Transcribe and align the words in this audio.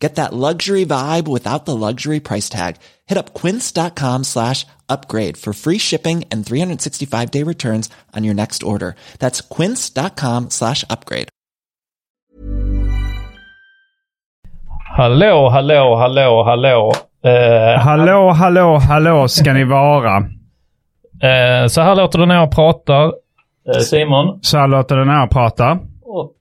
Get 0.00 0.16
that 0.16 0.32
luxury 0.32 0.84
vibe 0.84 1.28
without 1.28 1.64
the 1.64 1.76
luxury 1.76 2.20
price 2.20 2.48
tag. 2.48 2.76
Hit 3.06 3.16
up 3.18 3.32
quince.com 3.34 4.24
slash 4.24 4.66
upgrade 4.88 5.36
for 5.36 5.52
free 5.52 5.78
shipping 5.78 6.24
and 6.30 6.44
365 6.46 7.30
day 7.30 7.42
returns 7.42 7.90
on 8.16 8.24
your 8.24 8.34
next 8.34 8.62
order. 8.62 8.94
That's 9.18 9.40
quince.com 9.40 10.50
slash 10.50 10.84
upgrade. 10.90 11.28
Hallå, 14.96 15.48
hallå, 15.48 15.96
hallå, 15.96 16.44
hallå. 16.44 16.92
Eh, 17.24 17.80
Hallå, 17.80 18.30
hallå, 18.30 18.78
hallå 18.78 19.28
ska 19.28 19.52
ni 19.52 19.64
vara. 19.64 20.16
eh, 21.22 21.66
så 21.68 21.80
här 21.80 21.94
låter 21.94 22.18
det 22.18 22.26
när 22.26 22.34
jag 22.34 22.50
pratar. 22.50 23.04
Eh, 23.74 23.80
Simon. 23.80 24.38
Så 24.42 24.58
här 24.58 24.68
låter 24.68 24.96
det 24.96 25.04
när 25.04 25.20
jag 25.20 25.30
pratar. 25.30 25.78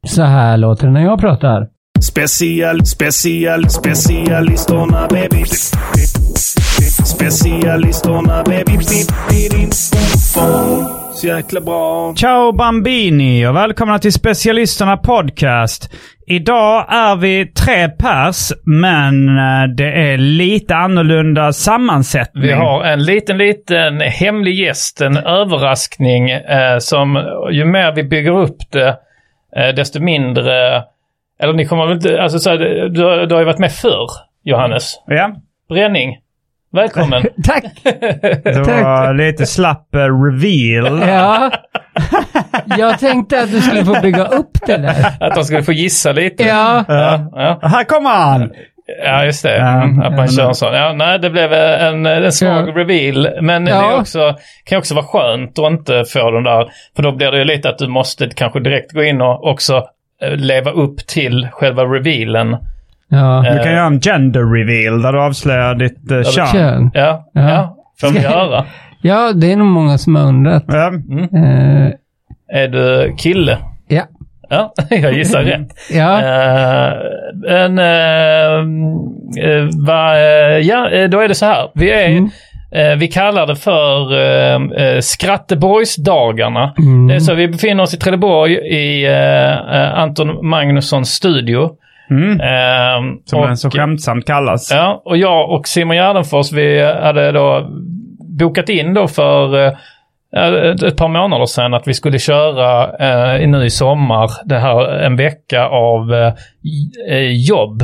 Så 0.08 0.23
här 0.23 0.58
låter 0.58 0.88
det 0.88 0.94
när 0.94 1.04
jag 1.04 1.20
pratar. 1.20 1.67
Special, 2.04 2.86
special, 2.86 3.70
specialisterna 3.70 5.08
baby. 5.08 5.46
Specialisterna 7.06 8.44
baby. 8.44 8.78
Så 10.34 11.28
jäkla 11.28 11.62
bra. 11.62 12.14
Ciao 12.16 12.52
Bambini 12.52 13.48
och 13.48 13.56
välkomna 13.56 14.00
till 14.00 14.14
Specialisterna 14.14 14.98
Podcast. 14.98 15.94
Idag 16.28 16.86
är 16.90 17.16
vi 17.16 17.45
tre 17.45 17.90
pers, 17.90 18.52
men 18.66 19.38
eh, 19.38 19.67
det 19.78 20.12
är 20.12 20.17
lite 20.17 20.76
annorlunda 20.76 21.54
sammansättning. 21.54 22.44
Vi 22.44 22.52
har 22.52 22.83
en 22.83 23.04
liten, 23.04 23.38
liten 23.38 24.02
hemlig 24.02 24.54
gäst, 24.54 25.02
en 25.02 25.17
överraskning 25.17 26.30
eh, 26.30 26.77
som 26.80 27.16
ju 27.52 27.66
mer 27.66 27.92
vi 27.95 28.04
bygger 28.04 28.38
upp 28.38 28.58
det, 28.72 28.88
eh, 29.56 29.76
desto 29.76 30.00
mindre... 30.00 30.83
Eller 31.43 31.54
ni 31.54 31.65
kommer 31.65 31.86
väl 31.86 31.95
inte... 31.95 32.21
Alltså 32.21 32.39
så 32.39 32.49
här, 32.49 32.58
du, 32.58 33.26
du 33.26 33.33
har 33.33 33.39
ju 33.42 33.45
varit 33.45 33.59
med 33.59 33.71
förr, 33.71 34.08
Johannes. 34.43 34.93
Ja, 35.08 35.31
Bränning. 35.70 36.17
Välkommen. 36.73 37.23
Tack! 37.43 37.64
det 38.43 38.81
var 38.83 39.14
lite 39.14 39.45
slapp 39.45 39.95
eh, 39.95 39.99
reveal. 39.99 41.02
Ja. 41.08 41.52
Jag 42.77 42.99
tänkte 42.99 43.42
att 43.42 43.52
du 43.52 43.61
skulle 43.61 43.86
få 43.86 44.02
bygga 44.02 44.26
upp 44.26 44.52
det 44.67 44.77
där. 44.77 45.05
Att 45.20 45.36
de 45.36 45.43
skulle 45.43 45.64
få 45.64 45.71
gissa 45.71 46.11
lite. 46.11 46.43
Ja. 46.43 46.83
Ja, 46.87 47.30
ja. 47.36 47.59
Här 47.67 47.83
kommer 47.83 48.09
han! 48.09 48.52
Ja, 49.05 49.26
just 49.26 49.43
det. 49.43 49.58
Ja, 49.58 49.83
Mm, 49.83 49.99
att 50.02 50.11
man 50.11 50.26
ja, 50.26 50.27
kör 50.27 50.48
en 50.48 50.55
sån. 50.55 50.73
Ja, 50.73 50.93
nej, 50.93 51.20
det 51.20 51.30
blev 51.30 51.53
en, 51.53 52.05
en 52.05 52.32
svag 52.32 52.70
Ja. 52.70 52.73
reveal. 52.76 53.27
Men 53.42 53.65
det 53.65 53.71
Ja. 53.71 53.92
är 53.93 53.99
också, 53.99 54.36
kan 54.65 54.77
också 54.77 54.95
vara 54.95 55.05
skönt 55.05 55.59
att 55.59 55.71
inte 55.71 56.03
få 56.14 56.32
den 56.32 56.43
där. 56.43 56.67
För 56.95 57.03
då 57.03 57.11
blir 57.11 57.32
det 57.32 57.37
ju 57.37 57.43
lite 57.43 57.70
att 57.70 57.77
du 57.77 57.87
måste 57.87 58.30
kanske 58.30 58.59
direkt 58.59 58.92
gå 58.92 59.03
in 59.03 59.21
och 59.21 59.48
också 59.48 59.76
eh, 59.76 59.83
leva 60.36 60.72
upp 60.72 60.98
till 61.08 61.48
själva 61.52 61.84
revealen. 61.84 62.58
Ja. 63.08 63.45
Du 63.52 63.64
kan 63.64 63.72
göra 63.73 63.86
en 63.86 64.00
gender 64.02 64.42
reveal 64.42 65.02
där 65.02 65.14
du 65.14 65.22
avslöjar 65.22 65.76
ditt 65.76 66.11
uh, 66.11 66.23
kön. 66.23 66.48
Kön. 66.48 66.92
Ja, 66.94 67.30
ja. 67.34 67.42
Ja. 67.50 67.76
får 68.02 68.14
vi 68.14 68.22
göra. 68.22 68.66
Ja, 69.02 69.32
det 69.33 69.52
är 69.52 69.56
nog 69.56 69.67
många 69.67 69.98
som 69.98 70.16
har 70.16 70.23
undrat. 70.23 70.64
Ja. 70.67 70.88
Eh, 70.88 71.89
Är 72.62 72.67
du 72.67 73.16
kille? 73.17 73.58
ja. 73.88 74.04
Ja, 74.50 74.73
jag 74.89 75.14
gissar 75.14 75.44
rätt. 75.44 75.67
Ja. 75.94 76.22
Eh, 76.22 76.94
en, 77.64 77.80
eh, 77.80 78.54
eh, 79.50 79.67
va, 79.88 80.17
eh, 80.17 80.58
ja, 80.58 80.89
eh, 80.89 81.10
då 81.10 81.20
är 81.20 81.28
det 81.28 81.36
så 81.36 81.45
här. 81.45 81.70
Vi, 81.73 81.92
är, 81.92 82.10
Mm. 82.10 82.30
Eh, 82.76 82.95
vi 82.98 83.08
kallar 83.08 83.48
det 83.48 83.56
för 83.56 84.14
eh, 84.14 84.86
eh, 84.88 85.00
Skratteborgsdagarna. 85.00 86.73
Mm. 86.78 87.08
Det 87.08 87.16
är 87.16 87.20
så 87.20 87.34
vi 87.34 87.48
befinner 87.48 87.84
oss 87.84 87.94
i 87.94 87.98
Trelleborg 87.98 88.54
i 88.54 89.06
eh, 89.06 89.52
eh, 89.52 90.00
Anton 90.00 90.48
Magnussons 90.50 91.10
studio. 91.10 91.70
Mm. 92.10 92.39
Eh, 92.42 93.17
Som 93.26 93.39
och- 93.39 93.48
den 93.48 93.58
så 93.58 93.70
skämtsamt 93.70 94.26
kallas. 94.28 94.72
Ja, 94.72 95.02
och 95.06 95.17
jag 95.17 95.50
och 95.52 95.67
Simon 95.67 95.95
Gärdenfors 95.95 96.52
vi 96.52 96.82
hade 97.02 97.32
då 97.32 97.67
bokat 98.39 98.70
in 98.70 98.94
då 98.94 99.08
för 99.08 99.66
eh, 99.66 99.72
ett 100.88 100.98
par 100.98 101.08
månader 101.08 101.45
sedan 101.45 101.73
att 101.73 101.88
vi 101.88 101.94
skulle 101.94 102.20
köra 102.20 102.83
eh, 103.39 103.48
nu 103.48 103.66
i 103.66 103.70
sommar 103.70 104.30
det 104.45 104.60
här 104.60 104.89
en 105.00 105.16
vecka 105.16 105.66
av 105.67 106.14
eh, 106.14 106.33
eh, 107.10 107.32
jobb. 107.50 107.83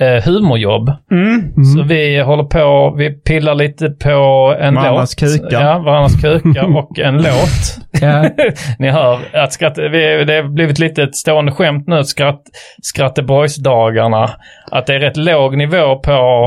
Eh, 0.00 0.22
humorjobb. 0.24 0.92
Mm. 1.10 1.64
Så 1.64 1.82
vi 1.82 2.20
håller 2.20 2.44
på, 2.44 2.94
vi 2.98 3.10
pillar 3.10 3.54
lite 3.54 3.90
på 3.90 4.54
en 4.60 4.74
Varandras 4.74 5.22
låt. 5.22 5.32
kukar. 5.32 5.62
Ja, 5.62 5.78
varandras 5.78 6.22
kukar 6.22 6.76
och 6.78 6.98
en 6.98 7.16
låt. 7.16 7.80
Ni 8.78 8.88
hör 8.90 9.18
att 9.32 9.52
skratt, 9.52 9.78
vi, 9.78 10.24
det 10.24 10.34
har 10.34 10.54
blivit 10.54 10.78
lite 10.78 11.02
ett 11.02 11.16
stående 11.16 11.52
skämt 11.52 11.84
nu, 11.86 12.04
skratt, 12.04 12.40
Skratteborgsdagarna. 12.82 14.30
Att 14.70 14.86
det 14.86 14.94
är 14.94 15.00
rätt 15.00 15.16
låg 15.16 15.56
nivå 15.56 15.96
på, 15.96 16.02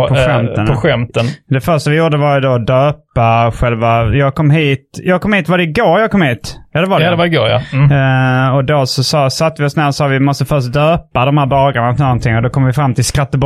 På 0.10 0.16
eh, 0.16 0.26
skämten, 0.26 0.66
på 0.66 0.74
ja. 0.74 0.78
skämten. 0.78 1.26
Det 1.50 1.62
första 1.62 1.90
vi 1.90 1.98
gjorde 1.98 2.18
var 2.18 2.36
ju 2.36 2.42
då 2.42 2.50
att 2.50 2.68
döpa 2.68 3.52
själva... 3.52 4.06
Jag 4.06 4.36
kom 4.36 4.50
hit... 4.50 5.00
Jag 5.04 5.22
kom 5.22 5.34
hit, 5.34 5.50
var 5.50 5.58
det 5.58 5.64
igår 5.64 6.00
jag 6.00 6.12
kom 6.12 6.22
hit? 6.22 6.60
Ja, 6.74 6.82
det 6.82 6.88
var 6.88 7.00
det. 7.00 7.06
Ja, 7.06 7.12
det 7.12 7.18
var 7.18 7.26
igår 7.26 7.48
ja. 7.50 7.62
Mm. 7.74 7.92
Eh, 7.92 8.56
och 8.56 8.66
då 8.66 8.86
så 8.86 9.04
sa, 9.04 9.30
satt 9.30 9.60
vi 9.60 9.66
oss 9.66 9.76
ner 9.76 9.88
och 9.88 9.96
sa 9.96 10.08
vi 10.08 10.20
måste 10.20 10.46
först 10.46 10.74
döpa 10.74 11.26
de 11.26 11.38
här 11.38 11.46
dagarna 11.46 11.96
till 11.96 12.04
någonting. 12.04 12.36
Och 12.36 12.42
då 12.42 12.50
kom 12.50 12.66
vi 12.66 12.74
fram 12.74 12.94
till 12.94 13.06
Skratteborgsdagarna. 13.06 13.43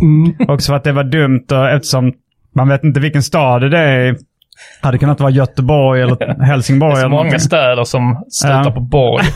Mm. 0.00 0.34
Också 0.48 0.72
för 0.72 0.76
att 0.76 0.84
det 0.84 0.92
var 0.92 1.04
dumt 1.04 1.44
och 1.50 1.70
eftersom 1.70 2.12
man 2.54 2.68
vet 2.68 2.84
inte 2.84 3.00
vilken 3.00 3.22
stad 3.22 3.70
det 3.70 3.78
är. 3.78 4.16
Hade 4.82 4.98
kunnat 4.98 5.20
vara 5.20 5.30
Göteborg 5.30 6.02
eller 6.02 6.44
Helsingborg. 6.44 6.92
Det 6.92 6.98
är 6.98 7.00
så 7.00 7.06
eller 7.06 7.16
många 7.16 7.38
städer 7.38 7.84
som 7.84 8.24
slutar 8.30 8.64
Ja. 8.64 8.70
på 8.70 8.80
Borg. 8.80 9.24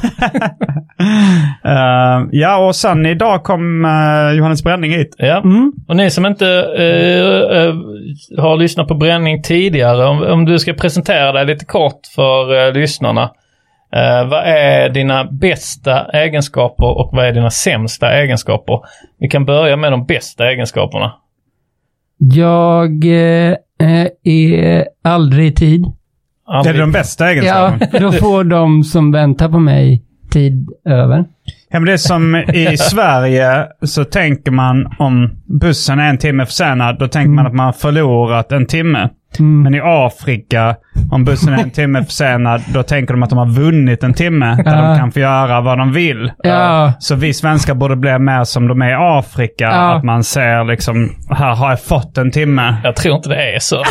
Eh, 1.64 2.26
ja, 2.30 2.66
och 2.66 2.76
sen 2.76 3.06
idag 3.06 3.42
kom 3.44 3.84
eh, 3.84 4.36
Johannes 4.38 4.64
Bränning 4.64 4.92
hit. 4.92 5.14
Ja. 5.18 5.36
Mm. 5.38 5.72
Och 5.88 5.96
ni 5.96 6.10
som 6.10 6.26
inte 6.26 6.46
eh, 6.48 7.74
har 8.42 8.56
lyssnat 8.56 8.88
på 8.88 8.94
Bränning 8.94 9.42
tidigare, 9.42 10.06
om, 10.06 10.22
om 10.22 10.44
du 10.44 10.58
ska 10.58 10.72
presentera 10.72 11.32
dig 11.32 11.46
lite 11.46 11.64
kort 11.64 12.00
för 12.14 12.72
lyssnarna. 12.74 13.30
Eh, 13.92 14.28
vad 14.28 14.44
är 14.44 14.88
dina 14.88 15.24
bästa 15.24 16.04
egenskaper 16.12 16.98
och 16.98 17.10
vad 17.12 17.24
är 17.26 17.32
dina 17.32 17.50
sämsta 17.50 18.12
egenskaper? 18.12 18.80
Vi 19.18 19.28
kan 19.28 19.44
börja 19.44 19.76
med 19.76 19.92
de 19.92 20.06
bästa 20.06 20.50
egenskaperna. 20.50 21.12
Jag 22.18 23.04
eh, 23.04 23.56
är 24.24 24.84
aldrig 25.04 25.46
i 25.46 25.52
tid. 25.52 25.82
Det 25.82 26.52
är 26.52 26.56
Aldrig- 26.56 26.78
de 26.80 26.92
bästa 26.92 27.24
Ja, 27.24 27.30
egenskaperna. 27.30 28.00
då 28.00 28.12
får 28.12 28.44
de 28.44 28.84
som 28.84 29.12
väntar 29.12 29.48
på 29.48 29.58
mig 29.58 30.02
tid 30.30 30.68
över. 30.84 31.24
Ja, 31.70 31.78
men 31.80 31.84
det 31.84 31.92
är 31.92 31.96
som 31.96 32.36
i 32.36 32.76
Sverige 32.78 33.66
så 33.82 34.04
tänker 34.04 34.50
man 34.50 34.94
om 34.98 35.30
bussen 35.60 35.98
är 35.98 36.10
en 36.10 36.18
timme 36.18 36.46
försenad, 36.46 36.98
då 36.98 37.08
tänker 37.08 37.30
man 37.30 37.46
att 37.46 37.54
man 37.54 37.66
har 37.66 37.72
förlorat 37.72 38.52
en 38.52 38.66
timme. 38.66 39.08
Men 39.38 39.74
i 39.74 39.80
Afrika, 39.84 40.76
om 41.10 41.24
bussen 41.24 41.52
är 41.54 41.62
en 41.62 41.70
timme 41.70 42.04
försenad, 42.04 42.62
då 42.74 42.82
tänker 42.82 43.14
de 43.14 43.22
att 43.22 43.30
de 43.30 43.38
har 43.38 43.46
vunnit 43.46 44.02
en 44.04 44.14
timme. 44.14 44.46
Där 44.64 44.76
Ja. 44.76 44.88
de 44.88 44.98
kan 44.98 45.12
få 45.12 45.20
göra 45.20 45.60
vad 45.60 45.78
de 45.78 45.92
vill. 45.92 46.32
Ja. 46.42 46.92
Så 46.98 47.14
vi 47.14 47.34
svenskar 47.34 47.74
borde 47.74 47.96
bli 47.96 48.18
mer 48.18 48.44
som 48.44 48.68
de 48.68 48.82
är 48.82 48.90
i 48.90 48.94
Afrika. 49.18 49.64
Ja. 49.64 49.94
Att 49.96 50.04
man 50.04 50.24
ser 50.24 50.64
liksom, 50.64 51.10
här 51.30 51.54
har 51.54 51.70
jag 51.70 51.82
fått 51.82 52.18
en 52.18 52.30
timme. 52.30 52.76
Jag 52.84 52.96
tror 52.96 53.16
inte 53.16 53.28
det 53.28 53.54
är 53.54 53.58
så. 53.58 53.76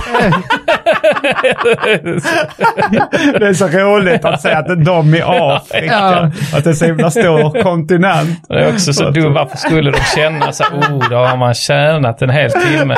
Det 3.40 3.48
är 3.48 3.54
så 3.54 3.68
roligt 3.68 4.26
att 4.26 4.42
säga 4.42 4.58
att 4.58 4.86
de 4.86 5.16
i 5.16 5.22
Afrika, 5.26 5.86
Ja. 5.88 6.32
att 6.58 6.64
det 6.64 6.70
är 6.70 6.74
så 6.74 6.86
himla 6.86 7.12
stor 7.12 7.64
kontinent. 7.64 8.46
Det 8.50 8.60
är 8.60 8.70
också 8.74 8.94
så 8.94 9.10
dumt. 9.10 9.34
Varför 9.34 9.58
skulle 9.58 9.92
de 9.92 10.00
känna 10.16 10.52
så 10.52 10.64
här, 10.64 10.72
oh, 10.72 11.10
då 11.10 11.16
har 11.16 11.38
man 11.38 11.54
tjänat 11.54 12.22
en 12.22 12.30
hel 12.30 12.52
timme. 12.52 12.96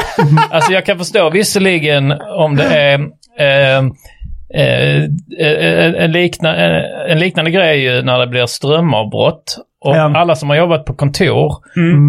Alltså 0.51 0.71
jag 0.71 0.85
kan 0.85 0.97
förstå 0.97 1.29
visserligen 1.29 2.11
om 2.38 2.55
det 2.55 2.63
är 2.63 2.99
eh, 3.39 3.77
eh, 4.53 5.03
en, 5.39 5.95
en, 5.95 6.11
likna, 6.11 6.55
en, 6.55 6.83
en 7.11 7.19
liknande 7.19 7.51
grej 7.51 7.79
ju 7.83 8.01
när 8.01 8.19
det 8.19 8.27
blir 8.27 8.45
strömavbrott. 8.45 9.57
Och 9.85 9.95
Ja. 9.95 10.11
alla 10.17 10.35
som 10.35 10.49
har 10.49 10.55
jobbat 10.57 10.85
på 10.85 10.93
kontor 10.93 11.53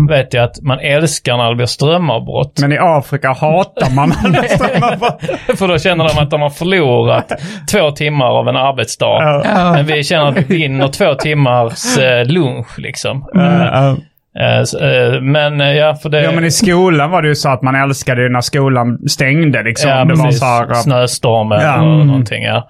vet 0.08 0.34
ju 0.34 0.38
att 0.38 0.62
man 0.62 0.78
älskar 0.78 1.36
när 1.36 1.48
det 1.50 1.54
blir 1.56 1.66
strömavbrott. 1.66 2.58
Men 2.60 2.72
i 2.72 2.78
Afrika 2.80 3.28
hatar 3.32 3.94
man 3.94 4.12
alla 4.24 4.42
strömavbrott. 4.42 5.20
För 5.58 5.68
då 5.68 5.78
känner 5.78 6.08
de 6.08 6.22
att 6.22 6.30
de 6.30 6.42
har 6.42 6.50
förlorat 6.50 7.32
två 7.72 7.90
timmar 7.90 8.26
av 8.38 8.48
en 8.48 8.56
arbetsdag. 8.56 9.22
Ja. 9.22 9.42
Ja. 9.44 9.72
Men 9.72 9.86
vi 9.86 10.04
känner 10.04 10.26
att 10.28 10.36
vi 10.36 10.42
vinner 10.58 10.88
två 10.88 11.14
timmars 11.14 11.98
eh, 11.98 12.24
lunch 12.26 12.78
liksom. 12.78 13.28
Ja. 13.34 13.96
Eh, 14.38 14.58
eh, 14.60 15.20
men 15.20 15.58
ja, 15.60 15.94
för 15.94 16.08
det... 16.08 16.22
Ja 16.22 16.32
men 16.32 16.44
i 16.44 16.50
skolan 16.50 17.10
var 17.10 17.22
det 17.22 17.28
ju 17.28 17.34
så 17.34 17.48
att 17.48 17.62
man 17.62 17.74
älskade 17.74 18.22
ju 18.22 18.28
när 18.28 18.40
skolan 18.40 18.98
stängde 19.08 19.62
liksom. 19.62 19.90
ja, 19.90 20.04
det 20.04 20.14
var 20.14 20.24
precis. 20.24 20.40
så 20.40 20.46
här, 20.46 20.74
Snöstorm 20.74 21.52
eller 21.52 21.64
Ja. 21.64 21.82
någonting. 21.82 22.42
Ja. 22.42 22.68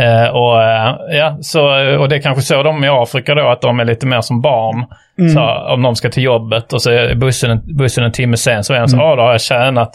Eh, 0.00 0.28
och, 0.28 0.62
eh, 0.62 0.96
ja, 1.10 1.36
så, 1.40 1.60
och 1.98 2.08
det 2.08 2.16
är 2.16 2.20
kanske 2.22 2.42
så 2.42 2.62
de 2.62 2.84
i 2.84 2.88
Afrika 2.88 3.34
då, 3.34 3.48
att 3.48 3.60
de 3.60 3.80
är 3.80 3.84
lite 3.84 4.06
mer 4.06 4.20
som 4.20 4.40
barn. 4.40 4.84
Mm. 5.18 5.30
Så, 5.34 5.40
om 5.74 5.82
de 5.82 5.96
ska 5.96 6.08
till 6.10 6.22
jobbet 6.22 6.72
och 6.72 6.82
så 6.82 6.90
är 6.90 7.14
bussen, 7.14 7.62
bussen 7.76 8.04
en 8.04 8.12
timme 8.12 8.36
sen 8.36 8.64
så 8.64 8.74
är 8.74 8.80
de 8.80 8.88
så, 8.88 8.96
Mm. 8.96 9.08
ja 9.08 9.16
då 9.16 9.22
har 9.22 9.32
jag 9.32 9.40
tjänat 9.40 9.90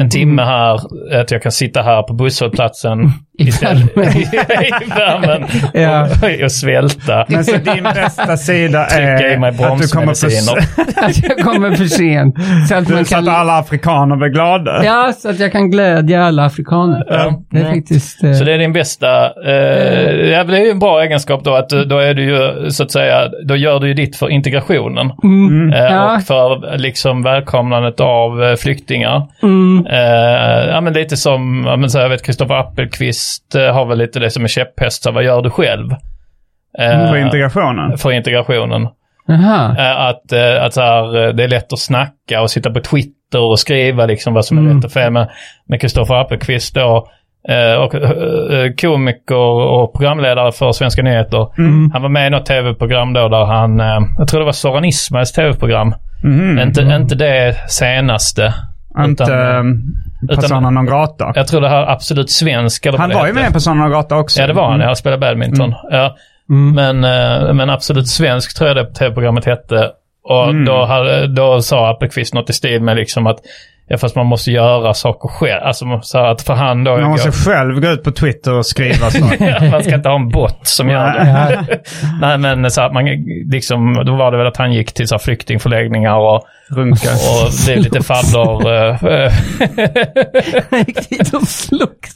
en 0.00 0.10
timme 0.10 0.42
här, 0.42 0.74
att 1.20 1.30
jag 1.30 1.42
kan 1.42 1.52
sitta 1.52 1.82
här 1.82 2.02
på 2.02 2.14
busshållplatsen 2.14 2.98
I 3.38 3.48
istället- 3.48 3.96
värmen. 3.96 4.16
i 4.86 4.88
värmen 4.96 5.44
Ja. 5.74 6.02
och, 6.02 6.44
och 6.44 6.52
svälta. 6.52 7.24
Men 7.28 7.44
så 7.44 7.56
din 7.56 7.82
bästa 7.94 8.36
sida 8.36 8.86
är 8.86 9.14
att 9.14 9.20
du 9.80 9.88
kommer 9.88 10.14
för, 10.14 10.26
Att 11.06 11.22
jag 11.28 11.38
kommer 11.38 11.74
för 11.76 11.84
sent. 11.84 12.34
Så 12.68 12.74
att 12.74 12.88
man 12.88 13.04
så 13.04 13.16
att 13.18 13.24
kan... 13.24 13.34
alla 13.34 13.58
afrikaner 13.58 14.16
blir 14.16 14.28
glada. 14.28 14.84
Ja, 14.84 15.12
så 15.18 15.30
att 15.30 15.38
jag 15.40 15.52
kan 15.52 15.70
glädja 15.70 16.24
alla 16.24 16.44
afrikaner. 16.44 17.04
Ja. 17.08 17.42
Det 17.50 17.56
är 17.58 17.60
Mm. 17.60 17.74
faktiskt... 17.74 18.24
eh, 18.24 18.32
Så 18.32 18.44
det 18.44 18.52
är 18.54 18.58
din 18.58 18.72
bästa, 18.72 19.24
eh, 19.46 19.52
ja, 20.30 20.44
det 20.44 20.58
är 20.58 20.64
ju 20.64 20.70
en 20.70 20.78
bra 20.78 21.02
egenskap 21.02 21.44
då 21.44 21.54
att 21.54 21.72
eh, 21.72 21.80
då 21.80 21.98
är 21.98 22.14
du 22.14 22.22
ju 22.24 22.70
så 22.70 22.82
att 22.82 22.90
säga, 22.90 23.28
då 23.44 23.56
gör 23.56 23.80
du 23.80 23.88
ju 23.88 23.94
ditt 23.94 24.16
för 24.16 24.28
integrationen. 24.30 25.10
Mm. 25.24 25.72
Eh, 25.72 25.78
Ja. 25.78 26.16
Och 26.16 26.22
för 26.22 26.76
liksom 26.78 27.22
välkomnandet 27.22 28.00
av 28.00 28.56
flyktingar. 28.56 29.22
Mm. 29.58 29.86
Eh, 29.86 30.68
ja 30.74 30.80
men 30.80 30.92
lite 30.92 31.16
som, 31.16 31.64
ja, 31.66 31.76
men 31.76 31.90
så 31.90 31.98
här, 31.98 32.04
jag 32.04 32.10
vet 32.10 32.26
Kristoffer 32.26 32.54
Appelqvist 32.54 33.54
eh, 33.54 33.74
har 33.74 33.86
väl 33.86 33.98
lite 33.98 34.20
det 34.20 34.30
som 34.30 34.44
är 34.44 34.48
käpphäst, 34.48 35.02
så 35.02 35.12
vad 35.12 35.24
gör 35.24 35.42
du 35.42 35.50
själv? 35.50 35.90
Eh, 36.78 37.08
För 37.10 37.16
integrationen. 37.16 37.98
för 37.98 38.12
integrationen. 38.12 38.88
Jaha. 39.26 39.76
Eh, 39.78 40.00
Att, 40.06 40.32
att 40.66 40.74
så 40.74 40.80
här, 40.80 41.32
det 41.32 41.44
är 41.44 41.48
lätt 41.48 41.72
att 41.72 41.78
snacka 41.78 42.40
och 42.42 42.50
sitta 42.50 42.70
på 42.70 42.80
Twitter 42.80 43.40
och 43.50 43.58
skriva 43.58 44.06
liksom 44.06 44.34
vad 44.34 44.44
som 44.44 44.58
är 44.58 44.62
Mm. 44.62 44.76
rätt 44.76 44.84
och 44.84 44.92
fel. 44.92 45.12
Men 45.12 45.26
med 45.68 45.80
Kristoffer 45.80 46.14
Appelqvist 46.14 46.74
då, 46.74 47.08
och, 47.78 47.92
komiker 48.80 49.34
och 49.74 49.92
programledare 49.92 50.52
för 50.52 50.72
Svenska 50.72 51.02
nyheter. 51.02 51.58
Mm. 51.58 51.90
Han 51.92 52.02
var 52.02 52.08
med 52.08 52.26
i 52.26 52.30
något 52.30 52.46
tv-program 52.46 53.12
då 53.12 53.28
där 53.28 53.44
han, 53.44 53.78
jag 54.18 54.28
tror 54.28 54.40
det 54.40 54.44
var 54.46 54.52
Soran 54.52 54.84
Ismails 54.84 55.32
tv-program. 55.32 55.94
Mhm. 56.24 56.58
Inte, 56.58 56.82
inte 56.82 57.14
det 57.14 57.54
senaste. 57.70 58.54
Inte 59.04 59.22
utan- 59.22 59.56
um, 59.56 59.94
Persona 60.28 60.70
non 60.70 60.86
grata. 60.86 61.32
Jag 61.34 61.46
tror 61.46 61.60
det 61.60 61.68
här 61.68 61.86
Absolut 61.86 62.30
Svensk. 62.30 62.86
Eller 62.86 62.98
Han 62.98 63.08
det 63.08 63.14
var 63.14 63.26
ju 63.26 63.32
med 63.32 63.50
i 63.50 63.52
Persona 63.52 63.82
non 63.82 63.90
grata 63.90 64.16
också. 64.16 64.40
Ja, 64.40 64.46
det 64.46 64.52
var 64.52 64.70
han. 64.70 64.80
Jag 64.80 64.96
spelade 64.98 65.20
badminton. 65.20 65.74
Ja. 65.90 66.16
Mm. 66.50 66.74
Men, 67.00 67.04
eh, 67.48 67.52
men 67.54 67.70
Absolut 67.70 68.08
Svensk 68.08 68.56
tror 68.58 68.68
jag 68.68 68.76
det 68.76 68.94
tv-programmet 68.94 69.44
hette. 69.44 69.90
Och 70.24 70.44
Mm. 70.48 70.64
då, 70.64 70.84
hade, 70.84 71.26
då 71.26 71.60
sa 71.62 71.90
Appelqvist 71.90 72.34
något 72.34 72.50
i 72.50 72.52
stil 72.52 72.82
med 72.82 72.96
liksom 72.96 73.26
att 73.26 73.38
Ja, 73.90 73.98
fast 73.98 74.16
man 74.16 74.26
måste 74.26 74.50
göra 74.52 74.94
saker 74.94 75.28
själv. 75.28 75.62
Alltså 75.62 76.00
så 76.02 76.18
att 76.18 76.42
för 76.42 76.54
hand 76.54 76.84
då... 76.84 76.96
Man 76.96 77.10
måste 77.10 77.32
själv 77.32 77.80
gå 77.80 77.88
ut 77.88 78.02
på 78.04 78.10
Twitter 78.10 78.54
och 78.54 78.66
skriva 78.66 79.10
så. 79.10 79.24
man 79.70 79.82
ska 79.82 79.94
inte 79.94 80.08
ha 80.08 80.16
en 80.16 80.28
bot 80.28 80.58
som 80.62 80.88
gör 80.90 81.12
det. 81.12 81.80
Nej, 82.20 82.38
men 82.38 82.70
så 82.70 82.82
att 82.82 82.92
man 82.92 83.04
liksom, 83.52 84.02
då 84.06 84.16
var 84.16 84.30
det 84.30 84.36
väl 84.38 84.46
att 84.46 84.56
han 84.56 84.72
gick 84.72 84.92
till 84.94 85.08
så 85.08 85.14
här 85.14 85.18
flyktingförläggningar 85.20 86.14
och, 86.14 86.42
Runka. 86.70 87.10
och 87.12 87.52
blev 87.64 87.78
lite 87.78 88.02
fadder. 88.02 88.68
eh, 88.74 89.04
eh, 89.24 89.32
Han 90.70 90.84
gick 90.86 91.10
dit 91.10 91.34
och 91.34 91.48
slogs. 91.48 92.14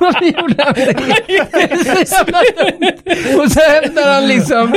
Varför 0.00 0.24
gjorde 0.24 0.64
han 0.64 0.74
det? 0.74 0.94
Och 3.38 3.52
så 3.52 3.60
hävdar 3.60 4.14
han 4.14 4.28
liksom 4.28 4.74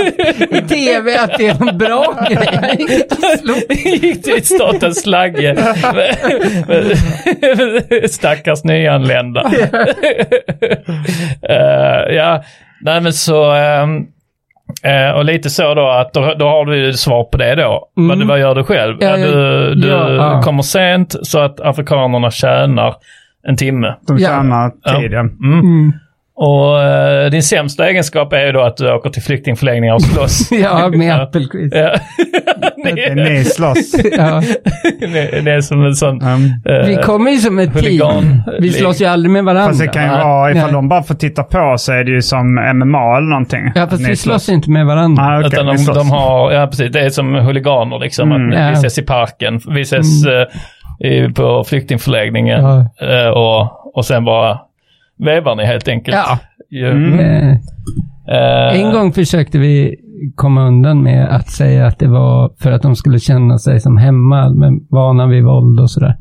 i 0.52 0.62
tv 0.62 1.18
att 1.18 1.38
det 1.38 1.48
är 1.48 1.70
en 1.70 1.78
bra 1.78 2.26
grej. 2.30 2.60
Han 2.62 2.78
gick 2.78 2.88
dit 2.90 3.12
och 3.12 3.40
slogs. 3.40 3.86
gick 3.86 4.24
till 4.24 4.46
statens 4.46 5.02
slagge. 5.02 5.76
Stackars 8.10 8.64
nyanlända. 8.64 9.52
Eh, 11.50 12.16
ja, 12.16 12.44
nej 12.82 13.02
men 13.02 13.14
så... 13.14 13.52
ehm, 13.52 14.06
eh, 14.84 15.12
och 15.18 15.26
lite 15.26 15.50
så 15.50 15.74
då 15.74 15.88
att 15.90 16.14
då, 16.14 16.34
då 16.40 16.46
har 16.48 16.66
du 16.66 16.78
ju 16.78 16.94
svar 16.94 17.24
på 17.24 17.38
det 17.38 17.56
då. 17.56 17.90
Mm. 17.98 18.20
Vad, 18.20 18.28
vad 18.28 18.40
gör 18.40 18.56
du 18.56 18.64
själv? 18.64 18.98
Ja, 19.00 19.18
Ja, 19.18 19.18
du 19.28 19.76
du 19.76 19.88
ja, 19.88 20.14
ja. 20.14 20.42
kommer 20.42 20.64
sent 20.64 21.16
så 21.24 21.40
att 21.40 21.60
afrikanerna 21.62 22.32
tjänar 22.32 22.96
en 23.48 23.58
timme. 23.58 23.96
De 24.08 24.18
Ja. 24.18 24.28
tjänar 24.30 24.70
tid, 25.00 25.12
ja. 25.14 25.20
Mm. 25.20 25.94
Och 26.38 26.84
eh, 26.84 27.30
din 27.30 27.44
sämsta 27.44 27.90
egenskap 27.90 28.34
är 28.34 28.46
ju 28.46 28.52
då 28.52 28.62
att 28.62 28.78
du 28.78 28.92
åker 28.94 29.10
till 29.10 29.22
flyktingförläggningar 29.24 29.94
och 29.96 30.02
slåss. 30.02 30.52
Ja, 30.64 30.90
med 30.90 31.22
Appelqvist. 31.22 31.76
Ja. 32.96 32.96
Det 32.96 33.22
är 33.22 33.30
Ni 33.30 33.44
slåss. 33.46 33.96
Ja. 34.18 34.42
det 35.44 35.52
är 35.52 35.62
som 35.62 35.86
en 35.86 35.96
sån... 35.96 36.22
Um, 36.22 36.46
eh, 36.66 36.88
Vi 36.88 36.96
kommer 36.96 37.32
ju 37.32 37.38
som 37.38 37.60
ett 37.60 37.70
huligan- 37.74 38.22
team. 38.22 38.42
Vi 38.60 38.72
slåss 38.72 39.02
ju 39.02 39.06
aldrig 39.06 39.32
med 39.32 39.44
varandra. 39.44 39.68
fast 39.68 39.80
det 39.82 39.88
kan 39.88 40.04
ju 40.04 40.10
Nej. 40.10 40.24
vara, 40.26 40.52
ifall 40.52 40.64
Nej. 40.64 40.74
de 40.74 40.90
bara 40.90 41.04
får 41.04 41.16
titta 41.16 41.44
på 41.44 41.76
så 41.78 41.92
är 41.94 42.04
det 42.04 42.12
ju 42.12 42.22
som 42.22 42.54
MMA 42.56 43.18
eller 43.18 43.28
någonting. 43.30 43.72
Ja, 43.76 43.88
fast 43.88 44.10
vi 44.10 44.16
slåss 44.16 44.50
inte 44.50 44.70
med 44.72 44.86
varandra. 44.86 45.24
Ah, 45.24 45.38
okej, 45.40 45.48
Utan 45.48 45.66
de, 45.66 45.94
de 45.94 46.10
har, 46.12 46.52
ja 46.52 46.68
precis, 46.68 46.92
det 46.92 47.00
är 47.02 47.10
som 47.10 47.34
huliganer 47.36 48.00
liksom. 48.00 48.32
Mm. 48.32 48.50
Att 48.52 48.60
Ja. 48.60 48.68
vi 48.70 48.74
ses 48.74 48.98
i 48.98 49.02
parken, 49.02 49.60
vi 49.70 49.82
ses 49.82 50.26
eh, 50.26 51.08
i, 51.08 51.34
på 51.34 51.64
flyktingförläggningen 51.68 52.62
Ja. 52.64 52.80
eh, 53.02 53.30
och, 53.30 53.96
och 53.98 54.06
sen 54.06 54.26
bara 54.26 54.60
vevar 55.20 55.56
ni 55.56 55.66
helt 55.66 55.88
enkelt. 55.88 56.18
Ja. 56.18 56.40
Mm. 56.92 57.58
En 58.74 58.92
gång 58.92 59.14
försökte 59.14 59.58
vi 59.58 59.96
komma 60.36 60.68
undan 60.68 61.04
med 61.04 61.36
att 61.36 61.50
säga 61.50 61.88
att 61.88 62.00
det 62.00 62.08
var 62.08 62.52
för 62.60 62.72
att 62.72 62.82
de 62.82 62.96
skulle 62.96 63.20
känna 63.20 63.58
sig 63.58 63.80
som 63.80 63.98
hemma, 63.98 64.50
men 64.50 64.80
vana 64.90 65.28
vid 65.28 65.44
våld 65.44 65.80
och 65.80 65.92
sådär. 65.92 66.16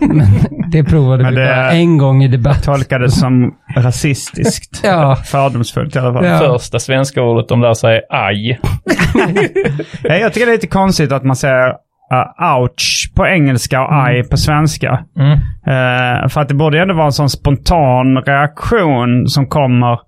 men 0.00 0.26
det 0.70 0.84
provade 0.84 1.22
Men 1.22 1.34
vi 1.34 1.40
det- 1.40 1.46
bara 1.46 1.70
en 1.72 1.98
gång 1.98 2.22
i 2.22 2.28
debatt. 2.28 2.62
Tolkades 2.64 3.20
som 3.20 3.54
rasistiskt. 3.76 4.80
Ja. 4.84 5.16
Fördomsfullt 5.16 5.96
i 5.96 5.98
alla 5.98 6.12
fall. 6.12 6.24
Ja. 6.24 6.38
Första 6.38 6.78
svenska 6.78 7.22
ordet 7.22 7.48
de 7.48 7.60
lär 7.60 7.74
sig 7.74 7.96
är 7.96 8.02
aj. 8.26 8.60
Ja, 10.02 10.14
jag 10.14 10.32
tycker 10.32 10.46
det 10.46 10.52
är 10.52 10.56
lite 10.56 10.66
konstigt 10.66 11.12
att 11.12 11.24
man 11.24 11.36
säger 11.36 11.68
uh, 11.68 12.56
ouch 12.60 13.12
på 13.16 13.26
engelska 13.26 13.80
och 13.82 13.94
aj 14.06 14.22
på 14.28 14.36
svenska. 14.36 15.04
Mm. 15.18 15.32
Eh, 15.66 16.28
för 16.28 16.40
att 16.40 16.48
det 16.48 16.54
borde 16.54 16.82
ändå 16.82 16.94
vara 16.94 17.06
en 17.06 17.12
sån 17.12 17.30
spontan 17.30 18.16
reaktion 18.26 19.26
som 19.28 19.46
kommer. 19.46 19.98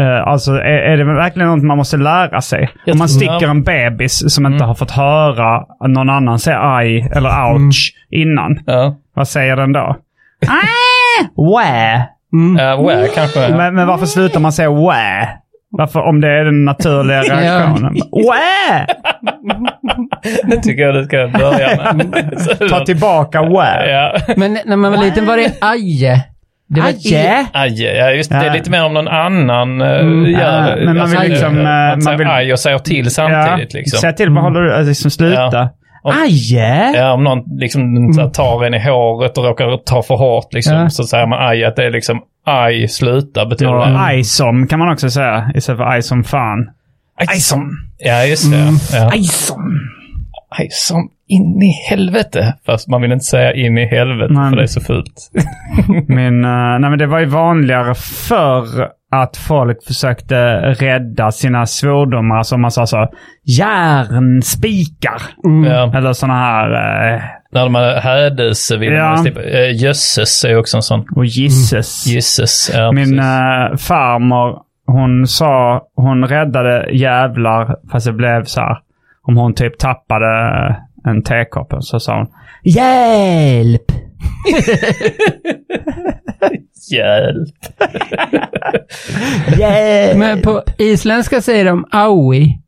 Uh, 0.00 0.28
alltså 0.28 0.52
är, 0.52 0.78
är 0.92 0.96
det 0.96 1.04
verkligen 1.04 1.48
något 1.48 1.62
man 1.62 1.76
måste 1.76 1.96
lära 1.96 2.40
sig? 2.40 2.68
Jag 2.84 2.94
Om 2.94 2.98
man 2.98 3.08
sticker 3.08 3.48
en 3.48 3.62
bebis 3.62 4.34
som 4.34 4.46
inte 4.46 4.64
har 4.64 4.74
fått 4.74 4.90
höra 4.90 5.64
någon 5.88 6.10
annan 6.10 6.38
säga 6.38 6.60
aj 6.76 7.10
eller 7.16 7.52
ouch 7.52 7.94
innan. 8.10 8.60
Ja. 8.66 8.96
Vad 9.14 9.28
säger 9.28 9.56
den 9.56 9.72
då? 9.72 9.96
Ah, 10.46 11.42
wä. 11.42 12.02
Mm. 12.32 12.56
Uh, 12.56 12.86
where 12.86 13.08
kanske. 13.08 13.48
Men, 13.56 13.74
men 13.74 13.86
varför 13.86 14.06
slutar 14.06 14.40
man 14.40 14.52
säga 14.52 14.70
wä? 14.70 15.28
Varför, 15.70 16.00
om 16.00 16.20
det 16.20 16.28
är 16.28 16.44
den 16.44 16.64
naturliga 16.64 17.20
reaktionen. 17.22 17.94
Wä! 17.94 18.86
det 20.50 20.56
tycker 20.56 20.82
jag 20.82 20.94
du 20.94 21.04
ska 21.04 21.28
börja 21.38 21.92
med. 21.92 22.68
Ta 22.70 22.84
tillbaka 22.84 23.42
wä. 23.42 23.90
Ja. 23.90 24.34
Men 24.36 24.58
när 24.64 24.76
man 24.76 24.92
var 24.92 24.98
liten 24.98 25.26
var 25.26 25.36
det 25.36 25.52
aje. 25.60 26.24
Det 26.74 26.80
var 26.80 26.88
Aje? 26.88 27.46
Aj, 27.52 27.82
ja 27.84 28.10
just 28.10 28.30
det. 28.30 28.36
Det 28.36 28.42
är 28.42 28.46
Ja. 28.46 28.52
lite 28.52 28.70
mer 28.70 28.84
om 28.84 28.94
någon 28.94 29.08
annan 29.08 29.80
uh, 29.82 29.88
Mm. 30.00 30.30
gör. 30.30 30.76
Ja, 30.78 30.84
men 30.84 30.96
man 30.96 31.10
vill 31.10 31.20
det- 31.20 31.28
liksom, 31.28 31.58
eh, 31.58 31.64
Man 31.64 31.88
man 31.88 32.02
säger 32.02 32.18
vill- 32.18 32.26
aj 32.26 32.52
och 32.52 32.58
säger 32.58 32.78
till 32.78 33.10
samtidigt 33.10 33.72
liksom. 33.74 33.98
Säg 33.98 34.14
till, 34.16 34.30
vad 34.30 34.42
håller 34.42 34.60
du, 34.60 34.74
alltså, 34.74 34.88
liksom 34.88 35.10
sluta. 35.10 35.70
Aje! 36.04 36.92
Ja, 36.96 37.12
om 37.12 37.24
någon 37.24 37.38
liksom 37.58 37.82
här, 38.18 38.28
tar 38.28 38.64
en 38.64 38.74
i 38.74 38.78
håret 38.78 39.38
och 39.38 39.44
råkar 39.44 39.76
ta 39.84 40.02
för 40.02 40.14
hårt 40.14 40.52
liksom, 40.54 40.76
Ja. 40.76 40.90
så 40.90 41.04
säger 41.04 41.26
man 41.26 41.48
aj, 41.48 41.64
att 41.64 41.76
det 41.76 41.84
är 41.84 41.90
liksom 41.90 42.20
aj, 42.46 42.88
sluta 42.88 43.46
betyder 43.46 43.72
det. 43.74 43.98
aj 44.00 44.24
som 44.24 44.66
kan 44.66 44.78
man 44.78 44.92
också 44.92 45.10
säga 45.10 45.50
istället 45.54 45.78
för 45.78 45.84
aj 45.84 46.02
som 46.02 46.24
fan. 46.24 46.70
Aj 47.16 47.26
som. 47.40 47.70
Ja, 47.98 48.24
just 48.24 48.50
det. 48.50 48.56
Mm. 48.58 48.74
Ja. 48.92 49.10
Aj 49.12 49.22
som. 49.22 49.80
Aj 50.58 50.68
som 50.70 51.10
in 51.32 51.62
i 51.62 51.70
helvete. 51.90 52.54
Fast 52.66 52.88
man 52.88 53.02
vill 53.02 53.12
inte 53.12 53.24
säga 53.24 53.52
in 53.54 53.78
i 53.78 53.86
helvete 53.86 54.32
Nej. 54.34 54.50
för 54.50 54.56
det 54.56 54.62
är 54.62 54.66
så 54.66 54.80
fult. 54.80 55.30
Min, 56.08 56.44
eh, 56.44 56.78
nej 56.78 56.90
men 56.90 56.98
det 56.98 57.06
var 57.06 57.18
ju 57.20 57.26
vanligare 57.26 57.94
förr 58.28 58.88
att 59.14 59.36
folk 59.36 59.84
försökte 59.86 60.56
rädda 60.72 61.32
sina 61.32 61.66
svordomar. 61.66 62.36
Alltså 62.38 62.56
man 62.58 62.70
sa 62.70 62.86
så 62.86 63.08
järnspikar. 64.12 65.22
Ja. 65.66 65.98
Eller 65.98 66.12
sådana 66.12 66.38
här, 66.38 66.70
eh, 67.14 67.20
När 67.52 67.60
de 67.64 67.74
hade 67.74 68.00
hädelse 68.00 68.76
vill 68.76 68.92
Ja. 68.92 69.08
man 69.10 69.24
typ, 69.24 69.36
äh, 69.38 69.82
jösses 69.82 70.44
är 70.44 70.58
också 70.58 70.76
en 70.76 70.82
sån. 70.82 71.04
och 71.16 71.24
gisses. 71.24 72.06
Gisses. 72.06 72.70
Ja, 72.74 72.92
Min 72.92 73.18
eh, 73.18 73.76
farmor, 73.78 74.58
hon 74.86 75.26
sa, 75.26 75.82
hon 75.96 76.24
räddade 76.24 76.90
jävlar 76.92 77.76
fast 77.92 78.06
det 78.06 78.12
blev 78.12 78.44
så 78.44 78.60
här. 78.60 78.76
Om 79.28 79.36
hon 79.36 79.54
typ 79.54 79.78
tappade 79.78 80.76
en 81.04 81.22
tekopp 81.22 81.74
så 81.80 82.00
sa 82.00 82.16
hon 82.16 82.26
Hjälp! 82.64 83.82
Hjälp. 86.92 87.48
Hjälp! 89.58 90.18
Men 90.18 90.42
på 90.42 90.62
isländska 90.78 91.40
säger 91.40 91.64
de 91.64 91.84
aui 91.92 92.58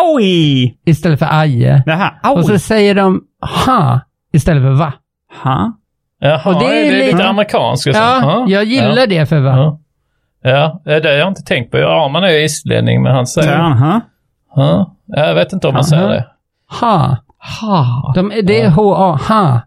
Aui! 0.00 0.74
istället 0.86 1.18
för 1.18 1.28
aje. 1.30 1.82
Jaha, 1.86 2.32
Och 2.32 2.44
så 2.44 2.58
säger 2.58 2.94
de 2.94 3.20
ha 3.64 4.00
istället 4.32 4.62
för 4.62 4.70
va. 4.70 4.92
Ha? 5.42 5.72
Jaha, 6.20 6.54
Och 6.54 6.60
det 6.60 6.66
är 6.66 6.70
det 6.70 6.88
är 6.88 6.92
lite 7.04 7.16
lite- 7.16 7.28
amerikanskt. 7.28 7.86
och. 7.86 7.94
Ja, 7.94 8.44
jag 8.48 8.64
gillar 8.64 8.96
ja. 8.98 9.06
det 9.06 9.26
för 9.26 9.40
va. 9.40 9.56
Ja. 9.56 9.80
Ja, 10.42 10.80
det 11.00 11.08
har 11.08 11.14
jag 11.16 11.28
inte 11.28 11.42
tänkt 11.42 11.70
på. 11.70 11.78
Ja, 11.78 12.08
man 12.08 12.24
är 12.24 12.28
islänning, 12.44 13.02
men 13.02 13.12
han 13.14 13.26
säger... 13.26 13.56
Han 13.56 13.72
ha? 13.72 14.00
Ja. 14.56 14.96
Jag 15.06 15.34
vet 15.34 15.52
inte 15.52 15.68
om 15.68 15.74
man 15.74 15.84
säger 15.84 16.08
det. 16.08 16.26
Ha. 16.80 17.16
Ha. 17.60 18.12
De, 18.14 18.32
det 18.44 18.60
är 18.62 18.70
H-A, 18.70 19.18
ha. 19.28 19.60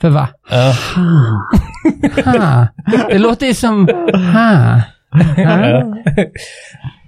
För 0.00 0.08
va. 0.08 0.28
Ja. 0.50 0.72
Ha. 2.24 2.66
Det 3.10 3.18
låter 3.18 3.46
ju 3.46 3.54
som 3.54 3.88
ha. 4.34 4.80
Ja, 5.36 5.84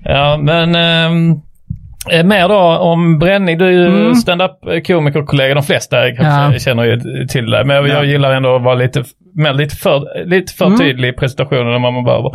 ja 0.04 0.36
men... 0.36 0.74
eh, 0.74 2.24
mer 2.24 2.48
då 2.48 2.58
om 2.78 3.18
bränning. 3.18 3.58
Du 3.58 3.66
är 3.66 3.70
ju 3.70 3.86
Mm. 3.86 4.14
stand-up 4.14 4.86
komikerkollega. 4.86 5.54
De 5.54 5.62
flesta 5.62 5.96
kanske 6.16 6.52
Ja. 6.54 6.58
känner 6.58 6.84
ju 6.84 7.26
till 7.26 7.50
det. 7.50 7.64
Men 7.64 7.76
jag, 7.76 7.88
jag 7.88 7.96
Ja. 8.04 8.04
gillar 8.04 8.32
ändå 8.32 8.56
att 8.56 8.62
vara 8.62 8.74
lite, 8.74 9.04
men 9.34 9.56
lite 9.56 9.76
för, 9.76 10.24
lite 10.26 10.52
för 10.52 10.66
Mm. 10.66 10.78
tydlig 10.78 11.08
i 11.08 11.12
presentationen. 11.12 11.66
När 11.72 11.78
man 11.92 12.04
behöver 12.04 12.30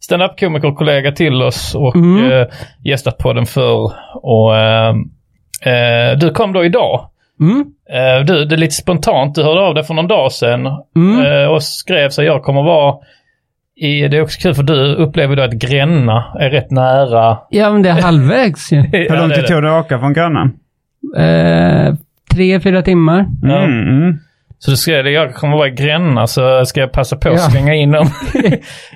stand-up 0.00 0.38
komikerkollega 0.40 1.12
till 1.12 1.42
oss 1.42 1.74
och 1.74 1.96
Mm. 1.96 2.32
eh, 2.32 2.46
gästat 2.84 3.18
på 3.18 3.32
den 3.32 3.46
förr. 3.46 3.92
Och 4.14 4.56
ehm, 4.58 4.96
eh, 5.62 6.18
du 6.18 6.30
kom 6.30 6.52
då 6.52 6.64
idag. 6.64 7.10
Mm. 7.40 7.60
Eh, 7.92 8.24
du, 8.26 8.44
det 8.44 8.54
är 8.54 8.58
lite 8.58 8.74
spontant. 8.74 9.34
Du 9.34 9.42
hörde 9.42 9.60
av 9.60 9.74
dig 9.74 9.84
för 9.84 9.94
någon 9.94 10.08
dag 10.08 10.32
sedan 10.32 10.66
Mm. 10.96 11.24
eh, 11.42 11.48
och 11.48 11.62
skrev 11.62 12.08
så 12.10 12.22
jag 12.22 12.42
kommer 12.42 12.62
vara 12.62 12.94
i, 13.80 14.08
det 14.08 14.16
är 14.16 14.22
också 14.22 14.40
kul 14.40 14.54
för 14.54 14.62
du 14.62 14.94
upplever 14.94 15.36
då 15.36 15.42
att 15.42 15.52
Gränna 15.52 16.24
är 16.40 16.50
rätt 16.50 16.70
nära. 16.70 17.38
Ja, 17.50 17.70
men 17.70 17.82
det 17.82 17.88
är 17.88 18.02
halvvägs 18.02 18.72
ju. 18.72 18.76
Hur 18.92 19.16
lång 19.16 19.30
tid 19.30 19.46
tog 19.46 19.62
det 19.62 19.78
att 19.78 19.84
åka 19.84 19.98
från 19.98 20.12
Gröna? 20.12 20.50
Eh, 21.16 21.94
tre, 22.34 22.60
fyra 22.60 22.82
timmar. 22.82 23.26
Mm, 23.44 23.88
mm. 23.88 24.18
Så 24.58 24.70
du 24.70 24.76
skrev 24.76 25.04
det, 25.04 25.10
jag 25.10 25.34
kommer 25.34 25.56
vara 25.56 25.68
i 25.68 25.70
Gränna 25.70 26.26
så 26.26 26.64
ska 26.64 26.80
jag 26.80 26.92
passa 26.92 27.16
på 27.16 27.28
att 27.28 27.34
Ja. 27.34 27.40
slänga 27.40 27.74
in 27.74 27.90
dem. 27.92 28.06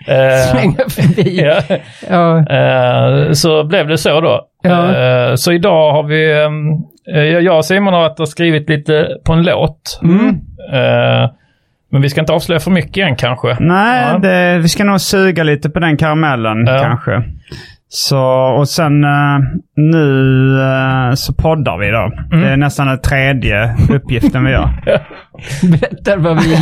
Eh, 0.08 0.52
Slänga 0.52 0.88
förbi. 0.88 1.42
ja. 1.42 1.76
Ja. 2.10 2.38
Eh, 2.56 3.32
så 3.32 3.64
blev 3.64 3.88
det 3.88 3.98
så 3.98 4.20
då. 4.20 4.40
Ja. 4.62 4.94
Eh, 4.96 5.34
så 5.34 5.52
idag 5.52 5.92
har 5.92 6.02
vi, 6.02 6.32
ehm, 6.42 6.70
eh, 6.70 6.78
jag 7.44 7.56
och 7.56 7.64
Simon 7.64 7.94
har 7.94 8.20
och 8.20 8.28
skrivit 8.28 8.68
lite 8.68 9.08
på 9.24 9.32
en 9.32 9.42
låt. 9.42 10.00
Mm. 10.02 10.28
Eh, 10.72 11.30
men 11.92 12.02
vi 12.02 12.08
ska 12.10 12.20
inte 12.20 12.32
avslöja 12.32 12.60
för 12.60 12.70
mycket 12.70 13.08
än 13.08 13.16
kanske. 13.16 13.56
Nej, 13.60 14.06
Ja. 14.12 14.18
det, 14.18 14.58
vi 14.58 14.68
ska 14.68 14.84
nog 14.84 15.00
suga 15.00 15.42
lite 15.42 15.70
på 15.70 15.80
den 15.80 15.96
karamellen 15.96 16.66
Ja. 16.66 16.80
kanske. 16.82 17.22
Så, 17.92 18.20
och 18.58 18.68
sen 18.68 19.04
eh, 19.04 19.38
nu 19.76 20.56
eh, 20.62 21.14
så 21.14 21.32
poddar 21.32 21.78
vi 21.78 21.90
då. 21.90 22.34
Mm. 22.36 22.44
Det 22.44 22.52
är 22.52 22.56
nästan 22.56 22.86
den 22.86 23.00
tredje 23.00 23.76
uppgiften 23.90 24.44
vi 24.44 24.50
gör. 24.50 24.68
Berättar 25.70 26.16
vad 26.16 26.42
vi... 26.42 26.56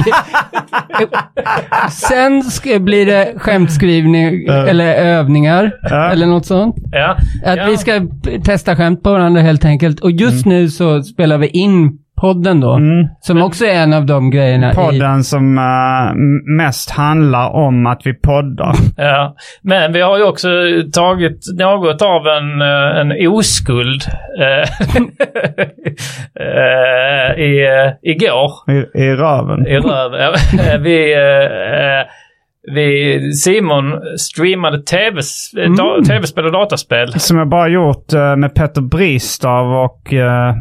Sen 1.90 2.42
ska, 2.42 2.78
blir 2.78 3.06
det 3.06 3.32
skämtskrivning 3.36 4.46
eller 4.46 4.94
övningar 4.94 5.72
Ja. 5.82 6.10
eller 6.10 6.26
något 6.26 6.46
sånt. 6.46 6.76
Ja. 6.92 7.16
Att 7.44 7.56
ja. 7.58 7.66
vi 7.66 7.76
ska 7.76 8.06
testa 8.44 8.76
skämt 8.76 9.02
på 9.02 9.12
varandra 9.12 9.42
helt 9.42 9.64
enkelt. 9.64 10.00
Och 10.00 10.10
just 10.10 10.46
nu 10.46 10.68
så 10.68 11.02
spelar 11.02 11.38
vi 11.38 11.46
in 11.46 11.98
podden 12.20 12.60
då. 12.60 12.72
Mm. 12.74 13.06
Som 13.20 13.42
också 13.42 13.64
är 13.64 13.74
en 13.74 13.92
av 13.92 14.06
de 14.06 14.30
grejerna 14.30 14.72
i... 14.72 14.74
Podden 14.74 15.24
som 15.24 15.58
eh, 15.58 16.10
m- 16.10 16.56
mest 16.56 16.90
handlar 16.90 17.48
om 17.50 17.86
att 17.86 18.00
vi 18.04 18.14
poddar. 18.14 18.72
Ja, 18.96 19.34
men 19.62 19.92
vi 19.92 20.00
har 20.00 20.18
ju 20.18 20.24
också 20.24 20.48
tagit 20.92 21.40
något 21.58 22.02
av 22.02 22.26
en, 22.26 22.60
eh, 22.62 23.00
en 23.00 23.28
oskuld 23.28 24.02
eh, 24.40 24.68
i, 27.38 27.66
igår 28.02 28.50
I, 28.70 28.98
i 29.02 29.14
röven. 29.16 29.66
i 29.66 29.78
röv. 29.78 30.14
Eh, 30.72 30.78
vi, 30.80 31.14
vi, 32.74 33.32
Simon 33.32 34.00
streamade 34.18 34.82
TV, 34.82 35.20
da, 35.76 36.04
tv-spel 36.06 36.46
och 36.46 36.52
dataspel. 36.52 37.20
Som 37.20 37.38
jag 37.38 37.48
bara 37.48 37.68
gjort 37.68 38.12
eh, 38.12 38.36
med 38.36 38.54
Petter 38.54 38.80
Bristav 38.80 39.66
och 39.66 40.12
eh, 40.12 40.54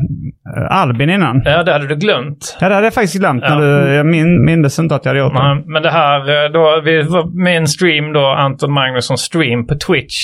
Albin 0.69 1.09
innan. 1.09 1.41
Ja, 1.45 1.63
det 1.63 1.73
hade 1.73 1.87
du 1.87 1.95
glömt. 1.95 2.57
Ja, 2.61 2.69
det 2.69 2.75
hade 2.75 2.87
jag 2.87 2.93
faktiskt 2.93 3.19
glömt. 3.19 3.43
Ja. 3.47 3.55
När 3.55 3.61
du, 3.61 3.93
jag 3.93 4.05
min, 4.05 4.45
mindes 4.45 4.79
inte 4.79 4.95
att 4.95 5.05
jag 5.05 5.09
hade 5.09 5.19
gjort 5.19 5.33
det. 5.33 5.63
Men, 5.65 5.83
det 5.83 5.91
här, 5.91 6.45
eh, 6.45 6.51
då, 6.51 6.81
vi 6.83 7.01
var 7.01 7.43
med 7.43 7.57
en 7.57 7.67
stream 7.67 8.13
då, 8.13 8.25
Anton 8.25 8.71
Magnusson 8.71 9.17
stream 9.17 9.67
på 9.67 9.75
Twitch. 9.75 10.15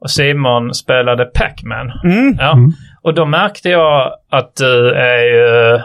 Och 0.00 0.10
Simon 0.10 0.74
spelade 0.74 1.24
Pac-Man. 1.24 1.92
Mm. 2.04 2.36
Ja. 2.38 2.56
Och 3.02 3.14
då 3.14 3.26
märkte 3.26 3.68
jag 3.68 4.12
att 4.30 4.56
du 4.56 4.90
är 4.90 5.24
ju 5.24 5.80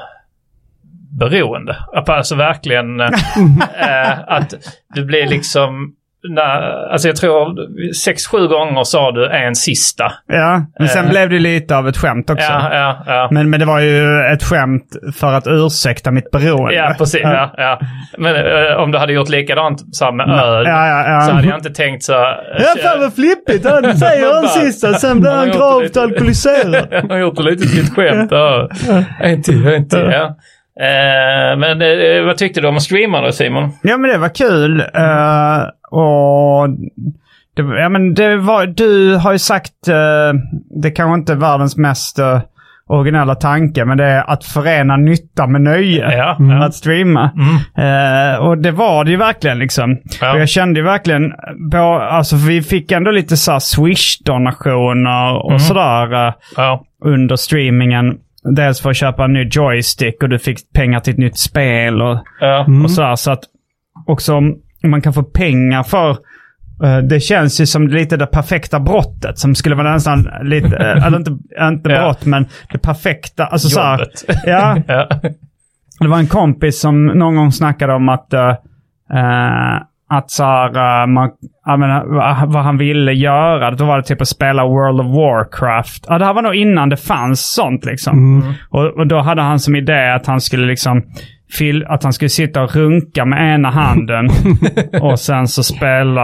beroende. 1.19 1.75
Alltså 2.07 2.35
verkligen 2.35 2.99
eh, 3.01 4.19
att 4.27 4.53
du 4.95 5.05
blir 5.05 5.27
liksom... 5.27 5.93
När, 6.29 6.91
alltså 6.91 7.07
jag 7.07 7.15
tror 7.17 7.55
sex, 7.93 8.27
sju 8.27 8.47
gånger 8.47 8.83
sa 8.83 9.11
du 9.11 9.29
en 9.29 9.55
sista. 9.55 10.11
Ja, 10.27 10.65
men 10.79 10.87
sen 10.87 11.05
Eh. 11.05 11.11
blev 11.11 11.29
det 11.29 11.39
lite 11.39 11.77
av 11.77 11.87
ett 11.87 11.97
skämt 11.97 12.29
också. 12.29 12.51
Ja, 12.51 12.69
ja, 12.73 13.03
ja. 13.07 13.27
Men, 13.31 13.49
men 13.49 13.59
det 13.59 13.65
var 13.65 13.79
ju 13.79 14.19
ett 14.33 14.43
skämt 14.43 14.95
för 15.15 15.33
att 15.33 15.47
ursäkta 15.47 16.11
mitt 16.11 16.31
beroende. 16.31 16.73
Ja, 16.75 16.95
precis. 16.97 17.21
Ja, 17.23 17.53
ja. 17.57 17.79
Men 18.17 18.35
eh, 18.35 18.77
om 18.77 18.91
du 18.91 18.97
hade 18.97 19.13
gjort 19.13 19.29
likadant 19.29 19.95
så 19.95 20.05
här 20.05 20.11
med 20.11 20.29
öl 20.29 20.65
så 21.25 21.31
hade 21.31 21.47
jag 21.47 21.57
inte 21.57 21.69
tänkt 21.69 22.03
så... 22.03 22.13
Ja, 22.59 22.75
fan 22.83 22.99
vad 22.99 23.13
flippigt. 23.15 23.65
Han 23.69 23.97
säger 23.97 24.37
en 24.43 24.47
sista, 24.49 24.93
sen 24.93 25.19
blir 25.21 25.31
han 25.31 25.47
gravt 25.51 25.97
alkoholiserad. 25.97 26.87
Han 26.91 27.09
har 27.09 27.17
gjort 27.17 27.39
lite 27.39 27.67
till 27.67 27.83
ett 27.83 27.93
skämt. 27.95 28.31
En 29.21 29.43
till, 29.43 29.67
en 29.67 29.89
till. 29.89 30.09
Ja. 30.11 30.35
Eh, 30.81 31.57
men 31.57 31.81
eh, 31.81 32.25
vad 32.25 32.37
tyckte 32.37 32.61
du 32.61 32.67
om 32.67 32.75
att 32.75 32.81
streama 32.83 33.21
då 33.21 33.31
Simon? 33.31 33.69
Ja, 33.83 33.97
men 33.97 34.11
det 34.11 34.17
var 34.17 34.35
kul. 34.35 34.79
Eh, 34.79 35.63
och 35.99 36.69
det, 37.55 37.81
ja, 37.81 37.89
men 37.89 38.13
det 38.13 38.37
var, 38.37 38.65
du 38.65 39.15
har 39.15 39.31
ju 39.31 39.39
sagt, 39.39 39.73
uh, 39.89 40.39
det 40.81 40.91
kanske 40.91 41.19
inte 41.19 41.31
är 41.31 41.37
världens 41.37 41.77
mest 41.77 42.19
eh, 42.19 42.41
originella 42.89 43.35
tanke, 43.35 43.85
men 43.85 43.97
det 43.97 44.05
är 44.05 44.29
att 44.29 44.45
förena 44.45 44.97
nytta 44.97 45.47
med 45.47 45.61
nöje. 45.61 46.17
Ja, 46.17 46.35
ja. 46.39 46.65
Att 46.65 46.73
streama. 46.73 47.31
Eh, 47.77 48.45
och 48.45 48.57
det 48.57 48.71
var 48.71 49.03
det 49.03 49.11
ju 49.11 49.17
verkligen 49.17 49.59
liksom. 49.59 49.97
Ja. 50.21 50.33
Och 50.33 50.39
jag 50.39 50.49
kände 50.49 50.79
ju 50.79 50.85
verkligen, 50.85 51.33
på, 51.71 51.77
alltså 51.99 52.35
vi 52.35 52.61
fick 52.61 52.91
ändå 52.91 53.11
lite 53.11 53.37
så 53.37 53.59
swish-donationer 53.59 55.45
och 55.53 55.61
sådär. 55.61 56.27
eh, 56.27 56.33
under 57.05 57.35
streamingen. 57.35 58.17
Dels 58.43 58.81
för 58.81 58.89
att 58.89 58.97
köpa 58.97 59.25
en 59.25 59.33
ny 59.33 59.49
joystick 59.51 60.23
och 60.23 60.29
du 60.29 60.39
fick 60.39 60.73
pengar 60.73 60.99
till 60.99 61.13
ett 61.13 61.19
nytt 61.19 61.37
spel 61.37 62.01
och, 62.01 62.19
Ja. 62.39 62.65
och 62.83 62.91
sådär. 62.91 63.15
Så 63.15 63.31
att 63.31 63.43
också 64.05 64.35
om 64.35 64.55
man 64.83 65.01
kan 65.01 65.13
få 65.13 65.23
pengar 65.23 65.83
för 65.83 66.09
eh, 66.83 66.97
det 66.97 67.19
känns 67.19 67.61
ju 67.61 67.65
som 67.65 67.87
lite 67.87 68.17
det 68.17 68.25
perfekta 68.25 68.79
brottet 68.79 69.39
som 69.39 69.55
skulle 69.55 69.75
vara 69.75 69.93
nästan 69.93 70.29
lite, 70.43 70.77
eh, 70.77 71.05
eller 71.07 71.17
inte, 71.17 71.31
inte 71.31 71.89
Ja. 71.89 71.99
brott 72.01 72.25
men 72.25 72.45
det 72.71 72.77
perfekta. 72.77 73.45
Alltså 73.45 73.69
så 73.69 73.81
här, 73.81 73.99
Jobbet. 73.99 74.23
ja, 74.45 74.77
ja. 74.87 75.09
det 75.99 76.07
var 76.07 76.17
en 76.17 76.27
kompis 76.27 76.79
som 76.81 77.05
någon 77.05 77.35
gång 77.35 77.51
snackade 77.51 77.93
om 77.93 78.09
att, 78.09 78.33
eh, 78.33 78.55
att 80.09 80.31
så 80.31 80.43
här, 80.43 81.01
eh, 81.01 81.07
man, 81.07 81.29
menar, 81.79 82.05
vad- 82.45 82.63
han 82.63 82.77
ville 82.77 83.13
göra. 83.13 83.71
Då 83.71 83.85
var 83.85 83.97
det 83.97 84.03
typ 84.03 84.21
att 84.21 84.27
spela 84.27 84.65
World 84.67 84.99
of 84.99 85.05
Warcraft. 85.07 86.05
Ja, 86.09 86.17
det 86.17 86.25
här 86.25 86.33
var 86.33 86.41
nog 86.41 86.55
innan 86.55 86.89
det 86.89 86.97
fanns 86.97 87.53
sånt 87.53 87.85
liksom. 87.85 88.13
Och, 88.69 88.85
och 88.99 89.07
då 89.07 89.19
hade 89.21 89.41
han 89.41 89.59
som 89.59 89.75
idé 89.75 90.09
att 90.15 90.27
han 90.27 90.41
skulle 90.41 90.67
liksom 90.67 91.01
fil- 91.59 91.85
att 91.87 92.03
han 92.03 92.13
skulle 92.13 92.29
sitta 92.29 92.63
och 92.63 92.75
runka 92.75 93.25
med 93.25 93.53
ena 93.55 93.69
handen 93.69 94.29
och 95.01 95.19
sen 95.19 95.47
så 95.47 95.63
spela 95.63 96.21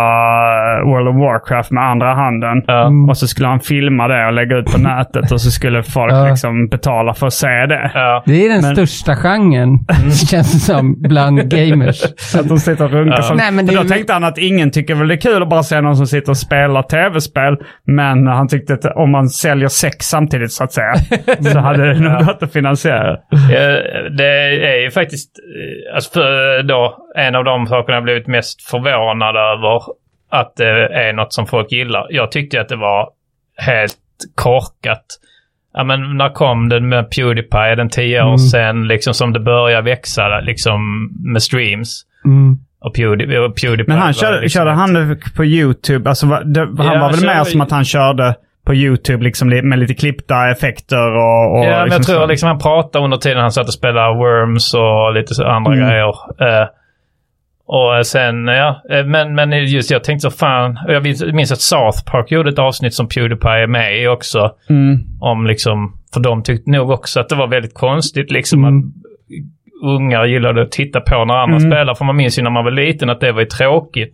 eh, 0.80 0.86
World 0.86 1.08
of 1.08 1.16
Warcraft 1.16 1.72
med 1.72 1.84
andra 1.84 2.14
handen. 2.14 2.64
Ja. 2.68 2.92
Och 3.10 3.18
så 3.18 3.28
skulle 3.28 3.48
han 3.48 3.60
filma 3.60 4.08
det 4.08 4.26
och 4.28 4.34
lägga 4.34 4.58
ut 4.58 4.66
på 4.72 4.78
nätet 4.78 5.32
och 5.32 5.42
så 5.42 5.52
skulle 5.52 5.84
folk 5.84 6.14
Ja. 6.14 6.30
liksom 6.30 6.68
betala 6.68 7.14
för 7.14 7.28
att 7.28 7.34
se 7.34 7.48
det. 7.48 7.92
Ja. 7.94 8.24
Det 8.26 8.46
är 8.46 8.50
den 8.50 8.62
Men- 8.62 8.76
största 8.76 9.16
genren, 9.16 9.80
känns 10.30 10.54
det 10.54 10.60
som, 10.60 10.96
bland 11.02 11.50
gamers. 11.52 12.04
Att 12.36 12.48
de 12.50 12.58
sitter 12.60 12.86
och 12.86 12.92
runkar. 12.92 13.22
För, 13.22 13.36
Nej, 13.36 13.52
men 13.52 13.66
det 13.66 13.76
då 13.76 13.82
är- 13.82 13.86
tänkte 13.86 14.14
han 14.14 14.24
att 14.24 14.38
ingen 14.38 14.72
tycker 14.72 14.96
väl 14.96 15.08
det 15.08 15.14
är 15.14 15.22
kul 15.22 15.42
att 15.44 15.50
bara 15.50 15.64
se 15.64 15.82
någon 15.82 15.96
som 15.98 16.08
sitter 16.08 16.30
och 16.30 16.38
spelar 16.38 16.82
tv-spel. 16.84 17.58
Men 17.88 18.28
han 18.28 18.48
tyckte 18.48 18.74
att 18.74 18.86
om 18.96 19.12
man 19.12 19.30
säljer 19.30 19.68
sex 19.68 20.06
samtidigt 20.06 20.52
så 20.52 20.64
att 20.64 20.72
säga, 20.72 20.94
så 21.54 21.60
hade 21.60 21.94
det 21.94 22.00
nog 22.00 22.26
gått 22.26 22.44
att 22.44 22.54
finansiera. 22.54 23.18
Det 24.18 24.26
är 24.76 24.84
ju 24.84 24.92
faktiskt, 24.92 25.13
eh, 25.14 25.96
alltså 25.96 26.12
för 26.12 26.64
då, 26.64 27.08
en 27.16 27.36
av 27.36 27.44
de 27.44 27.68
sakerna 27.68 27.96
jag 27.96 28.04
blivit 28.04 28.28
mest 28.28 28.62
förvånad 28.62 29.36
över 29.36 29.82
att 30.32 30.56
det 30.56 30.88
är 30.88 31.14
något 31.14 31.34
som 31.34 31.48
folk 31.48 31.72
gillar. 31.72 32.08
Jag 32.10 32.32
tyckte 32.32 32.62
att 32.62 32.70
det 32.70 32.76
var 32.76 33.10
helt 33.58 33.98
korkat. 34.36 35.06
Ja 35.74 35.84
men 35.84 36.18
när 36.18 36.30
kom 36.30 36.70
den 36.70 36.90
med 36.90 37.12
Pewdiepie? 37.12 37.76
Den 37.76 37.90
tio 37.90 38.22
år 38.22 38.28
Mm. 38.28 38.38
sedan 38.38 38.88
liksom 38.88 39.14
som 39.14 39.34
det 39.34 39.40
började 39.40 39.82
växa 39.82 40.40
liksom 40.40 41.10
med 41.34 41.44
streams. 41.44 42.02
Mm. 42.26 42.58
Och 42.80 42.96
Pewdie, 42.96 43.40
och 43.40 43.56
Pewdiepie 43.62 43.86
Men 43.88 43.98
han 43.98 44.14
körde, 44.14 44.42
liksom 44.42 44.60
körde 44.60 44.72
han 44.72 45.20
på 45.36 45.46
YouTube? 45.46 46.10
Alltså, 46.10 46.26
det, 46.26 46.60
han 46.60 46.76
Ja, 46.78 47.00
var 47.00 47.12
väl 47.12 47.26
mer 47.26 47.44
som 47.44 47.62
att 47.62 47.72
han 47.72 47.86
körde 47.86 48.36
på 48.66 48.74
YouTube 48.76 49.24
liksom 49.24 49.50
li- 49.50 49.62
med 49.62 49.80
lite 49.80 49.94
klippta 49.94 50.50
effekter 50.52 51.12
och... 51.16 51.52
och 51.58 51.66
Ja, 51.66 51.70
men 51.70 51.72
jag 51.78 51.86
liksom 51.86 52.04
tror 52.04 52.16
så. 52.22 52.26
liksom 52.28 52.48
han 52.48 52.60
pratade 52.60 53.06
under 53.06 53.18
tiden 53.18 53.42
han 53.42 53.52
satt 53.52 53.68
och 53.68 53.74
spelade 53.74 54.16
Worms 54.18 54.74
och 54.74 55.14
lite 55.14 55.48
andra 55.48 55.74
Mm. 55.74 55.88
grejer. 55.90 56.08
Eh, 56.62 56.68
och 57.66 58.06
sen, 58.06 58.48
ja, 58.48 58.82
eh, 58.92 59.06
men, 59.06 59.36
men 59.36 59.52
just 59.66 59.92
jag 59.92 60.04
tänkte 60.04 60.30
så 60.32 60.38
fan, 60.38 60.80
jag 60.88 61.04
minns- 61.04 61.34
minns 61.34 61.52
att 61.52 61.62
South 61.62 62.12
Park 62.12 62.32
gjorde 62.32 62.50
ett 62.50 62.60
avsnitt 62.60 62.94
som 62.94 63.08
Pewdiepie 63.08 63.64
är 63.64 63.68
med 63.68 64.02
i 64.04 64.08
också. 64.08 64.52
Mm. 64.70 65.00
Om 65.22 65.48
liksom, 65.48 65.98
för 66.14 66.20
de 66.20 66.44
tyckte 66.44 66.72
nog 66.72 66.90
också 66.90 67.20
att 67.20 67.30
det 67.30 67.36
var 67.36 67.48
väldigt 67.48 67.74
konstigt 67.74 68.32
liksom 68.32 68.64
Mm. 68.66 68.78
att 68.80 68.84
ungar 69.86 70.26
gillade 70.26 70.62
att 70.62 70.72
titta 70.72 71.02
på 71.02 71.26
när 71.26 71.34
andra 71.34 71.58
Mm. 71.58 71.72
spelar. 71.72 71.96
För 71.96 72.06
man 72.06 72.16
minns 72.16 72.40
ju 72.40 72.44
när 72.44 72.50
man 72.50 72.64
var 72.64 72.72
liten 72.72 73.10
att 73.10 73.20
det 73.20 73.32
var 73.32 73.40
ju 73.42 73.46
tråkigt. 73.48 74.12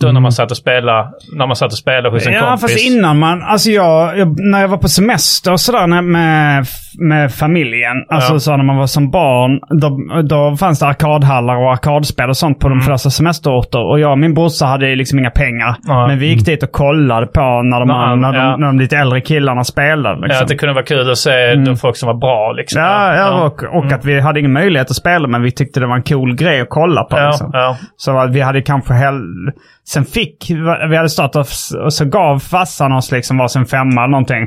Då 0.00 0.12
när 0.12 0.20
man 0.20 0.32
satt 0.32 0.50
och 0.50 0.56
spelade, 0.56 1.08
när 1.36 1.46
man 1.46 1.56
satt 1.56 1.72
och 1.72 1.78
spelade 1.78 2.10
hos 2.10 2.26
en 2.26 2.32
Ja, 2.32 2.40
kompis. 2.40 2.60
fast 2.60 2.86
innan 2.86 3.18
man... 3.18 3.42
Alltså 3.42 3.70
jag, 3.70 4.18
jag, 4.18 4.40
när 4.40 4.60
jag 4.60 4.68
var 4.68 4.78
på 4.78 4.88
semester 4.88 5.52
och 5.52 5.60
sådär 5.60 5.86
när- 5.86 6.02
med, 6.02 6.66
med 7.00 7.34
familjen. 7.34 7.96
Alltså 8.08 8.32
Ja. 8.32 8.38
så 8.38 8.56
när 8.56 8.64
man 8.64 8.76
var 8.76 8.86
som 8.86 9.10
barn. 9.10 9.60
Då, 9.80 10.22
då 10.22 10.56
fanns 10.56 10.78
det 10.78 10.86
arkadhallar 10.86 11.56
och 11.56 11.72
arkadspel 11.72 12.28
och 12.28 12.36
sånt 12.36 12.58
på 12.58 12.66
Mm. 12.66 12.78
de 12.78 12.84
flesta 12.84 13.10
semesterorter. 13.10 13.90
Och 13.90 14.00
jag 14.00 14.10
och 14.10 14.18
min 14.18 14.34
brorsa 14.34 14.66
hade 14.66 14.94
liksom 14.96 15.18
inga 15.18 15.30
pengar. 15.30 15.76
Ja. 15.82 16.06
Men 16.06 16.18
vi 16.18 16.26
gick 16.26 16.44
dit 16.44 16.62
och 16.62 16.72
kollade 16.72 17.26
på 17.26 17.62
när 17.62 17.80
de, 17.80 17.88
Ja, 17.88 18.14
när 18.14 18.32
de, 18.32 18.38
ja. 18.38 18.56
när 18.56 18.66
de 18.66 18.78
lite 18.78 18.96
äldre 18.96 19.20
killarna 19.20 19.64
spelade. 19.64 20.18
Ja, 20.20 20.26
Liksom. 20.26 20.42
att 20.42 20.48
det 20.48 20.56
kunde 20.56 20.74
vara 20.74 20.84
kul 20.84 21.10
att 21.10 21.18
se 21.18 21.54
de 21.54 21.76
folk 21.76 21.96
som 21.96 22.06
var 22.06 22.14
bra 22.14 22.52
liksom. 22.52 22.82
Ja, 22.82 23.14
ja, 23.14 23.44
och, 23.46 23.62
och 23.78 23.92
att 23.92 24.04
vi 24.04 24.20
hade 24.20 24.38
ingen 24.40 24.52
möjlighet 24.52 24.90
att 24.90 24.96
spela 24.96 25.28
men 25.28 25.42
vi 25.42 25.50
tyckte 25.50 25.80
det 25.80 25.86
var 25.86 25.96
en 25.96 26.02
cool 26.02 26.34
grej 26.34 26.60
att 26.60 26.68
kolla 26.70 27.02
på. 27.04 27.18
Ja, 27.18 27.26
liksom. 27.26 27.50
ja. 27.52 27.76
Så 27.96 28.18
att 28.18 28.30
vi 28.30 28.40
hade 28.40 28.62
kanske 28.62 28.94
hell... 28.94 29.22
Sen 29.92 30.04
fick, 30.04 30.50
vi 30.90 30.96
hade 30.96 31.08
startat 31.08 31.48
och 31.84 31.92
så 31.92 32.04
gav 32.04 32.38
farsan 32.38 32.92
oss 32.92 33.12
liksom 33.12 33.38
varsin 33.38 33.66
femma 33.66 34.00
eller 34.00 34.10
någonting. 34.10 34.42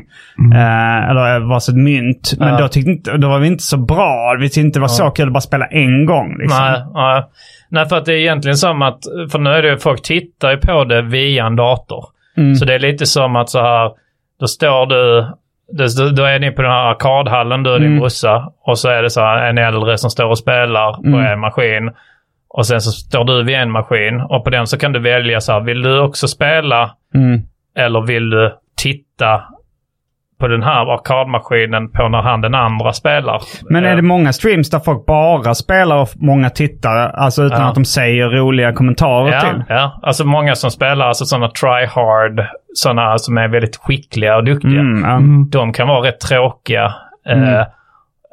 Eh, 0.53 1.09
eller 1.09 1.49
varsitt 1.49 1.75
mynt. 1.75 2.33
Men 2.39 2.47
Ja. 2.47 2.57
då, 2.59 2.67
tyckte 2.67 2.91
inte, 2.91 3.17
då 3.17 3.29
var 3.29 3.39
vi 3.39 3.47
inte 3.47 3.63
så 3.63 3.77
bra. 3.77 4.37
Vi 4.39 4.45
tyckte 4.49 4.59
inte 4.59 4.79
det 4.79 4.81
var 4.81 4.87
så 4.87 5.09
kul 5.09 5.27
att 5.27 5.33
bara 5.33 5.41
spela 5.41 5.65
en 5.65 6.05
gång. 6.05 6.35
Liksom. 6.39 6.59
Nej, 6.63 6.81
nej. 6.93 7.23
nej, 7.69 7.89
för 7.89 7.97
att 7.97 8.05
det 8.05 8.13
är 8.13 8.17
egentligen 8.17 8.57
som 8.57 8.81
att, 8.81 8.99
för 9.31 9.39
nu 9.39 9.49
är 9.49 9.61
det 9.61 9.69
ju, 9.69 9.77
folk 9.77 10.01
tittar 10.01 10.51
ju 10.51 10.57
på 10.57 10.83
det 10.83 11.01
via 11.01 11.45
en 11.45 11.55
dator. 11.55 12.05
Mm. 12.37 12.55
Så 12.55 12.65
det 12.65 12.73
är 12.75 12.79
lite 12.79 13.05
som 13.05 13.35
att 13.35 13.49
så 13.49 13.59
här, 13.59 13.91
då 14.39 14.47
står 14.47 14.85
du, 14.85 15.21
då, 15.77 16.09
då 16.09 16.23
är 16.23 16.39
ni 16.39 16.51
på 16.51 16.61
den 16.61 16.71
här 16.71 16.85
arkadhallen, 16.91 17.63
du 17.63 17.69
och 17.73 17.79
din 17.79 17.87
Mm. 17.87 17.99
brorsa. 17.99 18.51
Och 18.65 18.79
så 18.79 18.89
är 18.89 19.03
det 19.03 19.09
så 19.09 19.21
här 19.21 19.49
en 19.49 19.57
äldre 19.57 19.97
som 19.97 20.09
står 20.09 20.25
och 20.25 20.37
spelar 20.37 20.93
på 20.93 21.17
Mm. 21.17 21.25
en 21.33 21.39
maskin. 21.39 21.91
Och 22.53 22.65
sen 22.65 22.81
så 22.81 22.91
står 22.91 23.23
du 23.25 23.43
vid 23.43 23.55
en 23.55 23.71
maskin 23.71 24.21
och 24.29 24.43
på 24.43 24.49
den 24.49 24.67
så 24.67 24.77
kan 24.77 24.91
du 24.91 24.99
välja 24.99 25.39
så 25.41 25.51
här, 25.53 25.59
vill 25.61 25.81
du 25.81 25.99
också 25.99 26.27
spela 26.27 26.91
Mm. 27.15 27.41
eller 27.77 28.01
vill 28.01 28.29
du 28.29 28.51
titta 28.77 29.41
på 30.39 30.47
den 30.47 30.63
här 30.63 30.93
arkadmaskinen 30.93 31.89
på 31.91 32.07
när 32.09 32.21
han 32.21 32.41
den 32.41 32.55
andra 32.55 32.93
spelar? 32.93 33.41
Men 33.69 33.85
är 33.85 33.89
Eh, 33.89 33.95
det 33.95 34.01
många 34.01 34.33
streams 34.33 34.69
där 34.69 34.79
folk 34.79 35.05
bara 35.05 35.53
spelar 35.55 35.97
och 36.01 36.09
många 36.15 36.49
tittare? 36.49 37.09
Alltså 37.09 37.43
utan 37.43 37.61
Ja. 37.61 37.67
att 37.67 37.75
de 37.75 37.85
säger 37.85 38.29
roliga 38.29 38.73
kommentarer 38.73 39.31
Ja, 39.33 39.39
till? 39.41 39.63
ja, 39.69 39.99
alltså 40.03 40.25
många 40.25 40.55
som 40.55 40.71
spelar, 40.71 41.07
alltså 41.07 41.25
sådana 41.25 41.47
try-hard, 41.47 42.45
sådana 42.73 43.17
som 43.17 43.37
är 43.37 43.47
väldigt 43.47 43.77
skickliga 43.77 44.35
och 44.35 44.43
duktiga. 44.43 44.79
Mm, 44.79 45.03
ja. 45.03 45.19
De 45.59 45.73
kan 45.73 45.87
vara 45.87 46.07
rätt 46.07 46.19
tråkiga. 46.19 46.93
Mm. 47.29 47.43
Eh, 47.53 47.65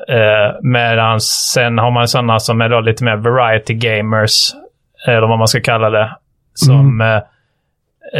eh, 0.08 0.56
Medan 0.62 1.20
sen 1.20 1.78
har 1.78 1.90
man 1.90 2.08
sådana 2.08 2.38
som 2.38 2.60
är 2.60 2.68
då 2.68 2.80
lite 2.80 3.04
mer 3.04 3.16
variety 3.16 3.74
gamers, 3.74 4.52
eller 5.08 5.26
vad 5.26 5.38
man 5.38 5.48
ska 5.48 5.60
kalla 5.60 5.90
det, 5.90 6.10
som, 6.54 7.00
eh, 7.00 7.16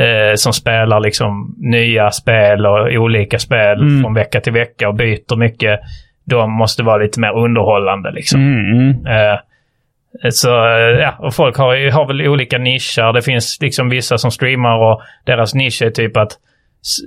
eh, 0.03 0.35
som 0.35 0.53
spelar 0.53 1.01
liksom 1.01 1.55
nya 1.59 2.11
spel 2.11 2.67
och 2.67 2.87
olika 2.93 3.39
spel 3.39 3.81
Mm. 3.81 4.03
från 4.03 4.15
vecka 4.15 4.41
till 4.41 4.53
vecka 4.53 4.89
och 4.89 4.95
byter 4.95 5.37
mycket. 5.37 5.81
De 6.25 6.53
måste 6.53 6.83
vara 6.83 6.97
lite 6.97 7.21
mer 7.21 7.37
underhållande 7.39 8.11
liksom. 8.11 8.41
Mm, 8.41 8.71
mm. 8.71 9.07
Eh, 9.07 9.39
så 10.31 10.49
eh, 10.67 11.01
ja, 11.01 11.15
och 11.19 11.35
folk 11.35 11.57
har, 11.57 11.91
har 11.91 12.07
väl 12.07 12.29
olika 12.29 12.59
nischer. 12.59 13.13
Det 13.13 13.23
finns 13.23 13.59
liksom 13.61 13.89
vissa 13.89 14.19
som 14.19 14.31
streamar 14.31 14.77
och 14.77 15.03
deras 15.27 15.55
nisch 15.55 15.83
är 15.83 15.91
typ 15.91 16.17
att 16.17 16.33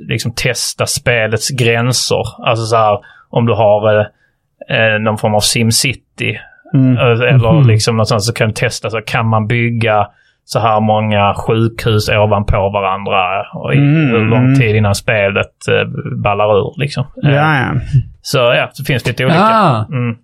liksom 0.09 0.33
testa 0.35 0.85
spelets 0.85 1.49
gränser. 1.49 2.23
Alltså 2.47 2.65
så 2.65 2.75
här, 2.75 2.99
om 3.29 3.45
du 3.45 3.53
har 3.53 4.07
eh, 4.69 4.99
någon 4.99 5.17
form 5.17 5.35
av 5.35 5.39
SimCity 5.39 6.37
Mm. 6.73 6.97
eh, 6.97 7.03
eller 7.33 7.63
liksom 7.67 7.97
något 7.97 8.07
sånt 8.07 8.23
så 8.23 8.33
kan 8.33 8.47
du 8.47 8.53
testa 8.53 8.89
så 8.89 9.01
kan 9.01 9.27
man 9.27 9.47
bygga 9.47 10.07
så 10.45 10.59
här 10.59 10.79
många 10.79 11.33
sjukhus 11.33 12.09
ovanpå 12.09 12.69
varandra 12.69 13.41
och 13.53 13.73
i 13.73 13.77
Mm. 13.77 14.09
hur 14.09 14.25
lång 14.25 14.55
tid 14.55 14.75
innan 14.75 14.95
spelet 14.95 15.67
eh, 15.71 15.87
ballar 16.23 16.57
ur 16.59 16.73
liksom. 16.79 17.05
Eh, 17.23 17.29
Ja, 17.35 17.55
ja. 17.57 17.67
Så 18.21 18.37
ja, 18.37 18.69
det 18.77 18.83
finns 18.87 19.07
lite 19.07 19.25
olika. 19.25 19.39
Ah, 19.39 19.85
Mm. 19.91 20.15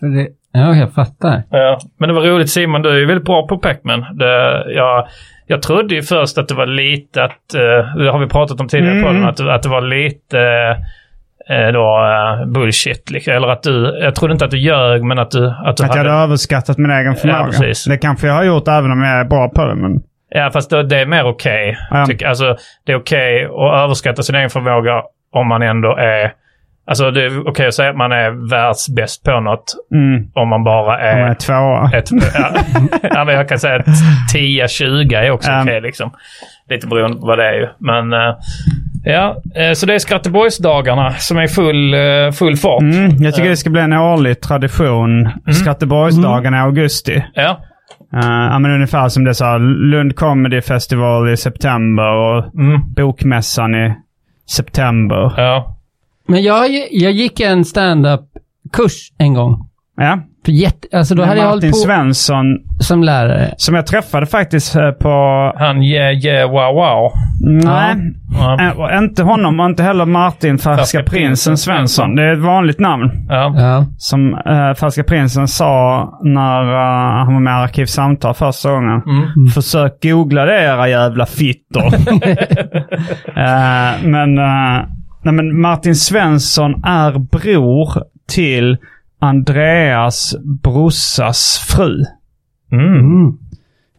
för 0.00 0.06
det, 0.06 0.28
ja, 0.52 0.74
jag 0.74 0.92
fattar. 0.92 1.42
Ja, 1.50 1.78
men 1.98 2.08
det 2.08 2.14
var 2.14 2.22
roligt 2.22 2.50
Simon, 2.50 2.82
du 2.82 2.88
är 2.90 2.96
ju 2.96 3.06
väldigt 3.06 3.26
bra 3.26 3.46
på 3.46 3.58
Pac-Man. 3.58 4.00
Det, 4.18 4.64
jag, 4.74 5.06
jag 5.46 5.62
trodde 5.62 5.94
ju 5.94 6.02
först 6.02 6.38
att 6.38 6.48
det 6.48 6.54
var 6.54 6.66
lite 6.66 7.24
att, 7.24 7.54
eh, 7.54 7.96
det 7.96 8.10
har 8.12 8.18
vi 8.18 8.26
pratat 8.26 8.60
om 8.60 8.68
tidigare 8.68 8.92
Mm. 8.98 9.04
på 9.06 9.12
den, 9.12 9.24
att, 9.24 9.40
att 9.40 9.62
det 9.62 9.68
var 9.68 9.80
lite 9.82 10.38
då 11.48 12.04
eh, 12.04 12.46
bullshit. 12.52 13.10
Liksom. 13.10 13.32
Eller 13.32 13.48
att 13.48 13.62
du, 13.62 13.98
jag 14.02 14.14
trodde 14.14 14.32
inte 14.32 14.44
att 14.44 14.50
du 14.50 14.58
ljög 14.58 15.02
men 15.04 15.18
att 15.18 15.30
du, 15.30 15.46
att 15.64 15.76
du 15.76 15.84
Att 15.84 15.90
jag 15.94 15.96
hade 16.04 16.10
överskattat 16.10 16.78
min 16.78 16.90
egen 16.90 17.14
förmåga. 17.16 17.44
precis. 17.44 17.84
det 17.84 17.96
kanske 17.98 18.26
jag 18.26 18.34
har 18.34 18.44
gjort 18.44 18.68
även 18.68 18.90
om 18.90 19.02
jag 19.02 19.20
är 19.20 19.24
bra 19.24 19.48
på 19.48 19.64
det. 19.64 19.74
Men... 19.74 20.00
Ja, 20.34 20.50
fast 20.52 20.70
då, 20.70 20.82
det 20.82 20.96
är 21.00 21.06
mer 21.06 21.24
okej. 21.24 21.76
Ja. 21.90 22.06
Tycker- 22.06 22.26
Alltså, 22.26 22.56
det 22.86 22.92
är 22.92 22.96
okej 22.96 23.44
att 23.44 23.84
överskatta 23.84 24.22
sin 24.22 24.34
egen 24.34 24.50
förmåga 24.50 25.02
om 25.32 25.48
man 25.48 25.62
ändå 25.62 25.96
är... 25.96 26.32
Alltså 26.86 27.10
det 27.10 27.24
är 27.24 27.48
okej 27.48 27.66
att 27.66 27.74
säga 27.74 27.90
att 27.90 27.96
man 27.96 28.12
är 28.12 28.50
världsbäst 28.50 29.24
på 29.24 29.40
något 29.40 29.64
Mm. 29.94 30.30
om 30.34 30.48
man 30.48 30.64
bara 30.64 30.94
Om 30.94 31.00
jag 31.18 31.18
är... 31.18 31.30
är 31.30 31.34
tvåa. 31.34 31.90
Ett, 31.98 32.10
ja, 32.34 32.50
ja, 33.14 33.24
men 33.24 33.34
jag 33.34 33.48
kan 33.48 33.58
säga 33.58 33.74
att 33.76 33.86
10-20 34.34 35.16
är 35.16 35.30
också 35.30 35.50
Ja. 35.50 35.62
okej 35.62 35.80
liksom. 35.80 36.10
Lite 36.70 36.86
beroende 36.86 37.20
på 37.20 37.26
vad 37.26 37.38
det 37.38 37.44
är 37.48 37.52
ju. 37.52 37.68
Men 37.78 38.12
eh, 38.12 38.34
ja, 39.04 39.42
eh, 39.54 39.72
så 39.72 39.86
det 39.86 39.94
är 39.94 39.98
Skratteborgsdagarna 39.98 41.12
som 41.12 41.38
är 41.38 41.46
full, 41.46 41.94
eh, 41.94 42.32
full 42.32 42.56
fart. 42.56 42.82
Mm. 42.82 43.22
Jag 43.22 43.34
tycker 43.34 43.48
det 43.50 43.56
ska 43.56 43.70
bli 43.70 43.80
en 43.80 43.92
årlig 43.92 44.40
tradition. 44.40 45.20
Mm. 45.20 45.52
Skratteborgsdagarna 45.52 46.56
i 46.56 46.60
augusti. 46.60 47.24
Ja. 47.34 47.60
Uh, 48.14 48.58
men 48.58 48.70
ungefär 48.70 49.08
som 49.08 49.24
det 49.24 49.34
sa. 49.34 49.58
Lund 49.58 50.16
Comedy 50.16 50.60
Festival 50.60 51.28
i 51.32 51.36
september 51.36 52.12
och 52.12 52.54
Mm. 52.54 52.92
Bokmässan 52.94 53.74
i 53.74 53.94
september. 54.50 55.32
Ja. 55.36 55.78
Men 56.28 56.42
jag, 56.42 56.70
jag 56.90 57.12
gick 57.12 57.40
en 57.40 57.64
stand-up 57.64 58.20
kurs 58.72 59.12
en 59.18 59.34
gång. 59.34 59.68
Ja. 59.96 60.18
För 60.44 60.52
jätte, 60.52 60.98
alltså 60.98 61.14
då 61.14 61.24
hade 61.24 61.40
jag 61.40 61.48
hållit 61.48 61.64
Martin 61.64 61.70
på 61.70 61.76
Svensson, 61.76 62.44
som 62.80 63.02
lärare. 63.02 63.54
som 63.56 63.74
jag 63.74 63.86
träffade 63.86 64.26
faktiskt 64.26 64.76
eh, 64.76 64.90
på... 64.90 65.08
Han 65.56 65.82
yeah 65.82 66.12
yeah 66.12 66.50
wow 66.50 66.74
wow. 66.74 67.12
Nej, 67.64 67.96
Ja. 68.38 68.66
eh, 68.66 68.80
och 68.80 68.92
inte 68.98 69.22
honom 69.22 69.60
och 69.60 69.66
inte 69.66 69.82
heller 69.82 70.04
Martin 70.04 70.58
Färska 70.58 70.98
Prinsen 70.98 71.12
Prinsen 71.12 71.56
Svensson. 71.56 72.14
Det 72.14 72.22
är 72.22 72.32
ett 72.32 72.38
vanligt 72.38 72.80
namn. 72.80 73.10
Ja. 73.28 73.54
Ja. 73.56 73.86
Som 73.98 74.34
uh, 74.34 74.74
Färska 74.74 75.04
Prinsen 75.04 75.48
sa 75.48 76.08
när 76.22 76.62
uh, 76.62 77.24
han 77.24 77.34
var 77.34 77.40
med 77.40 77.50
i 77.50 77.62
Arkivsamtal 77.62 78.34
första 78.34 78.70
gången. 78.70 79.02
Försök 79.54 80.02
googla 80.02 80.44
det 80.44 80.62
era 80.62 80.88
jävla 80.88 81.26
fittor. 81.26 81.84
Eh, 83.36 84.02
men, 84.02 84.38
eh, 84.38 84.84
nej, 85.22 85.34
men 85.34 85.60
Martin 85.60 85.94
Svensson 85.96 86.84
är 86.84 87.18
bror 87.18 88.02
till 88.28 88.76
Andreas 89.22 90.34
brorsas 90.62 91.58
fru. 91.68 92.04
Mm. 92.72 93.26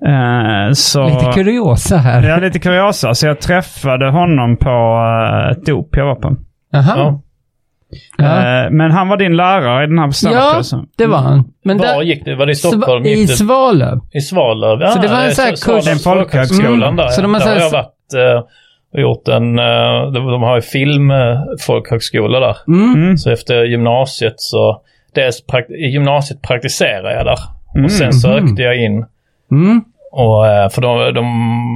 Eh, 0.06 0.72
så, 0.74 1.04
Lite 1.04 1.32
kuriosa 1.34 1.98
här. 1.98 2.24
Ja, 2.30 2.38
lite 2.38 2.60
kuriosa. 2.60 3.14
Så 3.14 3.28
jag 3.28 3.42
träffade 3.42 4.10
honom 4.12 4.58
på 4.58 4.70
uh, 4.70 5.52
ett 5.52 5.66
dop 5.66 5.90
jag 5.92 6.06
var 6.06 6.16
på. 6.16 6.36
Jaha. 6.72 6.94
Ja. 6.98 7.22
Ja. 8.18 8.26
Eh, 8.66 8.72
men 8.72 8.92
han 8.92 9.08
var 9.10 9.18
din 9.18 9.36
lärare 9.36 9.84
i 9.84 9.88
den 9.88 10.00
här 10.00 10.06
Ja, 10.08 10.12
standupkursen. 10.12 10.86
det 10.98 11.06
var 11.08 11.18
han. 11.18 11.44
Men 11.64 11.78
Var 11.78 11.86
där, 11.86 12.02
gick 12.02 12.26
det? 12.26 12.36
Var 12.36 12.46
det 12.46 12.52
i 12.52 12.56
Stockholm? 12.56 13.06
I 13.06 13.28
Svalöv. 13.28 14.00
I 14.14 14.20
Svalöv? 14.22 14.82
Ja, 14.82 14.88
Så 14.88 15.02
det 15.02 15.08
var 15.08 15.22
en 15.22 15.32
sån 15.32 15.46
här 15.46 15.52
kurs- 15.52 15.88
En 15.92 15.98
folkhögskola. 15.98 16.18
folkhögskolan 16.24 16.96
där. 16.96 17.08
Så 17.08 17.22
ja. 17.22 17.24
de 17.24 17.34
har 17.34 17.40
där 17.40 17.46
så 17.48 17.54
har 17.54 17.60
jag 17.62 17.72
varit 17.72 18.46
och 18.94 19.00
gjort 19.02 19.28
en... 19.28 19.56
de, 20.14 20.26
de 20.32 20.42
har 20.42 20.56
ju 20.56 20.62
filmfolkhögskola 20.62 22.40
där. 22.40 22.58
Mm. 22.68 23.18
Så 23.18 23.30
efter 23.32 23.64
gymnasiet 23.64 24.34
så... 24.38 24.82
Dels 25.15 25.43
I 25.69 25.88
gymnasiet 25.88 26.41
praktiserade 26.41 27.13
jag 27.15 27.26
där. 27.26 27.39
Mm. 27.76 27.86
Och 27.86 27.91
sen 27.91 28.13
sökte 28.13 28.62
jag 28.62 28.78
in. 28.78 29.06
Mm. 29.52 29.82
Och, 30.12 30.47
eh, 30.47 30.69
för 30.69 30.82
de, 30.82 31.13
de, 31.13 31.23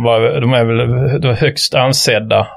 var, 0.03 0.41
de 0.41 0.53
är 0.53 0.63
väl 0.65 0.77
de 1.21 1.27
är 1.29 1.33
högst 1.41 1.75
ansedda. 1.75 2.47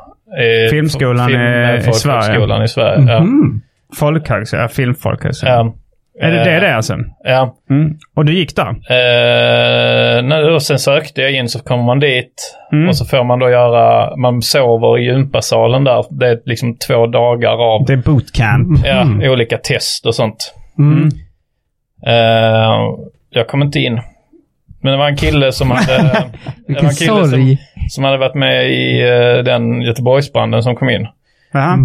i 0.67 0.69
Filmskolan 0.69 1.31
i- 1.31 1.79
i 1.79 1.81
folkhögskolan 1.83 2.63
i 2.63 2.69
Sverige. 2.69 3.05
Ja. 3.13 3.17
Mm. 3.17 3.61
Folkhögskola, 3.97 4.69
filmfolkhögskola. 4.69 5.53
Ja. 5.53 5.75
Är 6.21 6.31
det 6.31 6.37
det 6.45 6.55
Eh, 6.55 6.61
det 6.61 6.67
är 6.67 6.75
alltså? 6.77 6.97
Ja. 7.25 7.57
Mm. 7.71 7.95
Och 8.17 8.25
du 8.25 8.35
gick 8.35 8.57
där? 8.57 8.69
Eh, 8.69 10.55
och 10.55 10.63
sen 10.63 10.79
sökte 10.79 11.23
jag 11.23 11.33
in 11.33 11.49
så 11.49 11.59
kommer 11.63 11.85
man 11.85 12.01
dit 12.01 12.57
Mm. 12.73 12.89
och 12.89 12.97
så 12.97 13.05
får 13.05 13.25
man 13.25 13.39
då 13.39 13.51
göra, 13.51 14.17
man 14.17 14.43
sover 14.43 14.99
i 14.99 15.05
gympasalen 15.05 15.85
där. 15.85 16.05
Det 16.11 16.29
är 16.29 16.39
liksom 16.45 16.77
två 16.77 17.07
dagar 17.07 17.75
av 17.75 17.85
Det 17.87 17.93
är 17.93 17.97
bootcamp. 17.97 18.79
ja, 18.85 19.31
olika 19.31 19.57
test 19.59 20.07
och 20.07 20.15
sånt. 20.15 20.55
Mm. 20.81 21.09
Eh, 22.07 22.95
jag 23.31 23.49
kom 23.49 23.63
inte 23.63 23.81
in. 23.81 24.01
Men 24.83 24.93
det 24.93 24.99
var 24.99 25.09
en 25.09 25.17
kille 25.17 25.53
som 25.53 25.71
hade, 25.77 25.97
det 25.97 26.03
var 26.03 26.31
Vilken 26.67 26.87
en 26.87 26.95
kille 26.95 27.27
som, 27.29 27.57
som 27.91 28.05
hade 28.05 28.17
varit 28.19 28.35
med 28.35 28.71
i 28.71 29.01
eh, 29.09 29.45
den 29.45 29.83
Göteborgsbranden 29.83 30.63
som 30.63 30.77
kom 30.77 30.91
in. 30.91 31.07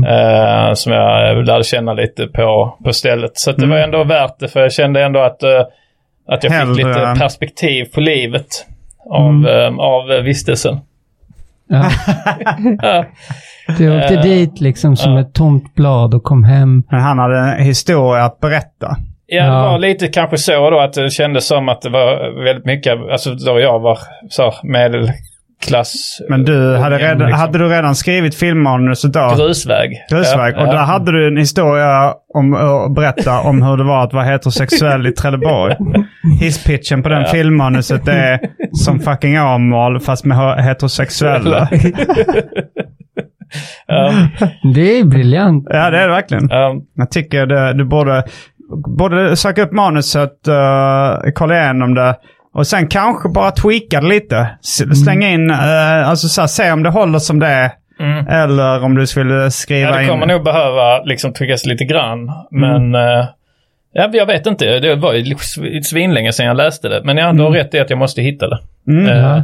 Eh, 0.08 0.74
som 0.74 0.92
jag 0.94 1.46
lärde 1.48 1.64
känna 1.64 1.94
lite 1.94 2.28
på, 2.28 2.78
på 2.84 2.94
stället. 2.94 3.32
Så 3.38 3.50
att 3.50 3.58
det 3.58 3.64
Mm. 3.66 3.78
var 3.78 3.84
ändå 3.84 4.04
värt 4.04 4.40
det 4.40 4.48
för 4.48 4.60
jag 4.62 4.74
kände 4.74 5.04
ändå 5.04 5.20
att, 5.20 5.44
eh, 5.44 5.62
att 6.28 6.44
jag 6.44 6.52
Hellre- 6.52 6.76
fick 6.76 6.86
lite 6.86 7.16
perspektiv 7.20 7.86
på 7.86 8.02
livet 8.02 8.48
av, 9.10 9.30
Mm. 9.32 9.80
av 9.80 10.08
vistelsen. 10.24 10.80
Ja. 11.68 11.86
Du 13.78 13.98
åkte 14.02 14.14
Eh, 14.14 14.22
dit 14.22 14.62
liksom 14.62 14.96
som 14.96 15.14
ja. 15.14 15.22
ett 15.22 15.34
tomt 15.34 15.76
blad 15.76 16.14
och 16.14 16.24
kom 16.24 16.44
hem. 16.44 16.84
Men 16.92 17.00
han 17.02 17.20
hade 17.20 17.40
en 17.40 17.64
historia 17.64 18.24
att 18.24 18.40
berätta. 18.40 18.96
Ja, 19.28 19.44
det 19.46 19.50
var 19.52 19.80
lite 19.80 20.08
kanske 20.08 20.38
så 20.38 20.70
då 20.70 20.80
att 20.80 20.94
det 20.94 21.10
kändes 21.10 21.48
som 21.48 21.70
att 21.70 21.82
det 21.82 21.90
var 21.90 22.44
väldigt 22.44 22.66
mycket, 22.66 22.94
alltså 23.12 23.34
då 23.34 23.60
jag 23.60 23.80
var 23.80 23.98
så 24.30 24.54
medelklass. 24.64 26.20
Men 26.30 26.44
du, 26.44 26.76
eh, 26.76 26.82
hade, 26.82 26.98
redan, 26.98 27.18
liksom. 27.20 27.40
hade 27.40 27.58
du 27.58 27.68
redan 27.70 27.96
skrivit 27.96 28.36
filmmanuset 28.36 29.14
då? 29.14 29.34
Grusväg. 29.38 29.92
Grusväg. 30.10 30.54
Ja, 30.58 30.62
och 30.62 30.68
ja. 30.68 30.72
där 30.72 30.84
hade 30.84 31.12
du 31.12 31.28
en 31.28 31.38
historia 31.38 32.14
om 32.34 32.54
att 32.54 32.96
berätta 32.96 33.40
om 33.42 33.62
hur 33.62 33.78
det 33.78 33.84
var 33.84 34.04
att 34.04 34.14
vara 34.14 34.24
heterosexuell 34.24 35.08
i 35.08 35.12
Trelleborg. 35.12 35.76
Hisspitchen 36.42 37.04
på 37.04 37.10
den 37.10 37.22
Ja. 37.22 37.28
filmmanuset 37.28 38.08
är 38.08 38.40
som 38.74 39.00
fucking 39.00 39.40
Åmål 39.42 40.00
fast 40.00 40.26
med 40.26 40.38
he- 40.38 40.62
heterosexuella. 40.62 41.70
Ja, 43.88 44.14
Det 44.76 45.00
är 45.00 45.04
briljant. 45.04 45.68
Ja, 45.70 45.90
det 45.90 45.98
är 45.98 46.08
det 46.08 46.14
verkligen. 46.14 46.48
ja, 46.50 46.76
Jag 46.94 47.12
tycker 47.12 47.46
det, 47.46 47.74
du 47.74 47.86
borde, 47.86 48.24
borde 48.98 49.36
söka 49.36 49.62
upp 49.64 49.72
manuset, 49.72 50.32
uh, 50.48 51.32
kolla 51.36 51.64
igenom 51.64 51.94
det 51.94 52.16
och 52.54 52.68
sen 52.68 52.88
kanske 52.88 53.30
bara 53.30 53.52
tweaka 53.52 54.02
det 54.02 54.08
lite. 54.08 54.48
S- 54.64 55.04
Slänga 55.04 55.30
in, 55.30 55.52
uh, 55.52 56.10
alltså 56.10 56.28
så 56.28 56.42
här, 56.42 56.48
se 56.48 56.72
om 56.72 56.84
det 56.84 56.90
håller 56.90 57.20
som 57.20 57.40
det 57.40 57.48
är. 57.48 57.72
Mm. 58.00 58.28
Eller 58.28 58.84
om 58.84 58.96
du 58.96 59.08
skulle 59.08 59.52
skriva 59.52 59.90
ja, 59.90 59.96
det 59.96 60.04
in... 60.04 60.10
kommer 60.10 60.26
nog 60.26 60.44
behöva 60.44 61.04
liksom 61.04 61.34
tryckas 61.34 61.66
lite 61.66 61.84
grann. 61.86 62.32
Men 62.52 62.96
eh, 62.96 63.26
ja, 63.94 64.10
jag 64.14 64.26
vet 64.26 64.46
inte. 64.48 64.80
Det 64.80 64.96
var 64.96 65.14
ju 65.14 65.24
sv- 65.36 65.82
svinlänge 65.82 66.34
sedan 66.34 66.46
jag 66.46 66.58
läste 66.58 66.90
det. 66.90 67.02
Men 67.04 67.18
jag 67.18 67.26
hade 67.26 67.44
rätt 67.44 67.74
i 67.74 67.80
att 67.80 67.90
jag 67.90 68.00
måste 68.00 68.22
hitta 68.22 68.48
det. 68.50 68.60
Mm. 68.88 69.06
Eh, 69.08 69.42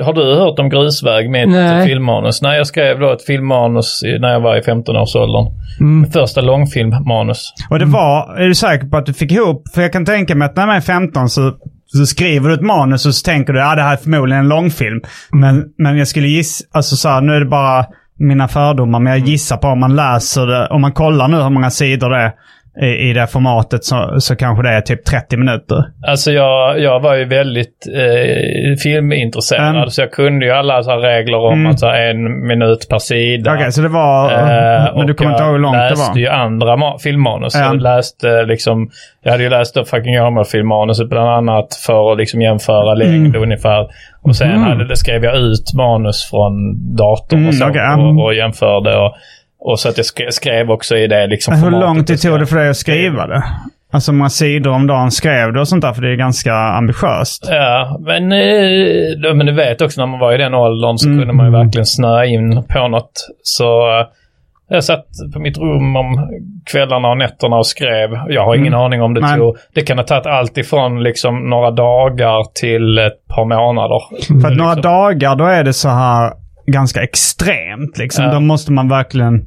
Har 0.00 0.12
du 0.12 0.34
hört 0.34 0.58
om 0.58 0.68
Grusväg 0.68 1.30
med 1.30 1.48
Nej. 1.48 1.80
ett 1.80 1.86
filmmanus? 1.86 2.42
Nej, 2.42 2.56
jag 2.56 2.66
skrev 2.66 3.00
då 3.00 3.12
ett 3.12 3.24
filmmanus 3.24 4.00
när 4.20 4.32
jag 4.32 4.40
var 4.40 4.56
i 4.56 4.60
15-årsåldern. 4.60 5.46
Mm. 5.80 6.10
Första 6.10 6.40
långfilmmanus. 6.40 7.52
Och 7.70 7.78
det 7.78 7.84
var, 7.84 8.36
är 8.36 8.48
du 8.48 8.54
säker 8.54 8.86
på 8.86 8.96
att 8.96 9.06
du 9.06 9.14
fick 9.14 9.32
ihop, 9.32 9.68
för 9.74 9.82
jag 9.82 9.92
kan 9.92 10.04
tänka 10.04 10.34
mig 10.34 10.46
att 10.46 10.56
när 10.56 10.66
man 10.66 10.76
är 10.76 10.80
15 10.80 11.28
så, 11.28 11.52
så 11.86 12.06
skriver 12.06 12.48
du 12.48 12.54
ett 12.54 12.60
manus 12.62 13.06
och 13.06 13.14
så 13.14 13.24
tänker 13.24 13.52
du 13.52 13.62
att 13.62 13.72
ah, 13.72 13.74
det 13.74 13.82
här 13.82 13.92
är 13.92 13.96
förmodligen 13.96 14.42
en 14.42 14.48
långfilm. 14.48 15.00
Men, 15.30 15.64
men 15.78 15.98
jag 15.98 16.08
skulle 16.08 16.28
gissa, 16.28 16.64
alltså 16.72 16.96
så 16.96 17.08
här, 17.08 17.20
nu 17.20 17.32
är 17.32 17.40
det 17.40 17.46
bara 17.46 17.86
mina 18.18 18.48
fördomar, 18.48 19.00
men 19.00 19.12
jag 19.12 19.28
gissar 19.28 19.56
på 19.56 19.68
om 19.68 19.80
man 19.80 19.96
läser 19.96 20.46
det, 20.46 20.68
om 20.68 20.80
man 20.80 20.92
kollar 20.92 21.28
nu 21.28 21.36
hur 21.36 21.50
många 21.50 21.70
sidor 21.70 22.10
det 22.10 22.16
är 22.16 22.32
i, 22.80 22.86
i 22.86 23.12
det 23.12 23.26
formatet 23.26 23.84
så, 23.84 24.14
så 24.18 24.36
kanske 24.36 24.62
det 24.62 24.68
är 24.70 24.80
typ 24.80 25.04
30 25.04 25.36
minuter. 25.36 25.84
Alltså 26.06 26.32
jag, 26.32 26.80
jag 26.80 27.00
var 27.00 27.14
ju 27.14 27.24
väldigt 27.24 27.86
eh, 27.96 28.76
filmintresserad 28.82 29.76
Mm. 29.76 29.88
så 29.88 30.00
jag 30.02 30.12
kunde 30.12 30.46
ju 30.46 30.52
alla 30.52 30.82
så 30.82 30.90
här 30.90 30.98
regler 30.98 31.38
om 31.38 31.52
Mm. 31.60 31.72
att 31.72 31.80
så 31.80 31.86
här, 31.86 32.10
en 32.10 32.46
minut 32.46 32.86
per 32.90 32.98
sida. 32.98 33.54
Okej, 33.54 33.72
så 33.72 33.82
det 33.82 33.88
var... 33.88 34.32
Eh, 34.32 34.96
men 34.96 35.06
du 35.06 35.14
kommer 35.14 35.30
inte 35.30 35.42
ihåg 35.42 35.52
hur 35.52 35.58
långt 35.58 35.76
jag 35.76 35.84
det 35.84 35.90
läste 35.90 36.10
var? 36.12 36.18
ju 36.18 36.28
andra 36.28 36.76
ma- 36.76 36.98
filmmanus. 36.98 37.54
Ja. 37.54 37.64
Jag 37.64 37.82
läste 37.82 38.42
liksom, 38.44 38.90
jag 39.22 39.30
hade 39.32 39.42
ju 39.44 39.50
läst 39.50 39.76
upp 39.76 39.88
fucking 39.88 40.20
Åmål-filmmanuset 40.20 41.08
bland 41.08 41.28
annat 41.28 41.74
för 41.86 42.12
att 42.12 42.18
liksom 42.18 42.42
jämföra 42.42 42.94
längd 42.94 43.26
Mm. 43.36 43.42
ungefär. 43.42 43.86
Och 44.22 44.36
sen 44.36 44.58
hade, 44.58 44.88
det 44.88 44.96
skrev 44.96 45.24
jag 45.24 45.36
ut 45.36 45.72
manus 45.76 46.30
från 46.30 46.52
datorn 46.96 47.38
Mm, 47.38 47.48
och 47.48 47.54
så 47.54 47.68
okej. 47.68 47.94
och, 47.98 48.24
och 48.24 48.34
jämförde. 48.34 48.96
Och, 48.98 49.14
och 49.64 49.80
så 49.80 49.88
att 49.88 49.96
jag 49.96 50.06
skrev, 50.06 50.30
skrev 50.30 50.70
också 50.70 50.96
i 50.96 51.06
det 51.06 51.26
liksom 51.26 51.54
Hur 51.54 51.70
lång 51.70 52.04
tid 52.04 52.20
tog 52.20 52.38
det 52.40 52.46
för 52.46 52.56
dig 52.56 52.68
att 52.68 52.76
skriva 52.76 53.26
det? 53.26 53.42
Alltså 53.92 54.10
hur 54.12 54.18
många 54.18 54.30
sidor 54.30 54.70
om 54.72 54.86
dagen 54.86 55.10
skrev 55.10 55.52
du 55.52 55.60
och 55.60 55.68
sånt 55.68 55.82
där? 55.82 55.92
För 55.92 56.02
det 56.02 56.08
är 56.12 56.16
ganska 56.16 56.54
ambitiöst. 56.54 57.48
Ja, 57.50 57.98
men, 58.00 58.32
eh, 58.32 59.34
men 59.34 59.46
du 59.46 59.52
vet 59.52 59.80
också 59.80 60.00
när 60.00 60.06
man 60.06 60.20
var 60.20 60.32
i 60.34 60.36
den 60.38 60.54
åldern 60.54 60.98
så 60.98 61.08
Mm. 61.08 61.18
kunde 61.18 61.34
man 61.34 61.46
ju 61.46 61.52
verkligen 61.52 61.86
snöa 61.86 62.24
in 62.26 62.62
på 62.68 62.88
något. 62.88 63.12
Så 63.42 63.98
eh, 64.00 64.06
jag 64.68 64.84
satt 64.84 65.04
på 65.34 65.38
mitt 65.40 65.58
rum 65.58 65.96
om 65.96 66.28
kvällarna 66.72 67.08
och 67.08 67.18
nätterna 67.18 67.56
och 67.56 67.66
skrev. 67.66 68.10
Jag 68.28 68.44
har 68.44 68.54
ingen 68.56 68.74
aning 68.74 69.02
om 69.02 69.14
det 69.14 69.20
Mm. 69.20 69.30
Nej. 69.30 69.38
tog. 69.38 69.56
Det 69.74 69.80
kan 69.80 69.98
ha 69.98 70.04
tagit 70.04 70.26
allt 70.26 70.58
ifrån 70.58 71.02
liksom 71.02 71.50
några 71.50 71.70
dagar 71.70 72.54
till 72.60 72.98
ett 72.98 73.26
par 73.34 73.44
månader. 73.44 74.00
För 74.42 74.48
att 74.50 74.56
några 74.56 74.74
dagar 74.74 75.36
då 75.36 75.44
är 75.44 75.64
det 75.64 75.72
så 75.72 75.88
här 75.88 76.32
ganska 76.66 77.02
extremt. 77.02 77.98
Liksom. 77.98 78.24
Ja. 78.24 78.32
Då 78.32 78.40
måste 78.40 78.72
man 78.72 78.88
verkligen... 78.88 79.46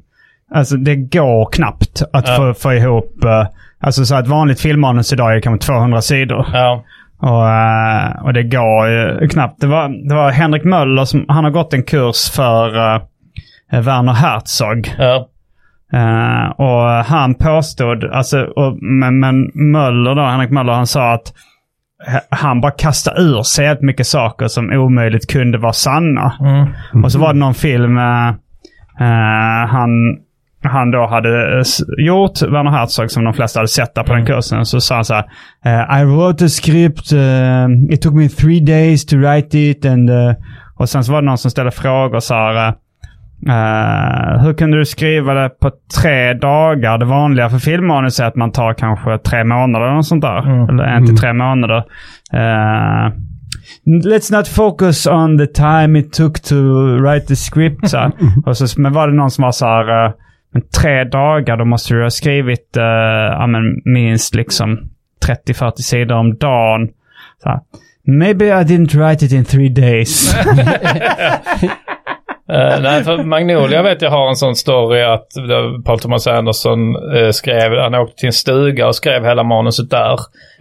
Alltså 0.54 0.78
det 0.78 0.96
går 0.96 1.50
knappt 1.52 2.02
att 2.14 2.28
Ja. 2.28 2.36
få, 2.36 2.54
få 2.54 2.74
ihop... 2.74 3.24
eh, 3.26 3.46
alltså 3.80 4.06
så 4.06 4.16
ett 4.20 4.28
vanligt 4.28 4.60
filmmanus 4.62 5.14
idag 5.14 5.36
är 5.36 5.40
kanske 5.42 5.66
200 5.68 6.02
sidor. 6.02 6.46
Ja, 6.54 6.84
Och, 7.20 7.50
eh, 7.50 8.24
och 8.26 8.34
det 8.34 8.44
går 8.44 8.88
ju 8.90 9.28
knappt. 9.28 9.62
Det 9.62 9.68
var, 9.68 10.08
det 10.10 10.16
var 10.16 10.32
Henrik 10.32 10.64
Möller 10.64 11.06
som 11.06 11.26
han 11.28 11.44
har 11.44 11.52
gått 11.52 11.74
en 11.74 11.84
kurs 11.84 12.32
för 12.36 12.68
uh, 12.78 13.02
Werner 13.72 14.14
Herzog. 14.14 14.96
ja, 14.98 15.28
Eh, 15.94 16.50
och 16.52 16.82
han 17.06 17.36
påstod, 17.36 18.04
alltså, 18.04 18.42
och, 18.44 18.78
men, 18.84 19.20
men 19.20 19.52
Möller 19.54 20.16
då, 20.16 20.22
Henrik 20.22 20.50
Möller, 20.50 20.74
han 20.74 20.88
sa 20.88 21.14
att 21.14 21.34
han 22.30 22.62
bara 22.62 22.72
kastade 22.72 23.22
ur 23.22 23.44
sig 23.44 23.66
ett 23.68 23.82
mycket 23.82 24.08
saker 24.08 24.48
som 24.48 24.72
omöjligt 24.74 25.32
kunde 25.32 25.58
vara 25.58 25.74
sanna. 25.74 26.34
mm, 26.40 27.04
Och 27.04 27.12
så 27.12 27.20
var 27.20 27.34
det 27.34 27.40
någon 27.40 27.54
film 27.54 27.98
eh, 27.98 28.34
han, 29.68 29.90
han 30.66 30.92
då 30.92 31.08
hade 31.08 31.60
s- 31.60 31.82
gjort, 31.98 32.42
Werner 32.42 32.72
Herzog, 32.72 33.12
som 33.12 33.24
de 33.24 33.34
flesta 33.34 33.60
hade 33.60 33.68
sett 33.68 33.96
där 33.96 34.04
på 34.04 34.14
den 34.14 34.26
kursen. 34.26 34.66
Så 34.66 34.80
sa 34.80 34.96
han 34.96 35.06
så 35.06 35.14
här, 35.14 35.26
eh, 35.66 36.02
I 36.02 36.06
wrote 36.06 36.46
a 36.46 36.48
script, 36.48 37.12
eh, 37.12 37.94
it 37.94 38.02
took 38.02 38.14
me 38.14 38.30
three 38.30 38.60
days 38.60 39.06
to 39.06 39.18
write 39.18 39.58
it. 39.60 39.86
And, 39.86 40.10
eh, 40.10 40.34
och 40.80 40.90
sen 40.90 41.04
så 41.04 41.12
var 41.12 41.22
det 41.22 41.26
någon 41.26 41.38
som 41.38 41.52
ställde 41.52 41.72
frågor 41.72 42.20
så 42.20 42.34
här, 42.34 42.68
eh, 42.68 42.74
Eh, 43.48 44.42
hur 44.44 44.54
kunde 44.54 44.78
du 44.78 44.86
skriva 44.86 45.34
det 45.34 45.50
på 45.50 45.72
tre 46.02 46.34
dagar? 46.34 46.98
Det 46.98 47.06
vanliga 47.06 47.50
för 47.50 47.58
filmmanus 47.58 48.20
är 48.20 48.26
att 48.26 48.36
man 48.36 48.52
tar 48.52 48.74
kanske 48.74 49.18
tre 49.18 49.44
månader 49.44 49.86
eller 49.86 49.96
något 49.96 50.06
sånt 50.08 50.22
där. 50.22 50.40
Mm. 50.52 50.70
Eller 50.70 50.84
en 50.84 51.06
till 51.06 51.18
tre 51.18 51.34
månader. 51.34 51.78
Eh, 52.34 53.12
Let's 53.86 54.38
not 54.38 54.48
focus 54.48 55.08
on 55.08 55.38
the 55.38 55.48
time 55.48 56.00
it 56.00 56.14
took 56.14 56.40
to 56.42 56.56
write 57.02 57.28
the 57.28 57.36
script. 57.36 57.90
Så. 57.90 58.12
Och 58.46 58.58
så, 58.58 58.82
men 58.82 58.94
var 58.94 59.08
det 59.08 59.14
någon 59.14 59.32
som 59.32 59.42
var 59.42 59.52
så 59.52 59.66
här, 59.66 60.06
eh, 60.06 60.12
men 60.56 60.64
tre 60.82 61.04
dagar, 61.04 61.58
då 61.58 61.66
måste 61.66 61.94
du 61.94 62.04
ha 62.04 62.10
skrivit 62.10 62.78
eh, 62.78 62.84
minst 63.86 64.36
liksom 64.36 64.90
30-40 65.48 65.72
sidor 65.78 66.16
om 66.16 66.36
dagen. 66.36 66.90
Maybe 68.08 68.46
I 68.46 68.64
didn't 68.64 68.96
write 68.96 69.26
it 69.26 69.32
in 69.32 69.46
three 69.46 69.70
days. 69.70 70.36
Eh, 72.50 72.82
nej, 72.82 73.04
för 73.04 73.24
Magnolia 73.24 73.84
vet 73.84 74.02
jag 74.02 74.10
har 74.12 74.30
en 74.30 74.36
sån 74.36 74.56
story 74.56 75.02
att 75.02 75.38
eh, 75.38 75.82
Paul 75.86 76.00
Thomas 76.00 76.28
Anderson 76.28 76.96
uh, 77.16 77.30
skrev, 77.32 77.72
han 77.82 77.96
åkte 77.96 78.16
till 78.16 78.28
en 78.28 78.34
stuga 78.34 78.88
och 78.88 78.96
skrev 78.96 79.26
hela 79.26 79.44
manuset 79.44 79.90
där 79.90 80.12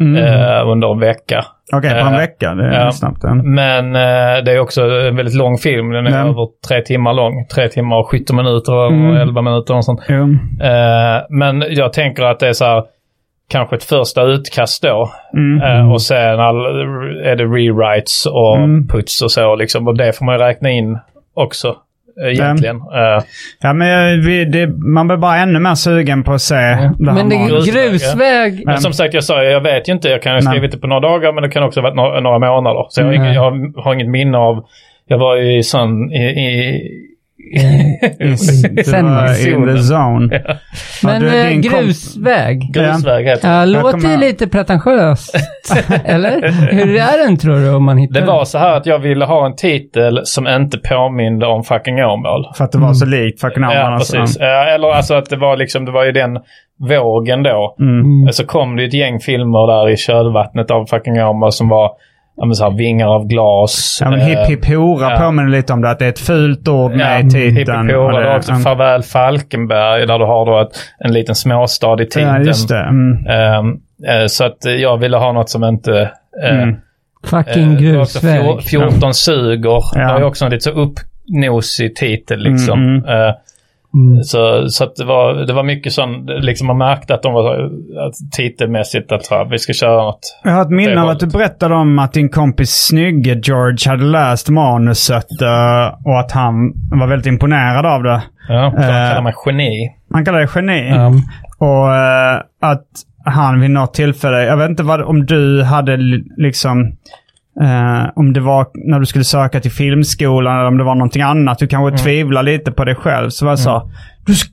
eh, 0.01 0.69
under 0.71 0.93
en 0.93 1.01
vecka. 1.01 1.45
Okej, 1.73 1.91
på 1.91 1.97
en 2.07 2.13
Eh, 2.15 2.19
vecka. 2.19 2.55
Det 2.55 2.65
är 2.77 2.91
snabbt. 2.91 3.23
Den. 3.23 3.55
Men 3.55 3.95
eh, 3.97 4.45
det 4.45 4.53
är 4.53 4.59
också 4.59 4.83
en 4.83 5.17
väldigt 5.17 5.35
lång 5.35 5.59
film. 5.59 5.91
Den 5.91 6.07
är 6.07 6.11
Ja. 6.11 6.17
över 6.19 6.49
tre 6.69 6.81
timmar 6.81 7.13
lång. 7.15 7.47
Tre 7.55 7.69
timmar 7.69 7.97
och 7.99 8.11
17 8.11 8.37
minuter 8.37 8.75
och 8.75 8.93
Mm. 8.93 9.17
11 9.17 9.43
minuter 9.43 9.77
och 9.77 9.85
sånt. 9.85 10.01
Eh, 10.11 11.27
men 11.31 11.65
jag 11.69 11.93
tänker 11.93 12.23
att 12.23 12.41
det 12.41 12.49
är 12.49 12.53
så 12.53 12.65
här, 12.65 12.83
kanske 13.51 13.77
ett 13.77 13.85
första 13.85 14.23
utkast 14.23 14.83
då. 14.83 15.11
Mm. 15.37 15.63
Eh, 15.63 15.93
och 15.93 16.03
sen 16.03 16.41
all, 16.41 16.57
är 17.25 17.37
det 17.37 17.45
rewrites 17.45 18.27
och 18.27 18.57
Mm. 18.57 18.89
puts 18.89 19.23
och 19.23 19.31
så 19.31 19.57
liksom. 19.57 19.89
Och 19.89 19.97
det 19.99 20.13
får 20.19 20.25
man 20.25 20.35
ju 20.35 20.45
räkna 20.45 20.71
in 20.71 20.99
också. 21.35 21.77
eh, 22.25 22.33
Egentligen. 22.33 22.77
Eh, 22.77 23.25
Ja, 23.61 23.73
men 23.73 24.21
vi, 24.27 24.45
det, 24.45 24.67
man 24.67 25.07
blir 25.09 25.17
bara 25.17 25.37
ännu 25.37 25.59
mer 25.59 25.75
sugen 25.75 26.23
på 26.25 26.33
att 26.33 26.41
se 26.43 26.55
det 26.55 26.61
här 26.61 26.91
Men 26.99 27.29
det 27.29 27.37
är 27.37 27.73
grusväg. 27.73 28.63
Men 28.67 28.79
som 28.79 28.93
sagt, 28.93 29.15
jag 29.15 29.25
sa 29.25 29.43
jag 29.45 29.61
vet 29.61 29.89
ju 29.89 29.93
inte. 29.93 30.09
Jag 30.09 30.23
kan 30.23 30.35
ha 30.35 30.41
skrivit 30.41 30.73
det 30.73 30.79
på 30.79 30.87
några 30.87 31.01
dagar, 31.09 31.33
men 31.33 31.43
det 31.43 31.49
kan 31.49 31.63
också 31.63 31.81
ha 31.81 31.83
varit 31.83 31.97
några, 31.97 32.21
några 32.21 32.39
månader. 32.39 32.87
Så 32.89 33.01
jag, 33.01 33.07
har 33.07 33.13
Mm. 33.15 33.23
ingen, 33.25 33.35
jag 33.35 33.73
har 33.83 33.95
inget 33.95 34.09
minne 34.09 34.39
av... 34.39 34.65
Jag 35.07 35.19
var 35.19 35.37
ju 35.37 35.59
i 35.59 35.63
sån... 35.63 36.13
I, 36.13 36.25
i, 36.25 36.83
Du 38.19 38.37
Sen- 38.85 39.05
var 39.15 39.49
in 39.49 39.67
the 39.77 39.95
zone. 39.95 40.43
Men 41.03 41.21
du, 41.23 41.29
eh, 41.29 41.51
grusväg. 41.51 42.73
grusväg 42.75 43.27
heter 43.27 43.49
det. 43.49 43.55
Ja, 43.55 43.65
låter 43.65 43.91
kommer- 43.91 44.11
ju 44.11 44.17
lite 44.17 44.47
pretentiöst. 44.49 45.37
Eller? 46.05 46.49
Hur 46.73 46.97
är 46.97 47.27
den 47.27 47.37
tror 47.37 47.57
du 47.57 47.71
om 47.75 47.85
man 47.85 47.99
hittar 47.99 48.15
Det 48.15 48.21
den? 48.21 48.27
var 48.29 48.45
så 48.45 48.59
här 48.59 48.77
att 48.77 48.87
jag 48.87 48.99
ville 48.99 49.25
ha 49.25 49.47
en 49.47 49.57
titel 49.57 50.21
som 50.25 50.47
inte 50.49 50.79
påminde 50.79 51.47
om 51.47 51.65
fucking 51.65 52.05
Åmål. 52.05 52.45
För 52.57 52.65
att 52.65 52.73
det 52.73 52.79
var 52.79 52.95
så 52.95 53.07
likt 53.07 53.41
fucking 53.41 53.63
Ja, 53.63 53.71
Arman. 53.71 53.93
alltså. 53.95 54.17
precis. 54.17 54.37
Ja, 54.41 54.65
Eller 54.75 54.89
alltså 54.89 55.15
att 55.15 55.31
det 55.31 55.37
var 55.37 55.57
liksom, 55.57 55.85
det 55.85 55.93
var 55.93 56.05
ju 56.05 56.13
den 56.13 56.39
vågen 56.91 57.43
då. 57.43 57.77
Mm. 57.81 58.33
Så 58.33 58.47
kom 58.47 58.77
det 58.77 58.85
ett 58.85 58.95
gäng 58.95 59.21
filmer 59.21 59.67
där 59.67 59.91
i 59.93 59.97
kölvattnet 59.97 60.71
av 60.71 60.87
fucking 60.87 61.23
Åmål 61.23 61.53
som 61.53 61.69
var 61.69 61.91
ja, 62.37 62.45
men 62.47 62.55
så 62.55 62.65
här, 62.71 62.77
vingar 62.79 63.07
av 63.09 63.27
glas. 63.27 63.99
Ja, 64.03 64.11
men 64.11 64.21
eh, 64.21 64.27
hipp 64.27 64.39
hipp 64.49 64.67
hora 64.67 65.11
ja. 65.11 65.19
påminner 65.19 65.51
lite 65.51 65.73
om 65.73 65.81
det. 65.81 65.91
Att 65.91 65.99
det 65.99 66.05
är 66.05 66.09
ett 66.09 66.19
fult 66.19 66.69
ord 66.69 66.93
med 66.93 67.27
i 67.27 67.31
titeln. 67.31 67.57
Hippie 67.57 67.97
Och 67.97 68.13
det- 68.13 68.19
Du 68.23 68.27
har 68.29 68.37
också. 68.37 68.55
Farväl 68.55 69.03
Falkenberg 69.03 70.07
där 70.07 70.19
du 70.19 70.25
har 70.25 70.47
då 70.47 70.61
ett, 70.61 70.77
en 70.99 71.13
liten 71.13 71.35
småstad 71.35 72.03
i 72.03 72.07
titeln. 72.07 72.27
Ja, 72.29 72.39
just 72.41 72.69
det. 72.69 72.81
Mm. 72.81 73.27
Ehm, 73.27 73.71
eh, 74.09 74.27
så 74.27 74.45
att 74.45 74.65
eh, 74.67 74.73
jag 74.73 74.97
ville 74.97 75.17
ha 75.17 75.33
något 75.33 75.51
som 75.51 75.65
inte... 75.65 76.11
eh, 76.45 76.63
Mm. 76.63 76.77
Fucking 77.27 77.77
grusväg. 77.77 78.41
fjor- 78.43 78.61
14 78.61 79.15
suger. 79.15 79.81
Ja. 79.95 80.13
Det 80.13 80.19
ju 80.19 80.25
också 80.25 80.45
en 80.45 80.51
lite 80.51 80.65
så 80.65 80.71
uppnosig 80.71 81.97
titel 81.97 82.39
liksom. 82.39 82.83
Mm, 82.83 83.05
mm. 83.05 83.29
Eh, 83.29 83.35
Mm. 83.95 84.23
så 84.23 84.69
så 84.69 84.85
det, 84.97 85.05
var, 85.05 85.35
det 85.35 85.53
var 85.53 85.63
mycket 85.63 85.93
sån, 85.93 86.27
liksom 86.27 86.67
man 86.67 86.79
märkte 86.79 87.15
att 87.15 87.23
de 87.23 87.33
var 87.33 87.55
att 88.07 88.15
titelmässigt 88.37 89.13
att 89.13 89.27
här, 89.31 89.45
vi 89.45 89.59
ska 89.59 89.73
köra 89.73 90.03
något. 90.03 90.41
Jag 90.45 90.53
har 90.53 90.63
ett 90.63 90.71
minne 90.71 91.03
av 91.03 91.09
att 91.09 91.21
du 91.21 91.27
berättade 91.27 91.75
om 91.75 91.99
att 91.99 92.13
din 92.13 92.29
kompis 92.29 92.71
Snygge 92.71 93.41
George 93.45 93.91
hade 93.91 94.05
läst 94.05 94.49
manuset 94.49 95.43
eh, 95.43 95.95
och 96.05 96.21
att 96.21 96.33
han 96.33 96.55
var 97.01 97.07
väldigt 97.07 97.27
imponerad 97.27 97.87
av 97.87 98.03
det. 98.03 98.23
Ja, 98.49 98.71
så 98.71 98.77
de 98.77 98.83
Eh. 98.83 99.09
kallar 99.09 99.23
mig 99.23 99.35
geni. 99.47 99.91
Han 100.13 100.25
kallar 100.25 100.41
det 100.41 100.49
geni. 100.55 100.89
Ja. 100.89 101.13
Och 101.59 101.95
eh, 101.95 102.37
att 102.73 102.87
han 103.25 103.61
vid 103.61 103.71
något 103.71 103.95
tillfälle, 103.95 104.45
jag 104.45 104.57
vet 104.57 104.71
inte 104.71 104.83
vad, 104.83 105.03
om 105.03 105.27
du 105.27 105.63
hade 105.63 105.97
li- 105.97 106.25
liksom, 106.37 106.93
eh, 107.63 108.11
om 108.17 108.33
det 108.33 108.41
var 108.41 108.67
när 108.75 109.01
du 109.01 109.07
skulle 109.07 109.25
söka 109.25 109.61
till 109.61 109.71
filmskolan 109.71 110.57
eller 110.59 110.69
om 110.69 110.79
det 110.79 110.85
var 110.85 110.95
någonting 110.95 111.23
annat. 111.23 111.59
Du 111.59 111.67
kanske 111.67 111.99
tvivlar 112.05 112.43
lite 112.43 112.73
på 112.73 112.85
dig 112.85 112.95
själv. 112.95 113.31
Så 113.31 113.47
jag 113.47 113.59
sa, 113.59 113.91
du 114.27 114.33
sk- 114.33 114.51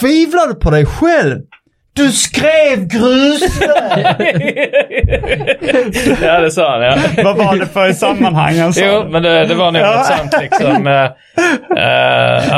tvivlade 0.00 0.54
på 0.54 0.70
dig 0.70 0.86
själv? 0.86 1.40
Du 1.96 2.12
skrev 2.12 2.86
grusväg! 2.88 4.68
ja, 6.22 6.40
det 6.40 6.50
sa 6.50 6.70
han 6.72 6.82
ja. 6.82 6.96
vad 7.24 7.36
var 7.36 7.56
det 7.56 7.66
för 7.66 7.92
sammanhang 7.92 8.58
han 8.58 8.72
sa? 8.72 8.80
Jo, 8.84 9.04
men 9.10 9.22
det, 9.22 9.44
det 9.46 9.54
var 9.54 9.70
nog 9.72 9.82
något 9.82 10.06
sånt 10.06 10.34
liksom. 10.42 10.82
men 10.82 11.10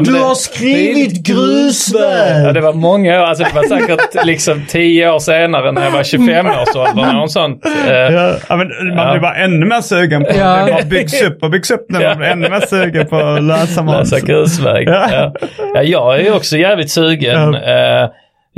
Du 0.05 0.13
det- 0.13 0.19
har 0.19 0.35
skrivit 0.35 1.27
grusväg! 1.27 2.47
Ja, 2.47 2.53
det 2.53 2.61
var 2.61 2.73
många 2.73 3.21
år. 3.23 3.25
Alltså 3.25 3.45
det 3.45 3.55
var 3.55 3.63
säkert 3.81 4.25
liksom 4.27 4.65
tio 4.69 5.11
år 5.11 5.19
senare 5.19 5.73
när 5.73 5.85
jag 5.85 5.91
var 5.91 6.03
25 6.05 6.47
års 6.47 6.77
ålder. 6.77 7.13
Något 7.13 7.33
sånt. 7.33 7.67
Eh, 7.67 7.93
Ja, 8.49 8.57
men 8.57 8.59
man 8.97 9.07
Ja. 9.07 9.11
blir 9.13 9.21
bara 9.21 9.35
ännu 9.37 9.67
mer 9.67 9.81
sugen 9.81 10.25
på 10.25 10.31
Ja. 10.39 10.65
det. 10.67 10.73
Bara 10.73 10.83
byggs 10.83 11.23
upp 11.23 11.43
och 11.43 11.51
byggs 11.51 11.71
upp 11.71 11.87
när 11.89 12.09
man 12.09 12.19
blir 12.19 12.29
ännu 12.29 12.49
mer 12.49 12.61
sugen 12.67 13.07
på 13.07 13.17
att 13.17 13.43
läsa 13.43 13.61
Läsa 13.63 13.83
manuset. 13.83 14.25
grusväg. 14.27 14.89
Ja. 14.89 15.09
Ja. 15.13 15.33
Ja, 15.75 15.83
jag 15.83 16.15
är 16.19 16.23
ju 16.25 16.33
också 16.33 16.57
jävligt 16.57 16.91
sugen. 16.91 17.57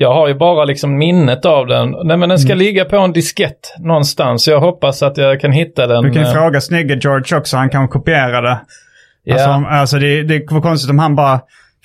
Jag 0.00 0.14
har 0.14 0.28
ju 0.28 0.34
bara 0.34 0.64
liksom 0.64 0.98
minnet 0.98 1.44
av 1.46 1.66
den. 1.66 1.94
Nej 2.04 2.16
men 2.16 2.28
den 2.28 2.38
ska 2.38 2.52
Mm. 2.52 2.58
ligga 2.64 2.84
på 2.84 2.96
en 2.96 3.12
diskett 3.12 3.74
någonstans. 3.78 4.48
Jag 4.48 4.60
hoppas 4.60 5.02
att 5.02 5.16
jag 5.16 5.40
kan 5.40 5.52
hitta 5.52 5.86
den. 5.86 6.04
Du 6.04 6.10
kan 6.12 6.22
ju 6.22 6.28
eh, 6.28 6.34
fråga 6.34 6.60
snygge 6.60 6.98
George 7.02 7.36
också, 7.38 7.56
han 7.56 7.70
kan 7.70 7.88
kopiera 7.88 8.40
det. 8.40 8.60
Alltså, 9.32 9.48
ja. 9.48 9.56
om, 9.56 9.66
alltså 9.66 9.98
det, 9.98 10.22
det 10.22 10.52
var 10.52 10.60
konstigt 10.60 10.90
om 10.90 10.98
han 10.98 11.16
bara 11.16 11.40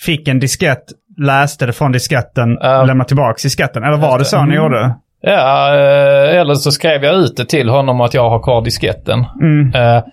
fick 0.06 0.28
en 0.28 0.40
diskett, 0.40 0.84
läste 1.22 1.66
det 1.66 1.74
från 1.74 1.92
disketten, 1.92 2.58
Ja. 2.62 2.84
lämnade 2.84 3.08
tillbaka 3.08 3.40
disketten. 3.44 3.84
Eller 3.84 3.98
var 3.98 4.20
det 4.20 4.26
så 4.26 4.46
ni 4.46 4.56
gjorde? 4.56 4.96
Ja, 5.22 5.70
eh, 5.76 6.40
eller 6.40 6.54
så 6.54 6.72
skrev 6.72 7.04
jag 7.04 7.16
ut 7.16 7.38
det 7.38 7.46
till 7.46 7.70
honom 7.70 8.02
att 8.02 8.14
jag 8.14 8.30
har 8.30 8.44
kvar 8.44 8.62
disketten. 8.62 9.26
Mm. 9.42 9.74
Eh, 9.76 10.04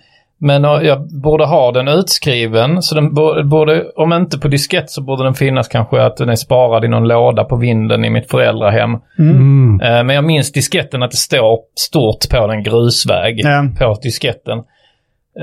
men 0.41 0.63
jag 0.63 1.21
borde 1.23 1.45
ha 1.45 1.71
den 1.71 1.87
utskriven, 1.87 2.81
så 2.81 2.95
den 2.95 3.13
bo- 3.13 3.43
borde, 3.43 3.85
om 3.95 4.13
inte 4.13 4.39
på 4.39 4.47
diskett 4.47 4.89
så 4.89 5.01
borde 5.01 5.23
den 5.23 5.33
finnas 5.33 5.67
kanske 5.67 6.01
att 6.01 6.17
den 6.17 6.29
är 6.29 6.35
sparad 6.35 6.85
i 6.85 6.87
någon 6.87 7.07
låda 7.07 7.43
på 7.43 7.55
vinden 7.55 8.05
i 8.05 8.09
mitt 8.09 8.31
föräldrahem. 8.31 8.89
Mm. 9.19 9.81
Eh, 9.81 10.03
men 10.03 10.09
jag 10.15 10.23
minns 10.23 10.51
disketten 10.51 11.03
att 11.03 11.11
det 11.11 11.17
står 11.17 11.59
stort 11.79 12.29
på 12.29 12.47
den 12.47 12.63
grusväg 12.63 13.39
Ja. 13.43 13.65
på 13.79 13.97
disketten. 14.03 14.57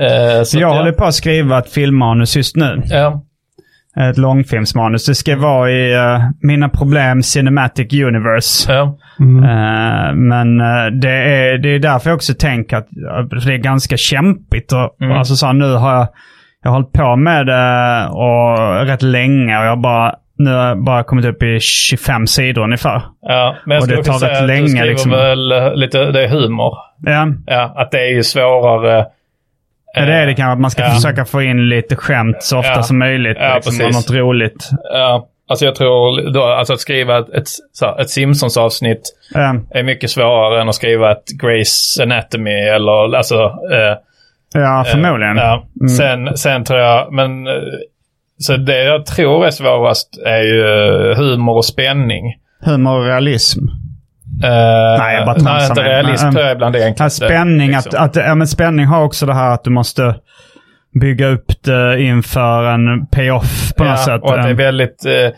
Eh, 0.01 0.43
Så 0.43 0.59
jag 0.59 0.73
håller 0.73 0.91
på 0.91 1.05
att 1.05 1.13
skriva 1.13 1.59
ett 1.59 1.69
filmmanus 1.69 2.35
just 2.37 2.55
nu. 2.55 2.81
Ja, 2.85 3.21
Ett 3.97 4.17
långfilmsmanus. 4.17 5.05
Det 5.05 5.15
ska 5.15 5.35
vara 5.37 5.71
i 5.71 5.93
eh, 5.93 6.19
Mina 6.41 6.69
Problem 6.69 7.23
Cinematic 7.23 7.93
Universe. 7.93 8.73
ja. 8.73 8.97
Mm. 9.19 9.43
Eh, 9.43 10.13
men 10.13 10.61
eh, 10.61 10.85
det, 11.01 11.09
är, 11.11 11.57
det 11.57 11.69
är 11.75 11.79
därför 11.79 12.09
jag 12.09 12.15
också 12.15 12.33
tänker 12.33 12.77
att 12.77 12.87
det 13.45 13.53
är 13.53 13.57
ganska 13.57 13.97
kämpigt. 13.97 14.71
Och, 14.71 14.95
Mm. 15.01 15.17
alltså 15.17 15.35
så 15.35 15.45
här, 15.45 15.53
nu 15.53 15.73
har 15.73 15.93
jag, 15.95 16.07
jag 16.63 16.69
har 16.71 16.75
hållit 16.75 16.91
på 16.91 17.15
med 17.15 17.45
det 17.45 18.07
och 18.09 18.85
rätt 18.87 19.01
länge 19.01 19.57
och 19.59 19.65
jag 19.65 19.69
har 19.69 19.75
bara, 19.83 20.15
nu 20.37 20.51
har 20.53 20.67
jag 20.67 20.83
bara 20.83 21.03
kommit 21.03 21.25
upp 21.25 21.43
i 21.43 21.59
25 21.59 22.27
sidor 22.27 22.63
ungefär. 22.63 23.01
ja. 23.21 23.55
Men 23.65 23.75
jag 23.75 23.79
Och 23.81 23.83
skulle 23.83 23.95
det 23.95 23.99
också 23.99 24.11
tar 24.11 24.19
säga 24.19 24.31
rätt 24.33 24.41
att 24.41 24.47
länge, 24.47 24.61
du 24.63 24.67
skriver 24.69 24.85
liksom. 24.89 25.11
väl 25.11 25.73
lite, 25.79 26.11
det 26.11 26.23
är 26.23 26.27
humor. 26.29 26.73
Ja, 27.05 27.27
Ja, 27.45 27.73
att 27.77 27.91
det 27.91 27.97
är 27.99 28.15
ju 28.15 28.23
svårare. 28.23 29.05
Ja 29.95 30.05
det 30.05 30.13
är 30.13 30.25
det 30.25 30.33
kanske. 30.33 30.51
Att 30.53 30.59
man 30.59 30.71
ska 30.71 30.81
Ja. 30.83 30.89
försöka 30.89 31.25
få 31.25 31.41
in 31.41 31.69
lite 31.69 31.95
skämt 31.95 32.37
så 32.39 32.59
ofta 32.59 32.71
Ja. 32.75 32.83
som 32.83 32.99
möjligt. 32.99 33.37
Ja, 33.39 33.55
liksom, 33.55 33.77
precis. 33.77 33.95
något 34.09 34.17
roligt. 34.17 34.69
Ja, 34.93 35.27
alltså 35.49 35.65
jag 35.65 35.75
tror 35.75 36.31
då, 36.33 36.43
alltså 36.43 36.73
att 36.73 36.79
skriva 36.79 37.17
ett, 37.19 37.29
ett, 37.29 37.47
ett 37.99 38.09
Simpsons-avsnitt 38.09 39.01
Ja, 39.33 39.55
är 39.71 39.83
mycket 39.83 40.09
svårare 40.09 40.61
än 40.61 40.69
att 40.69 40.75
skriva 40.75 41.11
ett 41.11 41.23
Grace 41.41 42.03
Anatomy 42.03 42.51
eller 42.51 43.15
alltså... 43.15 43.35
Eh, 43.45 43.97
ja 44.53 44.85
förmodligen. 44.91 45.37
ja. 45.37 45.63
Mm. 45.79 45.89
sen, 45.89 46.37
sen 46.37 46.63
tror 46.63 46.79
jag, 46.79 47.13
men... 47.13 47.47
eh, 47.47 47.53
Så 48.37 48.57
det 48.57 48.83
jag 48.83 49.05
tror 49.05 49.45
är 49.45 49.51
svårast 49.51 50.09
är 50.25 50.41
ju 50.41 50.61
eh, 51.11 51.17
humor 51.17 51.55
och 51.57 51.65
spänning. 51.65 52.23
Humor 52.65 52.99
och 52.99 53.05
realism. 53.05 53.59
Eh, 54.43 54.99
Nej, 54.99 55.15
jag 55.15 55.25
bara 55.25 55.37
Nej, 55.39 55.67
inte 55.69 55.83
realism 55.83 56.29
tror 56.31 56.41
jag 56.43 56.51
är 56.51 56.55
bland 56.55 56.75
det 56.75 56.79
Ja, 56.79 56.85
enklaste. 56.85 57.25
spänning, 57.25 57.67
liksom. 57.71 57.91
att, 57.99 58.17
att, 58.17 58.25
ja, 58.25 58.35
men 58.35 58.47
spänning 58.47 58.85
har 58.85 59.03
också 59.03 59.25
det 59.25 59.33
här 59.33 59.51
att 59.53 59.63
du 59.63 59.69
måste 59.69 60.15
bygga 61.01 61.27
upp 61.27 61.63
det 61.63 62.01
inför 62.01 62.63
en 62.63 63.05
payoff 63.07 63.73
på 63.77 63.83
något 63.83 63.99
sätt. 63.99 64.21
Och 64.21 64.37
att 64.39 64.43
det 64.43 64.49
är 64.49 64.53
väldigt... 64.53 65.05
Eh, 65.05 65.31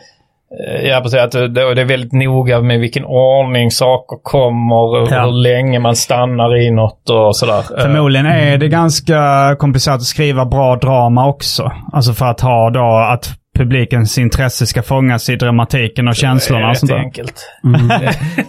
Ja, 0.83 0.99
precis. 1.03 1.19
Att 1.19 1.31
det, 1.31 1.47
det 1.47 1.81
är 1.81 1.85
väldigt 1.85 2.13
noga 2.13 2.61
med 2.61 2.79
vilken 2.79 3.05
ordning 3.05 3.71
saker 3.71 4.17
kommer 4.23 4.75
och 5.01 5.07
Ja. 5.11 5.25
hur 5.25 5.31
länge 5.31 5.79
man 5.79 5.95
stannar 5.95 6.57
i 6.57 6.71
något 6.71 7.09
och 7.09 7.35
sådär. 7.35 7.57
Eh, 7.77 7.81
Förmodligen 7.83 8.25
är 8.25 8.57
det 8.57 8.67
ganska 8.67 9.19
komplicerat 9.59 9.95
att 9.95 10.01
skriva 10.03 10.45
bra 10.45 10.75
drama 10.75 11.27
också. 11.27 11.71
Alltså 11.93 12.13
för 12.13 12.25
att 12.25 12.41
ha 12.41 12.69
då 12.69 12.97
att 13.13 13.29
publikens 13.61 14.17
intresse 14.17 14.65
ska 14.65 14.83
fångas 14.83 15.29
i 15.29 15.35
dramatiken 15.35 16.07
och 16.07 16.15
känslorna 16.15 16.69
och 16.69 16.77
sånt 16.77 16.91
där. 16.91 16.97
enkelt. 16.97 17.33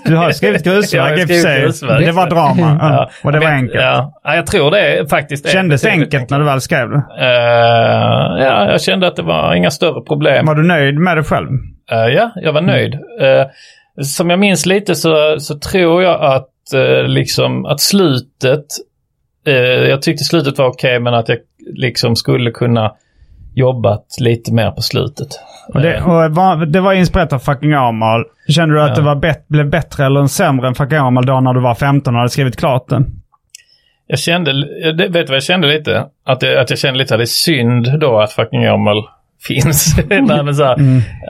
Du 0.04 0.16
har 0.16 0.30
skrivit 0.30 0.64
grusväg 0.64 1.18
i 1.20 1.24
och 1.24 1.28
för 1.28 1.34
sig. 1.72 2.04
Det 2.06 2.12
var 2.12 2.30
drama. 2.30 2.78
Ja. 2.80 3.10
Och 3.24 3.32
det 3.32 3.38
var 3.40 3.46
enkelt. 3.46 3.74
Ja, 3.82 4.20
Ja, 4.24 4.34
jag 4.34 4.46
tror 4.46 4.70
det 4.70 5.10
faktiskt. 5.10 5.48
Kändes 5.52 5.82
betydligt 5.82 6.14
enkelt 6.14 6.30
när 6.30 6.38
du 6.38 6.44
väl 6.44 6.60
skrev 6.60 6.90
det? 6.90 7.02
Eh, 7.20 8.44
ja, 8.44 8.70
jag 8.70 8.80
kände 8.82 9.06
att 9.06 9.16
det 9.16 9.22
var 9.22 9.54
inga 9.54 9.70
större 9.70 10.00
problem. 10.00 10.46
Var 10.46 10.54
du 10.54 10.62
nöjd 10.62 10.94
med 10.98 11.16
det 11.16 11.24
själv? 11.24 11.48
Eh, 11.90 11.98
ja, 11.98 12.30
jag 12.36 12.52
var 12.52 12.60
nöjd. 12.60 12.94
Eh, 12.94 13.46
som 14.02 14.30
jag 14.30 14.38
minns 14.38 14.66
lite 14.66 14.94
så, 14.94 15.36
så 15.40 15.58
tror 15.58 16.02
jag 16.02 16.22
att 16.22 16.48
liksom 17.06 17.64
att 17.66 17.80
slutet, 17.80 18.64
jag 19.88 20.02
tyckte 20.02 20.24
slutet 20.24 20.58
var 20.58 20.66
okej 20.66 21.00
men 21.00 21.14
att 21.14 21.28
jag 21.28 21.38
liksom 21.76 22.16
skulle 22.16 22.50
kunna 22.50 22.92
jobbat 23.54 24.06
lite 24.20 24.52
mer 24.52 24.70
på 24.70 24.82
slutet. 24.82 25.28
Och 25.74 25.80
det, 25.80 25.94
Eh, 25.94 26.08
och 26.08 26.34
var, 26.34 26.66
det 26.66 26.80
var 26.80 26.92
inspirerat 26.92 27.32
av 27.32 27.38
Fucking 27.38 27.72
Amal. 27.72 28.24
Kände 28.48 28.74
du 28.74 28.82
att 28.82 28.94
det 28.94 29.02
var 29.02 29.14
bet, 29.14 29.48
blev 29.48 29.70
bättre 29.70 30.06
eller 30.06 30.26
sämre 30.26 30.68
än 30.68 30.74
Fucking 30.74 30.98
Amal 30.98 31.26
då 31.26 31.40
när 31.40 31.54
du 31.54 31.60
var 31.60 31.74
15 31.74 32.14
och 32.14 32.18
hade 32.18 32.30
skrivit 32.30 32.56
klart 32.56 32.88
den? 32.88 33.06
Jag 34.06 34.18
kände, 34.18 34.52
vet 34.96 35.12
du 35.12 35.24
vad 35.24 35.36
jag 35.36 35.42
kände 35.42 35.68
lite? 35.68 36.06
Att, 36.24 36.42
jag, 36.42 36.56
att 36.56 36.70
jag 36.70 36.78
kände 36.78 36.98
lite 36.98 37.14
att 37.14 37.18
det 37.18 37.24
är 37.24 37.26
synd 37.26 38.00
då 38.00 38.20
att 38.20 38.32
fucking 38.32 38.62
Jamal 38.62 39.04
finns. 39.48 39.96
Nej, 40.08 40.42
men 40.44 40.54
så 40.54 40.64
här, 40.64 40.76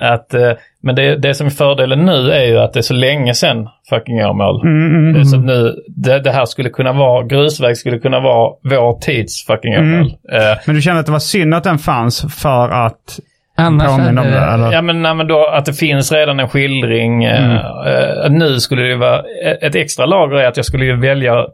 att, 0.00 0.34
eh, 0.34 0.50
men 0.82 0.94
det, 0.94 1.16
det 1.16 1.34
som 1.34 1.46
är 1.46 1.50
fördelen 1.50 2.04
nu 2.06 2.30
är 2.32 2.44
ju 2.46 2.58
att 2.58 2.72
det 2.72 2.80
är 2.80 2.82
så 2.82 2.94
länge 2.94 3.34
sedan 3.34 3.68
fucking 3.90 4.18
Jamal. 4.18 4.62
Mm, 4.64 5.24
Så 5.24 5.36
nu, 5.36 5.74
det, 5.88 6.20
det 6.20 6.30
här 6.30 6.44
skulle 6.44 6.68
kunna 6.70 6.92
vara, 6.92 7.26
grusväg 7.26 7.76
skulle 7.76 7.98
kunna 7.98 8.20
vara 8.20 8.52
vår 8.62 9.00
tids 9.00 9.46
fucking 9.46 9.72
Jamal. 9.72 10.06
Eh, 10.06 10.58
Men 10.66 10.74
du 10.74 10.82
kände 10.82 11.00
att 11.00 11.06
det 11.06 11.12
var 11.12 11.18
synd 11.18 11.54
att 11.54 11.64
den 11.64 11.78
fanns 11.78 12.40
för 12.42 12.68
att 12.86 13.18
Annars 13.56 13.86
påminna 13.86 14.20
om 14.20 14.26
det? 14.26 14.38
Eller? 14.38 14.72
Ja 14.72 14.82
men, 14.82 15.02
nej, 15.02 15.14
men 15.14 15.26
då 15.26 15.46
att 15.46 15.64
det 15.64 15.72
finns 15.72 16.12
redan 16.12 16.40
en 16.40 16.48
skildring. 16.48 17.24
eh, 17.24 17.54
eh, 17.56 18.30
nu 18.30 18.60
skulle 18.60 18.82
det 18.82 18.96
vara, 18.96 19.22
ett 19.62 19.74
extra 19.74 20.06
lager 20.06 20.36
är 20.36 20.48
att 20.48 20.56
jag 20.56 20.66
skulle 20.66 20.84
ju 20.84 21.00
välja 21.00 21.46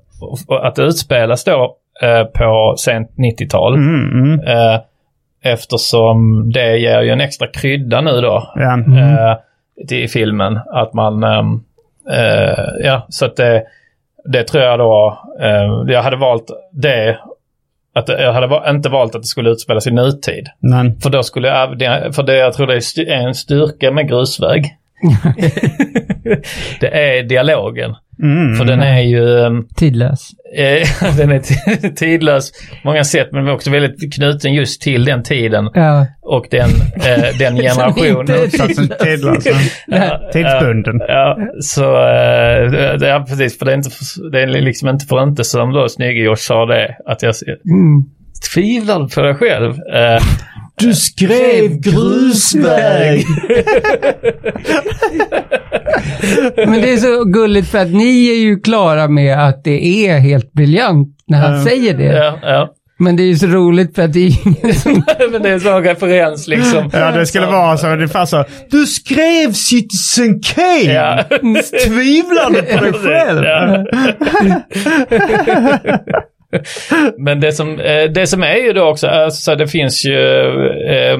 att 0.62 0.74
det 0.74 0.82
utspelas 0.82 1.44
då 1.44 1.74
eh, 2.02 2.24
på 2.24 2.74
sent 2.78 3.08
90-tal. 3.40 3.74
Mm, 5.44 5.50
mm. 5.50 5.54
Eftersom 5.54 6.50
det 6.52 6.78
ger 6.78 7.02
ju 7.02 7.10
en 7.10 7.20
extra 7.20 7.46
krydda 7.48 8.00
nu 8.00 8.20
då 8.20 8.52
Ja. 8.54 8.78
eh, 8.78 9.36
till 9.88 10.10
filmen. 10.10 10.60
Att 10.72 10.94
man, 10.94 11.22
ehm, 11.24 11.60
eh, 12.10 12.64
ja 12.84 13.06
så 13.08 13.24
att 13.26 13.36
det, 13.36 13.62
det 14.24 14.44
tror 14.44 14.62
jag 14.62 14.78
då, 14.78 15.18
eh, 15.40 15.92
jag 15.94 16.02
hade 16.02 16.16
valt 16.16 16.46
det, 16.72 17.18
att 17.94 18.08
jag 18.08 18.32
hade 18.32 18.70
inte 18.70 18.88
valt 18.88 19.14
att 19.14 19.22
det 19.22 19.26
skulle 19.26 19.50
utspelas 19.50 19.86
i 19.86 19.90
nutid. 19.90 20.46
Men, 20.58 21.00
För 21.00 21.10
då 21.10 21.22
skulle 21.22 21.48
jag, 21.48 21.68
för 22.14 22.22
det 22.22 22.36
jag 22.36 22.52
tror 22.52 22.66
det 22.66 22.74
är 23.12 23.26
en 23.26 23.34
styrka 23.34 23.90
med 23.90 24.08
grusväg. 24.08 24.64
det 26.80 26.88
är 27.18 27.22
dialogen. 27.22 27.94
mm. 28.22 28.54
För 28.56 28.64
den 28.64 28.80
är 28.80 29.00
ju, 29.00 29.38
ehm, 29.46 29.64
Tidlös. 29.76 30.30
eh, 30.56 31.16
den 31.16 31.32
är 31.32 31.94
tidlös 31.94 32.52
på 32.82 32.88
många 32.88 33.04
sätt 33.04 33.28
men 33.32 33.48
också 33.48 33.70
väldigt 33.70 34.14
knuten 34.14 34.54
just 34.54 34.82
till 34.82 35.04
den 35.04 35.22
tiden 35.22 35.70
Ja. 35.74 36.06
och 36.22 36.46
den, 36.50 36.70
eh, 36.96 37.38
den 37.38 37.56
generationen. 37.62 38.26
Till 38.26 39.28
alltså. 39.28 39.50
Ja, 39.86 40.30
Tidsbunden. 40.32 41.00
Ja, 41.08 41.38
så 41.60 41.82
eh, 41.96 43.08
är 43.12 43.20
precis, 43.26 43.58
för 43.58 43.66
det 43.66 43.72
är, 43.72 43.76
inte, 43.76 43.90
det 44.32 44.42
är 44.42 44.46
liksom 44.46 44.88
inte 44.88 45.06
för 45.06 45.22
inte 45.22 45.44
som 45.44 45.72
då 45.72 45.88
snygge 45.88 46.20
Josh 46.20 46.36
sa 46.36 46.66
det, 46.66 46.96
att 47.06 47.22
jag 47.22 47.34
Mm. 47.70 48.02
tvivlar 48.54 49.14
på 49.14 49.22
dig 49.22 49.34
själv. 49.34 49.70
Eh, 49.94 50.22
Du 50.78 50.94
skrev 50.94 51.80
grusväg! 51.80 53.24
Men 56.66 56.72
det 56.80 56.92
är 56.92 56.96
så 56.96 57.24
gulligt 57.24 57.68
för 57.70 57.78
att 57.78 57.90
ni 57.90 58.28
är 58.30 58.34
ju 58.40 58.60
klara 58.60 59.08
med 59.08 59.46
att 59.48 59.64
det 59.64 60.06
är 60.06 60.18
helt 60.18 60.52
briljant 60.52 61.08
när 61.26 61.38
han 61.38 61.52
Mm. 61.52 61.64
säger 61.64 61.94
det. 61.94 62.04
ja, 62.04 62.38
ja. 62.42 62.74
Men 63.00 63.16
det 63.16 63.22
är 63.22 63.26
ju 63.26 63.36
så 63.36 63.46
roligt 63.46 63.94
för 63.94 64.02
att 64.02 64.12
det 64.12 64.20
är 64.20 64.46
ingen 64.46 64.74
som... 64.74 64.92
Men 65.32 65.42
det 65.42 65.48
är 65.48 65.52
en 65.52 65.60
sån 65.60 65.82
referens 65.84 66.48
liksom. 66.48 66.90
Ja, 66.92 67.10
det 67.10 67.26
skulle 67.26 67.46
vara 67.46 67.76
så. 67.76 67.88
Ungefär 67.88 68.24
så. 68.24 68.44
Du 68.70 68.86
skrev 68.86 69.52
Citizen 69.52 70.40
Kane! 70.40 70.92
Ja. 70.92 71.24
Tvivlar 71.86 72.50
du 72.50 72.62
på 72.62 72.84
dig 72.84 72.92
själv? 73.04 73.44
Ja. 73.44 73.84
Men 77.18 77.40
det 77.40 77.52
som, 77.52 77.80
eh, 77.80 78.04
det 78.14 78.26
som 78.26 78.42
är 78.42 78.56
ju 78.56 78.72
då 78.72 78.82
också, 78.82 79.08
alltså, 79.08 79.40
så 79.42 79.54
det 79.54 79.68
finns 79.68 80.06
ju 80.06 80.18
eh, 80.88 81.18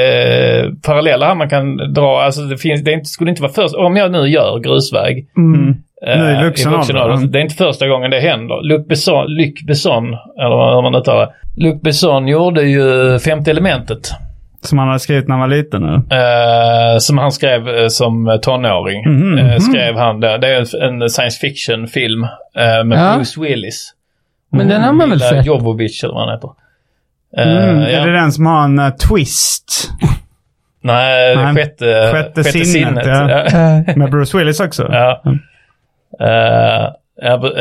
eh, 0.00 0.70
paralleller 0.86 1.26
här 1.26 1.34
man 1.34 1.48
kan 1.48 1.76
dra. 1.94 2.20
Alltså 2.22 2.40
det, 2.42 2.56
finns, 2.58 2.84
det 2.84 3.06
skulle 3.06 3.30
inte 3.30 3.42
vara 3.42 3.52
först, 3.52 3.74
om 3.74 3.96
jag 3.96 4.12
nu 4.12 4.18
gör 4.28 4.58
grusväg. 4.58 5.26
Nu 5.36 5.74
eh, 6.06 6.40
i 6.40 6.44
vuxen 6.44 6.74
ålder. 6.74 7.10
ålder, 7.10 7.28
Det 7.28 7.38
är 7.38 7.42
inte 7.42 7.54
första 7.54 7.88
gången 7.88 8.10
det 8.10 8.20
händer. 8.20 8.62
Luc 8.62 8.86
Besson, 8.86 9.26
Luc 9.26 9.54
Besson 9.66 10.04
eller 10.38 10.74
hur 10.74 10.82
man 10.82 10.94
uttalar 10.94 11.26
det. 11.26 11.32
Luc 11.64 11.82
Besson 11.82 12.28
gjorde 12.28 12.62
ju 12.62 13.18
Femte 13.18 13.50
elementet. 13.50 14.10
Som 14.60 14.78
han 14.78 14.88
hade 14.88 15.00
skrivit 15.00 15.28
när 15.28 15.36
han 15.36 15.50
var 15.50 15.56
liten 15.56 15.82
nu. 15.82 16.16
Eh, 16.16 16.98
som 16.98 17.18
han 17.18 17.32
skrev 17.32 17.68
eh, 17.68 17.88
som 17.88 18.38
tonåring. 18.42 19.02
Mhm. 19.10 19.38
Eh, 19.38 19.58
skrev 19.58 19.96
han 19.96 20.20
det. 20.20 20.38
Det 20.38 20.48
är 20.48 20.82
en, 20.84 21.00
en 21.02 21.10
science 21.10 21.38
fiction 21.40 21.86
film 21.86 22.22
eh, 22.56 22.84
med 22.84 22.98
Ja. 22.98 23.14
Bruce 23.16 23.40
Willis. 23.40 23.92
Men 24.50 24.68
den 24.68 24.82
har 24.82 24.92
man 24.92 25.10
väl 25.10 25.20
sett? 25.20 25.46
Jovovich 25.46 26.04
eller 26.04 26.14
vad 26.14 26.28
han 26.28 26.34
heter. 26.34 26.50
Eh, 27.36 27.68
Mm. 27.68 27.80
ja. 27.80 27.88
Är 27.88 28.06
det 28.06 28.12
den 28.12 28.32
som 28.32 28.46
har 28.46 28.64
en 28.64 28.78
eh, 28.78 28.90
twist? 28.90 29.90
Nej, 30.82 31.36
Nej, 31.36 31.54
sjätte, 31.54 32.10
sjätte 32.12 32.44
sinnet, 32.44 33.06
ja. 33.06 33.30
Ja. 33.52 33.94
Med 33.96 34.10
Bruce 34.10 34.38
Willis 34.38 34.60
också? 34.60 34.88
ja. 34.92 35.22
Eh, 36.20 36.26
ja, 36.28 36.94
br- 36.94 37.05
ja, 37.22 37.52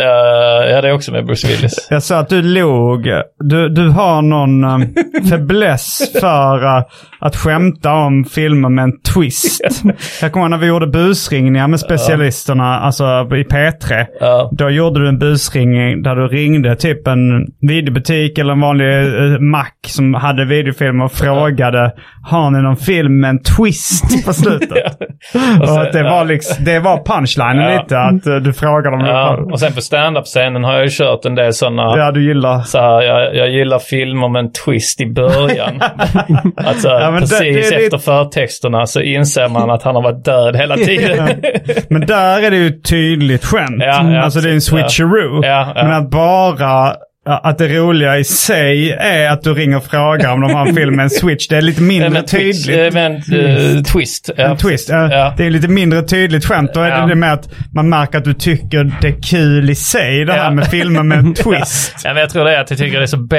ja, 0.70 0.82
det 0.82 0.88
är 0.88 0.94
också 0.94 1.12
med 1.12 1.26
Bruce 1.26 1.48
Willis. 1.48 1.88
Jag 1.90 2.04
sa 2.04 2.20
att 2.20 2.30
du 2.30 2.42
log. 2.42 3.08
Du, 3.40 3.70
du 3.70 3.90
har 3.90 4.22
någon 4.22 4.64
um, 4.64 4.96
fäbless 5.30 6.12
för 6.22 6.64
uh, 6.64 6.84
att 7.20 7.36
skämta 7.36 7.94
om 7.94 8.26
filmer 8.26 8.70
med 8.70 8.84
en 8.84 9.02
twist. 9.02 9.84
Jag 10.22 10.32
kommer 10.32 10.46
ihåg 10.46 10.52
när 10.52 10.58
vi 10.58 10.68
gjorde 10.68 10.88
busringningar 10.88 11.68
med 11.68 11.80
specialisterna, 11.80 12.80
alltså 12.80 13.04
i 13.06 13.44
P3. 13.44 14.06
Ja. 14.20 14.50
Då 14.52 14.70
gjorde 14.70 15.00
du 15.00 15.08
en 15.08 15.20
busringning 15.20 16.04
där 16.04 16.16
du 16.16 16.28
ringde 16.28 16.76
typ 16.76 17.08
en 17.08 17.46
videobutik 17.62 18.38
eller 18.38 18.54
en 18.54 18.62
vanlig 18.62 18.86
uh, 18.86 19.40
mack 19.40 19.78
som 19.88 20.14
hade 20.14 20.46
videofilmer 20.46 21.06
och 21.06 21.12
frågade 21.12 21.94
Har 22.24 22.52
ni 22.52 22.62
någon 22.62 22.78
film 22.78 23.20
med 23.20 23.30
en 23.30 23.44
twist 23.44 24.26
på 24.26 24.34
slutet? 24.34 24.70
Och 25.34 25.68
sen- 25.68 25.76
och 25.76 25.82
att 25.82 25.94
det, 25.94 26.04
var 26.04 26.26
liksom, 26.26 26.66
det 26.66 26.80
var 26.80 27.04
punchlinen 27.06 27.78
lite, 27.78 28.00
att 28.00 28.28
uh, 28.28 28.36
du 28.36 28.54
frågade 28.54 28.96
om 28.96 29.06
Ja, 29.06 29.45
och 29.52 29.60
sen 29.60 29.74
på 29.74 29.82
stand-up-scenen 29.82 30.64
har 30.64 30.74
jag 30.74 30.84
ju 30.84 30.90
kört 30.92 31.26
en 31.26 31.36
del 31.36 31.54
sådana 31.54 31.98
ja, 31.98 32.12
du 32.12 32.24
gillar 32.28 32.62
så 32.62 32.78
här, 32.80 33.02
jag, 33.02 33.36
jag 33.36 33.50
gillar 33.50 33.80
filmer 33.80 34.28
med 34.30 34.40
en 34.40 34.52
twist 34.52 35.02
i 35.02 35.06
början. 35.06 35.82
Ja, 36.84 37.12
men 37.12 37.14
det- 37.14 37.20
precis 37.20 37.70
det 37.70 37.76
är 37.76 37.84
efter 37.84 37.98
förtexterna 37.98 38.86
så 38.86 39.02
inser 39.02 39.48
man 39.48 39.70
att 39.70 39.84
han 39.84 39.96
har 39.96 40.02
varit 40.02 40.26
död 40.26 40.56
hela 40.56 40.76
tiden. 40.78 41.28
Men 41.90 42.02
där 42.02 42.44
är 42.44 42.52
det 42.52 42.58
ju 42.58 42.82
tydligt 42.82 43.46
skämt. 43.46 43.76
Ja, 43.80 44.12
ja, 44.12 44.22
alltså 44.22 44.40
det 44.40 44.50
är 44.50 44.54
en 44.54 44.62
switcheroo. 44.62 45.46
Ja, 45.46 45.72
ja. 45.76 45.84
Men 45.84 45.92
att 45.92 46.10
bara... 46.10 46.96
Att 47.28 47.58
det 47.58 47.68
roliga 47.68 48.18
i 48.18 48.24
sig 48.24 48.92
är 48.92 49.30
att 49.30 49.42
du 49.44 49.54
ringer 49.54 49.78
och 49.78 49.86
frågar 49.86 50.32
om 50.34 50.42
de 50.42 50.54
har 50.54 50.68
en 50.68 50.76
film 50.76 50.96
med 50.96 51.04
en 51.04 51.10
switch. 51.10 51.48
Det 51.48 51.58
är 51.58 51.62
lite 51.62 51.82
mindre 51.82 52.22
twist, 52.22 52.66
tydligt. 52.66 52.94
eh, 52.96 53.02
med 53.02 53.06
en 53.06 53.76
eh, 53.78 53.84
twist. 53.84 54.30
Ja, 54.38 54.44
En 54.44 54.58
twist. 54.58 54.90
Ja, 54.90 55.12
Ja. 55.12 55.34
Det 55.38 55.46
är 55.46 55.50
lite 55.50 55.68
mindre 55.68 56.02
tydligt 56.02 56.46
skämt. 56.46 56.72
Då 56.74 56.80
är 56.82 56.90
Ja. 56.90 57.02
det 57.02 57.08
det 57.08 57.16
med 57.16 57.34
att 57.34 57.50
man 57.74 57.90
märker 57.90 58.18
att 58.18 58.24
du 58.24 58.34
tycker 58.34 58.92
det 59.02 59.08
är 59.08 59.22
kul 59.22 59.70
i 59.70 59.76
sig. 59.76 60.26
Det 60.26 60.34
här 60.34 60.44
Ja. 60.44 60.52
med 60.52 60.68
filmer 60.68 61.04
med 61.04 61.18
en 61.18 61.34
twist. 61.44 61.96
Ja, 62.04 62.14
men 62.14 62.22
jag 62.22 62.30
tror 62.30 62.46
det 62.46 62.56
är 62.56 62.62
att 62.62 62.70
jag 62.70 62.80
tycker 62.80 62.98
det 62.98 63.04
är 63.04 63.08
så 63.08 63.18
B. 63.18 63.38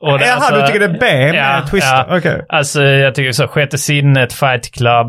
Och 0.00 0.18
det, 0.18 0.26
Jaha, 0.26 0.34
alltså- 0.36 0.54
du 0.60 0.66
tycker 0.66 0.80
det 0.80 0.84
är 0.86 0.98
B 1.00 1.32
med 1.32 1.70
twister? 1.70 2.04
Okej. 2.16 2.44
Alltså 2.48 2.82
jag 2.82 3.14
tycker 3.14 3.32
så, 3.32 3.48
Sjätte 3.48 3.78
sinnet, 3.78 4.32
Fight 4.32 4.74
Club. 4.74 5.06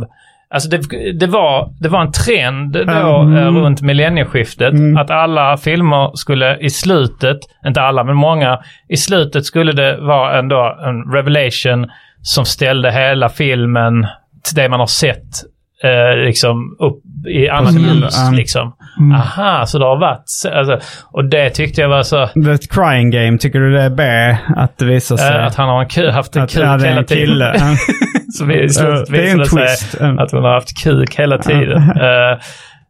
Alltså 0.53 0.69
det, 0.69 0.77
det, 1.19 1.27
var, 1.27 1.69
det 1.79 1.89
var 1.89 2.01
en 2.01 2.11
trend 2.11 2.73
då 2.73 2.81
Mm. 3.21 3.37
eh, 3.37 3.61
runt 3.61 3.81
millennieskiftet. 3.81 4.73
Att 4.97 5.11
alla 5.11 5.57
filmer 5.57 6.11
skulle 6.15 6.57
i 6.57 6.69
slutet, 6.69 7.37
inte 7.67 7.81
alla 7.81 8.03
men 8.03 8.15
många, 8.15 8.59
i 8.89 8.97
slutet 8.97 9.45
skulle 9.45 9.71
det 9.71 9.97
vara 9.97 10.39
ändå 10.39 10.77
en 10.85 11.13
revelation 11.13 11.91
som 12.21 12.45
ställde 12.45 12.91
hela 12.91 13.29
filmen 13.29 14.07
till 14.43 14.55
det 14.55 14.69
man 14.69 14.79
har 14.79 14.87
sett 14.87 15.43
eh, 15.83 16.17
liksom 16.25 16.75
upp 16.79 17.01
i 17.27 17.49
annat 17.49 17.75
ände, 17.75 17.81
ljus. 18.05 18.15
ja. 18.25 18.31
Liksom. 18.31 18.73
Aha, 19.15 19.65
så 19.65 19.79
det 19.79 19.85
har 19.85 19.99
varit 19.99 20.23
så- 20.25 20.49
alltså, 20.49 20.79
Och 21.11 21.25
det 21.29 21.49
tyckte 21.49 21.81
jag 21.81 21.89
var 21.89 22.03
så... 22.03 22.27
The 22.27 22.57
Crying 22.69 23.11
Game, 23.11 23.37
tycker 23.37 23.59
du 23.59 23.73
det 23.73 23.81
är 23.81 23.89
B? 23.89 24.03
Att 24.55 24.77
det 24.77 24.85
visar 24.85 25.17
sig? 25.17 25.35
eh, 25.37 25.45
att 25.45 25.55
han 25.55 25.69
har 25.69 25.81
en 25.81 25.87
kul, 25.89 26.09
haft 26.11 26.35
en 26.35 26.47
kuk 26.47 26.57
hela 26.63 26.87
en 26.99 27.05
tiden. 27.05 27.55
Så 28.33 28.45
vi 28.45 28.63
i 28.63 28.69
slutet 28.69 29.05
det 29.09 29.29
är 29.29 29.31
en 29.31 29.43
twist. 29.43 29.95
Att 30.01 30.31
hon 30.31 30.43
har 30.43 30.53
haft 30.53 30.83
kuk 30.83 31.15
hela 31.19 31.37
tiden. 31.37 31.77
Eh, 31.77 32.39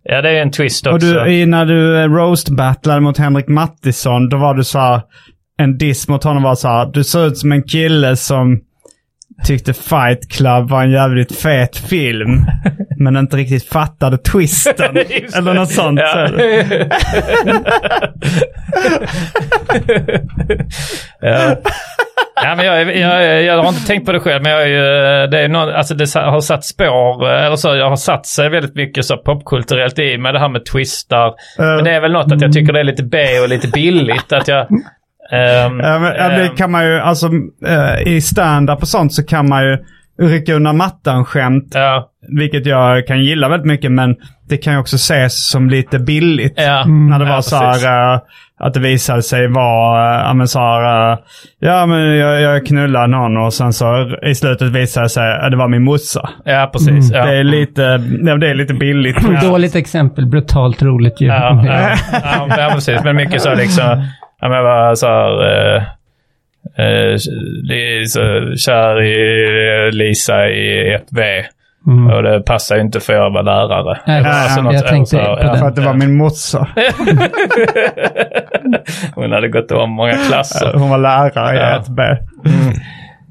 ja, 0.03 0.21
det 0.21 0.29
är 0.29 0.41
en 0.41 0.51
twist 0.51 0.87
Och 0.87 0.93
också. 0.93 1.07
du, 1.13 1.31
i- 1.31 1.45
när 1.45 1.65
du 1.65 1.99
eh, 2.01 2.07
roast-battlade 2.09 2.99
mot 2.99 3.17
Henrik 3.17 3.47
Mattisson, 3.47 4.29
då 4.29 4.37
var 4.37 4.53
du 4.53 4.63
så 4.63 4.79
här, 4.79 5.01
en 5.61 5.77
diss 5.77 6.07
mot 6.07 6.23
honom 6.23 6.43
var 6.43 6.55
så 6.55 6.67
här, 6.67 6.85
du 6.93 7.03
ser 7.03 7.27
ut 7.27 7.37
som 7.37 7.51
en 7.51 7.63
kille 7.63 8.15
som 8.15 8.59
tyckte 9.45 9.73
Fight 9.73 10.31
Club 10.31 10.69
var 10.69 10.83
en 10.83 10.91
jävligt 10.91 11.41
fet 11.41 11.77
film. 11.77 12.45
men 12.99 13.17
inte 13.17 13.37
riktigt 13.37 13.69
fattade 13.69 14.17
twisten. 14.17 14.97
Eller 15.35 15.53
något 15.53 15.71
sånt. 15.71 15.99
Ja. 15.99 16.29
ja. 21.21 21.55
Ja, 22.43 22.55
men 22.55 22.65
jag, 22.65 22.97
jag, 22.97 23.43
jag 23.43 23.63
har 23.63 23.69
inte 23.69 23.87
tänkt 23.87 24.05
på 24.05 24.11
det 24.11 24.19
själv, 24.19 24.43
men 24.43 24.51
jag, 24.51 24.69
ju- 24.69 25.27
det, 25.27 25.39
är 25.39 25.47
någon, 25.47 25.69
alltså 25.69 25.93
det 25.93 26.13
har 26.15 26.39
satt 26.39 26.65
spår, 26.65 27.29
eller 27.29 27.55
så, 27.55 27.75
jag 27.75 27.89
har 27.89 27.95
satt 27.95 28.25
sig 28.25 28.49
väldigt 28.49 28.75
mycket 28.75 29.05
så 29.05 29.17
popkulturellt 29.17 29.99
i 29.99 30.17
med 30.17 30.33
det 30.33 30.39
här 30.39 30.49
med 30.49 30.65
twistar. 30.65 31.33
Men 31.57 31.83
det 31.83 31.91
är 31.91 32.01
väl 32.01 32.11
något 32.11 32.31
att 32.31 32.41
jag 32.41 32.53
tycker 32.53 32.73
det 32.73 32.79
är 32.79 32.83
lite 32.83 33.03
B 33.03 33.17
och 33.43 33.49
lite 33.49 33.67
billigt. 33.67 34.33
Att 34.33 34.47
jag... 34.47 34.67
ehm, 35.31 35.79
Ja, 35.79 35.99
men, 35.99 36.41
ehm, 36.41 36.55
kan 36.55 36.71
man 36.71 36.85
ju, 36.85 36.99
alltså 36.99 37.29
eh, 37.65 38.13
i 38.13 38.21
stand-up 38.21 38.81
och 38.81 38.87
sånt 38.87 39.13
så 39.13 39.23
kan 39.25 39.49
man 39.49 39.63
ju 39.63 39.77
rycka 40.21 40.53
undan 40.53 40.77
mattan-skämt. 40.77 41.71
ja, 41.73 42.09
Vilket 42.37 42.65
jag 42.65 43.07
kan 43.07 43.23
gilla 43.23 43.49
väldigt 43.49 43.67
mycket 43.67 43.91
men 43.91 44.15
det 44.49 44.57
kan 44.57 44.73
ju 44.73 44.79
också 44.79 44.95
ses 44.95 45.49
som 45.49 45.69
lite 45.69 45.99
billigt. 45.99 46.53
ja, 46.55 46.85
När 46.85 47.19
det 47.19 47.25
var 47.25 47.35
ja, 47.35 47.41
så 47.41 47.55
här 47.55 48.13
eh, 48.13 48.19
att 48.59 48.73
det 48.73 48.79
visade 48.79 49.21
sig 49.23 49.47
vara, 49.47 50.19
uh, 50.21 50.27
ja 50.27 50.33
men 50.33 50.47
så 50.47 50.59
här, 50.59 51.11
eh, 51.11 51.17
ja 51.59 51.85
men 51.85 52.17
jag, 52.17 52.41
jag 52.41 52.65
knullade 52.65 53.07
någon 53.07 53.37
och 53.37 53.53
sen 53.53 53.73
så 53.73 54.17
i 54.23 54.35
slutet 54.35 54.71
visade 54.71 55.05
det 55.05 55.09
sig 55.09 55.39
att 55.39 55.51
det 55.51 55.57
var 55.57 55.67
min 55.67 55.83
morsa. 55.83 56.29
Ja, 56.45 56.69
precis. 56.73 57.11
Ja. 57.11 57.25
Det 57.25 57.37
är 57.37 57.43
lite, 57.43 57.97
det 57.97 58.49
är 58.49 58.55
lite 58.55 58.73
billigt. 58.73 59.41
Dåligt 59.41 59.75
exempel, 59.75 60.25
brutalt 60.25 60.81
roligt 60.81 61.21
ju. 61.21 61.27
Ja, 61.27 61.63
ja, 61.65 61.89
ja, 62.23 62.47
ja, 62.57 62.71
precis. 62.73 63.03
Men 63.03 63.15
mycket 63.15 63.41
så 63.41 63.55
liksom, 63.55 64.03
ja 64.41 64.49
men 64.49 64.63
vad 64.63 64.97
så 64.97 65.07
här, 65.07 65.43
eh, 65.75 65.83
eh, 66.77 67.15
li- 67.63 68.05
så, 68.05 68.19
kär 68.65 69.01
i 69.01 69.45
eh, 69.87 69.91
Lisa 69.91 70.47
i 70.49 70.97
1V. 70.97 71.43
Mm. 71.87 72.13
Och 72.13 72.23
det 72.23 72.39
passar 72.41 72.75
ju 72.75 72.81
inte 72.81 72.99
för 72.99 73.13
jag 73.13 73.29
var 73.33 73.43
lärare. 73.43 73.99
Nej, 74.07 74.19
Eller 74.19 74.29
alltså 74.29 74.59
jag 74.73 74.87
tänkte 74.87 75.15
på 75.17 75.21
ja, 75.41 75.55
För 75.55 75.65
att 75.65 75.75
det 75.75 75.81
var 75.81 75.93
min 75.93 76.17
morsa. 76.17 76.67
Hon 79.15 79.31
hade 79.31 79.47
gått 79.47 79.71
om 79.71 79.89
många 79.91 80.13
klasser. 80.27 80.73
Hon 80.73 80.89
var 80.89 80.97
lärare 80.97 81.55
i 81.55 81.59
Ja. 81.59 81.83
1B. 81.87 82.17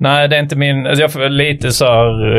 Nej, 0.01 0.29
det 0.29 0.37
är 0.37 0.41
inte 0.41 0.57
min... 0.57 0.87
Alltså 0.87 1.03
jag 1.03 1.13
får 1.13 1.29
lite 1.29 1.71
så 1.71 1.85
här, 1.85 2.37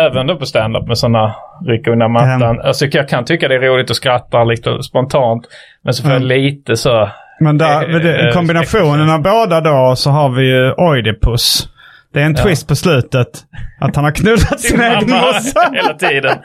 äh, 0.00 0.04
även 0.04 0.26
då 0.26 0.36
på 0.36 0.46
stand-up 0.46 0.86
med 0.88 0.98
sådana 0.98 1.34
rycka 1.66 1.90
undan 1.90 2.12
mattan. 2.12 2.60
Alltså 2.60 2.86
jag 2.86 3.08
kan 3.08 3.24
tycka 3.24 3.48
det 3.48 3.54
är 3.54 3.58
roligt 3.58 3.90
att 3.90 3.96
skratta 3.96 4.44
lite 4.44 4.82
spontant. 4.82 5.46
Men 5.84 5.94
så 5.94 6.02
får 6.02 6.12
jag 6.12 6.22
lite 6.22 6.76
så... 6.76 7.08
Men 7.40 7.58
där, 7.58 7.94
Eh, 7.94 8.00
det, 8.00 8.28
eh, 8.28 8.34
kombinationen 8.34 9.10
av 9.10 9.22
båda 9.22 9.60
då 9.60 9.94
så 9.96 10.10
har 10.10 10.28
vi 10.30 10.46
ju 10.46 10.72
Oidipus. 10.72 11.68
Det 12.14 12.20
är 12.20 12.24
en 12.26 12.34
twist 12.34 12.68
på 12.68 12.76
slutet. 12.76 13.28
Att 13.80 13.96
han 13.96 14.04
har 14.04 14.12
knullat 14.12 14.60
sin 14.60 14.80
egen 14.80 15.10
morsa. 15.10 15.60
hela 15.72 15.94
tiden. 15.94 16.36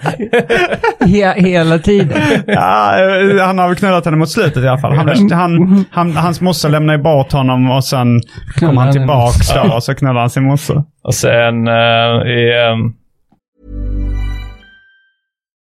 He 0.99 1.33
hela 1.41 1.79
tiden. 1.79 2.21
Ja, 2.47 2.99
eh, 2.99 3.45
han 3.45 3.59
har 3.59 3.67
väl 3.67 3.75
knullat 3.77 4.05
henne 4.05 4.17
mot 4.17 4.29
slutet 4.29 4.63
i 4.63 4.67
alla 4.67 4.77
fall. 4.77 4.93
Han, 4.93 5.31
han, 5.31 5.85
han, 5.91 6.15
hans 6.15 6.41
morsa 6.41 6.67
lämnar 6.67 6.93
ju 6.97 7.03
bort 7.03 7.31
honom 7.31 7.71
och 7.71 7.83
sen 7.83 8.21
kommer 8.59 8.81
han 8.81 8.91
tillbaks 8.91 9.53
då 9.53 9.75
och 9.75 9.83
så 9.83 9.95
knullar 9.95 10.19
han 10.19 10.29
sin 10.29 10.43
morsa. 10.43 10.83
Och 11.03 11.13
sen 11.13 11.67
uh, 11.67 12.27
i... 12.27 12.67
ehm, 12.67 12.93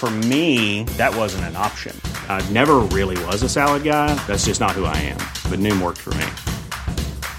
For 0.00 0.10
me, 0.10 0.84
that 0.96 1.14
wasn't 1.14 1.44
an 1.44 1.56
option. 1.56 1.94
I 2.26 2.40
never 2.52 2.76
really 2.96 3.22
was 3.26 3.42
a 3.42 3.50
salad 3.50 3.84
guy. 3.84 4.14
That's 4.26 4.46
just 4.46 4.58
not 4.58 4.70
who 4.70 4.86
I 4.86 4.96
am. 4.96 5.18
But 5.50 5.58
Noom 5.60 5.82
worked 5.82 5.98
for 5.98 6.14
me. 6.14 6.26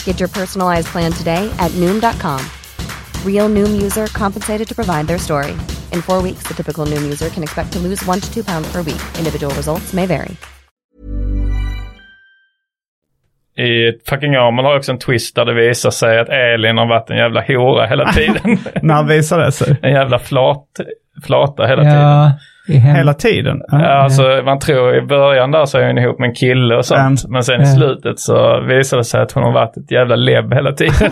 Get 0.05 0.19
your 0.19 0.29
personalized 0.29 0.85
plan 0.93 1.11
today 1.11 1.49
at 1.57 1.71
Noom.com. 1.71 2.39
Real 3.25 3.49
Noom 3.49 3.81
user 3.81 4.05
compensated 4.13 4.67
to 4.67 4.75
provide 4.75 5.07
their 5.07 5.17
story. 5.17 5.53
In 5.91 6.03
four 6.03 6.21
weeks, 6.21 6.43
the 6.47 6.53
typical 6.53 6.85
Noom 6.85 7.01
user 7.01 7.29
can 7.29 7.41
expect 7.41 7.73
to 7.73 7.79
lose 7.79 8.05
one 8.05 8.19
to 8.19 8.31
two 8.31 8.43
pounds 8.43 8.71
per 8.71 8.83
week. 8.83 9.01
Individual 9.17 9.51
results 9.55 9.91
may 9.91 10.05
vary. 10.05 10.37
I 13.57 13.93
Fucking 14.09 14.37
Åmål 14.37 14.65
har 14.65 14.77
också 14.77 14.91
en 14.91 14.99
twist 14.99 15.35
där 15.35 15.45
det 15.45 15.53
visar 15.53 15.91
sig 15.91 16.19
att 16.19 16.29
Elin 16.29 16.77
har 16.77 16.85
varit 16.85 17.09
en 17.09 17.17
jävla 17.17 17.41
hora 17.41 17.85
hela 17.85 18.13
tiden. 18.13 18.57
När 18.81 19.03
visar 19.03 19.39
det 19.39 19.51
sig? 19.51 19.77
en 19.81 19.91
jävla 19.91 20.19
flat, 20.19 20.67
flata 21.23 21.67
hela 21.67 21.81
tiden. 21.83 21.97
Ja, 21.97 22.01
det 22.09 22.09
är 22.09 22.29
hemskt. 22.29 22.50
Hela 22.67 23.13
tiden? 23.13 23.61
Ja, 23.67 23.85
alltså, 24.03 24.21
man 24.45 24.59
tror 24.59 24.95
i 24.95 25.01
början 25.01 25.51
där 25.51 25.65
så 25.65 25.77
är 25.77 25.87
hon 25.87 25.97
ihop 25.97 26.19
med 26.19 26.29
en 26.29 26.35
kille 26.35 26.75
och 26.75 26.85
sånt. 26.85 27.25
Men 27.29 27.43
sen 27.43 27.61
i 27.61 27.65
slutet 27.65 28.19
så 28.19 28.61
visar 28.61 28.97
det 28.97 29.03
sig 29.03 29.21
att 29.21 29.31
hon 29.31 29.43
har 29.43 29.51
varit 29.51 29.77
ett 29.77 29.91
jävla 29.91 30.15
lebb 30.15 30.53
hela 30.53 30.71
tiden. 30.73 31.11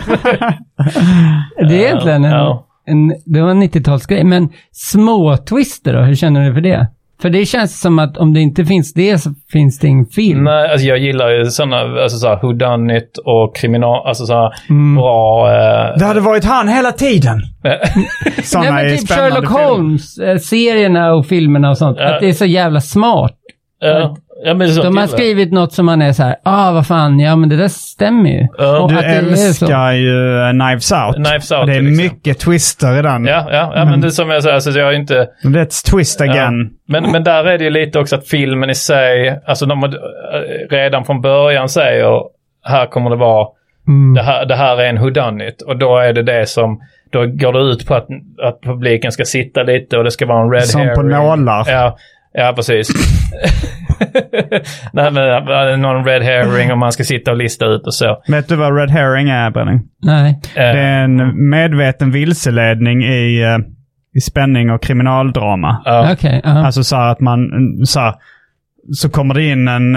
Det 1.68 1.74
är 1.84 1.86
egentligen 1.86 2.24
en, 2.24 2.30
Ja. 2.30 2.66
en, 2.86 3.08
det 3.26 3.40
var 3.42 3.50
en 3.50 3.62
90-talsgrej. 3.62 4.24
Men 4.24 4.48
små 4.72 5.36
twister 5.36 5.92
då, 5.92 6.00
hur 6.00 6.14
känner 6.14 6.48
du 6.48 6.54
för 6.54 6.60
det? 6.60 6.86
För 7.22 7.30
det 7.30 7.46
känns 7.46 7.80
som 7.80 7.98
att 7.98 8.16
om 8.16 8.34
det 8.34 8.40
inte 8.40 8.64
finns 8.64 8.94
det 8.94 9.18
så 9.18 9.30
finns 9.52 9.78
det 9.78 9.88
ingen 9.88 10.06
film. 10.06 10.44
Nej, 10.44 10.70
alltså 10.72 10.86
jag 10.86 10.98
gillar 10.98 11.30
ju 11.30 11.44
sådana, 11.44 11.76
alltså 12.02 12.18
såhär 12.18 12.38
whodunit 12.42 13.18
och 13.24 13.56
kriminal, 13.56 14.06
alltså 14.08 14.26
såhär 14.26 14.50
Mm. 14.70 14.96
bra... 14.96 15.48
Eh, 15.52 15.98
Det 15.98 16.04
hade 16.04 16.20
varit 16.20 16.44
han 16.44 16.68
hela 16.68 16.92
tiden! 16.92 17.40
Sådana 18.44 18.70
Nej, 18.70 18.84
men 18.90 18.98
typ 18.98 19.08
Sherlock 19.10 19.46
filmer. 19.48 19.64
Holmes, 19.68 20.18
eh, 20.18 20.36
serierna 20.38 21.12
och 21.14 21.26
filmerna 21.26 21.70
och 21.70 21.78
sånt. 21.78 21.98
Att 21.98 22.20
det 22.20 22.28
är 22.28 22.32
så 22.32 22.46
jävla 22.46 22.80
smart. 22.80 23.36
ja, 23.80 24.16
ja, 24.44 24.54
men 24.54 24.74
De 24.76 24.96
har 24.96 25.06
skrivit 25.06 25.52
något 25.52 25.72
som 25.72 25.86
man 25.86 26.02
är 26.02 26.12
så 26.12 26.22
här, 26.22 26.36
ah 26.44 26.72
vad 26.72 26.86
fan, 26.86 27.18
ja 27.20 27.36
men 27.36 27.48
det 27.48 27.56
där 27.56 27.68
stämmer 27.68 28.30
ju. 28.30 28.46
Ja. 28.58 28.78
Och 28.80 28.88
Du 28.88 28.94
det 28.96 29.36
så. 29.36 29.46
älskar 29.46 29.92
ju 29.92 30.40
eh, 30.42 30.50
Knives 30.50 30.92
Out. 30.92 31.14
Knives 31.14 31.52
Out 31.52 31.66
det 31.66 31.74
är 31.76 31.82
mycket 31.82 32.38
twister 32.38 32.98
i 32.98 33.02
den. 33.02 33.24
Ja, 33.24 33.48
ja, 33.52 33.72
ja 33.74 33.84
men 33.84 34.00
det 34.00 34.06
är 34.06 34.10
som 34.10 34.30
jag 34.30 34.42
säger, 34.42 34.54
alltså 34.54 34.70
jag 34.70 34.88
är 34.88 34.92
inte... 34.96 35.28
Men 35.42 35.52
Det 35.52 35.58
är 35.58 35.62
ett 35.62 35.84
twist 35.90 36.20
again. 36.20 36.70
Men, 36.88 37.10
men 37.12 37.24
där 37.24 37.44
är 37.44 37.58
det 37.58 37.64
ju 37.64 37.70
lite 37.70 37.98
också 37.98 38.16
att 38.16 38.28
filmen 38.28 38.70
i 38.70 38.74
sig, 38.74 39.40
alltså 39.46 39.66
de 39.66 39.82
har, 39.82 39.88
eh, 39.88 39.94
redan 40.70 41.04
från 41.04 41.20
början 41.20 41.68
säger 41.68 42.20
här 42.62 42.86
kommer 42.86 43.10
det 43.10 43.16
vara, 43.16 43.46
Mm. 43.88 44.14
det, 44.14 44.22
här, 44.22 44.46
det 44.46 44.56
här 44.56 44.76
är 44.80 44.86
en 44.88 44.96
whodunit 45.00 45.62
och 45.62 45.78
då 45.78 45.98
är 45.98 46.12
det 46.12 46.22
det 46.22 46.46
som, 46.48 46.80
då 47.12 47.26
går 47.26 47.52
det 47.52 47.58
ut 47.60 47.86
på 47.86 47.94
att, 47.94 48.06
att 48.42 48.60
publiken 48.62 49.12
ska 49.12 49.24
sitta 49.24 49.62
lite 49.62 49.98
och 49.98 50.04
det 50.04 50.10
ska 50.10 50.26
vara 50.26 50.42
en 50.44 50.50
red 50.50 50.64
Som 50.64 50.80
på 50.80 50.86
herring. 50.86 51.08
nålar. 51.08 51.64
Ja, 51.70 51.96
ja 52.32 52.52
precis. 52.56 52.88
Nej 54.92 55.10
men 55.10 55.70
äh, 55.70 55.76
någon 55.76 56.04
red 56.04 56.22
herring 56.22 56.72
och 56.72 56.78
man 56.78 56.92
ska 56.92 57.04
sitta 57.04 57.30
och 57.30 57.36
lista 57.36 57.66
ut 57.66 57.86
och 57.86 57.94
så. 57.94 58.22
Vet 58.28 58.48
du 58.48 58.56
vad 58.56 58.76
red 58.76 58.90
herring 58.90 59.28
är, 59.28 59.50
Benning? 59.50 59.80
Nej. 60.02 60.40
Det 60.54 60.60
är 60.60 61.04
en 61.04 61.48
medveten 61.50 62.10
vilseledning 62.10 63.04
i, 63.04 63.42
eh, 63.42 63.58
i 64.14 64.20
spänning 64.20 64.70
och 64.70 64.82
kriminaldrama. 64.82 65.82
Ja. 65.84 66.12
Okej. 66.12 66.40
ja. 66.44 66.50
Alltså 66.50 66.84
så 66.84 66.96
att 66.96 67.20
man, 67.20 67.50
så, 67.84 68.00
här, 68.00 68.14
så 68.92 69.10
kommer 69.10 69.34
det 69.34 69.44
in 69.44 69.68
en, 69.68 69.96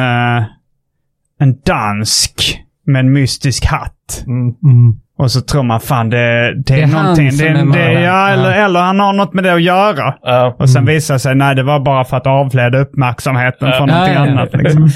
en 1.40 1.60
dansk 1.66 2.60
med 2.86 3.00
en 3.00 3.14
mystisk 3.14 3.66
hatt. 3.66 4.24
Mm. 4.28 5.00
Och 5.18 5.32
så 5.32 5.42
tror 5.42 5.64
man 5.64 5.80
fan 5.80 6.10
det, 6.10 6.18
det, 6.56 6.64
Det 6.66 6.74
är 6.74 6.84
är 6.84 6.88
han 6.88 7.02
någonting. 7.04 7.32
som 7.32 7.46
Det, 7.72 7.80
är 7.80 7.96
det, 7.96 8.02
ja, 8.02 8.30
eller, 8.30 8.50
Ja. 8.56 8.66
eller 8.66 8.80
han 8.80 9.00
har 9.00 9.14
något 9.14 9.34
med 9.34 9.44
det 9.44 9.54
att 9.54 9.62
göra. 9.62 10.16
Ja. 10.22 10.56
Och 10.60 10.70
sen 10.70 10.86
visar 10.86 11.14
det 11.14 11.20
sig, 11.20 11.36
nej 11.36 11.56
det 11.56 11.64
var 11.64 11.80
bara 11.80 12.04
för 12.04 12.18
att 12.18 12.28
avleda 12.28 12.78
uppmärksamheten 12.80 13.72
från 13.74 13.90
Ja, 13.90 13.94
någonting 13.96 14.16
ja, 14.16 14.26
ja. 14.26 14.32
annat. 14.32 14.54
Liksom. 14.54 14.88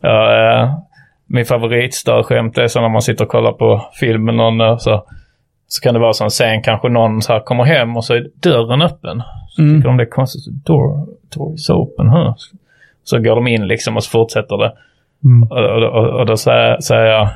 Ja, 0.00 0.60
eh, 0.62 0.74
min 1.28 1.44
favoritstörskämt 1.44 2.58
är 2.58 2.66
så 2.68 2.80
när 2.80 2.88
man 2.88 3.02
sitter 3.02 3.24
och 3.24 3.30
kollar 3.30 3.52
på 3.52 3.86
film 4.00 4.24
med 4.24 4.34
någon 4.34 4.80
så, 4.80 5.04
så 5.68 5.82
kan 5.82 5.94
det 5.94 6.00
vara 6.00 6.12
så 6.12 6.24
en 6.24 6.30
scen 6.30 6.62
kanske 6.62 6.88
någon 6.88 7.22
så 7.22 7.32
här 7.32 7.40
kommer 7.40 7.64
hem 7.64 7.96
och 7.96 8.04
så 8.04 8.14
är 8.14 8.26
dörren 8.42 8.82
öppen. 8.82 9.22
Så 9.48 9.62
Mm. 9.62 9.74
tycker 9.76 9.88
de 9.88 9.96
det 9.96 10.02
är 10.04 10.10
konstigt. 10.10 10.64
Door, 10.66 11.06
door 11.36 11.54
is 11.54 11.70
open. 11.70 12.08
Huh? 12.08 12.34
Så 13.04 13.18
går 13.18 13.34
de 13.36 13.46
in 13.46 13.66
liksom 13.66 13.96
och 13.96 14.04
så 14.04 14.10
fortsätter 14.10 14.56
det. 14.56 14.72
Mm. 15.24 15.42
Och, 15.42 15.58
och, 15.58 15.82
och, 16.04 16.20
och 16.20 16.26
då 16.26 16.36
säger, 16.36 16.80
säger 16.80 17.04
jag 17.04 17.28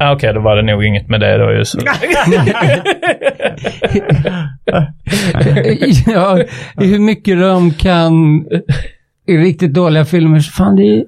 ah, 0.00 0.12
Okej, 0.12 0.32
då 0.34 0.40
var 0.40 0.56
det 0.56 0.62
nog 0.62 0.84
inget 0.84 1.08
med 1.08 1.20
det 1.20 1.38
då 1.38 1.52
just. 1.52 1.74
ja, 6.06 6.38
hur 6.76 6.98
mycket 6.98 7.40
de 7.40 7.70
kan 7.70 8.44
i 9.26 9.36
riktigt 9.36 9.74
dåliga 9.74 10.04
filmer. 10.04 10.38
Så 10.40 10.52
fan, 10.52 10.76
det 10.76 10.82
är, 10.82 11.04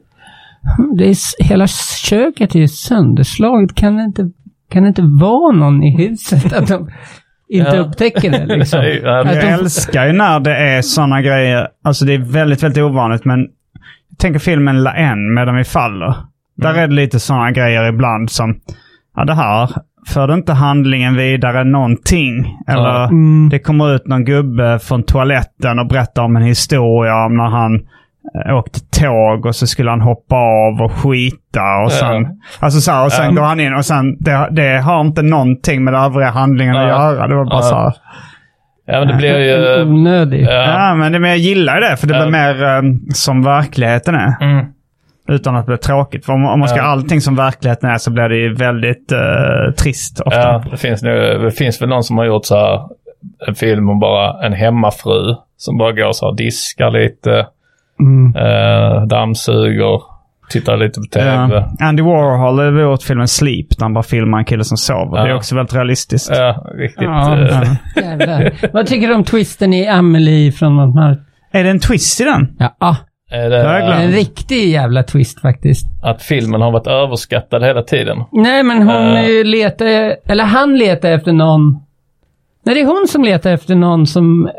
det 0.96 1.04
är 1.08 1.44
hela 1.44 1.66
köket 2.04 2.54
är 2.54 2.58
ju 2.58 2.68
sönderslaget. 2.68 3.74
Kan 3.74 3.96
det 3.96 4.02
inte, 4.02 4.30
kan 4.70 4.82
det 4.82 4.88
inte 4.88 5.02
vara 5.02 5.52
någon 5.56 5.82
i 5.82 5.96
huset 5.96 6.52
att 6.52 6.68
de 6.68 6.90
inte 7.48 7.76
Ja. 7.76 7.80
upptäcker 7.82 8.30
det 8.30 8.56
liksom? 8.56 8.80
Jag 9.02 9.34
älskar 9.36 10.06
ju 10.06 10.12
när 10.12 10.40
det 10.40 10.56
är 10.56 10.82
sådana 10.82 11.22
grejer. 11.22 11.68
Alltså 11.84 12.04
det 12.04 12.14
är 12.14 12.18
väldigt, 12.18 12.62
väldigt 12.62 12.82
ovanligt. 12.82 13.24
Men 13.24 13.40
jag 14.10 14.18
tänker 14.18 14.38
filmen 14.38 14.82
La 14.82 14.94
En 14.94 15.34
med 15.34 15.46
dem 15.46 15.58
i 15.58 15.64
faller. 15.64 16.14
Där 16.58 16.74
är 16.74 16.88
det 16.88 16.94
lite 16.94 17.20
sådana 17.20 17.50
grejer 17.50 17.88
ibland 17.88 18.30
som, 18.30 18.56
ja 19.16 19.24
det 19.24 19.34
här 19.34 19.70
förde 20.08 20.34
inte 20.34 20.52
handlingen 20.52 21.16
vidare 21.16 21.64
någonting. 21.64 22.56
Eller 22.68 23.04
Mm. 23.04 23.48
det 23.48 23.58
kommer 23.58 23.94
ut 23.94 24.06
någon 24.06 24.24
gubbe 24.24 24.78
från 24.78 25.02
toaletten 25.02 25.78
och 25.78 25.86
berättar 25.88 26.22
om 26.22 26.36
en 26.36 26.42
historia 26.42 27.24
om 27.26 27.36
när 27.36 27.48
han 27.50 27.74
eh, 28.46 28.54
åkte 28.56 28.80
tåg 29.00 29.46
och 29.46 29.56
så 29.56 29.66
skulle 29.66 29.90
han 29.90 30.00
hoppa 30.00 30.36
av 30.36 30.82
och 30.82 30.92
skita 30.92 31.76
och 31.84 31.92
sen, 31.92 32.26
alltså 32.60 32.80
så 32.80 32.92
här, 32.92 33.04
och 33.04 33.12
sen 33.12 33.24
Ja. 33.34 33.40
går 33.40 33.48
han 33.48 33.60
in 33.60 33.74
och 33.74 33.84
sen, 33.84 34.16
det, 34.20 34.48
det 34.50 34.78
har 34.80 35.00
inte 35.00 35.22
någonting 35.22 35.84
med 35.84 35.94
den 35.94 36.02
övriga 36.02 36.30
handlingen 36.30 36.76
att 36.76 36.88
Ja. 36.88 36.88
göra. 37.12 37.26
Det 37.28 37.34
var 37.34 37.44
bara 37.44 37.54
Ja. 37.56 37.62
så 37.62 37.74
här. 37.76 37.92
ja, 38.86 38.98
men 38.98 39.08
det 39.08 39.14
blir 39.14 39.38
ju... 39.38 39.82
Onödig. 39.82 40.42
Ja. 40.44 40.52
Ja, 40.88 40.94
men, 40.94 41.12
det, 41.12 41.18
men 41.18 41.30
jag 41.30 41.38
gillar 41.38 41.80
det, 41.80 41.96
för 41.96 42.06
det 42.06 42.14
Ja. 42.16 42.20
blir 42.22 42.30
mer 42.32 42.64
eh, 42.64 42.82
som 43.14 43.42
verkligheten 43.42 44.14
är. 44.14 44.34
Mm. 44.40 44.66
Utan 45.28 45.56
att 45.56 45.64
det 45.66 45.70
blir 45.70 45.76
tråkigt. 45.76 46.24
För 46.26 46.32
om, 46.32 46.44
om 46.44 46.58
man 46.60 46.68
ska 46.68 46.78
Ja. 46.78 46.82
allting 46.84 47.20
som 47.20 47.36
verkligheten 47.36 47.90
är 47.90 47.98
så 47.98 48.10
blir 48.10 48.28
det 48.28 48.36
ju 48.36 48.54
väldigt 48.54 49.12
eh, 49.12 49.74
trist 49.78 50.20
ofta. 50.20 50.38
Ja, 50.40 50.64
det 50.70 50.76
finns, 50.76 51.02
nu, 51.02 51.38
det 51.44 51.50
finns 51.50 51.82
väl 51.82 51.88
någon 51.88 52.02
som 52.04 52.18
har 52.18 52.24
gjort 52.24 52.44
så 52.44 52.56
här 52.56 52.80
en 53.48 53.54
film 53.54 53.88
om 53.88 54.00
bara 54.00 54.46
en 54.46 54.52
hemmafru 54.52 55.34
som 55.56 55.78
bara 55.78 55.92
går 55.92 56.12
så 56.12 56.26
här 56.30 56.36
diskar 56.36 56.90
lite, 56.90 57.46
Mm. 58.00 58.36
eh, 58.36 59.02
dammsuger, 59.06 60.00
tittar 60.50 60.76
lite 60.76 61.00
på 61.00 61.06
tv. 61.06 61.26
Ja. 61.78 61.86
Andy 61.86 62.02
Warhol 62.02 62.58
har 62.58 62.80
gjort 62.82 63.02
filmen 63.02 63.28
Sleep, 63.28 63.66
där 63.78 63.84
han 63.84 63.94
bara 63.94 64.02
filmar 64.02 64.38
en 64.38 64.44
kille 64.44 64.64
som 64.64 64.76
sover. 64.76 65.18
Ja. 65.18 65.24
Det 65.24 65.30
är 65.30 65.34
också 65.36 65.54
väldigt 65.56 65.74
realistiskt. 65.74 66.30
Ja, 66.36 66.66
riktigt. 66.74 67.02
Ja. 67.02 67.38
eh. 67.96 68.52
Vad 68.72 68.86
tycker 68.86 69.08
du 69.08 69.14
om 69.14 69.24
twisten 69.24 69.72
i 69.74 69.88
Amelie 69.88 70.52
från 70.52 70.98
här? 70.98 71.16
Är 71.52 71.64
det 71.64 71.70
en 71.70 71.80
twist 71.80 72.20
i 72.20 72.24
den? 72.24 72.56
Ja, 72.58 72.96
är 73.30 73.50
Jag 73.50 74.04
en 74.04 74.12
riktig 74.12 74.68
jävla 74.68 75.02
twist 75.02 75.40
faktiskt. 75.40 75.86
att 76.02 76.22
filmen 76.22 76.60
har 76.62 76.70
varit 76.70 76.86
överskattad 76.86 77.64
hela 77.64 77.82
tiden? 77.82 78.24
Nej, 78.32 78.62
men 78.62 78.82
hon 78.82 79.16
uh. 79.16 79.44
letar, 79.44 79.86
eller 80.26 80.44
han 80.44 80.76
letar 80.78 81.10
efter 81.10 81.32
någon. 81.32 81.70
Nej, 82.64 82.74
det 82.74 82.80
är 82.80 82.86
hon 82.86 83.06
som 83.08 83.24
letar 83.24 83.52
efter 83.52 83.74
någon 83.74 84.06
som 84.06 84.50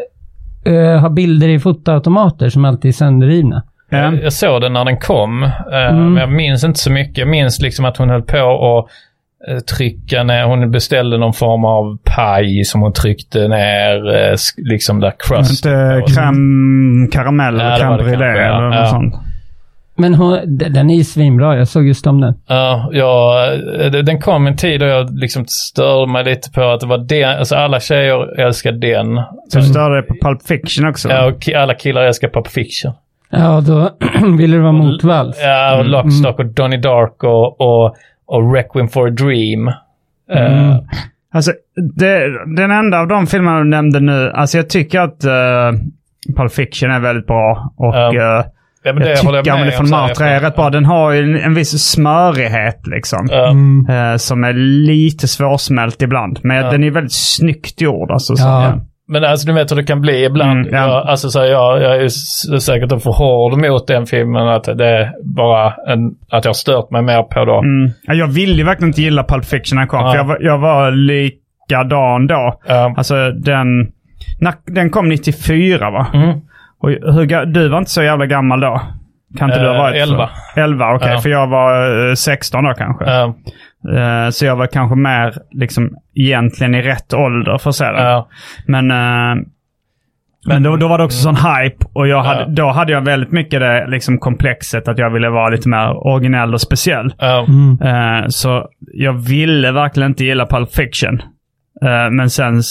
eh, 0.65 0.99
har 1.01 1.09
bilder 1.09 1.49
i 1.49 1.59
fotoautomater 1.59 2.49
som 2.49 2.65
alltid 2.65 2.89
är 2.89 2.93
sönderrivna. 2.93 3.63
Ja. 3.89 4.13
Jag 4.13 4.33
såg 4.33 4.61
den 4.61 4.73
när 4.73 4.85
den 4.85 4.97
kom, 4.97 5.43
eh, 5.43 5.49
Mm. 5.89 6.13
men 6.13 6.21
jag 6.21 6.31
minns 6.31 6.63
inte 6.63 6.79
så 6.79 6.91
mycket. 6.91 7.17
Jag 7.17 7.27
minns 7.27 7.61
liksom 7.61 7.85
att 7.85 7.97
hon 7.97 8.09
höll 8.09 8.21
på 8.21 8.37
att 8.37 8.85
eh, 8.85 8.95
trycka 9.77 10.23
ner, 10.23 10.43
hon 10.45 10.71
beställde 10.71 11.17
någon 11.17 11.33
form 11.33 11.65
av 11.65 11.97
paj 12.15 12.63
som 12.63 12.81
hon 12.81 12.93
tryckte 12.93 13.47
ner, 13.47 14.15
eh, 14.15 14.35
liksom 14.57 14.99
där 14.99 15.13
crust. 15.19 15.65
Inte 15.65 16.01
crème 16.07 17.07
karamell 17.11 17.57
Ja, 17.59 17.61
eller 17.63 17.85
crème 17.85 17.97
brûlée 17.97 18.47
eller 18.47 18.61
något 18.61 18.75
Ja. 18.75 18.85
sånt. 18.85 19.15
Men 19.97 20.13
hon, 20.13 20.39
den 20.73 20.89
är 20.89 20.95
ju 20.95 21.03
svinbra. 21.03 21.57
Jag 21.57 21.67
såg 21.67 21.87
just 21.87 22.07
om 22.07 22.21
den. 22.21 22.33
Ja, 22.47 22.89
ja, 22.91 23.45
eh, 23.79 23.91
den 23.91 24.19
kom 24.21 24.47
en 24.47 24.55
tid 24.57 24.79
då 24.79 24.85
jag 24.85 25.19
liksom 25.19 25.45
störde 25.47 26.11
mig 26.11 26.23
lite 26.23 26.51
på 26.51 26.61
att 26.63 26.79
det 26.79 26.87
var 26.87 26.97
den, 26.97 27.29
alltså 27.39 27.55
alla 27.55 27.79
tjejer 27.79 28.39
älskar 28.39 28.71
den. 28.71 29.15
Så 29.49 29.59
du 29.59 29.63
störde 29.63 29.95
dig 29.95 30.03
på 30.07 30.15
Pulp 30.27 30.43
Fiction 30.47 30.87
också? 30.89 31.09
Ja, 31.09 31.25
och 31.25 31.49
alla 31.55 31.73
killar 31.73 32.01
älskar 32.01 32.29
Pulp 32.29 32.47
Fiction. 32.47 32.93
Ja, 33.29 33.61
då 33.67 33.89
ville 34.37 34.57
du 34.57 34.61
vara 34.61 34.71
motvalls. 34.71 35.37
Ja, 35.41 35.77
och 35.79 35.85
Lockstock 35.85 36.39
och 36.39 36.45
Donnie 36.45 36.77
Dark 36.77 37.23
och, 37.23 37.61
och, 37.61 37.95
och 38.29 38.53
Requiem 38.53 38.87
for 38.87 39.07
a 39.07 39.11
Dream. 39.11 39.67
Eh, 40.31 40.77
Alltså, 41.33 41.51
det, 41.95 42.45
den 42.55 42.71
enda 42.71 42.99
av 42.99 43.07
de 43.07 43.27
filmerna 43.27 43.57
du 43.57 43.63
nämnde 43.63 43.99
nu, 43.99 44.31
alltså 44.31 44.57
jag 44.57 44.69
tycker 44.69 44.99
att 44.99 45.25
uh, 45.25 45.79
Pulp 46.37 46.51
Fiction 46.51 46.91
är 46.91 46.99
väldigt 46.99 47.27
bra. 47.27 47.73
Och 47.77 47.95
Ja. 47.95 48.13
eh, 48.15 48.45
ja, 48.83 48.93
men 48.93 48.97
jag 49.07 49.09
det 49.09 49.15
tycker 49.15 49.57
med 49.57 49.77
von 49.77 49.87
så 49.87 49.95
här 49.95 50.07
Martre 50.07 50.29
är 50.29 50.39
rätt 50.39 50.55
bra. 50.55 50.69
Den 50.69 50.85
har 50.85 51.11
ju 51.11 51.23
en, 51.23 51.35
en 51.35 51.53
viss 51.53 51.91
smörighet 51.91 52.87
liksom. 52.87 53.29
Mm. 53.31 53.87
eh, 53.89 54.17
som 54.17 54.43
är 54.43 54.53
lite 54.87 55.27
svårsmält 55.27 56.01
ibland. 56.01 56.39
Men 56.43 56.71
den 56.71 56.83
är 56.83 56.91
väldigt 56.91 57.13
snyggt 57.13 57.81
gjord. 57.81 58.11
Alltså, 58.11 58.35
så, 58.35 58.47
Ja. 58.47 58.79
Men 59.09 59.23
alltså 59.23 59.47
du 59.47 59.53
vet 59.53 59.71
hur 59.71 59.75
det 59.75 59.83
kan 59.83 60.01
bli 60.01 60.25
ibland. 60.25 60.59
Mm, 60.67 60.73
ja. 60.73 60.87
jag, 60.87 61.07
alltså, 61.07 61.29
så 61.29 61.39
här, 61.39 61.45
jag, 61.47 61.81
jag 61.81 61.95
är 62.03 62.07
säkert 62.59 62.89
för 63.03 63.11
hård 63.17 63.57
mot 63.57 63.87
den 63.87 64.05
filmen. 64.05 64.47
Att 64.47 64.63
det 64.63 64.85
är 64.87 65.11
bara 65.35 65.73
en, 65.87 65.99
att 66.31 66.45
jag 66.45 66.49
har 66.49 66.53
stört 66.53 66.91
mig 66.91 67.01
mer 67.01 67.23
på 67.23 67.45
då. 67.45 67.57
Mm. 67.59 67.91
Ja, 68.03 68.13
Jag 68.13 68.27
ville 68.27 68.63
verkligen 68.63 68.89
inte 68.89 69.01
gilla 69.01 69.23
Pulp 69.23 69.45
Fiction 69.45 69.75
när 69.75 69.81
den 69.81 69.87
kom. 69.87 69.99
Ja. 69.99 70.11
För 70.11 70.17
jag, 70.17 70.25
var, 70.25 70.37
jag 70.41 70.57
var 70.57 70.91
likadan 70.91 72.27
då. 72.27 72.59
Ja. 72.67 72.93
Alltså 72.97 73.31
den, 73.31 73.67
när, 74.39 74.53
den 74.65 74.89
kom 74.89 75.09
94 75.09 75.91
va? 75.91 76.07
Mm. 76.13 76.29
Och 76.81 76.89
hur, 76.89 77.45
du 77.45 77.69
var 77.69 77.77
inte 77.77 77.91
så 77.91 78.03
jävla 78.03 78.25
gammal 78.25 78.59
då? 78.59 78.81
Kan 79.37 79.49
inte 79.49 79.61
du 79.61 79.67
ha 79.67 79.75
Eh, 79.75 79.81
varit? 79.81 80.07
så? 80.07 80.13
11. 80.13 80.29
11, 80.55 80.95
okej. 80.95 81.11
Ja. 81.11 81.19
För 81.19 81.29
jag 81.29 81.47
var 81.47 82.09
eh, 82.09 82.13
16 82.13 82.63
då 82.63 82.73
kanske. 82.77 83.05
Eh, 83.97 84.29
så 84.29 84.45
jag 84.45 84.55
var 84.55 84.67
kanske 84.67 84.95
mer 84.95 85.33
liksom 85.51 85.95
egentligen 86.15 86.75
i 86.75 86.81
rätt 86.81 87.13
ålder 87.13 87.57
för 87.57 87.69
att 87.69 87.75
säga 87.75 87.91
det. 87.91 88.01
ja, 88.01 88.27
Men, 88.67 88.91
eh, 88.91 89.43
men 90.47 90.63
då, 90.63 90.75
då 90.75 90.87
var 90.87 90.97
det 90.97 91.03
också 91.03 91.17
sån 91.17 91.35
hype 91.35 91.85
och 91.93 92.07
jag 92.07 92.23
hade, 92.23 92.39
Ja. 92.41 92.47
då 92.47 92.69
hade 92.69 92.91
jag 92.91 93.01
väldigt 93.01 93.31
mycket 93.31 93.59
det 93.59 93.87
liksom 93.87 94.17
komplexet 94.17 94.87
att 94.87 94.97
jag 94.97 95.09
ville 95.09 95.29
vara 95.29 95.49
lite 95.49 95.69
mer 95.69 96.07
originell 96.07 96.53
och 96.53 96.61
speciell. 96.61 97.13
ja. 97.17 97.45
Eh, 97.83 98.27
så 98.27 98.67
jag 98.93 99.13
ville 99.13 99.71
verkligen 99.71 100.11
inte 100.11 100.23
gilla 100.25 100.45
Pulp 100.45 100.73
Fiction. 100.75 101.21
Men 102.11 102.29
sen 102.29 102.61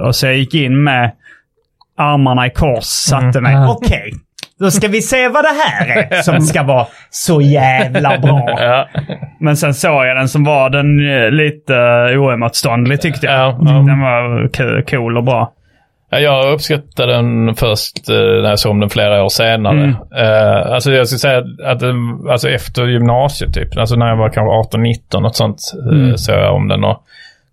och 0.00 0.14
så 0.16 0.26
jag 0.26 0.36
gick 0.36 0.54
in 0.54 0.82
med 0.84 1.12
armarna 1.98 2.46
i 2.46 2.50
kors, 2.50 2.84
satte 2.84 3.40
mig. 3.40 3.52
Ja. 3.52 3.72
Okej, 3.72 4.12
då 4.60 4.70
ska 4.70 4.88
vi 4.88 5.02
se 5.02 5.28
vad 5.28 5.44
det 5.44 5.54
här 5.64 6.06
är 6.10 6.22
som 6.22 6.40
ska 6.40 6.62
vara 6.62 6.86
så 7.10 7.40
jävla 7.40 8.18
bra. 8.18 8.46
ja. 8.58 8.88
Men 9.40 9.56
sen 9.56 9.74
såg 9.74 10.06
jag 10.06 10.16
den 10.16 10.28
som 10.28 10.44
var 10.44 10.70
den 10.70 11.10
eh, 11.24 11.30
lite 11.30 11.72
uh, 11.74 12.20
oemotståndlig 12.22 13.00
tyckte 13.00 13.26
jag. 13.26 13.34
Ja, 13.34 13.58
ja. 13.60 13.70
Den 13.72 14.00
var 14.00 14.48
co- 14.48 14.82
cool 14.90 15.16
och 15.16 15.24
bra. 15.24 15.52
Ja, 16.10 16.18
Jag 16.18 16.52
uppskattade 16.52 17.12
den 17.12 17.54
först 17.54 18.08
eh, 18.10 18.14
när 18.16 18.48
jag 18.48 18.58
såg 18.58 18.80
den 18.80 18.90
flera 18.90 19.24
år 19.24 19.28
senare. 19.28 19.74
Mm. 19.78 19.94
Eh, 20.16 20.72
alltså 20.72 20.92
jag 20.92 21.06
skulle 21.08 21.18
säga 21.18 21.42
att 21.66 21.80
den- 21.80 22.30
alltså 22.30 22.48
efter 22.50 22.86
gymnasiet 22.86 23.54
typ, 23.54 23.78
alltså 23.78 23.96
när 23.96 24.08
jag 24.08 24.16
var 24.16 24.28
kanske 24.28 24.78
18-19 24.78 25.20
något 25.22 25.36
sånt, 25.36 25.58
eh, 25.92 25.98
Mm. 25.98 26.16
såg 26.18 26.36
jag 26.36 26.54
om 26.54 26.68
den 26.68 26.84
och 26.84 27.02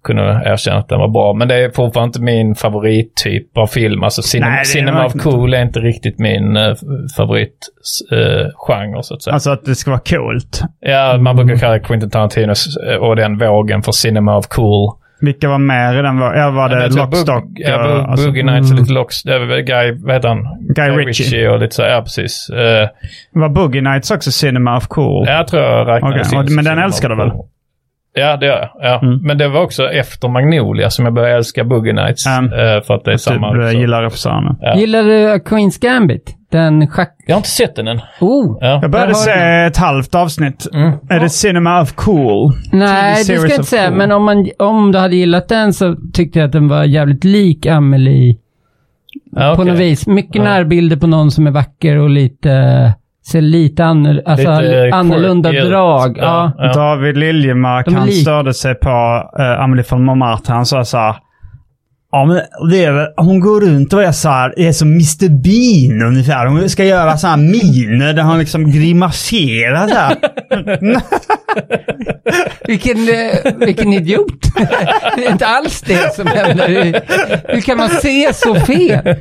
kunde 0.06 0.41
erkänna 0.45 0.78
att 0.78 0.89
den 0.89 0.99
var 0.99 1.08
bra. 1.08 1.34
Men 1.34 1.47
det 1.47 1.56
är 1.56 1.70
fortfarande 1.70 2.08
inte 2.08 2.22
min 2.22 2.56
favorittyp 2.56 3.58
av 3.58 3.68
film. 3.68 4.03
Alltså 4.03 4.22
Cinema, 4.22 4.51
Nej, 4.51 4.66
Cinema 4.66 5.06
of 5.06 5.14
Cool 5.14 5.53
är 5.53 5.62
inte 5.62 5.80
riktigt 5.80 6.20
min 6.20 6.58
uh, 6.58 6.76
favoritgenre 7.18 8.95
uh, 8.95 9.01
så 9.01 9.14
att 9.14 9.22
säga. 9.24 9.34
Alltså 9.34 9.49
att 9.51 9.66
det 9.66 9.76
ska 9.76 9.91
vara 9.91 10.01
coolt. 10.10 10.62
ja, 10.80 11.18
man 11.18 11.36
brukar 11.36 11.56
kalla 11.56 11.80
Quentin 11.80 12.10
Tarantinos 12.10 12.78
eh, 12.78 12.95
och 12.97 13.16
den 13.16 13.38
vågen 13.38 13.84
för 13.84 13.91
Cinema 13.91 14.38
of 14.38 14.47
Cool. 14.47 14.91
Vilka 15.22 15.49
var 15.49 15.58
med 15.58 15.93
i 15.93 16.01
den? 16.01 16.18
Ja, 16.18 16.51
var 16.51 16.70
det 16.70 16.95
Lockstock? 16.95 17.43
Ja, 17.56 18.06
alltså- 18.08 18.26
Boogie 18.26 18.43
Nights 18.43 18.72
och 18.72 18.78
lite 18.80 18.93
Locks... 18.93 19.24
det 19.24 19.39
var 19.39 19.45
väl 19.45 19.62
Guy, 19.62 19.91
vad 20.03 20.16
heter 20.16 20.28
han? 20.28 20.47
Guy 20.76 20.89
Ritchie. 20.89 21.49
och 21.49 21.60
lite 21.60 21.76
så. 21.76 21.82
Ja, 21.82 22.01
precis. 22.01 22.49
Eh, 22.49 22.89
Var 23.32 23.49
Boogie 23.49 23.82
Nights 23.82 24.12
också 24.12 24.32
Cinema 24.32 24.78
of 24.78 24.88
Cool? 24.88 25.28
jag 25.28 25.47
tror 25.47 25.62
jag 25.64 26.03
och- 26.20 26.26
som 26.26 26.56
men 26.56 26.66
den 26.66 26.80
älskar 26.80 27.10
du 27.10 27.16
väl? 27.16 27.32
Ja, 28.16 28.38
det 28.38 28.45
gör 28.45 28.57
jag. 28.57 28.70
Ja. 28.80 28.99
Mm. 29.01 29.20
Men 29.24 29.38
det 29.38 29.47
var 29.47 29.61
också 29.61 29.84
efter 29.89 30.28
Magnolia 30.28 30.89
som 30.89 31.05
jag 31.05 31.13
började 31.13 31.36
älska 31.36 31.63
Boogie 31.63 31.93
Nights. 31.93 32.28
Mm. 32.28 32.49
för 32.82 32.93
att 32.93 33.05
det 33.05 33.13
är 33.13 33.18
samma... 33.18 33.72
Så. 33.72 33.78
gillar 33.78 34.01
regissören. 34.03 34.57
Ja. 34.61 34.76
Gillar 34.76 35.03
du 35.03 35.38
Queen's 35.38 35.82
Gambit? 35.82 36.36
Den 36.51 36.88
schack... 36.88 37.16
Jag 37.28 37.36
har 37.36 37.39
inte 37.39 37.49
sett 37.49 37.76
den 37.76 37.88
än. 37.88 38.01
Oh! 38.20 38.57
Ja. 38.61 38.80
Jag 38.82 38.91
började 38.91 39.16
se 39.16 39.32
du 39.32 39.68
ett 39.68 39.78
halvt 39.78 40.16
avsnitt. 40.16 40.68
Mm. 40.74 40.91
Är 41.09 41.20
det 41.20 41.30
Cinema 41.30 41.82
of 41.82 41.93
Cool? 41.93 42.51
Nej, 42.72 43.16
det 43.18 43.24
ska 43.24 43.34
jag 43.34 43.45
inte 43.45 43.63
säga. 43.63 43.88
cool. 43.88 43.97
Men 43.97 44.11
om, 44.11 44.24
man, 44.24 44.49
om 44.59 44.91
du 44.91 44.99
hade 44.99 45.16
gillat 45.16 45.47
den 45.47 45.74
så 45.74 45.95
tyckte 46.13 46.39
jag 46.39 46.45
att 46.45 46.51
den 46.51 46.68
var 46.68 46.84
jävligt 46.84 47.24
lik 47.24 47.66
Amelie 47.66 48.38
Ja, 49.32 49.53
på 49.55 49.63
något 49.63 49.80
vis. 49.80 50.07
Mycket 50.07 50.36
Ja. 50.36 50.43
närbilder 50.43 50.97
på 50.97 51.07
någon 51.07 51.32
som 51.32 51.47
är 51.47 51.51
vacker 51.51 51.97
och 51.97 52.09
lite... 52.09 52.49
Ser 53.32 53.41
lite, 53.41 53.84
annorl- 53.84 54.21
alltså, 54.26 54.59
Lite 54.61 54.89
annorlunda 54.93 55.51
quirky 55.51 55.67
drag. 55.69 56.17
Ja. 56.17 56.51
Ja. 56.57 56.73
David 56.73 57.17
Liljemark, 57.17 57.91
han 57.91 58.05
lik. 58.05 58.21
störde 58.21 58.53
sig 58.53 58.76
på 58.76 58.89
uh, 59.39 59.63
Amelie 59.63 59.86
von 59.89 60.05
Montmartre. 60.05 60.53
Han 60.53 60.65
sa 60.65 60.86
så 60.86 60.97
här. 60.97 61.15
Ja, 62.11 62.26
men 62.26 62.41
det 62.71 62.84
är 62.86 62.91
väl, 62.91 63.07
hon 63.17 63.39
går 63.39 63.61
runt 63.61 63.93
och 63.93 64.03
är 64.03 64.11
så 64.11 64.30
här, 64.30 64.59
är 64.59 64.71
som 64.71 64.88
Mr 64.91 65.30
Bean 65.30 66.07
ungefär. 66.07 66.45
Hon 66.45 66.69
ska 66.69 66.84
göra 66.84 67.17
så 67.17 67.28
här 67.28 67.38
miner 67.38 68.13
där 68.13 68.23
hon 68.23 68.39
liksom 68.39 68.71
grimaserar 68.71 69.88
så 69.88 69.95
här. 69.95 70.15
Vilken, 72.67 72.97
eh, 72.97 73.53
vilken 73.65 73.93
idiot. 73.93 74.39
det 75.15 75.26
är 75.26 75.32
inte 75.32 75.45
alls 75.47 75.82
det 75.82 76.15
som 76.15 76.28
händer. 76.28 76.67
Hur, 76.67 76.99
hur 77.53 77.61
kan 77.61 77.78
man 77.78 77.89
se 77.89 78.34
så 78.34 78.55
fel? 78.55 79.15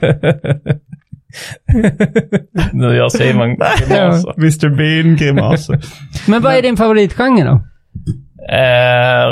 Nu 2.72 2.96
gör 2.96 3.08
Simon 3.08 3.48
grimaser. 3.56 4.34
Mr 4.38 4.68
Bean-grimaser. 4.68 5.80
Men 6.30 6.42
vad 6.42 6.54
är 6.54 6.62
din 6.62 6.76
favoritgenre 6.76 7.44
då? 7.44 7.60
Eh, 8.54 9.26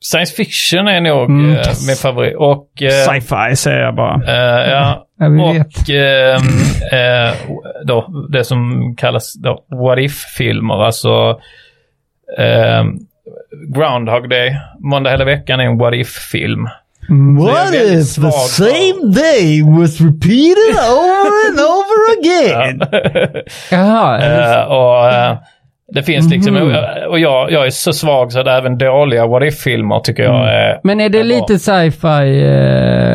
science 0.00 0.34
fiction 0.36 0.88
är 0.88 1.00
nog 1.00 1.30
Mm. 1.30 1.50
eh, 1.50 1.56
min 1.86 1.96
favorit. 1.96 2.34
Och... 2.36 2.82
eh, 2.82 2.90
Sci-fi 2.90 3.56
säger 3.56 3.80
jag 3.80 3.94
bara. 3.96 4.20
ja. 4.70 5.02
Ja, 5.18 5.28
vi 5.28 5.36
och 7.48 7.64
då, 7.86 8.26
det 8.32 8.44
som 8.44 8.94
kallas 8.98 9.34
då 9.34 9.64
what 9.70 9.98
if-filmer. 9.98 10.84
Alltså 10.84 11.40
Groundhog 13.74 14.28
Day, 14.30 14.56
måndag 14.78 15.10
hela 15.10 15.24
veckan 15.24 15.60
är 15.60 15.64
en 15.64 15.78
what 15.78 15.94
if-film. 15.94 16.66
What 17.08 17.74
är 17.74 17.78
väldigt 17.86 18.08
svag 18.08 18.32
för- 18.32 19.14
day 19.14 19.62
was 19.62 20.00
repeated 20.00 20.74
over 20.92 21.32
and 21.48 21.60
over 21.60 21.98
again? 22.18 22.82
Jaha. 23.70 24.18
Eh, 24.18 24.62
och 24.64 25.08
eh, 25.12 25.36
det 25.94 26.02
finns 26.02 26.30
liksom, 26.30 26.54
Mhm. 26.54 26.76
och 27.10 27.18
jag, 27.18 27.50
jag 27.52 27.66
är 27.66 27.70
så 27.70 27.92
svag 27.92 28.32
så 28.32 28.40
att 28.40 28.46
även 28.46 28.78
dåliga 28.78 29.26
what 29.26 29.42
if-filmer 29.42 30.00
tycker 30.00 30.22
jag 30.22 30.48
är... 30.54 30.80
Men 30.84 31.00
är 31.00 31.08
det 31.08 31.20
är 31.20 31.24
lite 31.24 31.58
sci-fi? 31.58 32.40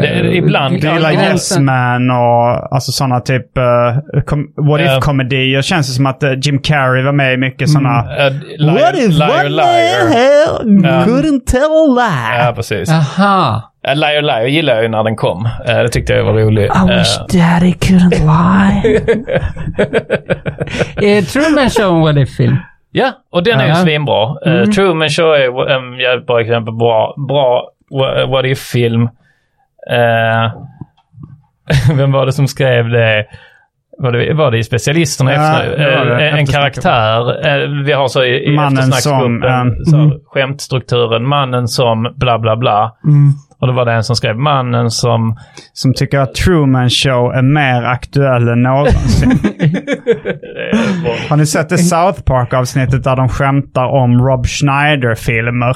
Det 0.02 0.08
är 0.08 0.26
ibland 0.36 0.76
Du 0.76 0.82
kan- 0.82 0.94
gillar 0.96 1.12
Yes 1.12 1.58
Man 1.60 2.12
och 2.12 2.74
alltså 2.76 2.92
sådana 2.92 3.20
typ 3.20 3.58
uh, 3.58 4.64
what 4.68 4.82
if-komedier. 4.82 5.62
Känns 5.62 5.88
det 5.88 5.94
som 5.94 6.06
att 6.06 6.24
eh, 6.24 6.32
Jim 6.42 6.60
Carrey 6.60 7.04
var 7.04 7.12
med 7.12 7.34
i 7.34 7.38
mycket 7.38 7.70
sådana. 7.70 8.00
Eh, 8.28 8.34
liar, 8.58 8.74
What 8.74 8.96
if 8.98 9.10
liar, 9.20 9.40
one 9.40 9.50
liar. 9.50 10.08
hell 10.14 10.68
couldn't 11.06 11.46
tell 11.46 11.72
a 11.72 11.88
lie? 11.96 12.46
Ja, 12.46 12.54
precis. 12.56 12.90
Aha. 12.92 13.71
Uh, 13.88 13.96
liar, 13.96 14.22
liar 14.22 14.46
gillar 14.48 14.74
jag 14.74 14.84
ju 14.84 14.90
när 14.90 15.04
den 15.04 15.16
kom. 15.16 15.46
Eh, 15.68 15.78
det 15.78 15.90
tyckte 15.90 16.14
jag 16.14 16.24
var 16.24 16.34
roligt. 16.34 16.72
I 16.76 16.78
Eh, 16.92 16.98
wish 16.98 17.18
daddy 17.18 17.72
couldn't 17.74 18.20
lie. 18.20 19.02
Är 21.18 21.22
Truman 21.34 21.70
Show 21.70 21.96
en 21.96 22.02
what 22.02 22.18
if-film? 22.18 22.58
Ja, 22.92 23.12
och 23.32 23.44
den 23.44 23.60
är 23.60 23.68
ju 23.68 23.76
svinbra. 23.76 24.36
Eh, 24.46 24.54
Mm. 24.54 24.72
Truman 24.72 25.10
Show 25.10 25.34
är 25.36 25.70
en 25.70 26.00
jävligt 26.00 26.28
bra 26.28 26.42
exempel. 26.42 26.74
Bra, 26.74 27.16
bra 27.28 27.70
wha- 27.92 28.28
what 28.32 28.46
if-film. 28.46 29.02
Eh, 29.92 30.52
vem 31.98 32.12
var 32.12 32.26
det 32.26 32.32
som 32.34 32.48
skrev 32.48 32.90
det? 32.90 33.26
Var 33.98 34.12
det, 34.12 34.34
var 34.34 34.52
det 34.52 34.58
i 34.58 34.64
specialisterna? 34.64 35.34
Ja, 35.34 35.64
efter, 35.64 35.78
det 35.78 35.84
det. 36.16 36.28
eh, 36.28 36.34
en 36.34 36.40
Eftersnacket. 36.40 36.84
karaktär. 36.84 37.48
Eh, 37.64 37.70
vi 37.86 37.92
har 37.94 38.08
så 38.08 38.24
i, 38.24 38.44
i 38.46 38.56
Mannen 38.56 38.78
eftersnacksgruppen, 38.78 39.42
som, 39.42 39.44
eh, 39.44 39.84
så, 39.86 39.96
mm. 39.98 40.20
skämtstrukturen. 40.26 41.28
Mannen 41.28 41.68
som 41.68 42.14
bla 42.16 42.40
bla 42.40 42.56
bla. 42.56 42.96
Och 43.62 43.68
då 43.68 43.74
var 43.74 43.86
det 43.86 43.92
en 43.94 44.04
som 44.04 44.16
skrev 44.16 44.36
mannen 44.38 44.92
som... 44.92 45.38
Som 45.74 45.94
tycker 45.94 46.20
att 46.20 46.34
Truman 46.36 46.90
Show 46.90 47.34
är 47.34 47.42
mer 47.42 47.84
aktuell 47.84 48.48
än 48.48 48.62
någonsin. 48.62 49.32
Har 51.30 51.38
ni 51.38 51.46
sett 51.46 51.70
det 51.70 51.78
South 51.78 52.22
Park-avsnittet 52.22 53.04
där 53.04 53.16
de 53.16 53.30
skämtar 53.30 53.86
om 53.86 54.22
Rob 54.28 54.46
Schneider-filmer? 54.48 55.70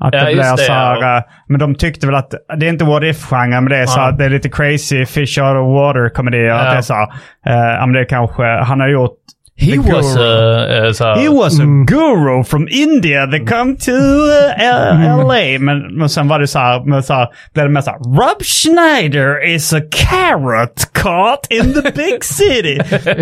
Att 0.00 0.14
Ja, 0.14 0.24
det 0.24 0.30
just 0.30 0.42
blir 0.42 0.50
det, 0.50 0.56
så 0.56 0.72
här, 0.72 0.96
ja. 1.00 1.16
eh, 1.16 1.22
men 1.48 1.58
de 1.60 1.74
tyckte 1.74 2.06
väl 2.06 2.14
att, 2.16 2.30
det 2.58 2.66
är 2.66 2.70
inte 2.70 2.84
what 2.84 3.02
if-genren, 3.02 3.64
men 3.64 3.70
det 3.70 3.76
är 3.78 3.86
så 3.86 4.00
Ja. 4.00 4.08
att 4.08 4.18
det 4.18 4.24
är 4.24 4.30
lite 4.30 4.48
crazy 4.48 5.04
fish 5.06 5.38
out 5.38 5.56
of 5.56 5.66
water-komedier. 5.74 6.50
Att 6.50 6.64
Ja. 6.66 6.70
det 6.70 6.76
är 6.76 6.82
så 6.82 6.94
här, 6.94 7.02
eh, 7.46 7.80
men 7.86 7.92
det 7.92 8.00
är 8.00 8.04
kanske, 8.04 8.42
han 8.42 8.80
har 8.80 8.88
gjort 8.88 9.16
He 9.62 9.72
The 9.72 9.78
was 9.92 10.14
Guru. 10.14 10.24
a... 10.24 10.86
Uh, 10.86 10.92
så 10.92 11.14
He 11.14 11.28
was 11.28 11.60
a 11.60 11.64
guru 11.86 12.44
from 12.44 12.68
India 12.70 13.26
that 13.26 13.46
come 13.48 13.76
to 13.76 13.92
uh, 13.92 15.26
LA. 15.26 15.58
Men, 15.58 15.98
men 15.98 16.08
sen 16.08 16.28
var 16.28 16.38
det 16.38 16.46
så 16.46 16.58
här, 16.58 16.84
men 16.84 17.02
så 17.02 17.14
här 17.14 17.28
blev 17.54 17.66
det 17.66 17.72
mer 17.72 17.80
så 17.80 17.90
här, 17.90 17.98
Rob 17.98 18.42
Schneider 18.42 19.54
is 19.54 19.72
a 19.72 19.80
carrot 19.90 20.92
caught 20.92 21.46
in 21.50 21.74
the 21.74 21.90
big 21.90 22.24
city. 22.24 22.78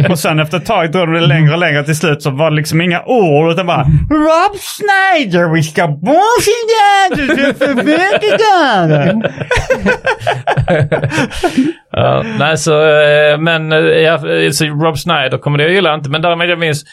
och 0.11 0.19
sen 0.19 0.41
efter 0.41 0.57
ett 0.57 0.67
tag 0.67 0.93
drog 0.93 1.13
det 1.15 1.21
längre 1.21 1.53
och 1.53 1.59
längre 1.59 1.85
till 1.85 1.97
slut 1.97 2.23
så 2.23 2.31
var 2.31 2.51
det 2.51 2.57
liksom 2.57 2.81
inga 2.81 3.03
ord 3.03 3.53
utan 3.53 3.67
bara 3.67 3.87
Rob 4.11 4.57
Schneider, 4.61 5.55
vi 5.55 5.63
ska 5.63 5.89
bullshit 5.89 6.71
för 7.59 7.75
mycket 7.75 8.41
Ja, 11.93 12.25
nej, 12.39 12.59
så, 12.59 12.83
eh, 12.83 13.39
men 13.39 13.73
eh, 13.73 13.79
ja, 13.79 14.19
så 14.53 14.65
Rob 14.65 14.99
Snyder 14.99 15.39
kommer 15.39 15.59
det 15.59 15.65
jag 15.65 15.73
gillar 15.73 15.95
inte. 15.95 16.11
Men 16.11 16.23
därmed 16.31 16.51
jag 16.51 16.59
minns, 16.59 16.85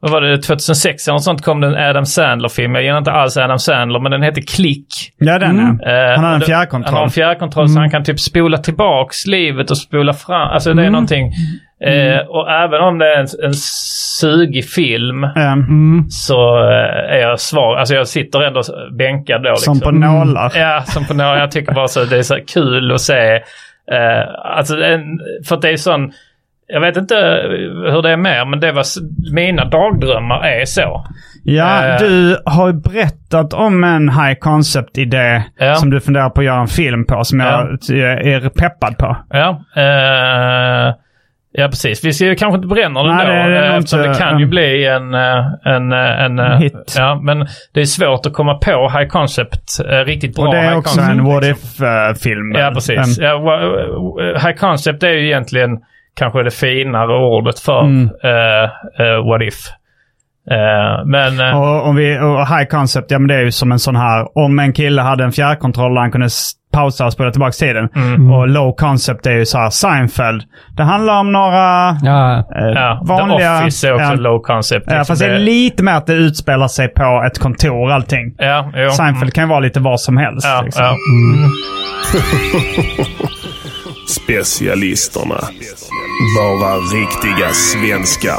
vad 0.00 0.10
var 0.12 0.20
det, 0.20 0.38
2006 0.38 1.08
eller 1.08 1.12
något 1.14 1.22
sånt 1.24 1.42
kom 1.42 1.60
det 1.60 1.66
en 1.66 1.74
Adam 1.90 2.06
Sandler-film. 2.06 2.74
Jag 2.74 2.84
gillar 2.84 2.98
inte 2.98 3.12
alls 3.12 3.36
Adam 3.36 3.58
Sandler, 3.58 4.00
men 4.00 4.12
den 4.12 4.22
heter 4.22 4.42
Klick. 4.42 4.86
Ja, 5.18 5.38
den 5.38 5.50
Mm. 5.60 5.80
är. 5.84 6.10
Eh, 6.10 6.16
Han 6.16 6.24
har 6.24 6.32
en 6.34 6.40
det- 6.40 6.46
fjärrkontroll. 6.46 6.88
Han 6.94 6.98
har 6.98 7.04
en 7.04 7.10
fjärrkontroll 7.10 7.68
så 7.68 7.78
han 7.78 7.90
kan 7.90 8.04
typ 8.04 8.20
spola 8.20 8.58
tillbaks 8.58 9.26
livet 9.26 9.70
och 9.70 9.78
spola 9.78 10.12
fram. 10.12 10.48
Alltså 10.48 10.74
det 10.74 10.84
är 10.86 10.90
någonting. 10.90 11.32
Eh, 11.84 12.18
och 12.18 12.50
även 12.50 12.80
om 12.80 12.98
det 12.98 13.06
är 13.14 13.18
en, 13.20 13.26
en 13.44 13.54
sugig 13.54 14.64
film 14.70 15.24
Um, 15.24 16.06
så 16.10 16.58
eh, 16.58 17.14
är 17.14 17.18
jag 17.18 17.40
svag. 17.40 17.78
Alltså 17.78 17.94
jag 17.94 18.08
sitter 18.08 18.40
ändå 18.42 18.62
bänkad 18.98 19.42
då. 19.42 19.56
som 19.56 19.74
liksom. 19.74 19.92
på 19.92 19.98
nålar. 19.98 20.52
Ja, 20.54 20.82
som 20.86 21.04
på 21.06 21.14
några. 21.14 21.38
Jag 21.38 21.50
tycker 21.50 21.72
bara 21.72 21.88
så 21.88 22.04
det 22.04 22.18
är 22.18 22.22
så 22.22 22.38
kul 22.54 22.92
att 22.92 23.00
se. 23.00 23.34
Eh, 23.92 24.24
alltså, 24.56 24.82
en, 24.82 25.02
för 25.48 25.56
att 25.56 25.62
det 25.62 25.68
är 25.70 25.76
sån... 25.76 26.12
Jag 26.72 26.80
vet 26.80 26.96
inte 26.96 27.14
hur 27.90 28.02
det 28.02 28.10
är 28.10 28.16
mer, 28.16 28.44
men 28.44 28.60
det 28.60 28.72
var 28.72 28.84
mina 29.34 29.64
dagdrömmar 29.64 30.44
är 30.46 30.64
så. 30.64 31.06
Ja, 31.44 31.84
Eh. 31.86 31.98
du 31.98 32.36
har 32.46 32.66
ju 32.66 32.72
berättat 32.72 33.52
om 33.52 33.84
en 33.84 34.08
high 34.08 34.34
concept-idé 34.40 35.42
Ja. 35.58 35.74
som 35.74 35.90
du 35.90 36.00
funderar 36.00 36.30
på 36.30 36.40
att 36.40 36.44
göra 36.46 36.60
en 36.60 36.66
film 36.66 37.06
på, 37.06 37.24
som 37.24 37.40
jag 37.40 37.78
ty- 37.88 38.00
är 38.00 38.48
peppad 38.48 38.98
på. 38.98 39.16
Ja, 39.30 39.64
eh, 39.76 40.94
ja 41.52 41.68
precis. 41.68 42.04
Vi 42.04 42.12
ska 42.12 42.24
ju 42.24 42.34
kanske 42.34 42.56
inte 42.56 42.68
bränna 42.68 43.02
den 43.02 43.16
Nej, 43.16 43.26
då, 43.26 43.32
det 43.50 43.66
eh, 43.66 43.74
eftersom 43.76 43.98
inte, 44.00 44.12
det 44.12 44.18
kan 44.18 44.38
ju 44.38 44.44
um, 44.44 44.50
bli 44.50 44.86
en, 44.86 45.14
eh, 45.14 45.46
en, 45.64 45.92
eh, 45.92 46.22
en, 46.24 46.38
eh, 46.38 46.56
hit. 46.58 46.94
Ja, 46.98 47.20
men 47.22 47.46
det 47.74 47.80
är 47.80 47.84
svårt 47.84 48.26
att 48.26 48.32
komma 48.32 48.54
på 48.54 48.88
high 48.98 49.08
concept, 49.08 49.80
eh, 49.90 50.04
riktigt 50.04 50.36
bra 50.36 50.44
Och 50.46 50.54
det 50.54 50.60
är 50.60 50.76
också 50.76 50.98
concept. 50.98 51.18
en 51.18 51.24
what 51.24 51.44
liksom. 51.44 51.86
if-film. 51.86 52.52
Ja, 52.54 52.70
precis. 52.74 53.18
Ja, 53.18 53.28
wa- 53.28 53.86
wa- 53.98 54.46
high 54.46 54.56
concept 54.58 55.02
är 55.02 55.08
ju 55.10 55.26
egentligen 55.26 55.70
kanske 56.16 56.42
det 56.42 56.50
finare 56.50 57.16
ordet 57.18 57.58
för 57.60 57.80
Mm. 57.80 58.10
eh, 58.24 58.64
eh, 59.06 59.24
what 59.26 59.42
if. 59.42 59.54
Eh, 60.50 61.06
men... 61.06 61.40
eh, 61.40 61.60
Och, 61.60 61.86
om 61.86 61.96
vi, 61.96 62.18
och 62.18 62.48
high 62.48 62.64
concept, 62.70 63.10
ja 63.10 63.18
men 63.18 63.28
det 63.28 63.34
är 63.34 63.42
ju 63.44 63.52
som 63.52 63.72
en 63.72 63.78
sån 63.78 63.96
här, 63.96 64.38
om 64.44 64.58
en 64.58 64.72
kille 64.72 65.02
hade 65.02 65.24
en 65.24 65.32
fjärrkontroll 65.32 65.94
där 65.94 66.00
han 66.00 66.10
kunde 66.12 66.28
pausa 66.72 67.06
och 67.06 67.12
spola 67.12 67.30
tillbaka 67.30 67.52
tiden. 67.52 67.88
Mm. 67.96 68.30
Och 68.32 68.48
low 68.48 68.74
concept 68.76 69.26
är 69.26 69.32
ju 69.32 69.46
så 69.46 69.58
här 69.58 69.70
Seinfeld. 69.70 70.42
Det 70.76 70.82
handlar 70.82 71.20
om 71.20 71.32
några 71.32 71.96
Ja. 72.02 72.38
eh, 72.38 72.66
ja, 72.74 73.02
vanliga... 73.04 73.58
The 73.58 73.62
Office 73.64 73.88
är 73.88 73.92
också 73.92 74.04
ja, 74.04 74.14
low 74.14 74.38
concept. 74.42 74.86
ja, 74.88 74.92
liksom 74.98 75.12
fast 75.14 75.22
det 75.22 75.34
är 75.34 75.38
lite 75.38 75.82
mer 75.82 75.92
att 75.94 76.06
det 76.06 76.12
utspelar 76.14 76.68
sig 76.68 76.88
på 76.88 77.22
ett 77.26 77.38
kontor 77.38 77.90
allting. 77.90 78.34
Ja, 78.38 78.70
jo. 78.76 78.90
Seinfeld 78.90 79.32
kan 79.34 79.44
ju 79.44 79.48
vara 79.50 79.60
lite 79.60 79.80
vad 79.80 80.00
som 80.00 80.16
helst. 80.16 80.46
Ja, 80.46 80.62
liksom. 80.64 80.84
ja. 80.84 80.96
Specialisterna. 84.12 85.40
Bara 86.38 86.76
riktiga 86.76 87.48
svenskar. 87.52 88.38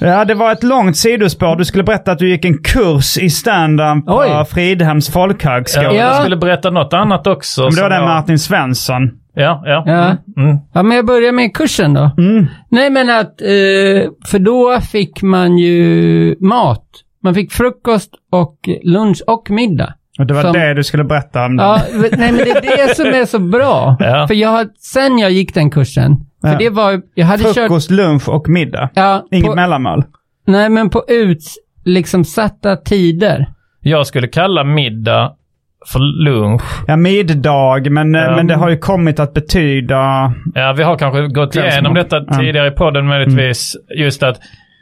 Ja, 0.00 0.24
det 0.24 0.34
var 0.34 0.52
ett 0.52 0.62
långt 0.62 0.96
sidospår. 0.96 1.56
Du 1.56 1.64
skulle 1.64 1.84
berätta 1.84 2.12
att 2.12 2.18
du 2.18 2.28
gick 2.30 2.44
en 2.44 2.58
kurs 2.62 3.18
i 3.18 3.30
stand-up 3.30 4.06
på 4.06 4.16
Oj. 4.18 4.44
Fridhems 4.50 5.10
folkhögskola. 5.10 5.84
Ja, 5.86 5.92
Ja. 5.94 6.04
Jag 6.06 6.20
skulle 6.20 6.36
berätta 6.36 6.70
något 6.70 6.92
annat 6.92 7.26
också. 7.26 7.62
Men 7.62 7.74
det 7.74 7.82
var 7.82 7.90
den 7.90 7.98
jag- 7.98 8.08
Martin 8.08 8.38
Svensson. 8.38 9.10
Ja, 9.34 9.62
ja. 9.64 9.82
Ja. 9.86 10.16
Mm. 10.42 10.56
Ja, 10.72 10.82
men 10.82 10.96
jag 10.96 11.06
börjar 11.06 11.32
med 11.32 11.54
kursen 11.54 11.94
då. 11.94 12.10
Nej, 12.68 12.90
men 12.90 13.10
att, 13.10 13.40
eh, 13.40 14.10
för 14.26 14.38
då 14.38 14.80
fick 14.80 15.22
man 15.22 15.58
ju 15.58 16.36
mat. 16.40 16.84
Man 17.24 17.34
fick 17.34 17.52
frukost 17.52 18.10
och 18.32 18.56
lunch 18.82 19.22
och 19.26 19.50
middag. 19.50 19.94
Och 20.18 20.26
det 20.26 20.34
var 20.34 20.42
Som- 20.42 20.52
det 20.52 20.74
du 20.74 20.84
skulle 20.84 21.04
berätta 21.04 21.44
om. 21.44 21.56
Ja, 21.58 21.80
nej 21.94 22.32
men 22.32 22.36
det 22.36 22.50
är 22.50 22.86
det 22.88 22.94
som 22.96 23.06
är 23.06 23.24
så 23.24 23.38
bra. 23.38 23.96
Ja. 24.00 24.26
För 24.28 24.34
jag 24.34 24.48
har, 24.48 24.66
sen 24.78 25.18
jag 25.18 25.30
gick 25.30 25.54
den 25.54 25.70
kursen, 25.70 26.16
för 26.42 26.48
Ja. 26.52 26.58
det 26.58 26.70
var, 26.70 27.00
jag 27.14 27.26
hade 27.26 27.42
kört, 27.42 27.54
Frukost, 27.54 27.90
lunch 27.90 28.28
och 28.28 28.48
middag. 28.48 28.90
ja, 28.94 29.26
Inget 29.30 29.46
på, 29.46 29.54
mellanmål. 29.54 30.04
nej 30.46 30.68
men 30.68 30.90
på 30.90 31.04
ut, 31.08 31.38
liksom 31.84 32.24
satta 32.24 32.76
tider. 32.76 33.46
Jag 33.80 34.06
skulle 34.06 34.28
kalla 34.28 34.64
middag 34.64 35.32
för 35.92 35.98
lunch. 36.24 36.62
Ja, 36.86 36.96
middag, 36.96 37.90
men, 37.90 38.14
Ja. 38.14 38.36
men 38.36 38.46
det 38.46 38.54
har 38.54 38.70
ju 38.70 38.78
kommit 38.78 39.20
att 39.20 39.34
betyda... 39.34 40.32
Ja, 40.54 40.72
vi 40.76 40.82
har 40.82 40.98
kanske 40.98 41.28
gått 41.28 41.56
igenom 41.56 41.94
detta 41.94 42.24
Ja. 42.28 42.38
tidigare 42.38 42.68
i 42.68 42.70
podden 42.70 43.06
möjligtvis. 43.06 43.76
Just 43.98 44.22
att 44.22 44.36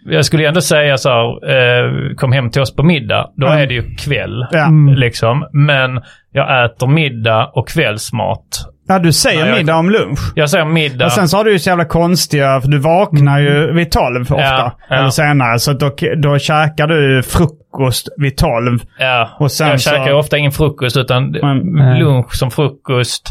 jag 0.04 0.24
skulle 0.24 0.48
ändå 0.48 0.60
säga 0.60 0.96
så 0.96 1.08
här, 1.10 1.50
eh, 1.50 2.14
kom 2.16 2.32
hem 2.32 2.50
till 2.50 2.62
oss 2.62 2.76
på 2.76 2.82
middag. 2.82 3.30
Då 3.36 3.46
Ja. 3.46 3.58
är 3.58 3.66
det 3.66 3.74
ju 3.74 3.94
kväll. 3.96 4.46
Ja. 4.52 4.68
Liksom. 4.96 5.46
Men 5.52 6.00
jag 6.32 6.64
äter 6.64 6.86
middag 6.86 7.50
och 7.54 7.68
kvällsmat. 7.68 8.40
Ja, 8.88 8.98
du 8.98 9.12
säger 9.12 9.40
Nej, 9.40 9.48
jag- 9.48 9.56
middag 9.58 9.76
om 9.76 9.90
lunch. 9.90 10.18
Jag 10.34 10.50
säger 10.50 10.64
middag. 10.64 11.04
Och 11.04 11.12
sen 11.12 11.28
så 11.28 11.36
har 11.36 11.44
du 11.44 11.52
ju 11.52 11.58
så 11.58 11.70
jävla 11.70 11.84
konstiga, 11.84 12.60
för 12.60 12.68
du 12.68 12.78
vaknar 12.78 13.38
ju 13.40 13.72
vid 13.72 13.90
12 13.90 14.20
ofta. 14.22 14.36
Ja, 14.40 14.72
ja. 14.88 14.96
Eller 14.96 15.10
senare. 15.10 15.58
Så 15.58 15.72
då, 15.72 15.90
då 16.16 16.38
käkar 16.38 16.86
du 16.86 17.22
frukost 17.22 18.08
vid 18.16 18.36
12. 18.36 18.78
ja, 18.98 19.28
och 19.38 19.52
sen 19.52 19.68
jag 19.68 19.80
så- 19.80 19.90
käkar 19.90 20.12
ofta 20.12 20.38
ingen 20.38 20.52
frukost 20.52 20.96
utan 20.96 21.34
Mm. 21.34 21.98
lunch 21.98 22.34
som 22.34 22.50
frukost. 22.50 23.30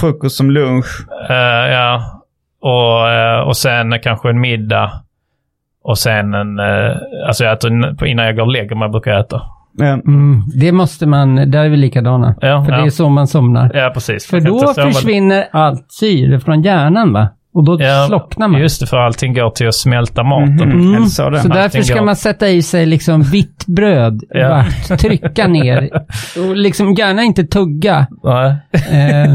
Frukost 0.00 0.36
som 0.36 0.50
lunch. 0.50 1.06
Eh, 1.30 1.36
ja. 1.72 2.02
Och, 2.62 3.10
eh, 3.10 3.40
och 3.40 3.56
sen 3.56 3.98
kanske 4.02 4.30
en 4.30 4.40
middag. 4.40 4.92
Och 5.84 5.98
sen 5.98 6.34
en... 6.34 6.58
Uh, 6.60 6.96
alltså 7.26 7.44
jag 7.44 7.52
äter 7.52 7.70
en- 7.70 8.06
innan 8.06 8.26
jag 8.26 8.36
går 8.36 8.42
och 8.42 8.52
lägger 8.52 8.76
mig 8.76 8.88
brukar 8.88 9.10
jag 9.10 9.20
äta. 9.20 9.42
Ja. 9.78 9.86
Mm, 9.86 10.42
det 10.60 10.72
måste 10.72 11.06
man, 11.06 11.50
där 11.50 11.64
är 11.64 11.68
vi 11.68 11.76
likadana. 11.76 12.34
Ja, 12.40 12.64
för 12.64 12.72
ja. 12.72 12.78
det 12.78 12.86
är 12.86 12.90
så 12.90 13.08
man 13.08 13.26
somnar. 13.26 13.70
Ja, 13.74 13.90
precis. 13.94 14.26
För 14.26 14.40
då 14.40 14.74
försvinner 14.74 15.44
allt 15.52 15.86
syre 15.92 16.40
från 16.40 16.62
hjärnan 16.62 17.12
va? 17.12 17.28
Och 17.54 17.64
då 17.64 17.82
Ja, 17.82 18.04
slocknar 18.08 18.48
man. 18.48 18.60
Just 18.60 18.80
det, 18.80 18.86
för 18.86 18.96
allting 18.96 19.34
går 19.34 19.50
till 19.50 19.68
att 19.68 19.74
smälta 19.74 20.22
maten. 20.22 20.54
Mhm. 20.54 20.70
Mm. 20.80 20.94
Eller 20.94 21.06
så. 21.06 21.22
Så 21.22 21.30
därför 21.30 21.58
Allting 21.58 21.84
ska 21.84 21.94
går- 21.98 22.04
man 22.04 22.16
sätta 22.16 22.48
i 22.48 22.62
sig 22.62 22.86
liksom 22.86 23.22
vitt 23.22 23.66
bröd 23.66 24.20
Ja. 24.30 24.64
vart, 24.88 24.98
trycka 25.00 25.46
ner 25.48 25.90
och 26.48 26.56
liksom 26.56 26.94
gärna 26.94 27.22
inte 27.22 27.44
tugga. 27.44 28.06
Nej. 28.24 28.56
Eh, 28.72 29.34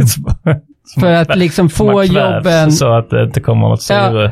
för 0.99 1.11
att 1.13 1.35
liksom 1.37 1.69
få 1.69 1.91
kvävs 1.93 2.11
jobben, 2.13 2.71
Så 2.71 2.93
att 2.97 3.09
det 3.09 3.23
inte 3.23 3.39
kommer 3.41 3.67
något 3.69 3.81
syre. 3.81 4.23
ja, 4.23 4.31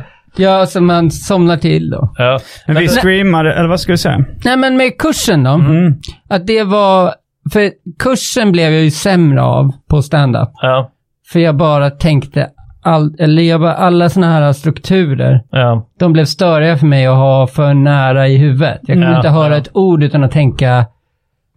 så 0.66 0.80
man 0.80 1.10
somnar 1.10 1.56
till 1.56 1.90
då. 1.90 2.12
Ja. 2.18 2.38
Men 2.66 2.76
vi 2.76 2.88
screamade, 2.88 3.54
eller 3.54 3.68
vad 3.68 3.80
ska 3.80 3.92
vi 3.92 3.98
säga? 3.98 4.24
Nej 4.44 4.56
men 4.56 4.76
med 4.76 4.98
kursen 4.98 5.44
då, 5.44 5.50
Mm. 5.50 5.94
att 6.28 6.46
det 6.46 6.62
var, 6.62 7.14
för 7.52 7.70
kursen 7.98 8.52
blev 8.52 8.72
jag 8.72 8.82
ju 8.82 8.90
sämre 8.90 9.42
av 9.42 9.72
på 9.90 10.02
stand-up. 10.02 10.48
Ja. 10.62 10.90
För 11.32 11.40
jag 11.40 11.56
bara 11.56 11.90
tänkte, 11.90 12.48
all, 12.82 13.14
eller 13.18 13.42
jag 13.42 13.60
bara, 13.60 13.74
alla 13.74 14.08
sådana 14.08 14.32
här 14.32 14.52
strukturer, 14.52 15.40
Ja. 15.50 15.88
de 15.98 16.12
blev 16.12 16.24
störiga 16.24 16.76
för 16.76 16.86
mig 16.86 17.06
att 17.06 17.16
ha 17.16 17.46
för 17.46 17.74
nära 17.74 18.28
i 18.28 18.36
huvudet. 18.36 18.78
Jag 18.82 18.94
kunde 18.96 19.10
Ja, 19.10 19.16
inte 19.16 19.28
höra 19.28 19.50
ja. 19.54 19.56
ett 19.56 19.70
ord 19.72 20.02
utan 20.02 20.24
att 20.24 20.32
tänka 20.32 20.84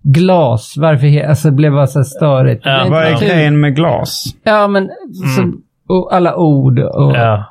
glas. 0.03 0.73
Varför? 0.77 1.07
he- 1.07 1.29
Alltså 1.29 1.47
det 1.49 1.55
blev 1.55 1.71
bara 1.71 1.87
så 1.87 2.03
störigt. 2.03 2.61
Ja, 2.65 2.85
Vad 2.89 3.01
inte 3.07 3.15
är 3.25 3.27
kul. 3.27 3.27
grejen 3.37 3.59
med 3.59 3.75
glas? 3.75 4.23
Ja, 4.43 4.67
men 4.67 4.89
så, 5.37 5.51
och 5.93 6.13
alla 6.15 6.35
ord 6.35 6.79
och 6.79 7.15
Ja. 7.15 7.48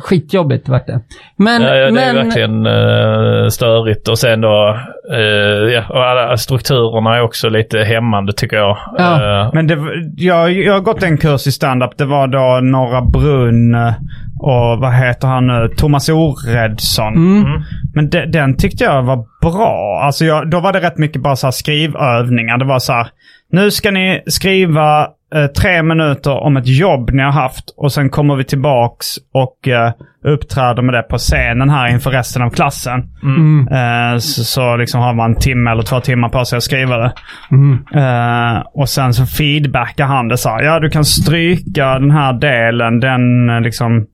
Skitjobbigt 0.00 0.68
vart 0.68 0.86
det. 0.86 1.00
Men, 1.36 1.62
Ja, 1.62 1.68
ja, 1.68 1.90
det 1.90 2.02
är 2.02 2.14
men 2.14 2.16
verkligen 2.16 2.66
uh, 2.66 3.48
störigt. 3.48 4.08
Och 4.08 4.18
sen 4.18 4.40
då, 4.40 4.78
eh, 5.12 5.72
ja, 5.74 5.82
och 5.88 6.04
alla 6.04 6.36
strukturerna 6.36 7.16
är 7.16 7.22
också 7.22 7.48
lite 7.48 7.78
hämmande 7.78 8.32
tycker 8.32 8.56
jag. 8.56 8.78
Ja. 8.98 9.42
Eh, 9.42 9.50
Men 9.54 9.66
det, 9.66 9.78
jag, 10.16 10.52
jag 10.52 10.72
har 10.72 10.80
gått 10.80 11.02
en 11.02 11.18
kurs 11.18 11.46
i 11.46 11.52
stand-up. 11.52 11.90
Det 11.98 12.04
var 12.04 12.26
då 12.26 12.60
Norra 12.62 13.02
Brunn 13.02 13.74
och 14.40 14.78
vad 14.78 14.92
heter 14.94 15.28
han 15.28 15.46
nu? 15.46 15.68
Thomas 15.76 16.08
Oredsson. 16.08 17.14
Mm. 17.14 17.62
Men 17.94 18.10
de, 18.10 18.26
den 18.26 18.56
tyckte 18.56 18.84
jag 18.84 19.02
var 19.02 19.24
bra. 19.40 20.00
Alltså 20.04 20.24
jag, 20.24 20.50
då 20.50 20.60
var 20.60 20.72
det 20.72 20.80
rätt 20.80 20.98
mycket 20.98 21.22
bara 21.22 21.36
så 21.36 21.46
här 21.46 21.52
skrivövningar. 21.52 22.58
Det 22.58 22.64
var 22.64 22.78
så 22.78 22.92
här, 22.92 23.06
nu 23.52 23.70
ska 23.70 23.90
ni 23.90 24.22
skriva 24.26 25.08
eh, 25.34 25.46
tre 25.46 25.82
minuter 25.82 26.30
om 26.30 26.56
ett 26.56 26.66
jobb 26.66 27.10
ni 27.10 27.22
har 27.22 27.32
haft 27.32 27.74
och 27.76 27.92
sen 27.92 28.10
kommer 28.10 28.36
vi 28.36 28.44
tillbaks 28.44 29.06
och 29.34 29.68
eh, 29.68 29.92
uppträder 30.24 30.82
med 30.82 30.94
det 30.94 31.02
på 31.02 31.18
scenen 31.18 31.70
här 31.70 31.88
inför 31.88 32.10
resten 32.10 32.42
av 32.42 32.50
klassen. 32.50 33.08
Mm. 33.22 33.68
Eh, 33.68 34.18
så, 34.18 34.44
så 34.44 34.76
liksom 34.76 35.00
har 35.00 35.14
man 35.14 35.30
en 35.30 35.38
timme 35.38 35.70
eller 35.70 35.82
två 35.82 36.00
timmar 36.00 36.28
på 36.28 36.44
sig 36.44 36.56
att 36.56 36.62
skriva 36.62 36.96
det. 36.96 37.12
Mm. 37.50 37.78
Eh, 37.94 38.62
och 38.74 38.88
sen 38.88 39.14
så 39.14 39.26
feedbackar 39.26 40.06
han 40.06 40.28
det 40.28 40.36
så 40.36 40.48
här. 40.48 40.62
Ja, 40.62 40.80
du 40.80 40.90
kan 40.90 41.04
stryka 41.04 41.98
den 41.98 42.10
här 42.10 42.32
delen. 42.32 43.00
Den 43.00 43.50
eh, 43.50 43.60
liksom 43.60 44.06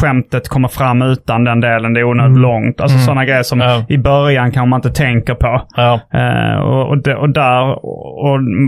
skämtet 0.00 0.48
kommer 0.48 0.68
fram 0.68 1.02
utan 1.02 1.44
den 1.44 1.60
delen. 1.60 1.94
Det 1.94 2.00
är 2.00 2.04
onödigt 2.04 2.38
långt. 2.38 2.80
Alltså 2.80 2.98
sådana 2.98 3.24
grejer 3.24 3.42
som 3.42 3.60
Ja. 3.60 3.84
i 3.88 3.98
början 3.98 4.52
kanske 4.52 4.68
man 4.68 4.78
inte 4.78 4.90
tänker 4.90 5.34
på. 5.34 5.62
ja. 5.76 6.00
Eh, 6.12 6.60
och, 6.60 6.82
och, 6.88 7.08
och, 7.08 7.30
där, 7.30 7.84
och, 7.84 8.24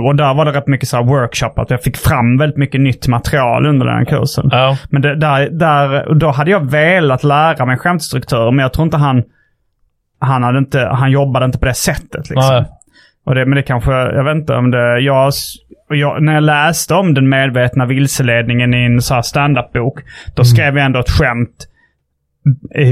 och 0.06 0.16
där 0.16 0.34
var 0.34 0.44
det 0.44 0.52
rätt 0.52 0.66
mycket 0.66 0.88
så 0.88 0.96
här 0.96 1.04
workshop. 1.04 1.52
Att 1.56 1.70
jag 1.70 1.82
fick 1.82 1.96
fram 1.96 2.38
väldigt 2.38 2.58
mycket 2.58 2.80
nytt 2.80 3.08
material 3.08 3.66
under 3.66 3.86
den 3.86 4.06
kursen. 4.06 4.48
Ja. 4.52 4.76
Men 4.90 5.02
det, 5.02 5.14
där, 5.16 5.50
där, 5.50 6.08
och 6.08 6.16
då 6.16 6.30
hade 6.30 6.50
jag 6.50 6.70
velat 6.70 7.24
lära 7.24 7.66
mig 7.66 7.76
skämtstrukturer. 7.78 8.50
Men 8.50 8.62
jag 8.62 8.72
tror 8.72 8.84
inte 8.84 8.96
han... 8.96 9.22
Han, 10.18 10.42
hade 10.42 10.58
inte, 10.58 10.88
han 10.92 11.10
jobbade 11.10 11.44
inte 11.46 11.58
på 11.58 11.64
det 11.66 11.74
sättet. 11.74 12.30
Liksom. 12.30 12.64
Och 13.26 13.34
det, 13.34 13.46
men 13.46 13.56
det 13.56 13.62
kanske, 13.62 13.92
jag 13.92 14.24
vet 14.24 14.34
inte 14.36 14.54
om 14.54 14.70
det, 14.70 14.98
jag, 15.00 15.32
och 15.88 15.96
jag, 15.96 16.22
när 16.22 16.34
jag 16.34 16.42
läste 16.42 16.94
om 16.94 17.14
den 17.14 17.28
medvetna 17.28 17.86
vilseledningen 17.86 18.74
i 18.74 18.84
en 18.84 19.02
så 19.02 19.14
här 19.14 19.22
stand-up-bok, 19.22 20.00
då 20.36 20.44
skrev 20.44 20.76
jag 20.76 20.86
ändå 20.86 21.00
ett 21.00 21.10
skämt 21.10 21.68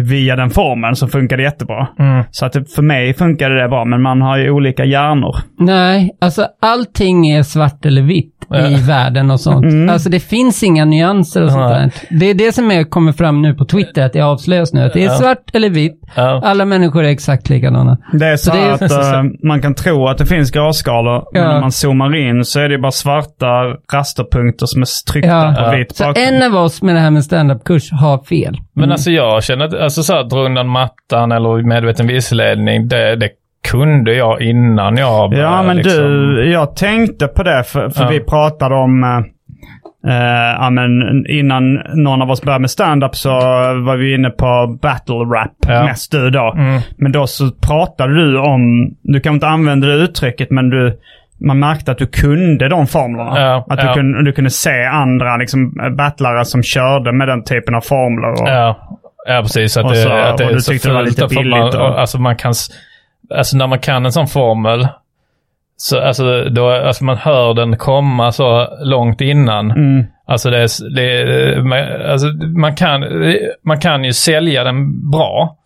via 0.02 0.36
den 0.36 0.50
formen 0.50 0.96
som 0.96 1.08
funkade 1.08 1.42
jättebra. 1.42 1.88
Mm. 1.98 2.24
Så 2.30 2.46
att 2.46 2.52
för 2.52 2.82
mig 2.82 3.14
funkade 3.14 3.62
det 3.62 3.68
bra, 3.68 3.84
men 3.84 4.02
man 4.02 4.20
har 4.20 4.36
ju 4.38 4.50
olika 4.50 4.84
hjärnor. 4.84 5.36
nej, 5.58 6.16
alltså 6.20 6.46
allting 6.60 7.30
är 7.30 7.42
svart 7.42 7.86
eller 7.86 8.02
vitt 8.02 8.31
i 8.56 8.74
världen 8.86 9.30
och 9.30 9.40
sånt. 9.40 9.64
Mm. 9.64 9.90
Alltså 9.90 10.08
det 10.08 10.20
finns 10.20 10.62
inga 10.62 10.84
nyanser 10.84 11.42
och 11.42 11.50
sånt 11.52 11.68
där. 11.68 11.90
Det 12.10 12.26
är 12.30 12.34
det 12.34 12.52
som 12.52 12.70
är, 12.70 12.84
kommer 12.84 13.12
fram 13.12 13.42
nu 13.42 13.54
på 13.54 13.64
Twitter, 13.64 14.02
att 14.06 14.12
det 14.12 14.20
avslöjas 14.20 14.72
nu. 14.72 14.82
Att 14.84 14.92
det 14.92 15.02
är 15.04 15.06
Ja. 15.06 15.14
svart 15.18 15.54
eller 15.54 15.70
vitt. 15.70 16.00
Ja. 16.16 16.40
Alla 16.44 16.64
människor 16.64 17.04
är 17.04 17.08
exakt 17.08 17.48
likadana. 17.48 17.98
Det 18.12 18.26
är 18.26 18.36
så, 18.36 18.50
Så 18.50 18.56
det 18.56 18.62
är- 18.62 18.72
att 18.72 18.82
eh, 19.14 19.22
man 19.42 19.62
kan 19.62 19.74
tro 19.74 20.06
att 20.08 20.18
det 20.18 20.26
finns 20.26 20.50
gradskalor, 20.50 21.24
men 21.32 21.42
när 21.42 21.60
man 21.60 21.72
zoomar 21.72 22.16
in 22.28 22.44
så 22.44 22.60
är 22.60 22.68
det 22.68 22.78
bara 22.78 22.92
svarta 22.92 23.46
rasterpunkter 23.92 24.66
som 24.66 24.82
är 24.82 25.12
tryckta 25.12 25.28
Ja. 25.30 25.70
på 25.70 25.76
vit 25.76 25.96
Så 25.96 26.04
bakgrund. 26.04 26.28
en 26.28 26.42
av 26.42 26.64
oss 26.64 26.82
med 26.82 26.94
det 26.94 27.00
här 27.00 27.10
med 27.10 27.24
standup-kurs 27.24 27.92
har 27.92 28.18
fel. 28.18 28.56
Men 28.74 28.92
alltså 28.92 29.10
jag 29.10 29.44
känner 29.44 29.64
att, 29.64 29.74
alltså 29.74 30.02
så 30.02 30.12
här, 30.12 30.24
dra 30.24 30.38
undan 30.44 30.68
mattan 30.68 31.32
eller 31.32 31.62
medveten 31.68 32.06
vilseledning, 32.06 32.88
det, 32.88 33.16
det 33.16 33.28
kunde 33.70 34.14
jag 34.14 34.42
innan 34.42 34.96
jag 34.96 35.08
Ja, 35.24 35.28
började, 35.28 35.66
men 35.66 35.76
liksom. 35.76 36.02
du, 36.04 36.50
jag 36.52 36.76
tänkte 36.76 37.26
på 37.26 37.42
det 37.42 37.64
för, 37.64 37.88
för 37.90 38.02
Ja. 38.02 38.08
vi 38.08 38.20
pratade 38.20 38.74
om, 38.74 39.04
eh, 39.04 39.18
eh, 40.14 40.54
ja, 40.60 40.70
men 40.70 40.90
innan 41.26 41.74
någon 41.94 42.22
av 42.22 42.30
oss 42.30 42.42
började 42.42 42.60
med 42.60 42.70
stand-up 42.70 43.14
så 43.16 43.30
var 43.84 43.96
vi 43.96 44.14
inne 44.14 44.30
på 44.30 44.78
battle 44.82 45.14
rap, 45.14 45.50
Ja. 45.68 45.84
mest 45.84 46.12
du 46.12 46.30
då. 46.30 46.52
Mm. 46.56 46.80
Men 46.96 47.12
då 47.12 47.26
så 47.26 47.50
pratade 47.50 48.14
du 48.14 48.38
om, 48.38 48.90
du 49.02 49.20
kan 49.20 49.34
inte 49.34 49.46
använda 49.46 49.86
det 49.86 49.94
uttrycket, 49.94 50.50
men 50.50 50.70
du, 50.70 50.98
man 51.46 51.58
märkte 51.58 51.92
att 51.92 51.98
du 51.98 52.06
kunde 52.06 52.68
de 52.68 52.86
formlerna. 52.86 53.40
Ja, 53.40 53.66
att 53.70 53.82
ja. 53.82 53.88
Du, 53.88 53.94
kunde, 53.94 54.24
du 54.24 54.32
kunde 54.32 54.50
se 54.50 54.84
andra 54.84 55.36
liksom, 55.36 55.74
battlare 55.96 56.44
som 56.44 56.62
körde 56.62 57.12
med 57.12 57.28
den 57.28 57.44
typen 57.44 57.74
av 57.74 57.80
formler. 57.80 58.28
Och, 58.42 58.48
Ja, 58.48 58.98
ja 59.28 59.40
precis. 59.42 59.76
Att 59.76 59.84
Och 59.84 59.90
det, 59.90 59.96
så- 59.96 60.10
att 60.12 60.38
det 60.38 60.46
och 60.46 60.52
du 60.52 60.60
tyckte 60.60 60.88
det 60.88 60.94
var 60.94 61.02
lite 61.02 61.26
billigt 61.26 61.50
Man, 61.50 61.66
och- 61.80 62.00
alltså 62.00 62.18
man 62.20 62.36
kan, 62.36 62.54
alltså 63.36 63.56
när 63.56 63.66
man 63.66 63.78
kan 63.78 64.06
en 64.06 64.12
sån 64.12 64.26
formel, 64.26 64.88
så 65.76 66.00
alltså, 66.00 66.44
då, 66.44 66.70
alltså 66.70 67.04
man 67.04 67.16
hör 67.16 67.54
den 67.54 67.76
komma 67.76 68.32
så 68.32 68.68
långt 68.80 69.20
innan. 69.20 69.70
Mm. 69.70 70.06
Alltså, 70.26 70.50
det, 70.50 70.58
är- 70.58 70.94
det, 70.94 71.02
är- 71.20 71.60
man- 71.62 72.10
alltså 72.10 72.26
man, 72.58 72.74
kan, 72.76 73.04
man 73.64 73.80
kan 73.80 74.04
ju 74.04 74.12
sälja 74.12 74.64
den 74.64 75.10
bra. 75.10 75.56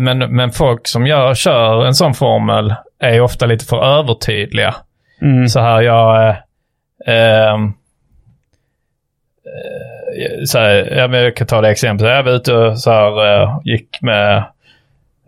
Men, 0.00 0.18
men 0.18 0.50
folk 0.50 0.86
som 0.88 1.06
gör, 1.06 1.34
kör 1.34 1.86
en 1.86 1.94
sån 1.94 2.14
formel 2.14 2.74
är 3.00 3.12
ju 3.14 3.20
ofta 3.20 3.46
lite 3.46 3.64
för 3.64 3.84
övertydliga. 3.98 4.74
Mm. 5.22 5.48
Så 5.48 5.60
här, 5.60 5.80
jag... 5.82 6.28
Eh, 6.28 6.36
ehm, 7.06 7.64
eh, 9.44 10.44
så 10.46 10.58
här, 10.58 10.74
jag 11.14 11.36
kan 11.36 11.46
ta 11.46 11.60
det 11.60 11.70
exemplet. 11.70 12.10
Jag 12.10 12.22
var 12.22 12.32
ute 12.32 12.54
och 12.54 12.78
så 12.80 12.90
här, 12.90 13.42
eh, 13.42 13.58
gick 13.64 13.98
med 14.02 14.44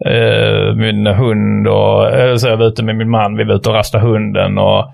eh, 0.06 0.74
min 0.74 1.06
hund 1.06 1.68
och 1.68 2.10
eh, 2.10 2.36
så 2.36 2.48
jag 2.48 2.56
var 2.56 2.66
ute 2.66 2.82
med 2.82 2.96
min 2.96 3.10
man. 3.10 3.36
Vi 3.36 3.44
var 3.44 3.54
ute 3.54 3.68
och 3.68 3.74
rastade 3.74 4.04
hunden 4.04 4.58
och 4.58 4.90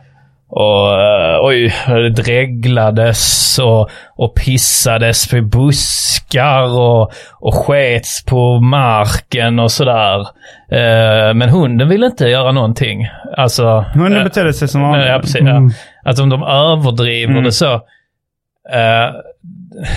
och 0.49 1.01
eh, 1.01 1.39
oj, 1.43 1.73
det 1.87 2.11
dreglades 2.11 3.59
och, 3.59 3.91
och 4.17 4.35
pissades 4.35 5.31
på 5.31 5.41
buskar 5.43 6.79
och, 6.79 7.13
och 7.41 7.55
skets 7.55 8.25
på 8.25 8.61
marken 8.61 9.59
och 9.59 9.71
sådär. 9.73 10.21
Eh, 10.71 11.35
men 11.35 11.49
hunden 11.49 11.89
ville 11.89 12.07
inte 12.07 12.29
göra 12.29 12.53
någonting. 12.53 13.09
Alltså, 13.37 13.85
Hunden 13.95 14.17
eh, 14.19 14.25
betedde 14.25 14.53
sig 14.53 14.69
som 14.69 14.83
vanligt. 14.83 15.09
Ja, 15.09 15.19
precis. 15.19 15.41
Mm. 15.41 15.65
Ja. 16.05 16.11
Att 16.11 16.21
om 16.21 16.29
de 16.29 16.43
överdriver 16.43 17.33
Mm. 17.33 17.45
det 17.45 17.53
så. 17.53 17.73
Eh, 18.73 19.11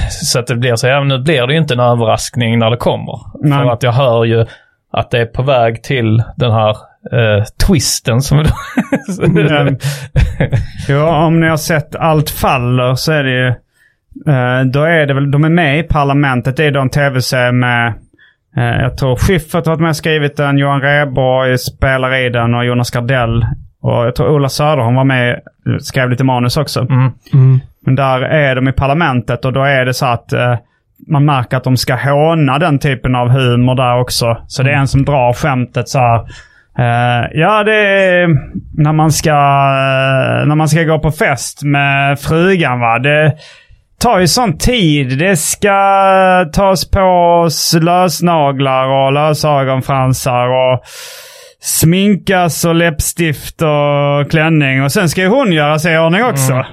så 0.10 0.40
att 0.40 0.48
det 0.48 0.56
blir 0.56 0.76
så, 0.76 0.88
ja 0.88 1.04
nu 1.04 1.18
blir 1.20 1.48
det 1.48 1.54
ju 1.54 1.60
inte 1.60 1.74
en 1.74 1.80
överraskning 1.80 2.60
när 2.60 2.70
det 2.70 2.78
kommer. 2.78 3.20
Nej. 3.44 3.60
För 3.60 3.72
att 3.72 3.84
jag 3.84 3.92
hör 3.92 4.26
ju 4.26 4.46
att 4.92 5.12
det 5.12 5.22
är 5.22 5.26
på 5.26 5.44
väg 5.44 5.84
till 5.84 6.24
den 6.36 6.52
här 6.52 6.70
eh, 7.12 7.44
twisten 7.68 8.22
som... 8.22 8.40
Mm. 8.40 9.78
Jo, 10.90 11.02
om 11.02 11.40
ni 11.40 11.48
har 11.48 11.58
sett 11.58 11.96
Allt 11.96 12.30
faller 12.30 12.96
så 12.96 13.12
är 13.12 13.24
det 13.24 13.32
ju... 13.32 13.48
eh, 14.34 14.66
då 14.66 14.84
är 14.84 15.06
det 15.06 15.14
väl, 15.14 15.32
de 15.32 15.44
är 15.44 15.50
med 15.50 15.80
i 15.80 15.84
parlamentet. 15.84 16.58
Det 16.58 16.66
är 16.66 16.72
då 16.72 16.82
en 16.82 16.90
tv-serie 16.90 17.52
med... 17.52 17.94
eh, 18.58 18.82
jag 18.82 18.98
tror 18.98 19.16
Schyffert 19.16 19.66
har 19.66 19.72
varit 19.74 19.82
med 19.82 19.90
och 19.90 19.96
skrivit 19.96 20.38
den. 20.38 20.58
Johan 20.58 20.82
Rheborg 20.82 21.58
spelar 21.58 22.16
i 22.16 22.30
den 22.30 22.56
och 22.56 22.66
Jonas 22.66 22.92
Gardell. 22.92 23.46
Och 23.82 24.06
jag 24.06 24.16
tror 24.16 24.30
Ola 24.30 24.50
Söderholm 24.50 24.96
var 24.96 25.04
med 25.04 25.40
skrev 25.80 26.10
lite 26.10 26.24
manus 26.24 26.58
också. 26.58 26.80
Mm. 26.80 27.12
Men 27.86 27.96
där 27.96 28.22
är 28.22 28.56
de 28.56 28.68
i 28.68 28.72
parlamentet 28.72 29.46
och 29.46 29.54
då 29.54 29.64
är 29.64 29.86
det 29.86 29.94
så 29.94 30.06
att 30.06 30.34
eh, 30.34 30.56
man 31.08 31.26
märker 31.26 31.58
att 31.58 31.64
de 31.64 31.78
ska 31.78 31.96
håna 31.96 32.60
den 32.60 32.80
typen 32.80 33.16
av 33.16 33.30
humor 33.30 33.76
där 33.76 34.00
också. 34.00 34.38
Så 34.48 34.64
det 34.64 34.72
är 34.72 34.76
en 34.76 34.88
som 34.88 35.06
drar 35.06 35.34
skämtet 35.34 35.90
så 35.90 36.00
här. 36.00 36.16
eh, 36.80 37.28
ja, 37.34 37.64
det 37.64 37.76
är 37.76 38.28
när 38.78 38.94
man, 38.94 39.12
ska, 39.12 39.30
eh, 39.30 40.48
när 40.48 40.56
man 40.56 40.70
ska 40.70 40.84
gå 40.84 41.00
på 41.00 41.12
fest 41.12 41.64
med 41.64 42.20
frugan. 42.20 42.80
Va? 42.80 43.00
Det 43.00 43.34
tar 44.00 44.20
ju 44.20 44.28
sån 44.28 44.58
tid. 44.58 45.18
Det 45.20 45.38
ska 45.38 45.80
tas 46.54 46.92
på 46.92 47.02
oss 47.46 47.76
lösnaglar 47.82 48.86
och 48.86 49.14
lösögonfransar. 49.14 50.48
och 50.48 50.84
Sminkas 51.62 52.66
och 52.66 52.76
läppstift 52.76 53.62
och 53.62 54.32
klänning. 54.32 54.84
Och 54.84 54.92
sen 54.92 55.10
ska 55.10 55.22
ju 55.22 55.28
hon 55.28 55.52
göra 55.52 55.80
sig 55.80 55.94
i 55.94 55.98
ordning 55.98 56.24
också. 56.24 56.54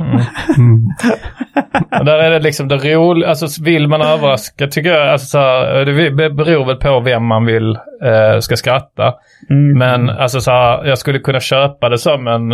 Och 1.98 2.04
där 2.04 2.18
är 2.18 2.30
det 2.30 2.38
liksom 2.38 2.68
det 2.68 2.76
roliga, 2.76 3.28
alltså 3.28 3.62
vill 3.62 3.88
man 3.88 4.02
överraska 4.02 4.66
tycker 4.66 4.90
jag, 4.90 5.08
alltså 5.08 5.26
så 5.26 5.38
här, 5.38 5.84
det 5.84 6.30
beror 6.30 6.66
väl 6.66 6.76
på 6.76 7.00
vem 7.00 7.26
man 7.26 7.46
vill 7.46 7.78
eh, 8.04 8.38
ska 8.40 8.56
skratta. 8.56 9.14
Mm. 9.50 9.78
Men 9.78 10.10
alltså 10.10 10.40
så 10.40 10.50
här, 10.50 10.84
jag 10.84 10.98
skulle 10.98 11.18
kunna 11.18 11.40
köpa 11.40 11.88
det 11.88 11.98
som 11.98 12.26
en, 12.26 12.48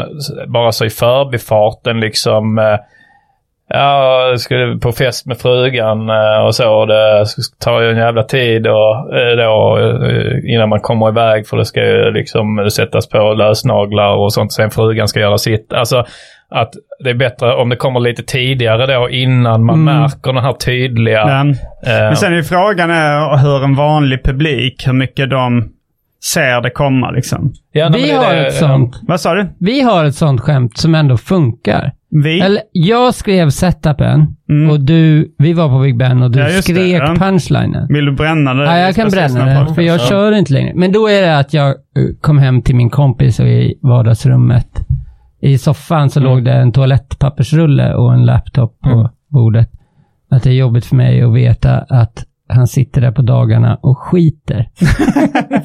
bara 0.53 0.73
så 0.73 0.85
i 0.85 0.91
förbifarten 0.91 2.01
liksom. 2.01 2.59
Eh, 2.59 2.79
ja, 3.73 4.35
skulle 4.39 4.79
på 4.79 4.93
fest 4.93 5.27
med 5.27 5.39
frugan 5.39 6.11
eh, 6.11 6.47
och 6.47 6.55
så. 6.55 6.87
Det 6.87 7.27
tar 7.65 7.81
ju 7.81 7.91
en 7.91 7.97
jävla 7.97 8.23
tid 8.23 8.67
och, 8.67 9.17
eh, 9.17 9.37
då, 9.37 9.79
eh, 9.81 10.55
innan 10.55 10.69
man 10.69 10.81
kommer 10.81 11.09
iväg 11.09 11.47
för 11.49 11.57
det 11.57 11.65
ska 11.65 11.81
ju 11.81 12.11
liksom 12.11 12.71
sättas 12.71 13.09
på 13.09 13.35
lösnaglar 13.35 14.17
och 14.17 14.33
sånt. 14.33 14.53
Sen 14.53 14.71
frugan 14.71 15.09
ska 15.09 15.21
göra 15.21 15.39
sitt. 15.39 15.73
Alltså 15.73 16.05
att 16.55 16.73
det 17.05 17.11
är 17.11 17.15
bättre 17.15 17.55
om 17.55 17.69
det 17.69 17.77
kommer 17.77 18.01
lite 18.01 18.23
tidigare 18.23 18.95
då 18.95 19.11
innan 19.11 19.65
man 19.65 19.75
Mm. 19.75 20.01
märker 20.01 20.33
den 20.33 20.45
här 20.45 20.53
tydliga... 20.53 21.27
Men, 21.27 21.51
eh, 21.51 21.57
men 21.87 22.17
sen 22.17 22.33
är 22.33 22.37
ju 22.37 22.43
frågan 22.43 22.91
är 22.91 23.37
hur 23.37 23.65
en 23.65 23.75
vanlig 23.75 24.25
publik, 24.25 24.87
hur 24.87 24.93
mycket 24.93 25.31
de 25.31 25.69
ser 26.25 26.61
det 26.61 26.71
komma 26.71 27.11
liksom. 27.11 27.53
ja, 27.73 27.91
Vi 27.95 28.03
det- 28.07 28.13
har 28.15 28.35
det- 28.35 28.47
ett 28.47 28.55
sånt. 28.55 29.01
Vad 29.03 29.21
sa 29.21 29.35
du? 29.35 29.49
Vi 29.59 29.81
har 29.81 30.05
ett 30.05 30.15
sånt 30.15 30.41
skämt 30.41 30.77
som 30.79 30.95
ändå 30.95 31.17
funkar. 31.17 31.93
Vi? 32.25 32.41
Eller, 32.41 32.63
jag 32.73 33.15
skrev 33.15 33.51
setupen 33.51 34.37
Mm. 34.51 34.71
och 34.71 34.81
du, 34.81 35.35
vi 35.39 35.53
var 35.53 35.69
på 35.69 35.79
Big 35.79 35.97
Ben 35.99 36.23
och 36.23 36.31
du 36.31 36.39
Ja, 36.39 36.45
just 36.49 36.57
det, 36.69 36.75
skrek 36.75 37.03
ja. 37.03 37.15
punchlinen. 37.19 37.87
Vill 37.89 38.05
du 38.05 38.13
bränna 38.13 38.55
det? 38.55 38.65
Ja, 38.65 38.79
jag 38.79 38.95
kan 38.95 39.09
bränna 39.11 39.65
folk- 39.65 39.75
för 39.75 39.83
jag 39.83 39.95
Ja. 40.01 40.07
kör 40.07 40.33
inte 40.33 40.53
längre. 40.53 40.73
Men 40.75 40.93
då 40.93 41.09
är 41.09 41.23
det 41.23 41.39
att 41.39 41.55
jag 41.55 41.69
eh, 41.69 41.75
kom 42.21 42.39
hem 42.39 42.63
till 42.63 42.77
min 42.77 42.91
kompis 42.91 43.41
och 43.41 43.47
i 43.49 43.79
vardagsrummet 43.83 44.69
i 45.41 45.59
soffan 45.59 46.11
så 46.11 46.21
låg 46.21 46.45
det 46.45 46.53
en 46.53 46.73
toalettpappersrulle 46.73 47.95
och 47.95 48.15
en 48.15 48.25
laptop 48.27 48.81
på 48.81 49.11
bordet. 49.29 49.71
Att 50.31 50.43
det 50.43 50.51
är 50.51 50.55
jobbigt 50.55 50.87
för 50.87 50.97
mig 50.97 51.23
att 51.23 51.35
veta 51.35 51.79
att 51.79 52.25
han 52.53 52.67
sitter 52.67 53.01
där 53.01 53.13
på 53.13 53.23
dagarna 53.23 53.79
och 53.83 53.99
skiter. 53.99 54.71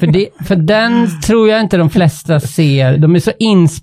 för, 0.00 0.06
det, 0.06 0.28
för 0.46 0.56
den 0.56 1.20
tror 1.20 1.48
jag 1.48 1.60
inte 1.60 1.76
de 1.76 1.90
flesta 1.90 2.40
ser. 2.40 2.98
De 2.98 3.14
är 3.14 3.18
så 3.18 3.32
ins... 3.38 3.78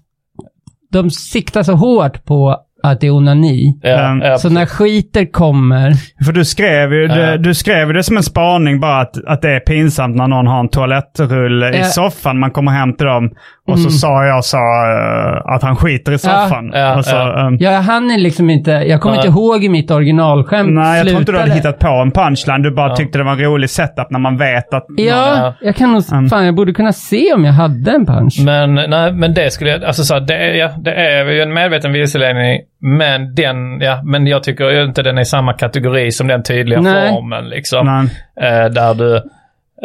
De 0.92 1.10
siktar 1.10 1.64
så 1.64 1.74
hårt 1.74 2.26
på 2.26 2.58
att 2.92 3.02
det 3.02 3.08
är 3.08 3.12
onani. 3.12 3.80
Ja, 3.82 4.20
ja, 4.24 4.38
Så 4.38 4.50
när 4.50 4.66
skiter 4.66 5.32
kommer, 5.32 5.94
För 6.26 6.32
du 6.34 6.46
skrev 6.46 6.94
ju 6.94 7.08
det, 7.08 7.32
Ja. 7.32 7.38
du 7.38 7.54
skrev 7.54 7.88
ju 7.88 7.94
det 7.94 8.04
som 8.04 8.18
en 8.18 8.24
spaning 8.24 8.80
bara 8.80 9.00
att, 9.02 9.26
att 9.28 9.42
det 9.42 9.50
är 9.56 9.60
pinsamt 9.60 10.16
när 10.16 10.28
någon 10.28 10.48
har 10.48 10.60
en 10.60 10.70
toalettrulle 10.70 11.80
i 11.80 11.84
soffan. 11.84 12.40
Man 12.40 12.52
kommer 12.52 12.72
hem 12.72 12.94
till 12.96 13.06
dem 13.06 13.32
och 13.68 13.80
så 13.80 13.90
sa 13.90 14.26
jag 14.26 14.46
så 14.46 14.58
eh, 14.58 15.54
att 15.56 15.64
han 15.64 15.76
skiter 15.76 16.12
i 16.12 16.18
soffan. 16.18 16.72
Ja, 16.74 17.04
så, 17.04 17.16
ja. 17.16 17.48
ehm, 17.48 17.58
ja 17.60 17.72
han 17.72 18.12
är 18.12 18.18
liksom 18.18 18.50
inte, 18.50 18.72
jag 18.72 19.02
kommer 19.02 19.16
inte 19.16 19.28
ihåg 19.28 19.64
i 19.64 19.70
mitt 19.70 19.92
originalskämt 19.92 20.70
Nej, 20.74 20.98
jag 20.98 21.08
tror 21.08 21.20
inte 21.20 21.32
du 21.32 21.38
hade 21.38 21.52
slutade. 21.52 21.70
hittat 21.76 21.80
på 21.90 22.02
en 22.02 22.12
punchline. 22.12 22.62
Du 22.62 22.72
bara 22.72 22.96
tyckte 22.96 23.18
det 23.18 23.24
var 23.24 23.32
en 23.32 23.40
rolig 23.40 23.70
setup 23.70 24.10
när 24.12 24.20
man 24.20 24.38
vet 24.38 24.74
att... 24.74 24.86
Ja, 24.98 25.54
jag 25.62 25.76
kan 25.76 25.92
nog, 25.94 26.02
Mm. 26.12 26.30
fan 26.30 26.46
jag 26.46 26.56
borde 26.56 26.74
kunna 26.74 26.94
se 26.94 27.34
om 27.34 27.46
jag 27.46 27.54
hade 27.54 27.92
en 27.92 28.06
punch. 28.06 28.40
Men, 28.46 28.74
nej, 28.76 29.12
men 29.14 29.34
det 29.34 29.54
skulle 29.54 29.70
jag, 29.70 29.84
alltså 29.84 30.04
så 30.04 30.14
här, 30.14 30.22
det, 30.22 30.34
är, 30.36 30.54
ja, 30.54 30.70
det 30.78 30.92
är 30.94 31.26
ju 31.26 31.42
en 31.42 31.54
medveten 31.54 31.94
vilseledning. 31.94 32.60
Men 32.80 33.36
den, 33.36 33.80
ja, 33.82 34.02
men 34.04 34.28
jag 34.28 34.44
tycker 34.44 34.70
ju 34.70 34.84
inte 34.84 35.04
den 35.04 35.18
är 35.18 35.22
i 35.22 35.26
samma 35.26 35.54
kategori 35.54 36.12
som 36.12 36.28
den 36.28 36.44
tydliga 36.44 36.82
Nej. 36.82 37.10
formen 37.10 37.50
liksom. 37.50 38.10
Eh, 38.42 38.66
där 38.66 38.94
du, 38.94 39.16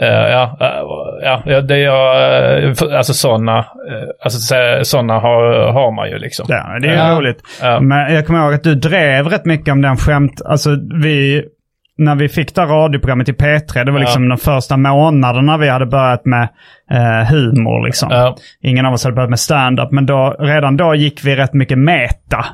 eh, 0.02 0.28
ja, 0.30 0.56
eh, 0.60 1.52
ja, 1.52 1.60
det 1.60 1.78
jag, 1.78 2.16
eh, 2.64 2.96
alltså 2.96 3.12
sådana, 3.14 3.58
eh, 3.58 3.64
alltså 4.24 4.38
sådana 4.84 5.18
har, 5.18 5.72
har 5.72 5.92
man 5.92 6.10
ju 6.10 6.18
liksom. 6.18 6.46
Ja, 6.48 6.78
det 6.80 6.88
är 6.88 6.92
ju 6.92 6.98
Ja. 6.98 7.18
roligt. 7.18 7.42
Ja. 7.62 7.80
Men 7.80 8.14
jag 8.14 8.26
kommer 8.26 8.44
ihåg 8.44 8.54
att 8.54 8.64
du 8.64 8.74
drev 8.74 9.26
rätt 9.28 9.44
mycket 9.44 9.72
om 9.72 9.82
den 9.82 9.96
skämt... 9.96 10.42
Alltså 10.44 10.70
vi... 11.02 11.44
När 12.00 12.14
vi 12.14 12.28
fick 12.28 12.54
det 12.54 12.62
radioprogrammet 12.62 13.28
i 13.28 13.32
P3, 13.32 13.84
det 13.84 13.92
var 13.92 13.98
liksom 14.00 14.28
de 14.28 14.38
första 14.38 14.76
månaderna 14.76 15.56
vi 15.58 15.68
hade 15.68 15.86
börjat 15.86 16.24
med 16.24 16.48
eh, 16.90 17.28
humor. 17.30 17.86
Liksom. 17.86 18.08
Ja. 18.10 18.36
Ingen 18.62 18.86
av 18.86 18.92
oss 18.92 19.04
hade 19.04 19.14
börjat 19.16 19.30
med 19.30 19.38
stand-up, 19.40 19.90
men 19.90 20.06
då, 20.06 20.36
redan 20.38 20.76
då 20.76 20.94
gick 20.94 21.24
vi 21.24 21.36
rätt 21.36 21.54
mycket 21.54 21.78
meta. 21.78 22.44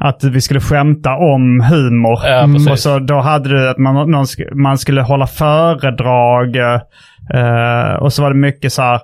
Att 0.00 0.24
vi 0.24 0.40
skulle 0.40 0.60
skämta 0.60 1.14
om 1.16 1.60
humor. 1.60 2.18
Ja, 2.24 2.48
precis. 2.54 2.70
Och 2.70 2.78
så 2.78 2.98
då 2.98 3.20
hade 3.20 3.48
du 3.48 3.70
att 3.70 3.78
man, 3.78 4.10
någon, 4.10 4.26
man 4.54 4.78
skulle 4.78 5.02
hålla 5.02 5.26
föredrag. 5.26 6.56
eh, 7.34 7.94
och 8.00 8.12
så 8.12 8.22
var 8.22 8.30
det 8.30 8.36
mycket 8.36 8.72
så 8.72 8.82
här. 8.82 9.00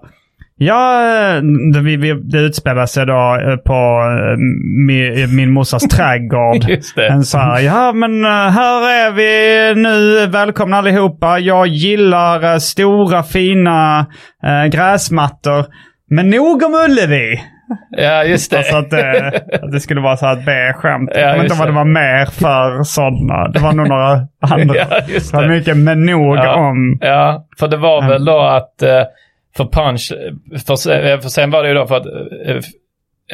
Ja, 0.62 1.00
eh, 1.02 1.42
det, 1.74 1.80
vi, 1.80 1.96
vi, 1.96 2.12
det 2.14 2.38
utspelade 2.38 2.86
sig 2.86 3.06
då 3.06 3.38
eh, 3.50 3.56
på 3.56 3.72
eh, 3.72 4.36
min, 4.86 5.36
min 5.36 5.50
morsas 5.52 5.82
trädgård. 5.96 6.64
Just 6.68 6.96
det. 6.96 7.06
En 7.08 7.22
så 7.22 7.38
här, 7.38 7.60
ja 7.60 7.92
men 7.92 8.24
eh, 8.24 8.30
här 8.30 9.06
är 9.06 9.12
vi 9.12 9.74
nu, 9.80 10.26
välkomna 10.26 10.76
allihopa. 10.76 11.38
Jag 11.38 11.66
gillar 11.66 12.52
eh, 12.52 12.58
stora 12.58 13.22
fina 13.22 14.06
eh, 14.46 14.66
gräsmattor. 14.70 15.64
Men 16.10 16.30
nog 16.30 16.62
om 16.62 16.74
Ullevi. 16.74 17.40
Ja, 17.90 18.24
just 18.24 18.50
det. 18.50 18.56
Alltså 18.58 18.76
att 18.76 18.90
det, 18.90 19.42
att 19.62 19.72
det 19.72 19.80
skulle 19.80 20.00
vara 20.00 20.16
så 20.16 20.26
här 20.26 20.32
ett 20.36 20.44
B-skämt. 20.44 21.10
Ja, 21.14 21.20
Jag 21.20 21.34
vet 21.34 21.42
inte 21.42 21.56
vad 21.58 21.68
det 21.68 21.72
var 21.72 21.84
mer 21.84 22.26
för 22.26 22.82
sådana. 22.82 23.48
Det 23.48 23.58
var 23.58 23.72
nog 23.72 23.88
några 23.88 24.12
andra. 24.40 24.74
Ja, 24.90 24.98
just 25.08 25.32
det 25.32 25.40
det. 25.42 25.48
mycket 25.48 25.76
men 25.76 26.06
nog 26.06 26.36
Ja. 26.36 26.54
om. 26.54 26.98
Ja, 27.00 27.46
för 27.58 27.68
det 27.68 27.76
var 27.76 28.08
väl 28.08 28.24
då 28.24 28.40
att 28.40 28.82
eh, 28.82 29.02
för 29.56 29.64
punch, 29.64 30.12
för, 30.66 30.76
se- 30.76 31.18
för 31.20 31.28
sen 31.28 31.50
var 31.50 31.62
det 31.62 31.68
ju 31.68 31.74
då 31.74 31.86
för 31.86 31.96
att 31.96 32.06
eh, 32.46 32.56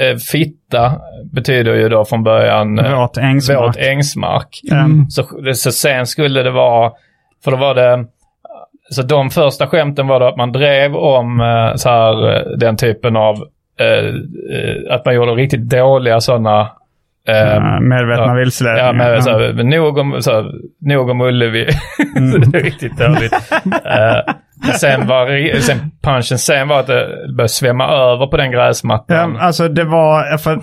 eh, 0.08 0.16
fitta 0.16 0.92
betyder 1.32 1.74
ju 1.74 1.88
då 1.88 2.04
från 2.04 2.22
början 2.22 2.78
eh, 2.78 3.00
Våt 3.00 3.16
ängsmark. 3.18 3.58
våt 3.60 3.76
ängsmark. 3.76 4.60
Mm. 4.72 5.10
Så, 5.10 5.22
så 5.54 5.72
sen 5.72 6.06
skulle 6.06 6.42
det 6.42 6.50
vara, 6.50 6.92
för 7.44 7.50
då 7.50 7.56
var 7.56 7.74
det, 7.74 8.04
så 8.90 9.02
de 9.02 9.30
första 9.30 9.66
skämten 9.66 10.06
var 10.06 10.20
då 10.20 10.26
att 10.26 10.36
man 10.36 10.52
drev 10.52 10.96
om 10.96 11.40
eh, 11.40 11.74
så 11.74 11.88
här, 11.88 12.36
eh, 12.36 12.42
den 12.58 12.76
typen 12.76 13.16
av, 13.16 13.36
eh, 13.80 14.06
eh, 14.58 14.94
att 14.94 15.04
man 15.04 15.14
gjorde 15.14 15.32
riktigt 15.32 15.68
dåliga 15.68 16.20
sådana 16.20 16.70
Ja, 17.28 17.80
medvetna 17.80 18.26
ja. 18.26 18.34
vilseledningar. 18.34 18.86
Ja, 18.86 18.92
men 18.92 19.12
Ja. 19.12 19.20
så 19.20 19.30
här, 19.30 19.52
men 19.52 19.68
nog 19.68 19.98
om, 19.98 20.20
nog 20.80 21.10
om 21.10 21.20
Ullevi. 21.20 21.68
Mm. 22.16 22.32
så 22.32 22.38
det 22.50 22.58
är 22.58 22.62
riktigt 22.62 22.98
dåligt. 22.98 23.32
Eh, 23.84 24.34
men 24.62 24.72
sen 24.72 25.06
var 25.06 25.60
sen 25.60 25.90
punchen 26.02 26.38
sen 26.38 26.68
var 26.68 26.80
att 26.80 26.86
det 26.86 27.06
började 27.36 27.48
svämma 27.48 27.84
över 27.88 28.26
på 28.26 28.36
den 28.36 28.50
gräsmattan. 28.50 29.34
Ja, 29.34 29.40
alltså 29.40 29.68
det 29.68 29.84
var, 29.84 30.36
för 30.38 30.52
att 30.52 30.62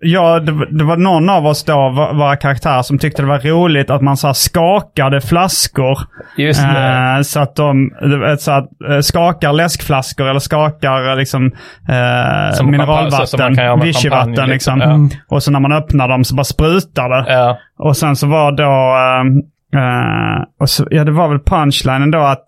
ja, 0.00 0.38
det, 0.40 0.52
var- 0.52 0.66
det 0.78 0.84
var 0.84 0.96
någon 0.96 1.30
av 1.30 1.46
oss 1.46 1.64
då, 1.64 1.74
våra 2.14 2.36
karaktärer, 2.36 2.82
som 2.82 2.98
tyckte 2.98 3.22
det 3.22 3.28
var 3.28 3.38
roligt 3.38 3.90
att 3.90 4.02
man 4.02 4.16
så 4.16 4.26
här 4.26 4.34
skakade 4.34 5.20
flaskor. 5.20 5.98
Just 6.36 6.62
det. 6.62 7.14
Eh, 7.16 7.22
så 7.22 7.40
att 7.40 7.56
de 7.56 7.90
så 8.38 8.50
att, 8.52 8.68
eh, 8.90 9.00
skakar 9.00 9.52
läskflaskor 9.52 10.28
eller 10.28 10.40
skakar 10.40 11.10
eh, 11.10 11.16
liksom, 11.16 11.52
eh, 11.88 12.54
Som 12.54 12.70
mineralvatten, 12.70 13.80
vichyvatten. 13.80 14.48
Liksom. 14.48 14.78
liksom. 14.78 15.10
Och 15.28 15.42
så 15.42 15.50
när 15.50 15.60
man 15.60 15.72
öppnar 15.72 16.08
dem 16.08 16.24
så 16.24 16.34
bara 16.34 16.44
sprutar 16.44 17.08
det. 17.08 17.32
Ja. 17.32 17.58
Och 17.78 17.96
sen 17.96 18.16
så 18.16 18.26
var 18.26 18.52
då, 18.52 18.96
ehm, 18.96 19.38
eh, 19.82 20.42
och 20.60 20.70
så, 20.70 20.86
ja 20.90 21.04
det 21.04 21.12
var 21.12 21.28
väl 21.28 21.38
punchlinen 21.40 22.10
då 22.10 22.18
att, 22.18 22.44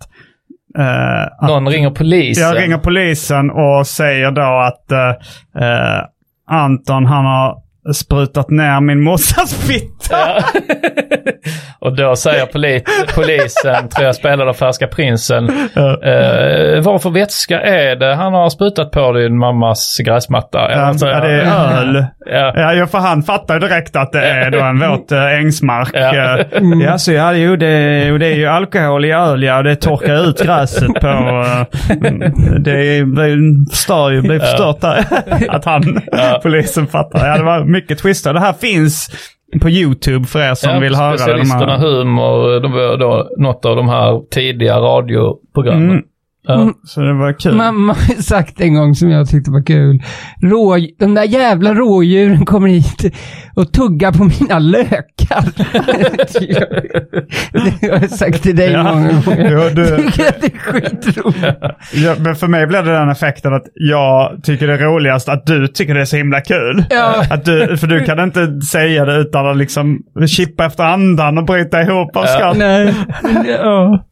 att 1.39 1.49
Någon 1.49 1.69
ringer 1.69 1.91
polisen. 1.91 2.45
jag 2.45 2.57
ringer 2.63 2.79
polisen 2.79 3.51
och 3.51 3.87
säger 3.87 4.31
då 4.31 4.43
att 4.43 4.93
eh, 4.93 6.05
Anton 6.51 7.07
han 7.07 7.25
har 7.25 7.66
sprutat 7.95 8.51
ner 8.51 8.81
min 8.81 9.03
morsas 9.03 9.55
fitta. 9.55 9.87
Ja. 10.11 10.43
och 11.81 11.97
då 11.97 12.17
säger 12.17 12.47
poli 12.47 12.83
polisen, 13.15 13.89
tror 13.89 14.07
jag 14.07 14.15
spelade 14.15 14.55
Färska 14.55 14.87
Prinsen, 14.87 15.49
eh, 15.49 16.83
vad 16.83 17.03
för 17.03 17.11
vätska 17.11 17.61
är 17.61 17.97
det 17.97 18.15
han 18.15 18.33
har 18.35 18.51
sprutat 18.51 18.91
på 18.91 19.13
din 19.13 19.39
mammas 19.39 19.99
gräsmatta? 20.05 20.59
Ja, 20.59 20.77
Alltså, 20.81 21.07
ja, 21.07 21.21
det 21.21 21.29
är 21.43 21.79
öl. 21.79 22.05
Ja. 22.31 22.73
Ja, 22.75 22.87
för 22.87 22.99
han 22.99 23.23
fattar 23.23 23.55
ju 23.55 23.61
direkt 23.61 23.97
att 23.97 24.13
det 24.13 24.21
är 24.27 24.51
då 24.51 24.61
en 24.61 24.81
våt 24.81 25.13
äh, 25.13 25.25
ängsmark. 25.39 25.91
Ja. 25.93 26.15
Ja, 26.15 26.39
ja, 26.85 26.99
så 26.99 27.13
ja, 27.13 27.33
jo, 27.33 27.57
det, 27.57 28.05
jo, 28.05 28.19
det 28.19 28.27
är 28.27 28.35
ju 28.37 28.47
alkohol 28.47 29.05
i 29.05 29.13
öl, 29.13 29.43
ja, 29.43 29.57
och 29.59 29.65
det 29.65 29.77
torkar 29.77 30.29
ut 30.29 30.43
gräset 30.43 30.95
på... 31.01 31.07
eh, 31.09 31.63
det 32.59 32.71
är- 32.99 33.05
blir, 33.05 33.71
förstör 33.71 34.11
ju, 34.11 34.23
blir 34.23 34.39
förstört 34.39 34.81
där. 34.81 35.05
Att 35.49 35.65
han, 35.65 36.01
polisen 36.43 36.87
fattar. 36.87 37.29
Ja, 37.29 37.37
det 37.37 37.45
var 37.45 37.65
mycket 37.77 37.99
twister. 37.99 38.33
Det 38.35 38.41
här 38.41 38.53
finns 38.53 39.09
på 39.61 39.71
YouTube 39.71 40.27
för 40.27 40.41
er 40.51 40.55
som 40.55 40.71
Ja, 40.71 40.79
vill 40.79 40.95
höra 40.95 41.11
det. 41.11 41.17
De 41.17 41.19
Specialisterna 41.19 41.73
här. 41.79 41.79
humor, 41.79 42.61
de 42.61 42.73
var 42.73 42.97
då 42.97 43.29
något 43.39 43.65
av 43.65 43.77
de 43.77 43.89
här 43.89 44.21
tidiga 44.31 44.77
radioprogrammen. 44.81 45.91
Mm. 45.91 46.03
Ja. 46.47 46.73
Så 46.85 47.01
det 47.01 47.13
var 47.15 47.33
kul. 47.41 47.55
Mamma 47.57 47.93
har 47.93 48.23
sagt 48.23 48.61
en 48.61 48.75
gång 48.75 48.95
som 48.95 49.11
jag 49.11 49.29
tyckte 49.29 49.51
var 49.51 49.67
kul. 49.67 50.03
Rå, 50.43 50.77
de 50.99 51.15
där 51.15 51.25
jävla 51.25 51.75
rådjuren 51.75 52.45
kommer 52.47 52.69
hit 52.69 53.15
och 53.57 53.73
tuggar 53.73 54.13
på 54.13 54.25
mina 54.25 54.59
lökar. 54.59 55.45
det 57.81 57.87
har 57.91 57.99
jag 58.01 58.11
sagt 58.11 58.43
till 58.43 58.57
dig 58.57 58.71
Ja. 58.73 58.83
många 58.83 59.09
gånger. 59.25 59.51
Jo, 59.53 59.61
du- 59.75 59.83
Jag 59.87 60.13
tycker 60.13 60.29
att 60.29 60.41
det 60.41 60.47
är 60.55 60.59
skitroligt. 60.59 61.45
Ja, 61.95 62.15
men 62.19 62.37
för 62.37 62.47
mig 62.47 62.67
blev 62.67 62.85
det 62.85 62.93
den 62.93 63.09
effekten 63.09 63.55
att 63.55 63.65
jag 63.75 64.41
tycker 64.45 64.67
det 64.67 64.75
är 64.75 64.79
roligast 64.79 65.29
att 65.29 65.47
du 65.47 65.69
tycker 65.69 65.95
det 65.95 66.01
är 66.01 66.05
så 66.05 66.17
himla 66.17 66.41
kul. 66.41 66.85
Ja. 66.91 67.25
Att 67.31 67.45
du, 67.45 67.77
för 67.77 67.87
du 67.87 68.05
kan 68.05 68.21
inte 68.21 68.61
säga 68.61 69.05
det 69.05 69.17
utan 69.17 69.47
att 69.47 69.57
liksom 69.57 69.99
chippa 70.29 70.67
efter 70.67 70.85
andan 70.85 71.39
och 71.39 71.45
bryta 71.45 71.83
ihop 71.83 72.17
av 72.17 72.25
skratt. 72.25 72.57
Nej. 72.57 72.95
Ja. 73.63 74.05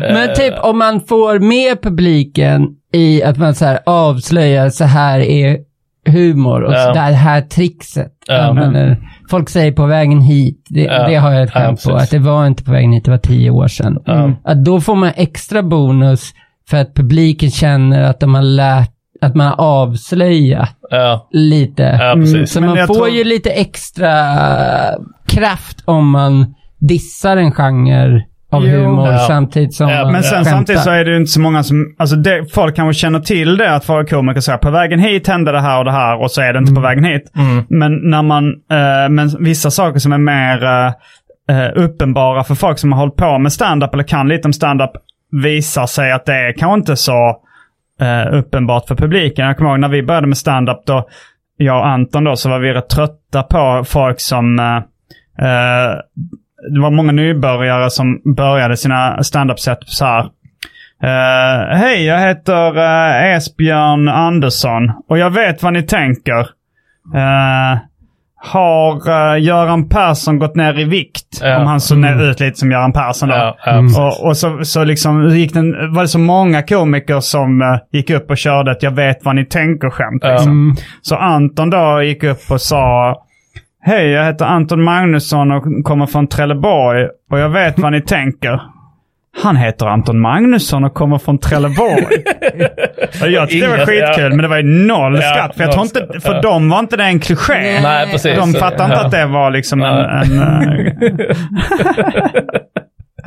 Men 0.00 0.34
typ 0.34 0.54
om 0.62 0.78
man 0.78 1.00
får 1.00 1.38
med 1.38 1.82
publiken 1.82 2.68
i 2.92 3.22
att 3.22 3.36
man 3.38 3.54
så 3.54 3.64
här 3.64 3.78
avslöjar 3.86 4.68
så 4.70 4.84
här 4.84 5.18
är 5.20 5.58
humor 6.08 6.62
och 6.62 6.72
Ja. 6.74 6.84
så 6.84 6.92
där 6.92 7.12
här 7.12 7.40
trickset. 7.40 8.12
Ja. 8.26 8.38
Använder. 8.42 8.98
Folk 9.30 9.48
säger 9.48 9.72
på 9.72 9.86
vägen 9.86 10.20
hit, 10.20 10.66
det, 10.70 10.82
Ja. 10.82 11.08
det 11.08 11.14
har 11.14 11.32
jag 11.32 11.42
ett 11.42 11.50
Ja, 11.54 11.60
skämt 11.60 11.84
på, 11.84 11.94
att 11.94 12.10
det 12.10 12.18
var 12.18 12.46
inte 12.46 12.64
på 12.64 12.70
vägen 12.72 12.92
hit, 12.92 13.04
det 13.04 13.10
var 13.10 13.18
tio 13.18 13.50
år 13.50 13.68
sedan. 13.68 13.98
Ja. 14.04 14.30
Att 14.44 14.64
då 14.64 14.80
får 14.80 14.94
man 14.94 15.10
extra 15.16 15.62
bonus 15.62 16.30
för 16.70 16.76
att 16.76 16.94
publiken 16.94 17.50
känner 17.50 18.02
att 18.02 18.20
de 18.20 18.34
har 18.34 18.42
lärt, 18.42 18.90
att 19.20 19.34
man 19.34 19.46
har 19.46 19.60
avslöjat 19.60 20.70
Ja. 20.90 21.28
lite. 21.30 21.82
Ja, 21.82 22.14
precis. 22.16 22.52
Så 22.52 22.60
Men 22.60 22.68
man 22.74 22.86
får 22.86 22.94
tror- 22.94 23.08
ju 23.08 23.24
lite 23.24 23.50
extra 23.50 24.10
kraft 25.26 25.82
om 25.84 26.10
man 26.10 26.54
dissar 26.78 27.36
en 27.36 27.52
genre 27.52 28.22
av 28.56 28.66
Jo. 28.66 28.84
humor 28.84 29.08
Ja. 29.12 29.18
samtidigt 29.18 29.74
som 29.74 29.88
Ja, 29.88 30.10
Men 30.12 30.22
sen 30.22 30.32
skämtar. 30.34 30.50
samtidigt 30.50 30.82
så 30.82 30.90
är 30.90 31.04
det 31.04 31.10
ju 31.10 31.16
inte 31.16 31.30
så 31.30 31.40
många 31.40 31.62
som, 31.62 31.94
alltså 31.98 32.16
det, 32.16 32.52
folk 32.54 32.76
kanske 32.76 33.00
känner 33.00 33.20
till 33.20 33.56
det 33.56 33.74
att 33.74 33.88
vara 33.88 34.04
komiker 34.06 34.40
säger 34.40 34.58
på 34.58 34.70
vägen 34.70 34.98
hit 35.00 35.28
hände 35.28 35.52
det 35.52 35.60
här 35.60 35.78
och 35.78 35.84
det 35.84 35.92
här 35.92 36.22
och 36.22 36.30
så 36.30 36.40
är 36.42 36.52
det 36.52 36.58
inte 36.58 36.74
på 36.74 36.80
vägen 36.80 37.04
hit. 37.04 37.30
Men 37.68 38.10
när 38.10 38.22
man, 38.22 38.44
eh, 38.48 39.08
men 39.10 39.30
vissa 39.44 39.70
saker 39.70 39.98
som 39.98 40.12
är 40.12 40.18
mer 40.18 40.64
eh, 40.64 40.86
eh, 41.58 41.70
uppenbara 41.74 42.44
för 42.44 42.54
folk 42.54 42.78
som 42.78 42.92
har 42.92 42.98
hållit 42.98 43.16
på 43.16 43.38
med 43.38 43.52
stand-up 43.52 43.94
eller 43.94 44.04
kan 44.04 44.28
lite 44.28 44.48
om 44.48 44.52
stand-up 44.52 44.90
visar 45.42 45.86
sig 45.86 46.12
att 46.12 46.24
det 46.24 46.34
är 46.34 46.52
kanske 46.52 46.74
inte 46.74 46.96
så 46.96 47.36
eh, 48.00 48.34
uppenbart 48.38 48.88
för 48.88 48.94
publiken. 48.94 49.46
Jag 49.46 49.56
kommer 49.56 49.70
ihåg 49.70 49.80
när 49.80 49.88
vi 49.88 50.02
började 50.02 50.26
med 50.26 50.36
stand-up 50.38 50.78
då, 50.86 51.08
jag 51.56 51.78
och 51.78 51.86
Anton 51.86 52.24
då, 52.24 52.36
så 52.36 52.48
var 52.48 52.58
vi 52.58 52.72
rätt 52.72 52.88
trötta 52.88 53.42
på 53.42 53.84
folk 53.86 54.20
som 54.20 54.58
eh, 54.58 54.76
eh, 55.46 55.94
det 56.74 56.80
var 56.80 56.90
många 56.90 57.12
nybörjare 57.12 57.90
som 57.90 58.20
började 58.36 58.76
sina 58.76 59.22
stand-up-set 59.22 59.78
så 59.86 60.04
här. 60.04 60.20
Eh, 61.02 61.76
Hej, 61.76 62.04
jag 62.04 62.20
heter 62.20 62.78
uh, 62.78 63.34
Esbjörn 63.36 64.08
Andersson 64.08 64.92
och 65.08 65.18
jag 65.18 65.30
vet 65.30 65.62
vad 65.62 65.72
ni 65.72 65.82
tänker. 65.82 66.40
Eh, 67.14 67.78
har 68.38 69.08
eh, 69.08 69.42
Göran 69.42 69.88
Persson 69.88 70.38
gått 70.38 70.56
ner 70.56 70.80
i 70.80 70.84
vikt? 70.84 71.40
Ja. 71.42 71.60
Om 71.60 71.66
han 71.66 71.80
såg 71.80 71.98
ner 71.98 72.30
ut 72.30 72.40
lite 72.40 72.58
som 72.58 72.70
Göran 72.70 72.92
Persson 72.92 73.28
då. 73.28 73.34
Ja, 73.34 73.56
ja, 73.66 73.78
och 73.78 74.26
och 74.26 74.36
så, 74.36 74.64
så 74.64 74.84
liksom 74.84 75.36
gick 75.36 75.54
den, 75.54 75.94
var 75.94 76.02
det 76.02 76.08
så 76.08 76.18
många 76.18 76.62
komiker 76.62 77.20
som 77.20 77.62
eh, 77.62 77.78
gick 77.92 78.10
upp 78.10 78.30
och 78.30 78.38
körde 78.38 78.70
ett 78.70 78.82
jag 78.82 78.90
vet 78.90 79.24
vad 79.24 79.34
ni 79.34 79.44
tänker-skämt. 79.44 80.22
Ja. 80.22 80.32
Liksom. 80.32 80.76
Så 81.02 81.16
Anton 81.16 81.70
då 81.70 82.02
gick 82.02 82.24
upp 82.24 82.50
och 82.50 82.60
sa 82.60 83.14
Hej, 83.86 84.10
jag 84.10 84.24
heter 84.24 84.44
Anton 84.44 84.82
Magnusson 84.82 85.52
och 85.52 85.84
kommer 85.84 86.06
från 86.06 86.26
Trelleborg 86.28 87.06
och 87.30 87.38
jag 87.38 87.48
vet 87.48 87.78
vad 87.78 87.92
ni 87.92 88.00
tänker. 88.00 88.60
Han 89.42 89.56
heter 89.56 89.86
Anton 89.86 90.20
Magnusson 90.20 90.84
och 90.84 90.94
kommer 90.94 91.18
från 91.18 91.38
Trelleborg. 91.38 92.04
och 93.22 93.30
jag 93.30 93.48
tyckte 93.48 93.66
det 93.66 93.76
var 93.78 93.86
skitkul, 93.86 94.28
men 94.30 94.38
det 94.38 94.48
var 94.48 94.56
ju 94.56 94.86
noll 94.86 95.14
Ja, 95.14 95.20
skratt. 95.22 95.56
För, 95.56 95.62
jag 95.62 95.72
tror 95.72 95.84
inte, 95.84 96.20
för 96.20 96.34
ja. 96.34 96.40
dem 96.40 96.68
var 96.68 96.78
inte 96.78 96.96
det 96.96 97.04
en 97.04 97.20
kliché. 97.20 97.80
Nej, 97.82 98.06
precis. 98.10 98.36
De 98.36 98.52
fattade 98.52 98.84
inte 98.84 98.96
Ja. 98.96 99.04
att 99.04 99.10
det 99.10 99.26
var 99.26 99.50
liksom 99.50 99.82
en... 99.82 99.98
En 99.98 100.42
eh, 100.42 100.92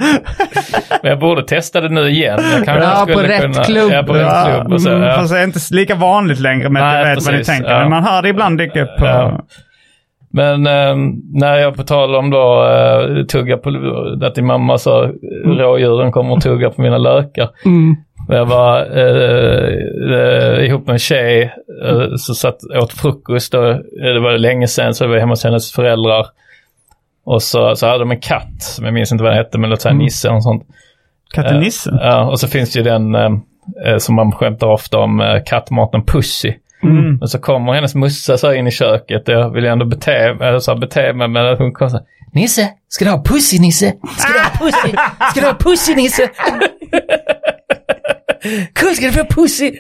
Men 1.02 1.10
jag 1.12 1.20
borde 1.20 1.44
testa 1.44 1.82
det 1.82 1.90
nu 1.90 2.10
igen. 2.10 2.40
Jag 2.56 2.66
kanske 2.66 2.84
Ja, 2.84 2.96
skulle 2.96 3.16
på 3.16 3.22
rätt 3.24 3.42
kunna, 3.42 3.64
klubb. 3.64 3.92
Ja, 3.92 4.04
på 4.04 4.14
rätt 4.14 4.22
ja, 4.22 4.46
klubb. 4.56 4.74
Och 4.74 4.82
så, 4.82 4.90
mm, 4.90 5.02
ja. 5.04 5.16
Fast 5.16 5.34
det 5.34 5.40
är 5.40 5.44
inte 5.44 5.60
lika 5.72 5.96
vanligt 5.96 6.40
längre 6.40 6.70
med 6.70 6.84
att 6.84 6.94
Nej, 6.94 7.00
jag 7.08 7.16
vet 7.16 7.26
vad 7.26 7.34
ni 7.34 7.40
precis, 7.40 7.56
tänker. 7.56 7.72
ja. 7.72 7.80
Men 7.80 7.90
man 7.90 8.04
hör 8.04 8.22
det 8.22 8.30
ibland 8.30 8.58
dyka 8.58 8.82
upp 8.82 8.98
på... 8.98 9.06
Ja. 9.06 9.40
Men 10.32 10.68
eh, 10.68 10.96
när 11.34 11.58
jag 11.58 11.76
på 11.76 11.84
tal 11.84 12.16
om 12.16 12.30
då 12.30 12.68
eh, 12.68 13.26
tugga 13.26 13.58
på, 13.58 13.70
att 14.24 14.36
din 14.36 14.46
mamma 14.46 14.78
sa 14.78 15.04
eh, 15.04 15.12
rådjuren 15.46 16.12
kommer 16.12 16.38
att 16.38 16.44
tugga 16.44 16.70
på 16.70 16.82
mina 16.82 16.98
lökar. 16.98 17.50
Mm. 17.66 17.96
Jag 18.28 18.46
var 18.46 18.98
eh, 18.98 19.74
eh, 20.14 20.66
ihop 20.66 20.88
med 20.88 20.94
en 20.94 21.00
tjej 21.00 21.54
eh, 21.86 22.16
så 22.18 22.34
satt 22.34 22.58
åt 22.82 22.94
frukost. 22.94 23.54
Och, 23.54 23.70
eh, 23.70 23.78
det 24.14 24.20
var 24.20 24.38
länge 24.38 24.68
sedan 24.68 24.94
så 24.94 25.04
jag 25.04 25.10
var 25.10 25.18
hemma 25.18 25.32
hos 25.32 25.44
hennes 25.44 25.72
föräldrar. 25.72 26.26
Och 27.26 27.44
så, 27.44 27.76
så 27.76 27.88
hade 27.88 28.00
de 28.00 28.12
en 28.12 28.20
katt 28.20 28.62
som 28.62 28.86
jag 28.86 28.94
minns 28.94 29.12
inte 29.12 29.24
vad 29.24 29.34
den 29.34 29.38
hette 29.38 29.58
men 29.58 29.70
låt 29.70 29.82
säga 29.82 29.96
Nisse 29.96 30.30
eller 30.30 30.40
sånt. 30.40 30.64
Katten 31.34 31.56
Eh, 31.56 31.62
Nisse? 31.62 32.00
Ja, 32.02 32.30
och 32.30 32.40
så 32.40 32.48
finns 32.48 32.78
ju 32.78 32.84
den 32.84 33.18
som 33.98 34.16
man 34.16 34.32
skämtar 34.32 34.68
ofta 34.68 34.98
om, 34.98 35.42
kattmaten 35.46 36.06
Pussy. 36.06 36.54
Mm. 36.84 37.18
Men 37.18 37.28
så 37.28 37.40
kommer 37.40 37.74
hennes 37.74 37.96
mussa 37.96 38.38
så 38.38 38.54
in 38.54 38.68
i 38.68 38.72
köket 38.72 39.28
och 39.28 39.34
jag 39.34 39.54
vill 39.54 39.66
ändå 39.66 39.86
bete, 39.86 40.38
eller 40.42 40.60
så 40.60 40.72
här, 40.74 40.80
bete 40.80 41.14
mig 41.14 41.28
men 41.28 41.58
hon 41.58 41.74
kommer 41.74 41.90
så 41.90 41.98
här, 41.98 42.06
Nisse, 42.34 42.70
ska 42.88 43.06
du 43.06 43.12
ha 43.12 43.24
Pussy 43.24 43.60
Nisse? 43.60 43.94
Ska 44.18 44.34
du 44.34 44.40
ha 44.40 44.50
Pussy? 44.50 44.96
Ska 45.32 45.42
du 45.42 45.48
ha 45.48 45.54
Pussy 45.54 45.96
Nisse? 45.96 46.30
Kul, 48.74 48.96
ska 48.96 49.06
du 49.06 49.12
få 49.12 49.26
Pussy? 49.26 49.72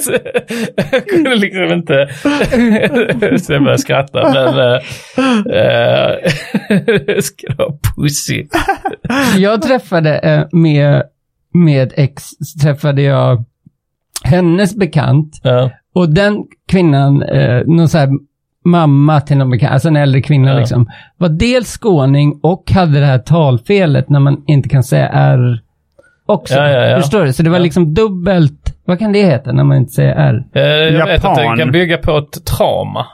Så 0.00 0.12
jag 0.92 1.08
kunde 1.08 1.36
liksom 1.36 1.72
inte... 1.72 2.08
så 3.38 3.52
jag 3.52 3.62
började 3.62 3.78
skratta. 3.78 4.32
Men... 4.32 4.58
Äh, 4.58 4.80
äh, 5.58 7.20
ska 7.20 7.46
du 7.46 7.54
ha 7.64 7.78
pussy? 7.96 8.46
Jag 9.36 9.62
träffade 9.62 10.18
eh, 10.18 10.46
med, 10.52 11.02
med 11.54 11.92
ex, 11.96 12.24
träffade 12.62 13.02
jag 13.02 13.44
hennes 14.24 14.76
bekant. 14.76 15.40
Ja. 15.42 15.70
Och 15.94 16.08
den 16.10 16.44
kvinnan, 16.70 17.22
eh, 17.22 17.62
någon 17.66 17.88
så 17.88 17.98
här 17.98 18.08
mamma 18.64 19.20
till 19.20 19.36
någon 19.38 19.50
bekant, 19.50 19.72
alltså 19.72 19.88
en 19.88 19.96
äldre 19.96 20.20
kvinna 20.22 20.52
Ja. 20.52 20.58
liksom, 20.58 20.86
var 21.16 21.28
dels 21.28 21.68
skåning 21.78 22.40
och 22.42 22.70
hade 22.70 23.00
det 23.00 23.06
här 23.06 23.18
talfelet 23.18 24.08
när 24.08 24.20
man 24.20 24.42
inte 24.46 24.68
kan 24.68 24.82
säga 24.84 25.08
R 25.08 25.60
också. 26.26 26.54
Ja, 26.54 26.68
ja, 26.70 26.86
ja. 26.86 27.00
Förstår 27.00 27.24
du? 27.24 27.32
Så 27.32 27.42
det 27.42 27.50
var 27.50 27.58
Ja. 27.58 27.62
liksom 27.62 27.94
dubbelt, 27.94 28.76
vad 28.84 28.98
kan 28.98 29.12
det 29.12 29.22
heta 29.22 29.52
när 29.52 29.64
man 29.64 29.76
inte 29.76 29.92
säger 29.92 30.14
R? 30.14 30.44
Eh, 30.54 30.62
jag 30.62 31.06
vet 31.06 31.24
att 31.24 31.34
det 31.36 31.42
Japan. 31.42 31.58
kan 31.58 31.72
bygga 31.72 31.98
på 31.98 32.18
ett 32.18 32.44
trauma. 32.44 33.06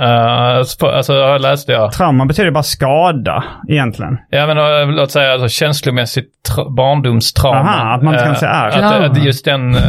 Uh, 0.00 0.86
alltså 0.96 1.14
jag 1.14 1.40
läste 1.40 1.72
jag. 1.72 1.92
Trauma 1.92 2.24
betyder 2.26 2.50
bara 2.50 2.62
skada 2.62 3.44
egentligen. 3.68 4.18
Ja 4.30 4.46
men 4.46 4.58
uh, 4.58 4.90
låt 4.96 5.10
säga 5.10 5.32
alltså, 5.32 5.48
känslomässigt 5.48 6.28
tra- 6.50 6.74
barndomstrauma. 6.76 7.58
Aha, 7.60 7.94
att 7.94 8.02
man 8.02 8.14
inte 8.14 8.24
kan 8.24 8.32
Eh, 8.32 8.38
säga 8.38 8.50
är. 8.52 8.68
Att, 9.04 9.10
att 9.10 9.24
just 9.24 9.44
den 9.44 9.74
uh, 9.74 9.80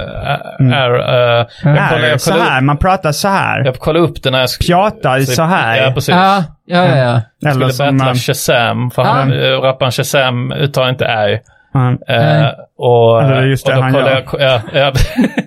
är... 0.74 0.92
Uh, 0.94 1.46
jag 1.64 1.78
Är 1.78 1.90
kollade, 1.90 2.10
jag 2.10 2.22
så 2.22 2.34
här, 2.34 2.58
upp, 2.58 2.64
man 2.64 2.78
pratar 2.78 3.12
så 3.12 3.28
här. 3.28 3.66
jag 3.66 3.76
kollade 3.80 4.06
upp 4.06 4.24
det 4.24 4.32
när 4.32 4.40
jag 4.40 4.50
skulle... 4.50 4.68
Pjata 4.68 5.20
så 5.20 5.44
här. 5.44 5.78
Ja, 5.84 5.92
precis. 5.92 6.16
Ja, 6.16 6.44
ja, 6.66 6.86
ja. 6.88 6.96
ja. 6.98 7.22
Jag 7.40 7.52
Eller 7.52 7.68
skulle 7.70 7.74
som... 7.90 7.98
battla 7.98 8.12
eh, 8.12 8.16
Shazam, 8.16 8.92
för 8.92 9.02
Ja. 9.02 9.08
han, 9.10 9.34
uh, 9.34 9.60
rapparen 9.62 9.92
Shazam 9.92 10.52
uttalar 10.52 10.90
inte 10.90 11.06
ä. 11.06 11.40
ja. 11.74 11.90
Eh, 11.90 11.98
Nej. 12.08 12.54
och, 12.78 13.24
Eller 13.24 13.42
just 13.44 13.66
det 13.66 13.72
och 13.72 13.78
då 13.78 13.82
han 13.84 13.94
kollade 13.94 14.12
gör. 14.12 14.24
jag, 14.40 14.42
ja, 14.42 14.62
ja, 14.74 14.92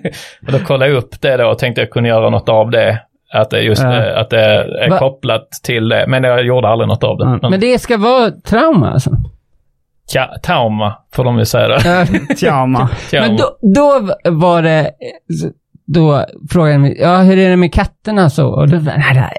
och 0.47 0.51
då 0.51 0.59
kollade 0.59 0.91
jag 0.91 0.97
upp 0.97 1.21
det 1.21 1.37
då 1.37 1.45
och 1.47 1.57
tänkte 1.59 1.81
jag 1.81 1.89
kunde 1.89 2.09
göra 2.09 2.29
något 2.29 2.49
av 2.49 2.69
det. 2.71 2.99
Att 3.33 3.49
det, 3.49 3.61
just, 3.61 3.83
Ja. 3.83 3.93
eh, 3.97 4.19
att 4.19 4.29
det 4.29 4.39
är 4.39 4.89
Va- 4.89 4.99
kopplat 4.99 5.49
till 5.63 5.89
det. 5.89 6.05
Men 6.07 6.23
jag 6.23 6.43
gjorde 6.45 6.67
aldrig 6.67 6.87
något 6.87 7.03
av 7.03 7.17
det. 7.17 7.25
Mm. 7.25 7.39
Men, 7.41 7.51
Men 7.51 7.59
det 7.59 7.79
ska 7.79 7.97
vara 7.97 8.31
trauma 8.31 8.91
alltså? 8.91 9.09
ja, 10.13 10.29
trauma 10.43 10.93
får 11.13 11.23
de 11.23 11.39
ju 11.39 11.45
säga. 11.45 11.67
Ja. 11.85 12.05
Trauma. 12.39 12.89
Trauma. 13.09 13.27
Men 13.27 13.37
då, 13.37 13.57
då 13.61 14.13
var 14.31 14.61
det, 14.61 14.91
då 15.87 16.25
frågade 16.51 16.71
jag 16.71 16.81
mig, 16.81 16.97
ja 17.01 17.17
hur 17.17 17.37
är 17.37 17.49
det 17.49 17.55
med 17.57 17.73
katterna 17.73 18.29
så? 18.29 18.47
Och 18.47 18.67
då, 18.69 18.77
nej, 18.77 18.95
nej. 19.13 19.37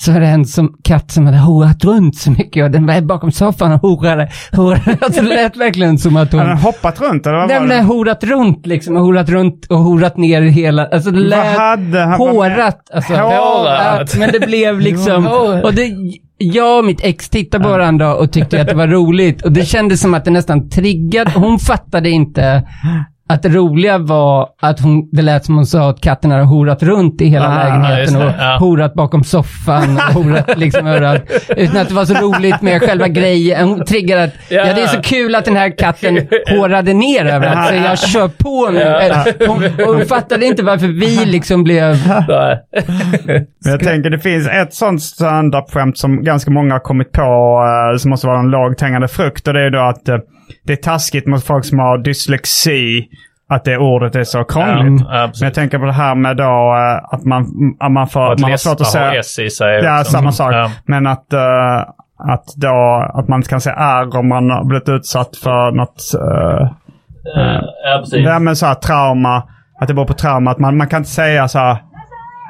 Så 0.00 0.12
var 0.12 0.20
det 0.20 0.26
en 0.26 0.44
som, 0.44 0.74
katt 0.84 1.10
som 1.10 1.26
hade 1.26 1.38
horat 1.38 1.84
runt 1.84 2.16
så 2.16 2.30
mycket 2.30 2.64
och 2.64 2.70
den 2.70 2.86
var 2.86 3.00
bakom 3.00 3.32
soffan 3.32 3.72
och 3.72 3.80
horade, 3.80 4.28
horade. 4.52 4.96
Alltså 5.00 5.22
det 5.22 5.28
lät 5.28 5.56
verkligen 5.56 5.98
som 5.98 6.16
att 6.16 6.32
Har 6.32 6.38
den 6.38 6.48
hon... 6.48 6.56
hoppat 6.58 7.00
runt 7.00 7.26
eller 7.26 7.36
vad 7.38 7.48
var 7.48 7.60
men 7.60 7.68
den 7.68 7.78
det? 7.78 7.84
horat 7.84 8.24
runt 8.24 8.66
liksom, 8.66 8.96
och 8.96 9.02
horat 9.02 9.28
runt 9.28 9.66
och 9.66 9.78
horat 9.78 10.16
ner 10.16 10.42
hela, 10.42 10.86
alltså 10.86 11.10
det 11.10 11.20
Vad 11.20 11.28
lät 11.28 11.58
hade 11.58 12.00
han? 12.00 12.18
hårat. 12.20 12.90
Alltså, 12.94 13.12
Hårat. 13.12 14.10
Ja, 14.12 14.18
men 14.18 14.30
det 14.32 14.46
blev 14.46 14.80
liksom, 14.88 15.26
och 15.64 15.74
det, 15.74 15.90
jag 16.38 16.78
och 16.78 16.84
mitt 16.84 17.00
ex 17.04 17.28
tittade 17.28 17.64
på 17.64 17.70
varandra 17.70 18.14
och 18.14 18.32
tyckte 18.32 18.60
att 18.60 18.68
det 18.68 18.74
var 18.74 18.86
roligt 18.88 19.42
och 19.42 19.52
det 19.52 19.64
kändes 19.64 20.00
som 20.00 20.14
att 20.14 20.24
det 20.24 20.30
nästan 20.30 20.68
triggade, 20.70 21.30
hon 21.34 21.58
fattade 21.58 22.10
inte 22.10 22.62
att 23.30 23.42
det 23.42 23.48
roliga 23.48 23.98
var 23.98 24.48
att 24.60 24.80
hon, 24.80 25.08
det 25.12 25.22
lät 25.22 25.44
som 25.44 25.54
hon 25.54 25.66
sa 25.66 25.90
att 25.90 26.00
katten 26.00 26.30
hade 26.30 26.44
horat 26.44 26.82
runt 26.82 27.20
i 27.20 27.26
hela 27.26 27.48
Ah, 27.48 27.64
lägenheten 27.64 28.18
det, 28.18 28.26
och 28.26 28.32
ja. 28.38 28.56
horat 28.60 28.94
bakom 28.94 29.24
soffan 29.24 29.96
och 29.96 30.02
horat 30.22 30.58
liksom 30.58 30.86
överallt. 30.86 31.22
Utan 31.56 31.76
att 31.76 31.88
det 31.88 31.94
var 31.94 32.04
så 32.04 32.14
roligt 32.14 32.62
med 32.62 32.82
själva 32.82 33.08
grejen. 33.08 33.68
Hon 33.68 33.84
triggade 33.84 34.24
att, 34.24 34.32
ja. 34.48 34.66
Ja. 34.66 34.74
det 34.74 34.82
är 34.82 34.86
så 34.86 35.02
kul 35.02 35.34
att 35.34 35.44
den 35.44 35.56
här 35.56 35.78
katten 35.78 36.16
hårade 36.50 36.94
ner 36.94 37.24
överallt 37.24 37.68
så 37.68 37.74
jag 37.74 37.98
kör 37.98 38.28
på 38.28 38.70
nu. 38.70 38.80
Ja. 38.80 39.24
Hon, 39.46 39.64
hon 39.86 40.06
fattade 40.06 40.46
inte 40.46 40.62
varför 40.62 40.86
vi 40.86 41.24
liksom 41.26 41.64
blev... 41.64 41.96
Men 43.64 43.72
jag 43.72 43.80
tänker 43.80 44.10
det 44.10 44.18
finns 44.18 44.48
ett 44.48 44.74
sånt 44.74 45.02
stand-up-skämt 45.02 45.98
som 45.98 46.24
ganska 46.24 46.50
många 46.50 46.74
har 46.74 46.80
kommit 46.80 47.12
på 47.12 47.22
eh, 47.92 47.98
som 47.98 48.10
måste 48.10 48.26
vara 48.26 48.38
en 48.38 48.50
lågt 48.50 48.80
hängande 48.80 49.08
frukt. 49.08 49.48
Och 49.48 49.54
det 49.54 49.60
är 49.60 49.70
då 49.70 49.80
att 49.80 50.08
eh, 50.08 50.16
det 50.66 50.72
är 50.72 50.76
taskigt 50.76 51.26
mot 51.26 51.44
folk 51.44 51.64
som 51.64 51.78
har 51.78 51.98
dyslexi. 51.98 53.08
Att 53.48 53.64
det 53.64 53.78
ordet 53.78 54.14
är 54.16 54.24
så 54.24 54.44
krångligt. 54.44 55.02
Ja, 55.08 55.16
ja. 55.18 55.26
Men 55.26 55.46
jag 55.46 55.54
tänker 55.54 55.78
på 55.78 55.84
det 55.84 55.92
här 55.92 56.14
med 56.14 56.36
då 56.36 56.42
eh, 56.76 57.14
att 57.14 57.24
man, 57.24 57.46
att 57.80 57.92
man, 57.92 58.08
får, 58.08 58.32
att 58.32 58.40
man 58.40 58.50
har 58.50 58.58
svårt 58.58 58.80
att 58.80 58.86
säga... 58.86 59.14
S 59.18 59.38
i 59.38 59.50
sig. 59.50 59.80
Ja, 59.84 60.00
också. 60.00 60.12
samma 60.12 60.32
sak. 60.32 60.52
Ja. 60.54 60.70
Men 60.86 61.06
att, 61.06 61.32
eh, 61.32 61.78
att, 62.32 62.44
då, 62.56 63.08
att 63.14 63.28
man 63.28 63.42
kan 63.42 63.60
säga 63.60 63.74
R 63.76 64.16
om 64.16 64.28
man 64.28 64.50
har 64.50 64.64
blivit 64.64 64.88
utsatt 64.88 65.36
för 65.36 65.70
något... 65.72 66.02
Uh, 66.14 66.70
Eh, 67.36 67.60
ja, 67.84 67.98
precis. 67.98 68.24
det 68.24 68.30
här 68.32 68.40
med 68.40 68.58
så 68.58 68.66
här 68.66 68.74
trauma. 68.74 69.42
Att 69.80 69.88
det 69.88 69.94
beror 69.94 70.06
på 70.06 70.12
trauma. 70.14 70.50
Att 70.50 70.58
man, 70.58 70.76
man 70.76 70.86
kan 70.88 70.98
inte 70.98 71.10
säga 71.10 71.48
så 71.48 71.58
här... 71.58 71.70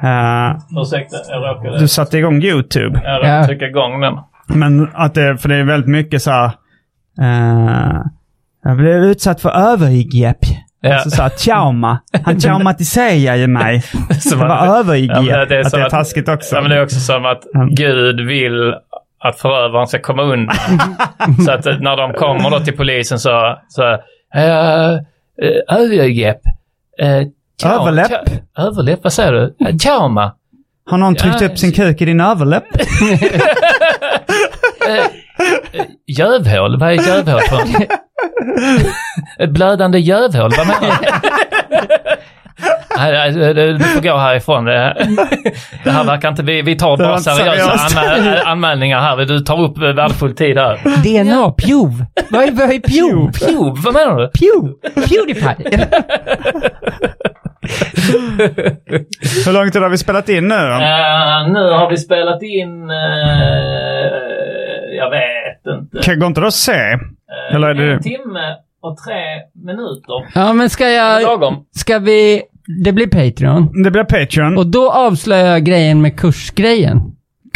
eh, 0.03 0.55
Ursäkta, 0.81 1.17
jag 1.29 1.43
råkade, 1.57 1.79
du 1.79 1.87
satte 1.87 2.17
igång 2.17 2.41
YouTube. 2.43 3.01
jag 3.03 3.17
råkade 3.17 3.37
Ja. 3.37 3.45
trycka 3.45 3.65
igång 3.65 4.01
den. 4.01 4.13
Men 4.47 4.89
att 4.93 5.13
det, 5.13 5.37
för 5.37 5.49
det 5.49 5.55
är 5.55 5.63
väldigt 5.63 5.89
mycket 5.89 6.21
så 6.21 6.31
här... 6.31 6.51
eh, 7.21 8.01
jag 8.63 8.77
blev 8.77 9.03
utsatt 9.03 9.41
för 9.41 9.49
övergrepp. 9.49 10.37
Ja. 10.81 10.93
Alltså 10.93 11.09
så 11.09 11.21
här, 11.21 11.29
trauma. 11.29 11.99
Han 12.23 12.39
traumatiserar 12.39 13.35
ju 13.35 13.47
mig. 13.47 13.81
Som 14.19 14.39
Det 14.39 14.47
var 14.47 14.79
övergrepp. 14.79 15.25
Ja, 15.25 15.45
det 15.45 15.55
är 15.55 15.61
att 15.61 15.71
det 15.71 15.79
är 15.79 15.85
att- 15.85 15.89
taskigt 15.89 16.29
också. 16.29 16.55
Ja, 16.55 16.61
men 16.61 16.69
det 16.71 16.77
är 16.77 16.83
också 16.83 16.99
som 16.99 17.25
att 17.25 17.43
Gud 17.71 18.27
vill 18.27 18.73
att 19.23 19.39
förövaren 19.39 19.87
ska 19.87 19.99
komma 19.99 20.23
undan. 20.23 20.55
så 21.45 21.51
att 21.51 21.65
eh, 21.65 21.77
när 21.79 21.97
de 21.97 22.13
kommer 22.13 22.49
då 22.49 22.59
till 22.59 22.77
polisen 22.77 23.19
så... 23.19 23.57
så 23.69 23.83
uh, 23.91 24.99
övergrepp. 25.69 26.41
Uh, 27.01 27.27
Överläpp? 27.71 28.11
Överläpp, 28.57 28.99
vad 29.03 29.13
säger 29.13 29.31
du? 29.31 29.55
Uh, 29.67 29.77
trauma. 29.77 30.35
Har 30.85 30.97
någon 30.97 31.15
tryckt 31.15 31.41
upp 31.41 31.57
sin 31.57 31.71
kuk 31.71 32.01
i 32.01 32.05
din 32.05 32.21
överläpp? 32.21 32.63
Jövhål, 36.07 36.79
vad 36.79 36.89
är 36.89 36.93
jövhål 37.07 37.41
för 37.41 37.57
Ett 39.43 39.49
blödande 39.49 39.99
jövhål, 39.99 40.51
vad 40.57 40.67
menar 40.67 40.81
du? 40.91 40.97
Du 43.77 43.83
får 43.83 44.01
gå 44.01 44.17
härifrån. 44.17 44.65
Det 44.65 45.91
här 45.91 46.03
verkar 46.03 46.29
inte... 46.29 46.43
Vi, 46.43 46.61
vi 46.61 46.75
tar 46.77 46.97
bara 46.97 47.17
seriösa 47.17 47.77
seriöst. 47.77 47.97
anmä 47.97 48.41
anmälningar 48.41 48.99
här. 48.99 49.17
Du 49.25 49.39
tar 49.39 49.61
upp 49.61 49.77
värdefull 49.77 50.35
tid 50.35 50.57
här. 50.57 50.79
DNA, 51.03 51.51
pjov. 51.51 52.05
Vad 52.29 52.43
är, 52.43 52.51
vad 52.51 52.71
är 52.71 52.79
pjov? 52.79 53.31
Pjo, 53.31 53.75
vad 53.77 53.93
menar 53.93 54.19
du? 54.21 54.27
Pjov. 54.27 54.73
Pewdiepie. 54.95 55.87
Hur 59.45 59.53
lång 59.53 59.71
tid 59.71 59.81
har 59.81 59.89
vi 59.89 59.97
spelat 59.97 60.29
in 60.29 60.47
nu? 60.47 60.55
Eh, 60.55 61.47
nu 61.47 61.69
har 61.71 61.89
vi 61.89 61.97
spelat 61.97 62.41
in... 62.43 62.89
eh, 62.89 62.95
jag 65.01 65.09
vet 65.09 65.81
inte. 65.81 65.97
Kan, 66.03 66.19
går 66.19 66.27
inte 66.27 66.41
det 66.41 66.47
att 66.47 66.53
se? 66.53 66.71
Eh, 66.71 67.55
Eller 67.55 67.67
är 67.67 67.73
det- 67.73 67.93
En 67.93 68.01
timme 68.01 68.55
och 68.81 68.97
tre 68.97 69.21
minuter. 69.65 70.31
Ja, 70.35 70.53
men 70.53 70.69
ska 70.69 70.89
jag... 70.89 71.23
Lagom. 71.23 71.65
Ska 71.75 71.99
vi... 71.99 72.41
Det 72.83 72.91
blir 72.91 73.07
Patreon. 73.07 73.83
Det 73.83 73.91
blir 73.91 74.03
Patreon. 74.03 74.57
Och 74.57 74.67
då 74.67 74.91
avslöjar 74.91 75.45
jag 75.51 75.63
grejen 75.63 76.01
med 76.01 76.19
kursgrejen. 76.19 76.97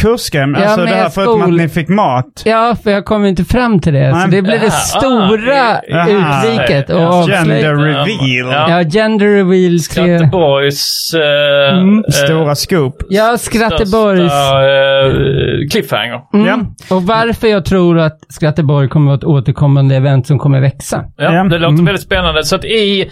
Kursgrejen, 0.06 0.56
Ja, 0.60 0.64
alltså 0.66 0.80
med 0.80 0.88
det 0.88 0.96
här 0.96 1.10
förutom 1.10 1.42
skol- 1.42 1.44
att 1.44 1.62
ni 1.62 1.70
fick 1.70 1.88
mat. 1.90 2.42
Ja, 2.46 2.76
för 2.84 2.92
jag 2.92 3.06
kommer 3.06 3.28
inte 3.28 3.44
fram 3.46 3.80
till 3.80 3.94
det. 3.94 4.12
Så 4.12 4.18
Nej. 4.18 4.28
det 4.32 4.42
blir 4.42 4.52
det 4.52 4.66
Jaha, 4.66 4.72
stora 4.72 5.78
ah, 5.78 5.82
Jaha. 5.88 6.46
utviket 6.46 6.90
och 6.90 7.02
Ja, 7.02 7.26
Gender 7.28 7.76
reveal. 7.76 8.54
Ja. 8.54 8.70
Ja, 8.70 8.84
gender 8.90 9.26
reveal. 9.28 9.80
Skratteborgs... 9.80 11.14
eh, 11.14 11.78
Mm. 11.80 11.98
eh, 12.08 12.12
Stora 12.12 12.56
scoop. 12.56 12.96
Ja, 13.10 13.38
Skratteborgs. 13.40 14.32
Största, 14.32 14.66
eh, 14.66 15.70
cliffhanger. 15.72 16.20
Mm. 16.34 16.48
Ja. 16.48 16.96
Och 16.96 17.04
varför 17.04 17.48
jag 17.48 17.66
tror 17.66 18.00
att 18.00 18.20
Skratteborg 18.30 18.90
kommer 18.90 19.14
att 19.14 19.24
vara 19.24 19.40
ett 19.40 19.44
återkommande 19.44 19.96
event 19.96 20.28
som 20.28 20.40
kommer 20.40 20.62
växa. 20.62 21.04
Ja, 21.18 21.34
Ja. 21.34 21.44
det 21.44 21.58
låter 21.58 21.74
Mm. 21.74 21.86
väldigt 21.86 22.04
spännande. 22.04 22.44
Så 22.44 22.56
att 22.56 22.66
i 22.66 23.10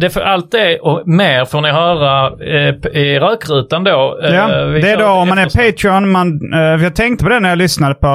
det 0.00 0.10
för 0.10 0.20
allt 0.20 0.50
det 0.50 0.78
och 0.78 1.02
mer 1.08 1.44
får 1.44 1.60
ni 1.60 1.70
höra 1.70 2.26
eh, 2.26 3.02
i 3.02 3.18
rökrutan 3.18 3.84
då. 3.84 4.18
Eh, 4.24 4.34
Ja, 4.34 4.46
det 4.64 4.90
är 4.90 4.96
då 4.98 5.06
om 5.08 5.28
man 5.28 5.38
är. 5.38 5.44
Patreon. 5.44 6.10
Man, 6.10 6.40
eh, 6.54 6.60
jag 6.60 6.94
tänkte 6.96 7.24
på 7.24 7.30
det 7.30 7.40
när 7.40 7.48
jag 7.48 7.58
lyssnade 7.58 7.94
på 7.94 8.06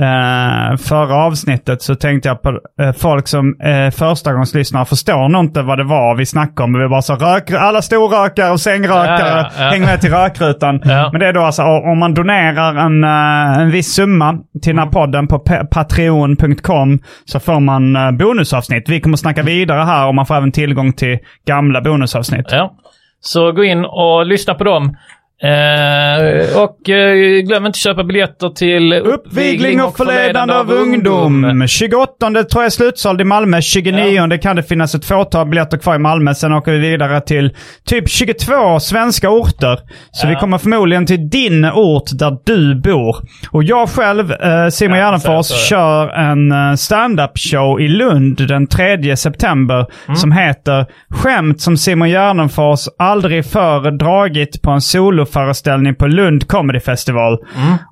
eh, 0.00 0.76
förra 0.76 1.14
avsnittet. 1.24 1.82
Så 1.82 1.94
tänkte 1.94 2.28
jag 2.28 2.42
på 2.42 2.48
eh, 2.82 2.92
folk 2.92 3.28
som 3.28 3.56
eh, 3.60 3.90
förstagångslyssnare 3.90 4.84
förstår 4.84 5.28
nog 5.28 5.44
inte 5.44 5.62
vad 5.62 5.78
det 5.78 5.84
var 5.84 6.14
vi 6.16 6.26
snackade 6.26 6.62
om. 6.64 6.78
Vi 6.82 6.88
bara 6.88 7.02
så 7.02 7.14
rök, 7.14 7.50
alla 7.52 7.82
storrökare 7.82 8.50
och 8.50 8.60
sängrökare. 8.60 9.18
Ja, 9.18 9.50
ja, 9.58 9.64
ja. 9.64 9.70
Häng 9.70 9.80
med 9.82 10.00
till 10.00 10.10
rökrutan. 10.12 10.80
Ja. 10.84 11.08
Men 11.12 11.20
det 11.20 11.26
är 11.26 11.32
då 11.32 11.40
alltså 11.40 11.62
om 11.62 11.98
man 11.98 12.14
donerar 12.14 12.74
en, 12.74 13.04
eh, 13.04 13.58
en 13.62 13.70
viss 13.70 13.92
summa 13.94 14.32
till 14.62 14.76
den 14.76 14.78
här 14.78 14.86
podden 14.92 15.28
på 15.28 15.38
pa- 15.38 15.64
patreon.com 15.70 16.98
så 17.24 17.40
får 17.40 17.60
man 17.60 18.16
bonusavsnitt. 18.18 18.88
Vi 18.88 19.00
kommer 19.00 19.16
snacka 19.16 19.42
vidare 19.42 19.82
här 19.82 20.06
och 20.06 20.14
man 20.14 20.26
får 20.26 20.34
även 20.34 20.52
tillgång 20.52 20.92
till 20.92 21.15
gamla 21.46 21.80
bonusavsnitt. 21.80 22.46
Ja. 22.50 22.76
Så 23.20 23.52
gå 23.52 23.64
in 23.64 23.84
och 23.84 24.26
lyssna 24.26 24.54
på 24.54 24.64
dem. 24.64 24.96
Eh, 25.42 26.62
och 26.62 26.90
eh, 26.90 27.40
glöm 27.42 27.66
inte 27.66 27.78
köpa 27.78 28.04
biljetter 28.04 28.48
till 28.48 28.92
Uppvigling 28.92 29.82
och 29.82 29.96
förledande 29.96 30.54
av 30.54 30.70
ungdom. 30.70 31.66
28 31.68 32.30
tror 32.30 32.44
jag 32.54 32.64
är 32.64 32.70
slutsåld 32.70 33.20
i 33.20 33.24
Malmö. 33.24 33.60
29 33.62 34.38
kan 34.42 34.56
det 34.56 34.62
finnas 34.62 34.94
ett 34.94 35.04
fåtal 35.04 35.48
biljetter 35.48 35.78
kvar 35.78 35.94
i 35.94 35.98
Malmö. 35.98 36.34
Sen 36.34 36.52
åker 36.52 36.72
vi 36.72 36.78
vidare 36.78 37.20
till 37.20 37.50
typ 37.84 38.08
22 38.08 38.80
svenska 38.80 39.30
orter. 39.30 39.78
Så 40.10 40.26
vi 40.26 40.34
kommer 40.34 40.58
förmodligen 40.58 41.06
till 41.06 41.28
din 41.28 41.64
ort 41.64 42.10
där 42.12 42.38
du 42.44 42.74
bor. 42.74 43.16
Och 43.50 43.64
jag 43.64 43.88
själv, 43.88 44.32
eh, 44.32 44.68
Simon 44.68 44.98
Ja, 44.98 45.04
Gärdenfors, 45.04 45.68
kör 45.68 46.08
en 46.08 46.52
eh, 46.52 46.74
stand-up 46.74 47.30
show 47.38 47.80
i 47.80 47.88
Lund 47.88 48.48
den 48.48 48.66
3 48.66 49.16
september. 49.16 49.86
Som 50.16 50.32
heter 50.32 50.86
Skämt 51.10 51.60
som 51.60 51.76
Simon 51.76 52.08
Gärdenfors 52.08 52.80
aldrig 52.98 53.46
förr 53.46 53.90
dragit 53.90 54.62
på 54.62 54.70
en 54.70 54.80
soloföreställning 55.26 55.94
på 55.94 56.06
Lund 56.06 56.48
Comedy 56.48 56.80
Festival. 56.80 57.38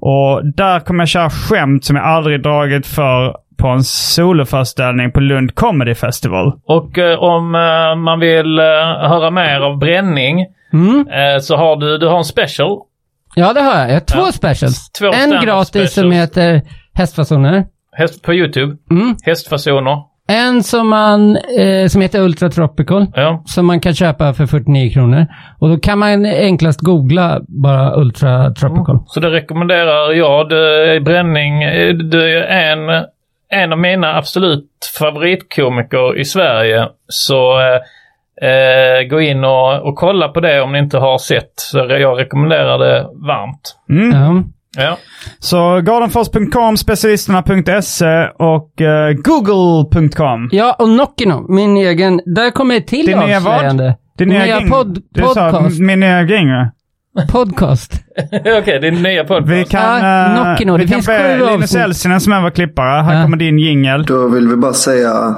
Och 0.00 0.40
där 0.54 0.80
kommer 0.80 1.02
jag 1.02 1.08
köra 1.08 1.30
skämt 1.30 1.84
som 1.84 1.96
jag 1.96 2.04
aldrig 2.04 2.42
dragit 2.42 2.86
för 2.86 3.36
på 3.58 3.68
en 3.68 3.84
soloföreställning 3.84 5.12
på 5.12 5.20
Lund 5.20 5.54
Comedy 5.54 5.94
Festival. 5.94 6.52
Och 6.66 6.98
eh, 6.98 7.18
om 7.18 7.54
eh, 7.54 7.96
man 8.04 8.20
vill 8.20 8.58
eh, 8.58 8.64
höra 9.08 9.30
mer 9.30 9.60
av 9.60 9.78
bränning 9.78 10.46
Mm. 10.72 11.06
eh, 11.08 11.40
så 11.40 11.56
har 11.56 11.76
du, 11.76 11.98
du 11.98 12.06
har 12.08 12.18
en 12.18 12.24
special. 12.24 12.78
Ja, 13.34 13.52
det 13.52 13.60
har 13.60 13.78
jag. 13.80 13.88
Jag 13.88 13.94
har 13.94 14.00
två 14.00 14.18
Ja. 14.26 14.32
specials. 14.32 14.90
Två 14.92 15.06
en 15.12 15.30
gratis 15.30 15.72
som 15.94 16.10
specials. 16.10 16.14
heter 16.14 16.62
Hästfasoner. 16.94 17.64
Häst 17.96 18.22
på 18.22 18.34
YouTube. 18.34 18.76
Mm. 18.90 19.16
Hästfasoner. 19.24 19.96
En 20.28 20.62
som, 20.62 20.88
man, 20.88 21.36
eh, 21.36 21.86
som 21.88 22.02
heter 22.02 22.20
Ultra 22.20 22.48
Tropical. 22.48 23.06
Ja. 23.14 23.42
Som 23.46 23.66
man 23.66 23.80
kan 23.80 23.94
köpa 23.94 24.34
för 24.34 24.46
49 24.46 24.90
kronor. 24.92 25.26
Och 25.58 25.68
då 25.68 25.76
kan 25.78 25.98
man 25.98 26.26
enklast 26.26 26.80
googla 26.80 27.40
bara 27.48 27.96
Ultra 27.96 28.50
Tropical. 28.50 28.98
Så 29.06 29.20
det 29.20 29.30
rekommenderar 29.30 30.12
jag. 30.12 30.48
Det 30.48 30.94
är 30.94 31.00
bränning. 31.00 31.60
Det 32.10 32.46
är 32.48 32.72
en, 32.72 33.04
en 33.48 33.72
av 33.72 33.78
mina 33.78 34.16
absolut 34.16 34.70
favoritkomiker 34.98 36.18
i 36.18 36.24
Sverige. 36.24 36.88
Så 37.08 37.60
eh, 37.60 38.48
eh, 38.50 39.02
gå 39.02 39.20
in 39.20 39.44
och, 39.44 39.88
och 39.88 39.96
kolla 39.96 40.28
på 40.28 40.40
det 40.40 40.60
om 40.60 40.72
ni 40.72 40.78
inte 40.78 40.98
har 40.98 41.18
sett. 41.18 41.52
Så 41.56 41.78
jag 41.78 42.18
rekommenderar 42.18 42.78
det 42.78 43.06
varmt. 43.26 43.76
Ja. 44.12 44.42
Ja. 44.76 44.98
Så 45.38 45.80
gardenfors.com, 45.80 46.76
specialisterna.se 46.76 48.28
och 48.38 48.80
eh, 48.80 49.12
google.com. 49.14 50.48
Ja, 50.52 50.76
och 50.78 50.88
Nockino, 50.88 51.46
min 51.54 51.76
egen. 51.76 52.20
Där 52.34 52.50
kommer 52.50 52.76
ett 52.76 52.86
till 52.86 53.06
Din 53.06 53.18
nya 53.18 53.40
vad? 53.40 53.52
avslöjande. 53.54 53.96
Din 54.18 54.28
nya 54.28 54.38
nya 54.44 54.60
gäng. 54.60 54.70
pod, 54.70 54.98
Du 55.14 55.22
sa 55.22 55.50
podcast. 55.50 55.80
min 55.80 56.00
nya 56.00 56.22
gäng. 56.22 56.48
va? 56.48 56.70
podcast. 57.32 57.92
Okej, 58.60 58.80
din 58.80 58.94
nya 59.02 59.24
podcast. 59.24 59.48
Vi 59.52 59.64
kan, 59.64 60.04
Ja, 60.04 60.26
uh, 60.26 60.50
Nockino, 60.50 60.72
vi 60.76 60.84
det 60.84 60.88
kan 60.90 60.94
finns 60.94 61.06
be 61.06 61.18
sju 61.38 61.46
Linus 61.46 61.62
avsnitt. 61.62 61.82
Elsinen 61.82 62.20
som 62.20 62.32
är 62.32 62.40
vår 62.42 62.50
klippare. 62.50 63.02
Här 63.02 63.16
Ja. 63.16 63.22
kommer 63.22 63.36
din 63.36 63.58
jingel. 63.58 64.04
Då 64.06 64.28
vill 64.28 64.48
vi 64.48 64.56
bara 64.56 64.72
säga 64.72 65.36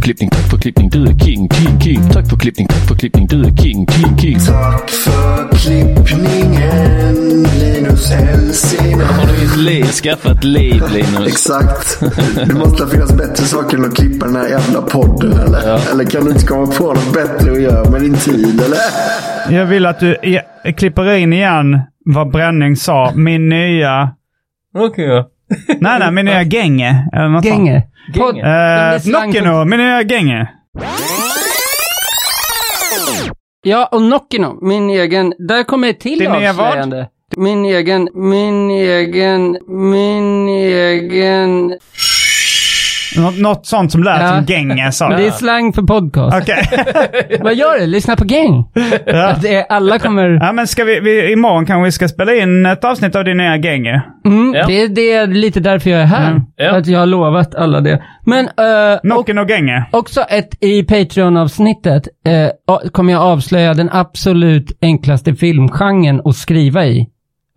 för 0.00 0.04
klippning, 0.04 0.30
tack 0.30 0.50
för 0.50 0.58
klippning, 0.58 0.88
du 0.88 1.02
är 1.02 1.18
king, 1.18 1.48
king, 1.50 1.80
king. 1.80 2.10
Tack 2.12 2.28
för 2.30 2.36
klippning, 2.36 2.66
tack 2.66 2.88
för 2.88 2.94
klippning, 2.94 3.26
du 3.26 3.40
är 3.40 3.56
king, 3.56 3.86
king, 3.86 4.18
king. 4.18 4.38
tack 4.38 4.90
för 4.90 5.56
klippningen 5.56 7.42
Linus 7.60 8.10
Helsing. 8.10 9.00
Har 9.00 9.26
du 9.26 9.44
ett 9.44 9.56
liv, 9.56 9.84
skaffat 9.84 10.44
liv 10.44 10.82
Linus? 10.92 11.26
Exakt. 11.26 12.00
Det 12.46 12.54
måste 12.54 12.86
finnas 12.86 13.12
bättre 13.12 13.44
saker 13.44 13.76
än 13.76 13.84
att 13.84 13.96
klippa 13.96 14.26
den 14.26 14.36
här 14.36 14.48
jävla 14.48 14.82
podden 14.82 15.32
eller? 15.32 15.90
Eller 15.92 16.04
kan 16.04 16.24
du 16.24 16.30
inte 16.30 16.46
komma 16.46 16.66
på 16.66 16.86
något 16.86 17.14
bättre 17.14 17.52
att 17.52 17.60
göra 17.60 17.90
med 17.90 18.00
din 18.00 18.14
tid 18.14 18.60
eller? 18.60 18.78
Jag 19.56 19.66
vill 19.66 19.86
att 19.86 20.00
du 20.00 20.16
klipper 20.76 21.14
in 21.14 21.32
igen 21.32 21.80
vad 22.04 22.30
Bränning 22.30 22.76
sa. 22.76 23.12
Min 23.14 23.48
nya... 23.48 24.10
Okej. 24.74 25.04
ja. 25.04 25.30
Nej, 25.80 25.98
nej, 25.98 26.10
min 26.12 26.24
nya 26.24 26.42
gänge. 26.42 27.08
Eller 27.12 27.32
sånt. 27.32 27.44
Gänge. 27.44 27.82
Gänge. 28.14 28.42
Eh, 28.94 29.00
Nockino, 29.06 29.64
min 29.64 29.78
nya 29.80 30.02
gänge. 30.02 30.48
Ja, 33.62 33.88
och 33.92 34.02
Nockino, 34.02 34.58
min 34.66 34.90
egen. 34.90 35.34
Där 35.48 35.62
kommer 35.64 35.88
ett 35.88 36.00
till 36.00 36.18
Din 36.18 36.32
nya 36.32 36.52
vad? 36.52 36.66
avslöjande. 36.66 37.08
Min 37.36 37.64
egen, 37.64 38.08
min 38.14 38.70
egen, 38.70 39.58
min 39.68 40.48
egen. 40.48 41.72
Nå- 43.18 43.30
något 43.30 43.66
sånt 43.66 43.92
som 43.92 44.02
lät 44.02 44.20
Ja. 44.22 44.28
som 44.28 44.44
gänge 44.44 44.92
sa 44.92 45.08
Det 45.08 45.26
är 45.26 45.30
slang 45.30 45.72
för 45.72 45.82
podcast. 45.82 46.36
Okej. 46.42 46.68
Vad 47.40 47.54
gör 47.54 47.78
du? 47.80 47.86
Lyssna 47.86 48.16
på 48.16 48.24
gang. 48.24 48.64
ja. 49.06 49.34
Är, 49.48 49.64
alla 49.72 49.98
kommer... 49.98 50.28
ja, 50.28 50.52
men 50.52 50.66
ska 50.66 50.84
vi, 50.84 51.00
vi, 51.00 51.32
imorgon 51.32 51.66
kanske 51.66 51.84
vi 51.84 51.92
ska 51.92 52.08
spela 52.08 52.34
in 52.34 52.66
ett 52.66 52.84
avsnitt 52.84 53.16
av 53.16 53.24
din 53.24 53.36
nya 53.36 53.56
gänge. 53.56 54.02
Mm, 54.24 54.54
Ja. 54.54 54.66
det, 54.66 54.88
det 54.88 55.12
är 55.12 55.26
lite 55.26 55.60
därför 55.60 55.90
jag 55.90 56.00
är 56.00 56.04
här. 56.06 56.30
Mm. 56.30 56.42
Ja. 56.56 56.76
Att 56.76 56.86
jag 56.86 56.98
har 56.98 57.06
lovat 57.06 57.54
alla 57.54 57.80
det. 57.80 58.02
Men 58.26 58.44
eh, 58.46 58.94
och, 58.94 59.04
Nocken 59.04 59.38
och 59.38 59.50
gänge. 59.50 59.84
också 59.92 60.20
ett 60.20 60.48
i 60.64 60.82
Patreon-avsnittet 60.82 62.08
eh, 62.26 62.48
a- 62.74 62.80
kommer 62.92 63.12
jag 63.12 63.22
avslöja 63.22 63.74
den 63.74 63.90
absolut 63.92 64.78
enklaste 64.82 65.34
filmgenren 65.34 66.20
att 66.24 66.36
skriva 66.36 66.86
i. 66.86 67.06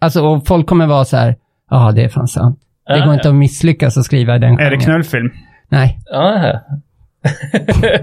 Alltså, 0.01 0.21
och 0.21 0.47
folk 0.47 0.67
kommer 0.67 0.88
vara 0.88 1.05
så 1.05 1.17
här, 1.17 1.35
ja 1.69 1.91
det 1.95 2.03
är 2.03 2.09
fan 2.09 2.27
sant. 2.27 2.59
Det 2.88 2.97
Ja, 2.97 3.05
går 3.05 3.14
inte 3.14 3.27
ja. 3.27 3.30
att 3.31 3.35
misslyckas 3.35 3.97
att 3.97 4.05
skriva 4.05 4.35
i 4.35 4.39
den 4.39 4.51
Är 4.53 4.57
det 4.57 4.64
genren. 4.64 4.80
knullfilm? 4.80 5.31
Nej, 5.69 5.99
Ja, 6.05 6.60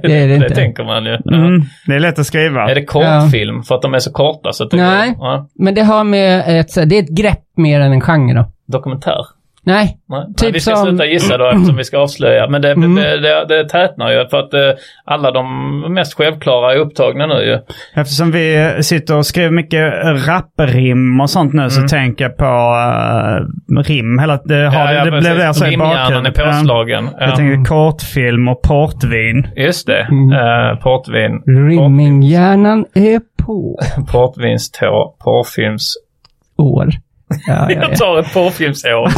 det 0.03 0.23
är 0.23 0.29
det 0.29 0.35
inte. 0.35 0.49
Det 0.49 0.55
tänker 0.55 0.85
man 0.85 1.05
ju. 1.05 1.19
Ja. 1.25 1.37
Mm, 1.37 1.63
det 1.87 1.95
är 1.95 2.01
lätt 2.01 2.19
att 2.19 2.27
skriva. 2.27 2.71
Är 2.71 2.75
det 2.75 2.85
kortfilm 2.85 3.63
för 3.63 3.75
att 3.75 3.83
de 3.83 3.95
är 3.95 3.99
så 3.99 4.13
korta? 4.13 4.53
Så 4.53 4.65
tänker 4.67 4.87
Nej. 4.87 5.09
jag, 5.09 5.17
ja. 5.27 5.49
Men 5.55 5.75
det 5.75 5.83
har 5.83 6.05
med 6.05 6.61
ett, 6.61 6.75
det 6.75 6.99
är 6.99 7.03
ett 7.03 7.09
grepp 7.11 7.45
mer 7.57 7.81
än 7.81 7.93
en 7.93 8.01
genre 8.01 8.35
då. 8.35 8.53
Dokumentär? 8.67 9.27
Nej, 9.67 9.99
Nej. 10.09 10.27
Typ 10.27 10.43
Nej, 10.43 10.53
vi 10.53 10.61
ska 10.61 10.77
som- 10.77 10.87
sluta 10.87 11.07
gissa 11.07 11.39
då 11.39 11.47
eftersom 11.47 11.77
vi 11.77 11.85
ska 11.85 11.99
avslöja. 11.99 12.49
Men 12.49 12.63
det, 12.63 12.71
Mm. 12.73 12.95
det, 12.95 13.21
det, 13.21 13.45
det 13.49 13.69
tätnar 13.69 14.11
ju 14.11 14.29
för 14.29 14.39
att 14.39 14.55
eh, 14.55 14.61
alla 15.05 15.31
de 15.31 15.81
mest 15.95 16.15
självklara 16.15 16.73
är 16.73 16.77
upptagna 16.77 17.27
nu 17.27 17.35
ju. 17.45 17.59
Eftersom 17.95 18.31
vi 18.31 18.73
sitter 18.83 19.17
och 19.17 19.27
skriver 19.27 19.51
mycket 19.51 19.93
rapprim 20.29 21.21
och 21.21 21.31
sånt 21.31 21.53
nu 21.53 21.71
så 21.71 21.89
tänker 21.89 22.25
jag 22.25 22.37
på 22.37 22.45
uh, 22.45 23.83
rim. 23.83 24.19
Hela, 24.19 24.37
det, 24.45 24.55
har, 24.55 24.61
Mm. 24.61 24.73
Ja, 24.75 24.93
ja, 24.93 25.05
det, 25.05 25.11
det 25.11 25.21
blev 25.21 25.39
det 25.39 25.55
så 25.55 25.67
i 25.67 25.71
Rimhjärnan 25.71 26.27
är 26.27 26.31
påslagen. 26.31 27.05
Ja. 27.05 27.17
Jag 27.21 27.29
Ja. 27.31 27.37
tänker 27.37 27.65
kortfilm 27.69 28.49
och 28.49 28.63
portvin. 28.63 29.47
Just 29.57 29.87
det. 29.87 30.01
Mm. 30.11 30.33
Eh, 30.33 30.77
portvin. 30.83 31.43
rimminghjärnan 31.47 32.85
är 32.95 33.21
på. 33.47 33.79
Portvinstå. 34.13 35.15
Porrfilms... 35.25 35.95
År. 36.59 36.89
Ja, 37.47 37.67
ja, 37.69 37.71
Jag 37.71 37.91
ja. 37.91 37.97
tar 37.97 38.19
ett 38.19 38.33
porrfilmsår. 38.35 39.11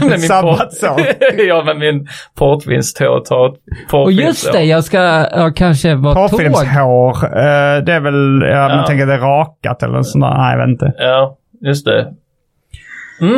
Med 0.00 0.10
min 0.10 0.20
Sabbatsår. 0.20 1.00
ja, 1.38 1.62
men 1.66 1.78
min 1.78 2.08
portvinstå 2.38 3.20
tar 3.20 3.46
ett 3.48 3.54
porrfilmsår. 3.90 4.02
Och 4.04 4.12
just 4.12 4.52
det, 4.52 4.62
jag 4.64 4.84
ska 4.84 4.98
ja, 5.32 5.50
kanske 5.56 5.94
vara 5.94 6.14
tåg. 6.14 6.30
Porrfilmshår. 6.30 7.24
Uh, 7.24 7.84
det 7.84 7.92
är 7.92 8.00
väl, 8.00 8.42
ja, 8.50 8.68
man 8.68 8.78
Ja. 8.78 8.86
tänker 8.86 9.06
det 9.06 9.14
är 9.14 9.18
rakat 9.18 9.82
eller 9.82 10.02
sånt 10.02 10.24
där. 10.24 10.34
Nej, 10.38 10.52
jag 10.52 10.58
vet 10.58 10.68
inte. 10.68 10.92
Ja, 10.98 11.36
just 11.66 11.84
det. 11.86 12.12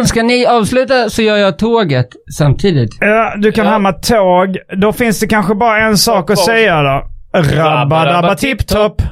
Ska 0.04 0.22
ni 0.22 0.46
avsluta 0.46 1.10
så 1.10 1.22
gör 1.22 1.36
jag 1.36 1.58
tåget 1.58 2.08
samtidigt. 2.38 2.90
Ja, 3.00 3.34
du 3.36 3.52
kan 3.52 3.64
Ja. 3.64 3.70
hamna 3.70 3.92
tåg. 3.92 4.58
Då 4.76 4.92
finns 4.92 5.20
det 5.20 5.26
kanske 5.26 5.54
bara 5.54 5.78
en 5.86 5.96
sak 5.96 6.30
att 6.30 6.38
säga 6.38 6.82
då. 6.82 7.02
Rabba 7.34 8.04
dabba 8.04 8.34
tipp-topp. 8.34 9.02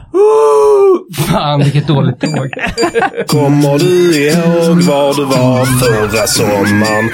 Fan 1.29 1.61
vilket 1.61 1.87
dåligt 1.87 2.21
tåg. 2.21 2.51
Kommer 3.27 3.79
du 3.79 4.17
ihåg 4.19 4.83
var 4.83 5.15
du 5.15 5.25
var 5.25 5.65
förra 5.65 6.27
sommaren? 6.27 7.11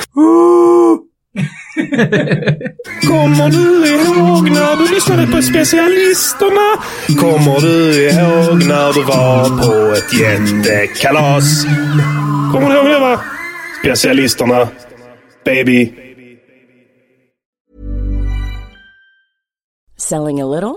Kommer 3.08 3.50
du 3.50 3.88
ihåg 3.88 4.50
när 4.50 4.76
du 4.76 4.94
lyssnade 4.94 5.26
på 5.26 5.42
specialisterna? 5.42 6.82
Kommer 7.20 7.60
du 7.60 8.08
ihåg 8.10 8.64
när 8.66 8.92
du 8.92 9.02
var 9.04 9.62
på 9.62 9.94
ett 9.94 10.20
jättekalas? 10.20 11.64
Kommer 12.52 12.68
du 12.70 12.76
ihåg 12.76 12.86
det 12.86 12.98
va? 12.98 13.20
Specialisterna. 13.80 14.68
Baby. 15.44 15.92
Selling 19.96 20.40
a 20.40 20.46
little 20.46 20.76